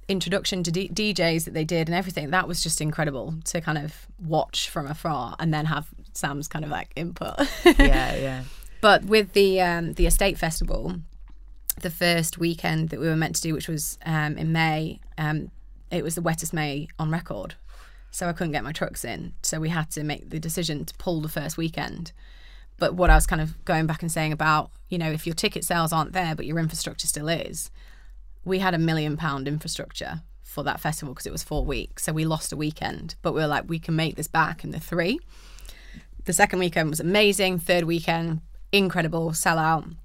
introduction 0.08 0.64
to 0.64 0.72
D- 0.72 0.90
DJs 0.90 1.46
that 1.46 1.54
they 1.54 1.64
did 1.64 1.88
and 1.88 1.96
everything 1.96 2.30
that 2.32 2.48
was 2.48 2.62
just 2.62 2.82
incredible 2.82 3.36
to 3.46 3.62
kind 3.62 3.78
of 3.78 4.08
watch 4.20 4.70
from 4.70 4.88
afar 4.88 5.36
and 5.40 5.54
then 5.54 5.66
have 5.66 5.88
Sam's 6.14 6.48
kind 6.48 6.66
of 6.66 6.72
like 6.72 6.92
input. 6.96 7.40
yeah, 7.66 8.16
yeah. 8.16 8.44
but 8.82 9.06
with 9.06 9.34
the 9.34 9.62
um, 9.62 9.94
the 9.94 10.06
estate 10.06 10.38
festival, 10.38 10.96
the 11.82 11.90
first 11.90 12.38
weekend 12.38 12.90
that 12.90 13.00
we 13.00 13.08
were 13.08 13.16
meant 13.16 13.36
to 13.36 13.42
do, 13.42 13.54
which 13.54 13.68
was 13.68 13.98
um, 14.06 14.38
in 14.38 14.52
May, 14.52 15.00
um, 15.18 15.52
it 15.92 16.04
was 16.04 16.16
the 16.16 16.22
wettest 16.22 16.54
May 16.54 16.88
on 17.00 17.12
record. 17.12 17.56
So 18.12 18.30
I 18.30 18.34
couldn't 18.34 18.54
get 18.54 18.64
my 18.64 18.72
trucks 18.72 19.04
in. 19.04 19.34
So 19.42 19.60
we 19.60 19.70
had 19.70 19.90
to 19.92 20.04
make 20.04 20.30
the 20.30 20.40
decision 20.40 20.86
to 20.86 20.94
pull 20.96 21.22
the 21.22 21.30
first 21.30 21.58
weekend. 21.58 22.12
But 22.78 22.94
what 22.94 23.10
I 23.10 23.16
was 23.16 23.26
kind 23.26 23.42
of 23.42 23.64
going 23.66 23.88
back 23.88 24.04
and 24.04 24.12
saying 24.12 24.32
about, 24.32 24.70
you 24.90 25.00
know, 25.00 25.12
if 25.12 25.26
your 25.26 25.34
ticket 25.34 25.64
sales 25.64 25.92
aren't 25.92 26.14
there, 26.14 26.36
but 26.36 26.46
your 26.46 26.60
infrastructure 26.60 27.08
still 27.08 27.28
is, 27.28 27.72
we 28.46 28.60
had 28.60 28.74
a 28.74 28.78
million 28.78 29.18
pound 29.18 29.48
infrastructure 29.48 30.22
for 30.42 30.64
that 30.64 30.80
festival 30.80 31.14
because 31.14 31.26
it 31.26 31.32
was 31.32 31.44
four 31.44 31.66
weeks. 31.66 32.04
So 32.04 32.14
we 32.14 32.26
lost 32.26 32.52
a 32.52 32.58
weekend, 32.58 33.16
but 33.22 33.34
we 33.34 33.42
were 33.42 33.48
like, 33.48 33.68
we 33.68 33.80
can 33.80 33.96
make 33.96 34.16
this 34.16 34.28
back 34.28 34.64
in 34.64 34.72
the 34.72 34.80
three. 34.80 35.20
The 36.26 36.34
second 36.34 36.60
weekend 36.60 36.90
was 36.90 37.00
amazing. 37.00 37.60
Third 37.60 37.84
weekend, 37.86 38.42
incredible, 38.72 39.32
sellout. 39.32 39.96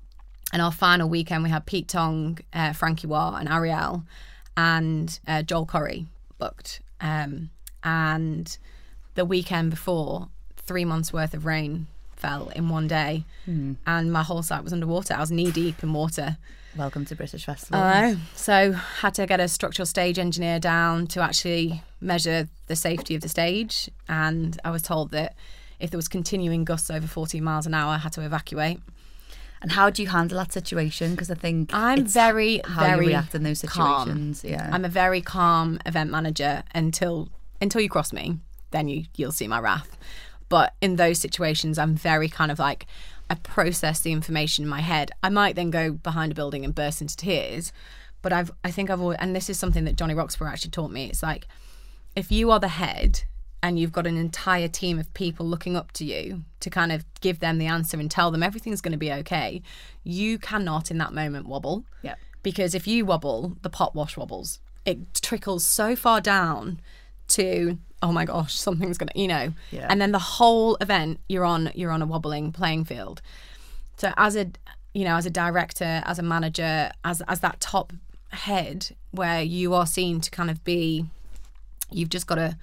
And 0.52 0.62
our 0.62 0.72
final 0.72 1.08
weekend, 1.08 1.42
we 1.44 1.50
had 1.50 1.66
Pete 1.66 1.88
Tong, 1.88 2.38
uh, 2.52 2.72
Franky 2.72 3.06
Wah, 3.06 3.36
and 3.36 3.48
Ariel, 3.48 4.04
and 4.56 5.20
uh, 5.28 5.42
Joel 5.42 5.66
Corry 5.66 6.06
booked. 6.38 6.80
Um, 7.00 7.50
and 7.84 8.56
the 9.14 9.24
weekend 9.26 9.70
before, 9.70 10.28
three 10.56 10.86
months 10.86 11.12
worth 11.12 11.34
of 11.34 11.44
rain 11.44 11.86
fell 12.16 12.48
in 12.56 12.68
one 12.70 12.88
day, 12.88 13.24
and 13.86 14.12
my 14.12 14.22
whole 14.22 14.42
site 14.42 14.64
was 14.64 14.72
underwater. 14.72 15.14
I 15.14 15.20
was 15.20 15.30
knee 15.30 15.50
deep 15.50 15.82
in 15.82 15.92
water. 15.92 16.38
Welcome 16.78 17.04
to 17.06 17.16
British 17.16 17.44
Festival. 17.44 17.80
I 17.80 18.12
know. 18.12 18.18
So 18.36 18.70
had 18.70 19.12
to 19.14 19.26
get 19.26 19.40
a 19.40 19.48
structural 19.48 19.84
stage 19.84 20.16
engineer 20.16 20.60
down 20.60 21.08
to 21.08 21.20
actually 21.20 21.82
measure 22.00 22.48
the 22.68 22.76
safety 22.76 23.16
of 23.16 23.20
the 23.20 23.28
stage, 23.28 23.90
and 24.08 24.60
I 24.64 24.70
was 24.70 24.82
told 24.82 25.10
that 25.10 25.34
if 25.80 25.90
there 25.90 25.98
was 25.98 26.06
continuing 26.06 26.64
gusts 26.64 26.88
over 26.88 27.08
14 27.08 27.42
miles 27.42 27.66
an 27.66 27.74
hour, 27.74 27.94
I 27.94 27.98
had 27.98 28.12
to 28.12 28.24
evacuate. 28.24 28.78
And 29.60 29.72
how 29.72 29.90
do 29.90 30.02
you 30.02 30.08
handle 30.08 30.38
that 30.38 30.52
situation? 30.52 31.10
Because 31.10 31.32
I 31.32 31.34
think 31.34 31.74
I'm 31.74 31.98
it's 31.98 32.12
very, 32.12 32.60
how 32.64 32.84
very 32.84 33.06
you 33.06 33.10
react 33.10 33.34
in 33.34 33.42
those 33.42 33.60
calm. 33.62 34.06
situations. 34.06 34.44
Yeah, 34.44 34.70
I'm 34.72 34.84
a 34.84 34.88
very 34.88 35.20
calm 35.20 35.80
event 35.84 36.10
manager 36.10 36.62
until 36.76 37.28
until 37.60 37.80
you 37.80 37.88
cross 37.88 38.12
me, 38.12 38.38
then 38.70 38.86
you 38.86 39.06
you'll 39.16 39.32
see 39.32 39.48
my 39.48 39.58
wrath. 39.58 39.98
But 40.48 40.74
in 40.80 40.94
those 40.94 41.18
situations, 41.18 41.76
I'm 41.76 41.96
very 41.96 42.28
kind 42.28 42.52
of 42.52 42.60
like 42.60 42.86
I 43.30 43.34
process 43.36 44.00
the 44.00 44.12
information 44.12 44.64
in 44.64 44.68
my 44.68 44.80
head. 44.80 45.10
I 45.22 45.28
might 45.28 45.56
then 45.56 45.70
go 45.70 45.92
behind 45.92 46.32
a 46.32 46.34
building 46.34 46.64
and 46.64 46.74
burst 46.74 47.00
into 47.00 47.16
tears, 47.16 47.72
but 48.22 48.32
I've 48.32 48.50
I 48.64 48.70
think 48.70 48.90
I've 48.90 49.00
always, 49.00 49.18
and 49.20 49.34
this 49.34 49.50
is 49.50 49.58
something 49.58 49.84
that 49.84 49.96
Johnny 49.96 50.14
Roxburgh 50.14 50.48
actually 50.48 50.70
taught 50.70 50.90
me. 50.90 51.06
It's 51.06 51.22
like 51.22 51.46
if 52.16 52.32
you 52.32 52.50
are 52.50 52.60
the 52.60 52.68
head 52.68 53.22
and 53.62 53.78
you've 53.78 53.92
got 53.92 54.06
an 54.06 54.16
entire 54.16 54.68
team 54.68 54.98
of 54.98 55.12
people 55.14 55.46
looking 55.46 55.76
up 55.76 55.92
to 55.92 56.04
you 56.04 56.44
to 56.60 56.70
kind 56.70 56.92
of 56.92 57.04
give 57.20 57.40
them 57.40 57.58
the 57.58 57.66
answer 57.66 57.98
and 57.98 58.10
tell 58.10 58.30
them 58.30 58.42
everything's 58.42 58.80
going 58.80 58.92
to 58.92 58.98
be 58.98 59.12
okay, 59.12 59.62
you 60.04 60.38
cannot 60.38 60.90
in 60.90 60.98
that 60.98 61.12
moment 61.12 61.46
wobble. 61.46 61.84
Yeah. 62.02 62.14
Because 62.42 62.74
if 62.74 62.86
you 62.86 63.04
wobble, 63.04 63.56
the 63.62 63.70
pot 63.70 63.94
wash 63.94 64.16
wobbles. 64.16 64.60
It 64.84 65.12
trickles 65.14 65.64
so 65.64 65.96
far 65.96 66.20
down 66.20 66.80
to 67.28 67.78
oh 68.02 68.12
my 68.12 68.24
gosh, 68.24 68.54
something's 68.54 68.98
gonna 68.98 69.12
you 69.14 69.28
know. 69.28 69.52
Yeah. 69.70 69.86
And 69.88 70.00
then 70.00 70.12
the 70.12 70.18
whole 70.18 70.76
event 70.80 71.20
you're 71.28 71.44
on 71.44 71.70
you're 71.74 71.90
on 71.90 72.02
a 72.02 72.06
wobbling 72.06 72.52
playing 72.52 72.84
field. 72.84 73.22
So 73.96 74.12
as 74.16 74.36
a 74.36 74.50
you 74.94 75.04
know, 75.04 75.16
as 75.16 75.26
a 75.26 75.30
director, 75.30 76.02
as 76.04 76.18
a 76.18 76.22
manager, 76.22 76.90
as 77.04 77.22
as 77.28 77.40
that 77.40 77.60
top 77.60 77.92
head 78.30 78.90
where 79.10 79.42
you 79.42 79.74
are 79.74 79.86
seen 79.86 80.20
to 80.20 80.30
kind 80.30 80.50
of 80.50 80.62
be 80.64 81.06
you've 81.90 82.10
just 82.10 82.26
got 82.26 82.34
to 82.34 82.56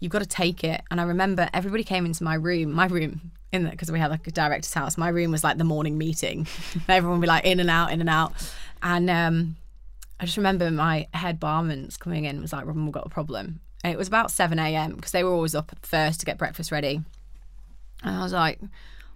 you've 0.00 0.12
got 0.12 0.18
to 0.18 0.26
take 0.26 0.64
it 0.64 0.82
and 0.90 1.00
i 1.00 1.04
remember 1.04 1.48
everybody 1.54 1.84
came 1.84 2.04
into 2.04 2.24
my 2.24 2.34
room 2.34 2.72
my 2.72 2.86
room 2.86 3.30
in 3.52 3.68
because 3.68 3.92
we 3.92 3.98
had 3.98 4.10
like 4.10 4.26
a 4.26 4.30
director's 4.32 4.74
house 4.74 4.98
my 4.98 5.08
room 5.08 5.30
was 5.30 5.44
like 5.44 5.58
the 5.58 5.64
morning 5.64 5.96
meeting 5.96 6.46
everyone 6.88 7.18
would 7.18 7.24
be 7.24 7.28
like 7.28 7.44
in 7.44 7.60
and 7.60 7.70
out 7.70 7.92
in 7.92 8.00
and 8.00 8.10
out 8.10 8.32
and 8.82 9.08
um 9.08 9.56
i 10.18 10.24
just 10.24 10.36
remember 10.36 10.70
my 10.70 11.06
head 11.14 11.38
barman's 11.38 11.96
coming 11.96 12.24
in 12.24 12.32
and 12.32 12.42
was 12.42 12.52
like 12.52 12.66
Robyn 12.66 12.84
we've 12.84 12.92
got 12.92 13.06
a 13.06 13.10
problem 13.10 13.60
and 13.82 13.92
it 13.92 13.96
was 13.96 14.08
about 14.08 14.30
7 14.30 14.58
a.m 14.58 14.94
because 14.96 15.12
they 15.12 15.24
were 15.24 15.32
always 15.32 15.54
up 15.54 15.72
first 15.82 16.20
to 16.20 16.26
get 16.26 16.38
breakfast 16.38 16.70
ready 16.70 17.02
and 18.02 18.16
i 18.16 18.22
was 18.22 18.32
like 18.32 18.60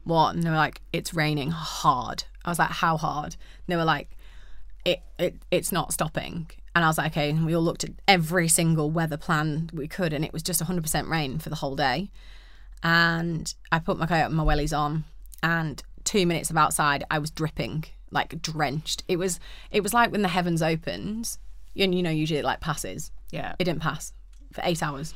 what 0.04 0.34
and 0.34 0.42
they 0.42 0.50
were 0.50 0.56
like 0.56 0.80
it's 0.92 1.14
raining 1.14 1.50
hard 1.50 2.24
i 2.44 2.50
was 2.50 2.58
like 2.58 2.70
how 2.70 2.96
hard 2.96 3.34
and 3.34 3.66
they 3.66 3.76
were 3.76 3.84
like 3.84 4.16
it, 4.86 5.02
it 5.18 5.34
it's 5.50 5.72
not 5.72 5.92
stopping. 5.92 6.48
And 6.74 6.84
I 6.84 6.88
was 6.88 6.96
like, 6.96 7.12
okay. 7.12 7.30
And 7.30 7.44
we 7.44 7.56
all 7.56 7.62
looked 7.62 7.84
at 7.84 7.90
every 8.06 8.48
single 8.48 8.90
weather 8.90 9.16
plan 9.16 9.68
we 9.72 9.88
could, 9.88 10.12
and 10.12 10.24
it 10.24 10.32
was 10.32 10.42
just 10.42 10.62
100% 10.62 11.08
rain 11.08 11.38
for 11.38 11.48
the 11.48 11.56
whole 11.56 11.74
day. 11.74 12.10
And 12.82 13.52
I 13.72 13.78
put 13.78 13.98
my 13.98 14.06
coat 14.06 14.26
and 14.26 14.34
my 14.34 14.44
wellies 14.44 14.76
on, 14.76 15.04
and 15.42 15.82
two 16.04 16.24
minutes 16.26 16.50
of 16.50 16.56
outside, 16.56 17.02
I 17.10 17.18
was 17.18 17.30
dripping, 17.30 17.84
like 18.10 18.40
drenched. 18.40 19.02
It 19.08 19.16
was 19.16 19.40
it 19.70 19.82
was 19.82 19.92
like 19.92 20.12
when 20.12 20.22
the 20.22 20.28
heavens 20.28 20.62
opens, 20.62 21.38
and 21.76 21.94
you 21.94 22.02
know 22.02 22.10
usually 22.10 22.38
it 22.38 22.44
like 22.44 22.60
passes. 22.60 23.10
yeah. 23.32 23.54
It 23.58 23.64
didn't 23.64 23.82
pass 23.82 24.12
for 24.56 24.62
eight 24.64 24.82
hours. 24.82 25.14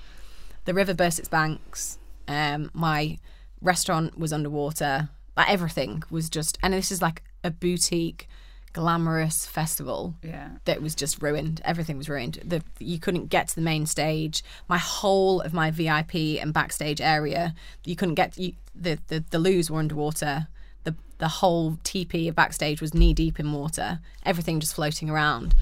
The 0.66 0.74
river 0.74 0.94
burst 0.94 1.18
its 1.18 1.28
banks. 1.28 1.98
Um, 2.28 2.70
my 2.72 3.18
restaurant 3.60 4.18
was 4.18 4.32
underwater. 4.32 5.08
Like 5.36 5.50
everything 5.50 6.02
was 6.10 6.28
just, 6.30 6.58
and 6.62 6.72
this 6.74 6.92
is 6.92 7.02
like 7.02 7.22
a 7.42 7.50
boutique, 7.50 8.28
glamorous 8.72 9.46
festival 9.46 10.14
Yeah. 10.22 10.50
that 10.64 10.80
was 10.80 10.94
just 10.94 11.20
ruined. 11.22 11.60
Everything 11.64 11.96
was 11.98 12.08
ruined. 12.08 12.38
The 12.44 12.62
you 12.78 12.98
couldn't 13.00 13.26
get 13.26 13.48
to 13.48 13.54
the 13.56 13.60
main 13.62 13.86
stage. 13.86 14.44
My 14.68 14.78
whole 14.78 15.40
of 15.40 15.52
my 15.52 15.70
VIP 15.70 16.14
and 16.40 16.52
backstage 16.54 17.00
area, 17.00 17.54
you 17.84 17.96
couldn't 17.96 18.14
get. 18.14 18.38
You, 18.38 18.52
the 18.74 18.98
the 19.08 19.24
the 19.30 19.38
loos 19.38 19.70
were 19.70 19.78
underwater. 19.80 20.46
The 20.84 20.94
the 21.18 21.28
whole 21.28 21.72
TP 21.84 22.28
of 22.28 22.34
backstage 22.36 22.80
was 22.80 22.94
knee 22.94 23.14
deep 23.14 23.40
in 23.40 23.52
water. 23.52 23.98
Everything 24.24 24.60
just 24.60 24.74
floating 24.74 25.10
around, 25.10 25.54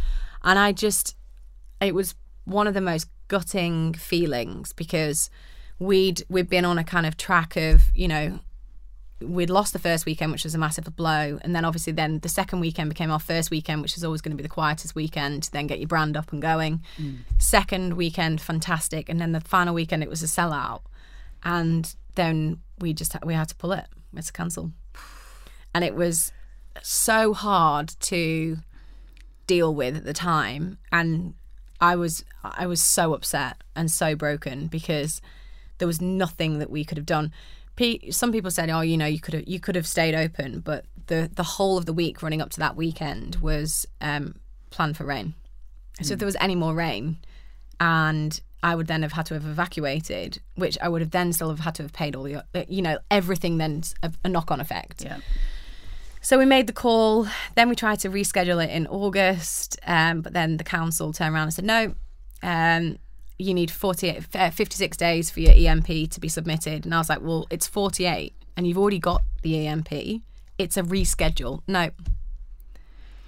and 0.42 0.58
I 0.58 0.72
just 0.72 1.16
it 1.80 1.94
was 1.94 2.14
one 2.48 2.66
of 2.66 2.74
the 2.74 2.80
most 2.80 3.08
gutting 3.28 3.94
feelings 3.94 4.72
because 4.72 5.30
we'd 5.78 6.22
we'd 6.28 6.48
been 6.48 6.64
on 6.64 6.78
a 6.78 6.84
kind 6.84 7.06
of 7.06 7.16
track 7.16 7.56
of 7.56 7.82
you 7.94 8.08
know 8.08 8.40
we'd 9.20 9.50
lost 9.50 9.72
the 9.72 9.78
first 9.78 10.06
weekend 10.06 10.30
which 10.32 10.44
was 10.44 10.54
a 10.54 10.58
massive 10.58 10.84
blow. 10.96 11.38
And 11.42 11.54
then 11.54 11.64
obviously 11.64 11.92
then 11.92 12.20
the 12.20 12.28
second 12.28 12.60
weekend 12.60 12.88
became 12.88 13.10
our 13.10 13.18
first 13.18 13.50
weekend 13.50 13.82
which 13.82 13.96
is 13.96 14.04
always 14.04 14.20
going 14.20 14.30
to 14.30 14.36
be 14.36 14.42
the 14.42 14.48
quietest 14.48 14.94
weekend 14.94 15.42
to 15.44 15.52
then 15.52 15.66
get 15.66 15.78
your 15.80 15.88
brand 15.88 16.16
up 16.16 16.32
and 16.32 16.40
going. 16.40 16.82
Mm. 16.98 17.18
Second 17.38 17.94
weekend 17.94 18.40
fantastic. 18.40 19.08
And 19.08 19.20
then 19.20 19.32
the 19.32 19.40
final 19.40 19.74
weekend 19.74 20.02
it 20.02 20.08
was 20.08 20.22
a 20.22 20.26
sellout. 20.26 20.82
And 21.42 21.94
then 22.14 22.60
we 22.78 22.92
just 22.92 23.16
we 23.24 23.34
had 23.34 23.48
to 23.48 23.56
pull 23.56 23.72
it. 23.72 23.86
We 24.12 24.18
had 24.18 24.26
to 24.26 24.32
cancel. 24.32 24.72
And 25.74 25.84
it 25.84 25.94
was 25.94 26.32
so 26.82 27.34
hard 27.34 27.88
to 28.00 28.58
deal 29.46 29.74
with 29.74 29.96
at 29.96 30.04
the 30.04 30.12
time. 30.12 30.78
And 30.92 31.34
I 31.80 31.96
was 31.96 32.24
I 32.42 32.66
was 32.66 32.82
so 32.82 33.14
upset 33.14 33.62
and 33.76 33.90
so 33.90 34.14
broken 34.14 34.66
because 34.66 35.20
there 35.78 35.86
was 35.88 36.00
nothing 36.00 36.58
that 36.58 36.70
we 36.70 36.84
could 36.84 36.98
have 36.98 37.06
done. 37.06 37.32
Pe- 37.76 38.10
Some 38.10 38.32
people 38.32 38.50
said, 38.50 38.68
"Oh, 38.70 38.80
you 38.80 38.96
know, 38.96 39.06
you 39.06 39.20
could 39.20 39.34
have 39.34 39.48
you 39.48 39.60
could 39.60 39.76
have 39.76 39.86
stayed 39.86 40.14
open," 40.14 40.60
but 40.60 40.84
the 41.06 41.30
the 41.34 41.42
whole 41.44 41.78
of 41.78 41.86
the 41.86 41.92
week 41.92 42.22
running 42.22 42.42
up 42.42 42.50
to 42.50 42.60
that 42.60 42.76
weekend 42.76 43.36
was 43.36 43.86
um, 44.00 44.34
planned 44.70 44.96
for 44.96 45.04
rain. 45.04 45.34
So 46.02 46.12
if 46.12 46.18
there 46.20 46.26
was 46.26 46.36
any 46.40 46.54
more 46.54 46.74
rain, 46.74 47.18
and 47.80 48.40
I 48.62 48.74
would 48.74 48.86
then 48.86 49.02
have 49.02 49.12
had 49.12 49.26
to 49.26 49.34
have 49.34 49.44
evacuated, 49.46 50.40
which 50.54 50.78
I 50.80 50.88
would 50.88 51.00
have 51.00 51.10
then 51.10 51.32
still 51.32 51.48
have 51.48 51.60
had 51.60 51.74
to 51.76 51.82
have 51.84 51.92
paid 51.92 52.14
all 52.16 52.24
the, 52.24 52.44
you 52.68 52.82
know, 52.82 52.98
everything. 53.10 53.58
Then 53.58 53.82
a, 54.02 54.12
a 54.24 54.28
knock 54.28 54.50
on 54.50 54.60
effect. 54.60 55.02
Yeah. 55.02 55.18
So 56.20 56.38
we 56.38 56.44
made 56.44 56.66
the 56.66 56.72
call. 56.72 57.26
Then 57.54 57.68
we 57.68 57.74
tried 57.74 58.00
to 58.00 58.10
reschedule 58.10 58.62
it 58.62 58.70
in 58.70 58.86
August, 58.86 59.78
um, 59.86 60.20
but 60.20 60.32
then 60.32 60.56
the 60.56 60.64
council 60.64 61.12
turned 61.12 61.34
around 61.34 61.44
and 61.44 61.54
said 61.54 61.64
no. 61.64 61.94
Um, 62.42 62.98
you 63.38 63.54
need 63.54 63.70
48, 63.70 64.26
uh, 64.34 64.50
56 64.50 64.96
days 64.96 65.30
for 65.30 65.40
your 65.40 65.52
EMP 65.52 66.10
to 66.10 66.20
be 66.20 66.28
submitted. 66.28 66.84
And 66.84 66.94
I 66.94 66.98
was 66.98 67.08
like, 67.08 67.20
well, 67.22 67.46
it's 67.50 67.66
48 67.68 68.34
and 68.56 68.66
you've 68.66 68.78
already 68.78 68.98
got 68.98 69.22
the 69.42 69.66
EMP. 69.66 70.22
It's 70.58 70.76
a 70.76 70.82
reschedule. 70.82 71.62
No. 71.68 71.90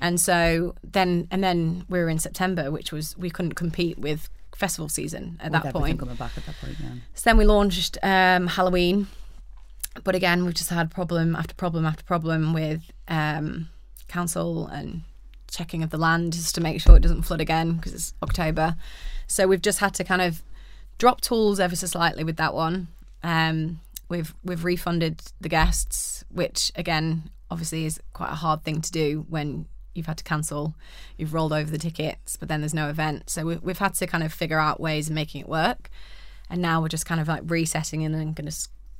And 0.01 0.21
so 0.21 0.75
then, 0.83 1.29
and 1.31 1.45
then 1.45 1.85
we 1.89 2.01
were 2.01 2.09
in 2.09 2.19
September, 2.19 2.71
which 2.71 2.91
was, 2.91 3.17
we 3.17 3.31
couldn't 3.31 3.53
compete 3.53 3.99
with 3.99 4.29
festival 4.57 4.89
season 4.89 5.39
at 5.41 5.53
that 5.53 5.73
point. 5.73 5.99
coming 5.99 6.17
back 6.17 6.33
at 6.37 6.45
that 6.47 6.57
point. 6.61 6.77
So 7.15 7.31
then 7.31 7.37
we 7.37 7.45
launched 7.45 7.97
um, 8.03 8.49
Halloween, 8.49 9.07
but 10.05 10.15
again 10.15 10.45
we've 10.45 10.55
just 10.55 10.71
had 10.71 10.91
problem 10.91 11.37
after 11.37 11.55
problem 11.55 11.85
after 11.87 12.03
problem 12.05 12.53
with 12.53 12.83
um, 13.09 13.69
council 14.09 14.67
and 14.67 15.03
checking 15.51 15.83
of 15.83 15.91
the 15.91 15.99
land 15.99 16.33
just 16.33 16.55
to 16.55 16.61
make 16.61 16.81
sure 16.81 16.97
it 16.97 17.03
doesn't 17.03 17.23
flood 17.23 17.41
again 17.41 17.75
because 17.75 17.93
it's 17.93 18.15
October. 18.23 18.77
So 19.27 19.47
we've 19.47 19.63
just 19.63 19.81
had 19.81 19.95
to 19.95 20.05
kind 20.05 20.23
of 20.23 20.43
drop 20.99 21.21
tools 21.21 21.61
ever 21.61 21.77
so 21.77 21.87
slightly 21.87 22.25
with 22.25 22.37
that 22.37 22.55
one. 22.55 22.89
Um, 23.23 23.81
we've 24.09 24.35
we've 24.45 24.65
refunded 24.65 25.23
the 25.41 25.49
guests, 25.49 26.25
which 26.31 26.73
again 26.77 27.31
obviously 27.51 27.85
is 27.85 28.01
quite 28.13 28.31
a 28.31 28.37
hard 28.37 28.63
thing 28.63 28.81
to 28.81 28.93
do 28.93 29.27
when 29.29 29.67
you've 29.93 30.07
had 30.07 30.19
to 30.19 30.25
cancel, 30.25 30.75
you've 31.19 31.35
rolled 31.35 31.53
over 31.53 31.69
the 31.69 31.79
tickets, 31.79 32.37
but 32.37 32.49
then 32.49 32.61
there's 32.61 32.73
no 32.73 32.89
event. 32.89 33.29
So 33.29 33.45
we, 33.45 33.57
we've 33.57 33.79
had 33.79 33.95
to 33.95 34.07
kind 34.07 34.23
of 34.23 34.33
figure 34.33 34.59
out 34.59 34.79
ways 34.79 35.09
of 35.09 35.15
making 35.15 35.41
it 35.41 35.49
work, 35.49 35.91
and 36.49 36.63
now 36.63 36.81
we're 36.81 36.89
just 36.89 37.07
kind 37.07 37.21
of 37.21 37.29
like 37.29 37.43
resetting 37.45 38.05
and 38.05 38.15
then 38.15 38.33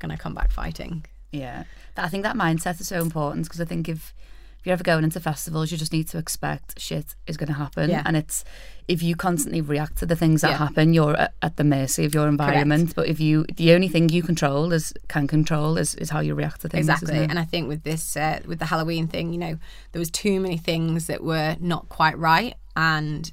gonna 0.01 0.15
gonna 0.15 0.19
come 0.23 0.35
back 0.35 0.51
fighting. 0.51 1.05
Yeah, 1.33 1.63
I 1.97 2.09
think 2.09 2.25
that 2.25 2.35
mindset 2.37 2.81
is 2.81 2.89
so 2.89 3.01
important 3.01 3.45
because 3.47 3.61
I 3.61 3.65
think 3.65 3.89
if 3.89 4.13
if 4.59 4.67
you're 4.67 4.75
ever 4.75 4.83
going 4.85 5.05
into 5.05 5.21
festivals, 5.21 5.71
you 5.73 5.79
just 5.79 5.93
need 5.93 6.07
to 6.09 6.19
expect 6.19 6.79
shit 6.79 7.15
is 7.27 7.39
going 7.39 7.47
to 7.47 7.55
happen, 7.55 7.89
Yeah. 7.89 8.03
and 8.05 8.15
it's 8.15 8.45
if 8.89 9.03
you 9.03 9.17
constantly 9.17 9.63
react 9.63 9.97
to 9.99 10.07
the 10.07 10.17
things 10.17 10.43
that 10.43 10.51
Yeah. 10.51 10.59
happen, 10.59 10.93
you're 10.93 11.17
at, 11.17 11.33
at 11.41 11.57
the 11.57 11.65
mercy 11.65 12.05
of 12.05 12.13
your 12.15 12.29
environment. 12.29 12.95
But 12.95 13.07
if 13.09 13.21
you, 13.21 13.47
the 13.57 13.73
only 13.73 13.89
thing 13.89 14.11
you 14.11 14.23
control 14.23 14.73
is 14.75 14.93
can 15.09 15.27
control 15.27 15.79
is, 15.79 15.95
is 15.95 16.11
how 16.11 16.21
you 16.21 16.35
react 16.35 16.61
to 16.61 16.69
things. 16.69 16.89
exactly 16.89 17.17
and 17.31 17.39
i 17.39 17.45
think 17.45 17.69
with 17.69 17.85
this 17.85 18.17
uh, 18.19 18.41
with 18.47 18.59
the 18.59 18.67
halloween 18.67 19.07
thing 19.07 19.33
you 19.33 19.39
know 19.39 19.57
there 19.93 20.01
was 20.01 20.11
too 20.11 20.41
many 20.41 20.59
things 20.59 21.07
that 21.07 21.23
were 21.25 21.57
not 21.61 21.89
quite 21.89 22.19
right 22.19 22.55
and 22.77 23.33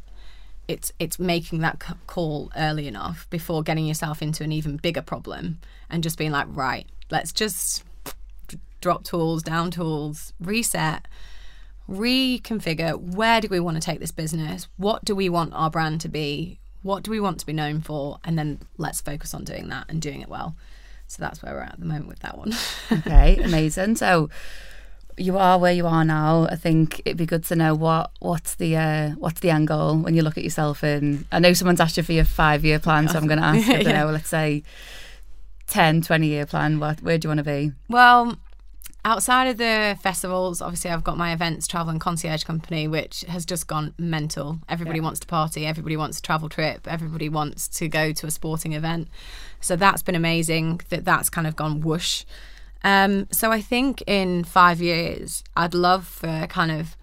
it's 0.68 0.92
it's 1.00 1.18
making 1.18 1.60
that 1.60 1.82
call 2.08 2.52
early 2.56 2.88
enough 2.88 3.30
before 3.30 3.64
getting 3.64 3.86
yourself 3.86 4.22
into 4.22 4.44
an 4.44 4.52
even 4.52 4.78
bigger 4.78 5.02
problem 5.02 5.60
and 5.90 6.04
just 6.04 6.18
being 6.18 6.32
like 6.32 6.48
right 6.50 6.88
let's 7.10 7.32
just 7.32 7.84
drop 8.82 9.04
tools 9.04 9.42
down 9.44 9.72
tools 9.72 10.34
reset 10.40 11.08
reconfigure. 11.90 13.00
Where 13.00 13.42
do 13.42 13.48
we 13.50 13.60
want 13.60 13.78
to 13.78 13.82
take 13.82 14.00
this 14.00 14.12
business? 14.12 14.68
What 14.78 15.06
do 15.06 15.16
we 15.16 15.30
want 15.30 15.54
our 15.54 15.70
brand 15.70 16.02
to 16.02 16.10
be? 16.10 16.60
What 16.84 17.04
do 17.04 17.12
we 17.12 17.20
want 17.20 17.40
to 17.40 17.46
be 17.46 17.54
known 17.54 17.82
for? 17.82 18.20
And 18.24 18.38
then 18.38 18.60
let's 18.78 19.02
focus 19.02 19.34
on 19.34 19.44
doing 19.44 19.70
that 19.70 19.86
and 19.90 20.02
doing 20.02 20.22
it 20.22 20.30
well. 20.30 20.56
So 21.08 21.22
that's 21.22 21.42
where 21.42 21.54
we're 21.54 21.62
at 21.62 21.74
at 21.74 21.80
the 21.80 21.86
moment 21.86 22.08
with 22.08 22.20
that 22.20 22.38
one. 22.38 22.54
Okay, 22.92 23.38
amazing. 23.38 23.96
So 23.96 24.30
you 25.18 25.38
are 25.38 25.58
where 25.58 25.74
you 25.74 25.88
are 25.88 26.06
now. 26.06 26.48
I 26.50 26.56
think 26.56 27.02
it'd 27.06 27.18
be 27.18 27.26
good 27.26 27.44
to 27.46 27.56
know 27.56 27.74
what 27.76 28.12
what's 28.20 28.56
the 28.56 28.76
uh, 28.78 29.10
what's 29.12 29.40
the 29.42 29.50
end 29.50 29.68
goal 29.68 29.98
when 29.98 30.14
you 30.16 30.22
look 30.22 30.38
at 30.38 30.44
yourself 30.44 30.84
in. 30.84 31.26
I 31.32 31.40
know 31.40 31.54
someone's 31.54 31.80
asked 31.82 31.98
you 31.98 32.04
for 32.04 32.14
your 32.14 32.26
five 32.26 32.64
year 32.64 32.80
plan, 32.80 33.08
so 33.08 33.18
I'm 33.18 33.28
going 33.28 33.40
to 33.46 33.46
ask. 33.46 33.68
I 33.70 33.84
don't 33.84 33.86
Yeah. 33.94 34.04
know. 34.06 34.12
Let's 34.12 34.30
say 34.30 34.64
10, 35.68 36.02
20 36.02 36.28
year 36.28 36.46
plan. 36.46 36.80
What 36.80 37.02
where 37.02 37.18
do 37.18 37.26
you 37.26 37.30
want 37.30 37.40
to 37.40 37.44
be? 37.44 37.72
Well, 37.90 38.38
outside 39.04 39.48
of 39.48 39.58
the 39.58 39.98
festivals, 40.02 40.62
obviously 40.62 40.92
I've 40.92 41.04
got 41.04 41.18
my 41.18 41.34
events 41.34 41.68
travel 41.68 41.92
and 41.92 42.00
concierge 42.00 42.44
company, 42.44 42.88
which 42.88 43.22
has 43.28 43.46
just 43.46 43.68
gone 43.68 43.94
mental. 43.98 44.60
Everybody 44.70 45.00
Yeah. 45.00 45.04
wants 45.06 45.20
to 45.22 45.28
party, 45.28 45.66
everybody 45.66 45.98
wants 45.98 46.20
a 46.20 46.22
travel 46.22 46.50
trip, 46.50 46.88
everybody 46.88 47.28
wants 47.30 47.68
to 47.80 47.88
go 47.88 48.12
to 48.14 48.28
a 48.28 48.32
sporting 48.32 48.74
event. 48.74 49.08
So 49.62 49.76
that's 49.76 50.04
been 50.04 50.16
amazing 50.16 50.82
that 50.90 51.06
that's 51.06 51.30
kind 51.30 51.48
of 51.48 51.56
gone 51.56 51.82
whoosh. 51.82 52.24
Um, 52.84 53.28
so 53.32 53.52
I 53.52 53.62
think 53.62 54.04
in 54.08 54.44
five 54.44 54.82
years, 54.82 55.44
I'd 55.56 55.74
love 55.74 56.08
for 56.08 56.48
kind 56.48 56.72
of, 56.72 56.96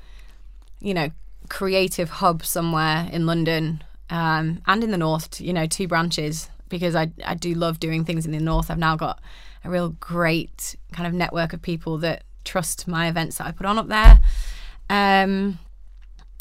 you 0.81 0.95
know, 0.95 1.11
creative 1.49 2.09
hub 2.11 2.45
somewhere 2.45 3.09
in 3.13 3.27
London 3.27 3.83
um, 4.11 4.63
and 4.67 4.85
in 4.85 4.91
the 4.91 4.99
north. 4.99 5.41
You 5.41 5.53
know, 5.53 5.67
two 5.67 5.89
branches 5.89 6.49
because 6.69 6.95
I 6.95 7.11
I 7.25 7.35
do 7.35 7.55
love 7.55 7.81
doing 7.81 8.05
things 8.05 8.27
in 8.27 8.33
the 8.33 8.41
north. 8.41 8.71
I've 8.71 8.79
now 8.79 8.97
got 8.97 9.21
a 9.65 9.71
real 9.71 9.91
great 10.01 10.77
kind 10.93 11.07
of 11.07 11.15
network 11.15 11.53
of 11.53 11.63
people 11.63 11.99
that 11.99 12.25
trust 12.45 12.87
my 12.87 13.09
events 13.09 13.39
that 13.39 13.47
I 13.47 13.53
put 13.53 13.67
on 13.67 13.79
up 13.79 13.89
there. 13.89 14.21
Um, 14.91 15.59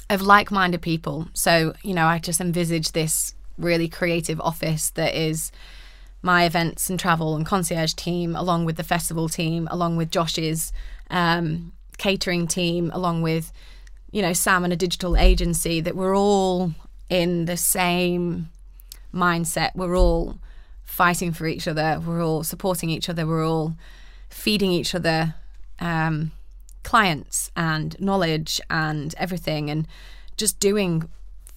of 0.10 0.22
like-minded 0.22 0.82
people. 0.82 1.28
So 1.34 1.74
you 1.84 1.94
know, 1.94 2.06
I 2.06 2.20
just 2.20 2.42
envisage 2.42 2.92
this 2.92 3.34
really 3.58 3.88
creative 3.88 4.42
office 4.42 4.90
that 4.92 5.16
is 5.16 5.52
my 6.24 6.46
events 6.46 6.90
and 6.90 6.98
travel 7.00 7.36
and 7.36 7.46
concierge 7.46 7.94
team, 7.94 8.36
along 8.36 8.66
with 8.66 8.78
the 8.78 8.84
festival 8.84 9.30
team, 9.30 9.68
along 9.70 9.98
with 9.98 10.10
Josh's 10.10 10.72
um, 11.12 11.74
catering 11.98 12.48
team, 12.48 12.90
along 12.94 13.22
with 13.22 13.52
you 14.12 14.22
know 14.22 14.34
Sam 14.34 14.64
and 14.64 14.74
a 14.74 14.78
digital 14.78 15.18
agency. 15.18 15.82
That 15.82 15.96
we're 15.96 16.18
all 16.18 16.74
in 17.10 17.46
the 17.46 17.58
same 17.58 18.50
mindset. 19.14 19.76
We're 19.76 19.98
all 19.98 20.40
fighting 20.84 21.34
for 21.34 21.46
each 21.46 21.68
other. 21.68 22.02
We're 22.04 22.24
all 22.26 22.44
supporting 22.44 22.90
each 22.90 23.10
other. 23.10 23.28
We're 23.28 23.46
all 23.46 23.76
feeding 24.30 24.72
each 24.72 24.96
other 24.96 25.36
um, 25.80 26.32
clients 26.84 27.52
and 27.56 28.00
knowledge 28.00 28.62
and 28.70 29.14
everything, 29.18 29.70
and 29.70 29.88
just 30.38 30.60
doing 30.62 31.10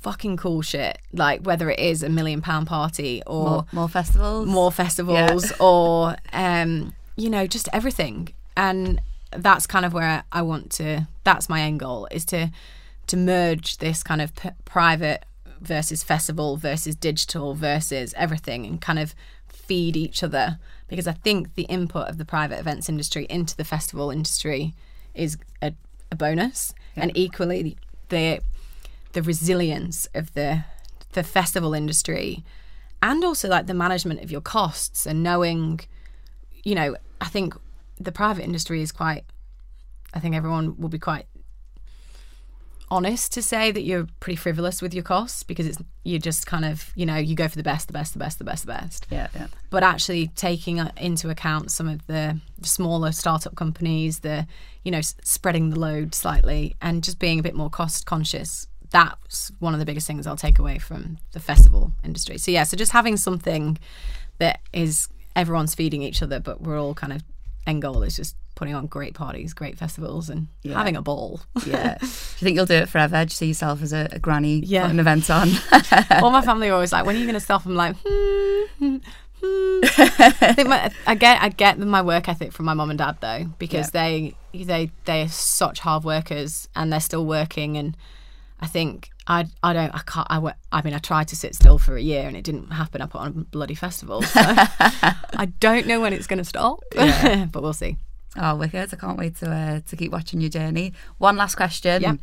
fucking 0.06 0.36
cool 0.36 0.62
shit. 0.62 0.98
Like 1.12 1.40
whether 1.42 1.68
it 1.68 1.80
is 1.80 2.02
a 2.04 2.08
million 2.08 2.40
pound 2.40 2.68
party 2.68 3.22
or 3.26 3.44
More, 3.50 3.66
more 3.72 3.88
festivals. 3.88 4.46
more 4.46 4.70
festivals 4.70 5.52
or 5.60 6.14
um 6.32 6.94
you 7.16 7.28
know 7.28 7.46
just 7.48 7.68
everything. 7.72 8.28
And 8.56 9.00
that's 9.32 9.66
kind 9.66 9.84
of 9.84 9.92
where 9.92 10.22
I 10.30 10.42
want 10.42 10.70
to 10.78 11.08
that's 11.24 11.48
my 11.48 11.60
end 11.62 11.80
goal 11.80 12.06
is 12.12 12.24
to 12.26 12.50
to 13.08 13.16
merge 13.16 13.78
this 13.78 14.02
kind 14.04 14.22
of 14.22 14.34
p- 14.36 14.50
private 14.64 15.24
versus 15.60 16.04
festival 16.04 16.56
versus 16.56 16.94
digital 16.94 17.54
versus 17.54 18.14
everything 18.16 18.64
and 18.66 18.80
kind 18.80 19.00
of 19.00 19.12
feed 19.48 19.96
each 19.96 20.22
other. 20.22 20.58
Because 20.88 21.08
I 21.08 21.12
think 21.14 21.54
the 21.56 21.64
input 21.64 22.06
of 22.08 22.16
the 22.18 22.24
private 22.24 22.60
events 22.60 22.88
industry 22.88 23.26
into 23.28 23.56
the 23.56 23.64
festival 23.64 24.12
industry 24.12 24.72
is 25.14 25.36
a, 25.60 25.72
a 26.12 26.16
bonus. 26.16 26.72
And 26.94 27.10
equally 27.16 27.76
the 28.08 28.40
the 29.16 29.22
resilience 29.22 30.06
of 30.12 30.34
the 30.34 30.62
the 31.14 31.22
festival 31.22 31.72
industry 31.72 32.44
and 33.02 33.24
also 33.24 33.48
like 33.48 33.66
the 33.66 33.72
management 33.72 34.22
of 34.22 34.30
your 34.30 34.42
costs 34.42 35.06
and 35.06 35.22
knowing 35.22 35.80
you 36.64 36.74
know 36.74 36.94
i 37.22 37.24
think 37.24 37.54
the 37.98 38.12
private 38.12 38.44
industry 38.44 38.82
is 38.82 38.92
quite 38.92 39.24
i 40.12 40.20
think 40.20 40.34
everyone 40.34 40.78
will 40.78 40.90
be 40.90 40.98
quite 40.98 41.24
honest 42.90 43.32
to 43.32 43.42
say 43.42 43.72
that 43.72 43.82
you're 43.82 44.06
pretty 44.20 44.36
frivolous 44.36 44.82
with 44.82 44.92
your 44.92 45.02
costs 45.02 45.42
because 45.42 45.66
it's 45.66 45.78
you 46.04 46.18
just 46.18 46.46
kind 46.46 46.66
of 46.66 46.92
you 46.94 47.06
know 47.06 47.16
you 47.16 47.34
go 47.34 47.48
for 47.48 47.56
the 47.56 47.62
best 47.62 47.86
the 47.86 47.94
best 47.94 48.12
the 48.12 48.18
best 48.18 48.38
the 48.38 48.44
best 48.44 48.66
the 48.66 48.72
best 48.72 49.06
Yeah, 49.10 49.28
yeah. 49.34 49.46
but 49.70 49.82
actually 49.82 50.28
taking 50.28 50.78
uh, 50.78 50.92
into 50.98 51.30
account 51.30 51.70
some 51.70 51.88
of 51.88 52.06
the 52.06 52.38
smaller 52.62 53.12
startup 53.12 53.56
companies, 53.56 54.20
the 54.20 54.46
you 54.84 54.92
know 54.92 55.00
spreading 55.00 55.70
the 55.70 55.80
load 55.80 56.14
slightly, 56.14 56.76
and 56.80 57.02
just 57.02 57.18
being 57.18 57.38
a 57.40 57.42
bit 57.42 57.54
more 57.54 57.70
cost 57.70 58.06
conscious. 58.06 58.68
That's 58.90 59.50
one 59.58 59.72
of 59.74 59.80
the 59.80 59.86
biggest 59.86 60.06
things 60.06 60.26
I'll 60.26 60.36
take 60.36 60.58
away 60.58 60.78
from 60.78 61.18
the 61.32 61.40
festival 61.40 61.92
industry. 62.04 62.38
So 62.38 62.50
yeah, 62.50 62.64
so 62.64 62.76
just 62.76 62.92
having 62.92 63.16
something 63.16 63.78
that 64.38 64.60
is 64.72 65.08
everyone's 65.34 65.74
feeding 65.74 66.02
each 66.02 66.22
other, 66.22 66.40
but 66.40 66.60
we're 66.60 66.80
all 66.80 66.94
kind 66.94 67.12
of 67.12 67.22
end 67.66 67.82
goal 67.82 68.02
is 68.02 68.16
just 68.16 68.36
putting 68.54 68.74
on 68.74 68.86
great 68.86 69.12
parties, 69.12 69.52
great 69.52 69.76
festivals, 69.76 70.30
and 70.30 70.48
Yeah. 70.62 70.74
having 70.78 70.96
a 70.96 71.02
ball. 71.02 71.40
Yeah. 71.66 71.98
do 72.00 72.06
you 72.06 72.10
think 72.10 72.56
you'll 72.56 72.64
do 72.66 72.74
it 72.74 72.88
forever? 72.88 73.16
Do 73.24 73.30
you 73.32 73.34
see 73.34 73.46
yourself 73.48 73.82
as 73.82 73.92
a, 73.92 74.08
a 74.12 74.18
granny 74.18 74.60
Yeah. 74.60 74.82
putting 74.82 74.98
events 74.98 75.28
on? 75.28 75.50
all 76.22 76.30
my 76.30 76.40
family 76.42 76.68
are 76.70 76.74
always 76.74 76.92
like, 76.92 77.04
"When 77.04 77.16
are 77.16 77.18
you 77.18 77.26
going 77.26 77.34
to 77.34 77.40
stop?" 77.40 77.66
I'm 77.66 77.74
like, 77.74 77.96
hmm, 78.02 78.62
hmm, 78.78 78.96
hmm. 79.42 79.80
I 79.82 80.52
think 80.54 80.68
my, 80.68 80.90
I 81.06 81.14
get 81.16 81.42
I 81.42 81.50
get 81.50 81.78
my 81.78 82.00
work 82.00 82.28
ethic 82.30 82.52
from 82.52 82.64
my 82.64 82.72
mum 82.72 82.88
and 82.88 82.98
dad 82.98 83.18
though 83.20 83.44
because 83.58 83.90
they 83.90 84.34
they 84.54 84.90
they're 85.04 85.28
such 85.28 85.80
hard 85.80 86.04
workers 86.04 86.66
and 86.74 86.90
they're 86.90 87.00
still 87.00 87.26
working 87.26 87.76
and 87.76 87.94
I 88.60 88.66
think 88.66 89.10
I 89.26 89.46
I 89.62 89.72
don't 89.72 89.94
I 89.94 90.00
can't 90.06 90.26
I, 90.30 90.54
I 90.72 90.82
mean 90.82 90.94
I 90.94 90.98
tried 90.98 91.28
to 91.28 91.36
sit 91.36 91.54
still 91.54 91.78
for 91.78 91.96
a 91.96 92.00
year 92.00 92.26
and 92.26 92.36
it 92.36 92.44
didn't 92.44 92.70
happen. 92.70 93.02
I 93.02 93.06
put 93.06 93.20
on 93.20 93.26
a 93.28 93.32
bloody 93.32 93.74
festival. 93.74 94.22
So 94.22 94.40
I 94.40 95.52
don't 95.60 95.86
know 95.86 96.00
when 96.00 96.12
it's 96.12 96.26
going 96.26 96.38
to 96.38 96.44
stop, 96.44 96.82
but 96.94 97.62
we'll 97.62 97.72
see. 97.72 97.98
Oh, 98.38 98.54
wicked! 98.54 98.92
I 98.92 98.96
can't 98.96 99.18
wait 99.18 99.36
to 99.36 99.50
uh, 99.50 99.80
to 99.88 99.96
keep 99.96 100.12
watching 100.12 100.40
your 100.40 100.50
journey. 100.50 100.92
One 101.18 101.36
last 101.36 101.54
question. 101.54 102.02
Yeah. 102.02 102.14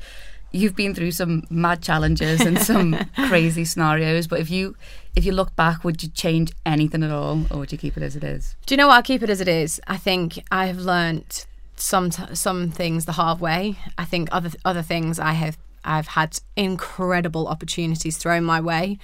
You've 0.55 0.75
been 0.75 0.93
through 0.93 1.11
some 1.11 1.43
mad 1.49 1.81
challenges 1.81 2.41
and 2.41 2.59
some 2.59 2.95
crazy 3.27 3.65
scenarios, 3.65 4.27
but 4.27 4.39
if 4.39 4.51
you 4.51 4.75
if 5.15 5.25
you 5.25 5.31
look 5.31 5.55
back, 5.55 5.83
would 5.83 6.03
you 6.03 6.09
change 6.09 6.51
anything 6.65 7.03
at 7.03 7.09
all, 7.09 7.45
or 7.49 7.57
would 7.57 7.71
you 7.71 7.77
keep 7.79 7.97
it 7.97 8.03
as 8.03 8.15
it 8.15 8.23
is? 8.23 8.55
Do 8.67 8.73
you 8.73 8.77
know 8.77 8.87
what? 8.87 8.95
I'll 8.95 9.03
keep 9.03 9.23
it 9.23 9.29
as 9.31 9.41
it 9.41 9.47
is. 9.47 9.81
I 9.87 9.97
think 9.97 10.43
I 10.51 10.67
have 10.67 10.77
learnt 10.77 11.47
some 11.75 12.11
t- 12.11 12.35
some 12.35 12.69
things 12.69 13.05
the 13.05 13.13
hard 13.13 13.39
way. 13.39 13.77
I 13.97 14.05
think 14.05 14.29
other 14.31 14.51
other 14.63 14.83
things 14.83 15.19
I 15.19 15.33
have 15.33 15.57
I've 15.83 16.07
had 16.07 16.39
incredible 16.55 17.47
opportunities 17.47 18.17
thrown 18.17 18.43
my 18.43 18.61
way. 18.61 18.99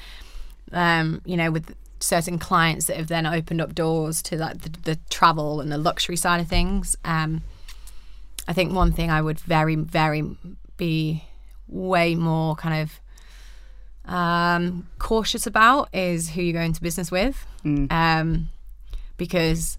Um, 0.71 1.21
you 1.25 1.35
know, 1.35 1.51
with 1.51 1.75
certain 1.99 2.39
clients 2.39 2.85
that 2.85 2.97
have 2.97 3.07
then 3.07 3.25
opened 3.25 3.61
up 3.61 3.75
doors 3.75 4.21
to 4.23 4.37
like 4.37 4.61
the, 4.61 4.69
the 4.69 4.99
travel 5.09 5.59
and 5.61 5.71
the 5.71 5.77
luxury 5.77 6.15
side 6.15 6.39
of 6.39 6.47
things. 6.47 6.95
Um, 7.03 7.41
I 8.47 8.53
think 8.53 8.73
one 8.73 8.91
thing 8.91 9.11
I 9.11 9.21
would 9.21 9.39
very 9.39 9.75
very 9.75 10.23
be 10.77 11.23
way 11.67 12.15
more 12.15 12.55
kind 12.55 12.81
of 12.81 14.11
um, 14.11 14.87
cautious 14.97 15.45
about 15.45 15.89
is 15.93 16.31
who 16.31 16.41
you're 16.41 16.53
going 16.53 16.73
to 16.73 16.81
business 16.81 17.11
with, 17.11 17.45
um, 17.91 18.49
because 19.17 19.77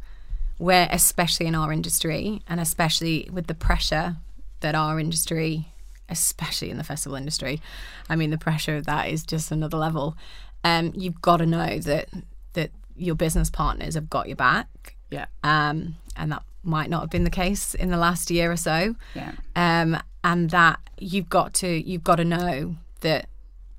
we're 0.59 0.87
especially 0.91 1.47
in 1.47 1.55
our 1.55 1.73
industry 1.73 2.43
and 2.47 2.61
especially 2.61 3.29
with 3.33 3.47
the 3.47 3.55
pressure 3.55 4.17
that 4.61 4.75
our 4.75 5.01
industry, 5.01 5.70
especially 6.11 6.71
in 6.71 6.77
the 6.77 6.85
festival 6.85 7.17
industry, 7.17 7.61
I 8.09 8.17
mean 8.17 8.31
the 8.31 8.39
pressure 8.39 8.77
of 8.77 8.87
that 8.87 9.09
is 9.09 9.25
just 9.25 9.51
another 9.51 9.77
level. 9.79 10.17
Um, 10.65 10.93
you've 10.95 11.23
got 11.23 11.39
to 11.39 11.47
know 11.47 11.79
that 11.79 12.09
that 12.53 12.71
your 12.97 13.15
business 13.15 13.49
partners 13.49 13.95
have 13.95 14.11
got 14.11 14.27
your 14.27 14.37
back, 14.37 14.97
Yeah. 15.11 15.27
um, 15.43 15.97
and 16.17 16.33
that 16.33 16.43
might 16.63 16.91
not 16.91 17.01
have 17.01 17.11
been 17.11 17.25
the 17.25 17.31
case 17.31 17.75
in 17.75 17.91
the 17.91 17.97
last 17.97 18.31
year 18.31 18.53
or 18.53 18.57
so 18.57 18.95
Yeah. 19.15 19.33
um, 19.57 19.97
and 20.23 20.51
that 20.51 20.79
you've 20.99 21.31
got 21.31 21.55
to 21.55 21.67
you've 21.69 22.05
got 22.05 22.17
to 22.17 22.25
know 22.25 22.77
that 23.01 23.27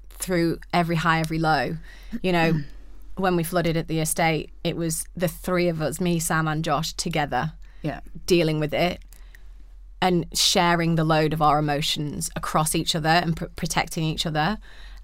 through 0.10 0.60
every 0.74 0.96
high, 0.96 1.20
every 1.20 1.38
low, 1.40 1.78
you 2.24 2.32
know, 2.32 2.62
when 3.18 3.36
we 3.36 3.44
flooded 3.44 3.78
at 3.78 3.88
the 3.88 4.00
estate, 4.00 4.50
it 4.64 4.76
was 4.76 5.06
the 5.16 5.28
three 5.28 5.68
of 5.68 5.82
us, 5.82 6.00
me, 6.02 6.18
Sam, 6.20 6.48
and 6.48 6.64
Josh, 6.64 6.94
together 6.94 7.54
Yeah. 7.84 8.00
dealing 8.26 8.60
with 8.60 8.74
it 8.74 9.02
and 10.02 10.26
sharing 10.34 10.96
the 10.96 11.04
load 11.04 11.32
of 11.34 11.42
our 11.42 11.60
emotions 11.60 12.30
across 12.36 12.74
each 12.76 12.96
other 12.96 13.10
and 13.10 13.38
pr- 13.38 13.46
protecting 13.56 14.04
each 14.04 14.26
other 14.26 14.58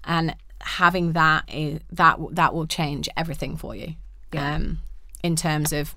and 0.04 0.34
having 0.60 1.12
that 1.12 1.44
is, 1.52 1.80
that 1.92 2.18
that 2.32 2.52
will 2.54 2.66
change 2.66 3.08
everything 3.16 3.56
for 3.56 3.74
you 3.76 3.94
Yeah. 4.32 4.54
um 4.56 4.78
in 5.22 5.36
terms 5.36 5.72
of 5.72 5.94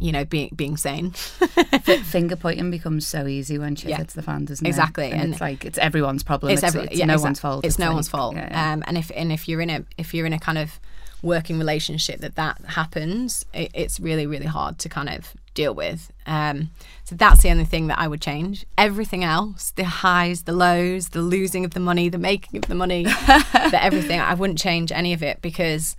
you 0.00 0.10
know 0.12 0.24
being 0.24 0.50
being 0.56 0.76
sane 0.76 1.10
finger 2.04 2.36
pointing 2.36 2.70
becomes 2.70 3.06
so 3.06 3.26
easy 3.26 3.58
when 3.58 3.76
shit 3.76 3.90
Yeah. 3.90 3.98
hits 3.98 4.14
the 4.14 4.22
fan, 4.22 4.44
doesn't 4.44 4.66
Exactly, 4.66 5.06
it? 5.06 5.12
And, 5.12 5.22
and- 5.22 5.32
it's 5.32 5.40
like 5.40 5.64
it's 5.64 5.78
everyone's 5.78 6.22
problem. 6.22 6.52
It's, 6.52 6.62
every- 6.62 6.82
it's 6.84 6.96
yeah, 6.96 7.06
no 7.06 7.14
exact- 7.14 7.26
one's 7.28 7.40
fault. 7.40 7.64
It's, 7.64 7.78
no 7.78 7.86
like- 7.86 7.94
one's 7.94 8.08
fault. 8.08 8.34
Yeah. 8.36 8.72
Um, 8.72 8.82
and 8.86 8.98
if 8.98 9.10
and 9.14 9.30
if 9.32 9.48
you're 9.48 9.60
in 9.60 9.70
a 9.70 9.84
if 9.98 10.12
you're 10.14 10.26
in 10.26 10.32
a 10.32 10.38
kind 10.38 10.58
of 10.58 10.80
working 11.24 11.58
relationship 11.58 12.20
that 12.20 12.36
that 12.36 12.60
happens, 12.68 13.44
it, 13.52 13.70
it's 13.74 13.98
really 13.98 14.26
really 14.26 14.46
hard 14.46 14.78
to 14.78 14.88
kind 14.88 15.08
of 15.08 15.34
deal 15.54 15.74
with. 15.74 16.12
Um, 16.26 16.70
so 17.04 17.14
that's 17.14 17.42
the 17.42 17.50
only 17.50 17.64
thing 17.64 17.86
that 17.86 17.98
I 17.98 18.08
would 18.08 18.20
change. 18.20 18.66
Everything 18.76 19.24
else, 19.24 19.70
the 19.72 19.84
highs, 19.84 20.42
the 20.42 20.52
lows, 20.52 21.10
the 21.10 21.22
losing 21.22 21.64
of 21.64 21.72
the 21.72 21.80
money, 21.80 22.08
the 22.08 22.18
making 22.18 22.58
of 22.58 22.68
the 22.68 22.74
money, 22.74 23.04
the 23.04 23.78
everything, 23.80 24.20
I 24.20 24.34
wouldn't 24.34 24.58
change 24.58 24.92
any 24.92 25.12
of 25.12 25.22
it 25.22 25.40
because. 25.42 25.96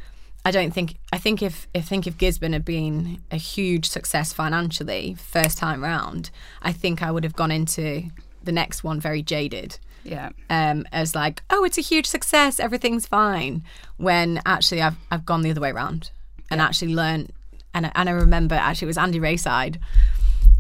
I 0.47 0.51
don't 0.51 0.69
think 0.69 0.97
I 1.11 1.17
think 1.17 1.41
if 1.41 1.67
I 1.73 1.82
think 1.82 2.05
if 2.05 2.19
Gisburne 2.19 2.53
had 2.53 2.63
been 2.63 3.19
a 3.32 3.36
huge 3.36 3.89
success 3.89 4.32
financially 4.32 5.15
first 5.15 5.57
time 5.57 5.84
round, 5.84 6.30
I 6.61 6.71
think 6.71 7.01
I 7.01 7.09
would 7.09 7.23
have 7.23 7.36
gone 7.36 7.49
into 7.49 8.11
the 8.43 8.51
next 8.51 8.84
one 8.84 8.99
very 8.99 9.23
jaded 9.23 9.80
yeah. 10.05 10.29
um, 10.49 10.85
as 10.91 11.13
like, 11.15 11.41
oh, 11.49 11.63
it's 11.65 11.77
a 11.77 11.81
huge 11.81 12.05
success, 12.05 12.59
everything's 12.59 13.05
fine. 13.07 13.63
When 13.97 14.39
actually, 14.45 14.81
I've 14.81 14.95
I've 15.11 15.25
gone 15.25 15.41
the 15.41 15.51
other 15.51 15.61
way 15.61 15.71
around 15.71 16.11
and 16.49 16.61
actually 16.61 16.93
learned. 16.95 17.31
And 17.73 17.87
I- 17.87 17.91
and 17.95 18.07
I 18.07 18.13
remember 18.13 18.55
actually 18.55 18.85
it 18.85 18.93
was 18.95 18.97
Andy 18.97 19.19
Rayside. 19.19 19.79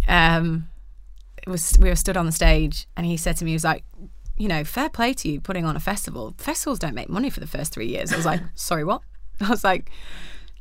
Um, 0.07 0.67
it 1.45 1.49
was 1.49 1.77
we 1.79 1.89
were 1.89 1.95
stood 1.95 2.17
on 2.17 2.25
the 2.25 2.31
stage 2.31 2.87
and 2.97 3.05
he 3.05 3.17
said 3.17 3.37
to 3.37 3.45
me, 3.45 3.51
he 3.51 3.55
was 3.55 3.63
like, 3.63 3.83
you 4.37 4.47
know, 4.47 4.63
fair 4.63 4.89
play 4.89 5.13
to 5.13 5.29
you 5.29 5.39
putting 5.39 5.63
on 5.65 5.75
a 5.75 5.79
festival. 5.79 6.33
Festivals 6.37 6.79
don't 6.79 6.95
make 6.95 7.07
money 7.09 7.29
for 7.29 7.39
the 7.39 7.47
first 7.47 7.71
three 7.73 7.87
years. 7.87 8.11
I 8.11 8.17
was 8.17 8.25
like, 8.25 8.41
sorry, 8.55 8.83
what? 8.83 9.01
I 9.39 9.49
was 9.49 9.63
like, 9.63 9.89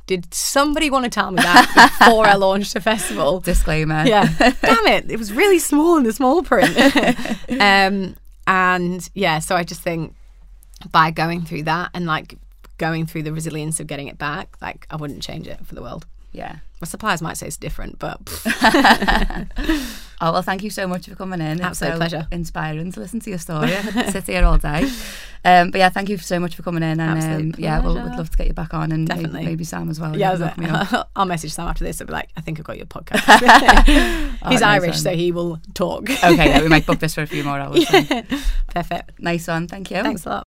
did 0.07 0.31
somebody 0.33 0.89
want 0.91 1.03
to 1.05 1.09
tell 1.09 1.31
me 1.31 1.41
that 1.41 1.97
before 1.99 2.25
I 2.27 2.35
launched 2.35 2.75
a 2.75 2.81
festival? 2.81 3.39
Disclaimer. 3.39 4.05
Yeah. 4.05 4.27
Damn 4.61 4.85
it. 4.87 5.09
It 5.11 5.17
was 5.17 5.33
really 5.33 5.57
small 5.59 5.97
in 5.97 6.03
the 6.03 6.13
small 6.13 6.43
print. 6.43 6.77
um, 7.59 8.15
and 8.47 9.07
yeah, 9.13 9.39
so 9.39 9.55
I 9.55 9.63
just 9.63 9.81
think 9.81 10.15
by 10.91 11.11
going 11.11 11.41
through 11.43 11.63
that 11.63 11.91
and 11.93 12.05
like 12.05 12.37
going 12.77 13.05
through 13.05 13.23
the 13.23 13.33
resilience 13.33 13.79
of 13.79 13.87
getting 13.87 14.07
it 14.07 14.17
back, 14.17 14.55
like 14.61 14.85
I 14.89 14.95
wouldn't 14.95 15.21
change 15.23 15.47
it 15.47 15.65
for 15.65 15.75
the 15.75 15.81
world. 15.81 16.05
Yeah. 16.31 16.57
My 16.85 16.87
suppliers 16.87 17.19
might 17.19 17.35
say 17.35 17.47
it's 17.47 17.57
different, 17.57 17.97
but 17.97 18.19
Oh 20.21 20.31
well, 20.31 20.43
thank 20.43 20.61
you 20.63 20.69
so 20.69 20.87
much 20.87 21.07
for 21.07 21.15
coming 21.15 21.41
in. 21.41 21.53
It's 21.57 21.61
Absolute 21.61 21.91
so 21.93 21.97
pleasure. 21.97 22.27
Inspiring 22.31 22.91
to 22.91 22.99
listen 22.99 23.19
to 23.21 23.29
your 23.31 23.39
story. 23.39 23.75
I 23.75 23.81
could 23.81 24.09
sit 24.11 24.27
here 24.27 24.45
all 24.45 24.59
day. 24.59 24.87
Um, 25.43 25.71
but 25.71 25.79
yeah, 25.79 25.89
thank 25.89 26.09
you 26.09 26.17
so 26.19 26.39
much 26.39 26.55
for 26.55 26.61
coming 26.61 26.83
in. 26.83 26.99
And 26.99 27.55
um, 27.55 27.59
yeah, 27.59 27.79
we'll, 27.79 27.95
we'd 27.95 28.15
love 28.15 28.29
to 28.29 28.37
get 28.37 28.45
you 28.47 28.53
back 28.53 28.75
on 28.75 28.91
and 28.91 29.07
maybe- 29.09 29.23
Definitely. 29.23 29.45
maybe, 29.47 29.63
Sam 29.63 29.89
as 29.89 29.99
well. 29.99 30.15
yeah. 30.15 30.87
I'll, 30.91 31.09
I'll 31.15 31.25
message 31.25 31.53
Sam 31.53 31.67
after 31.67 31.83
this. 31.83 31.99
I'll 31.99 32.07
be 32.07 32.13
like, 32.13 32.29
I 32.37 32.41
think 32.41 32.59
I've 32.59 32.65
got 32.65 32.77
your 32.77 32.85
podcast. 32.85 33.23
Oh, 34.43 34.49
He's 34.51 34.61
nice 34.61 34.81
Irish, 34.81 34.89
one. 34.91 34.97
so 34.99 35.15
he 35.15 35.31
will 35.31 35.59
talk. 35.73 36.03
okay, 36.09 36.49
yeah, 36.49 36.61
we 36.61 36.67
might 36.69 36.85
book 36.85 36.99
this 36.99 37.15
for 37.15 37.23
a 37.23 37.27
few 37.27 37.43
more 37.43 37.59
hours. 37.59 37.83
then. 37.89 38.27
Perfect. 38.69 39.19
nice 39.19 39.47
one. 39.47 39.67
Thank 39.67 39.89
you. 39.89 40.03
Thanks 40.03 40.25
a 40.27 40.29
lot. 40.29 40.43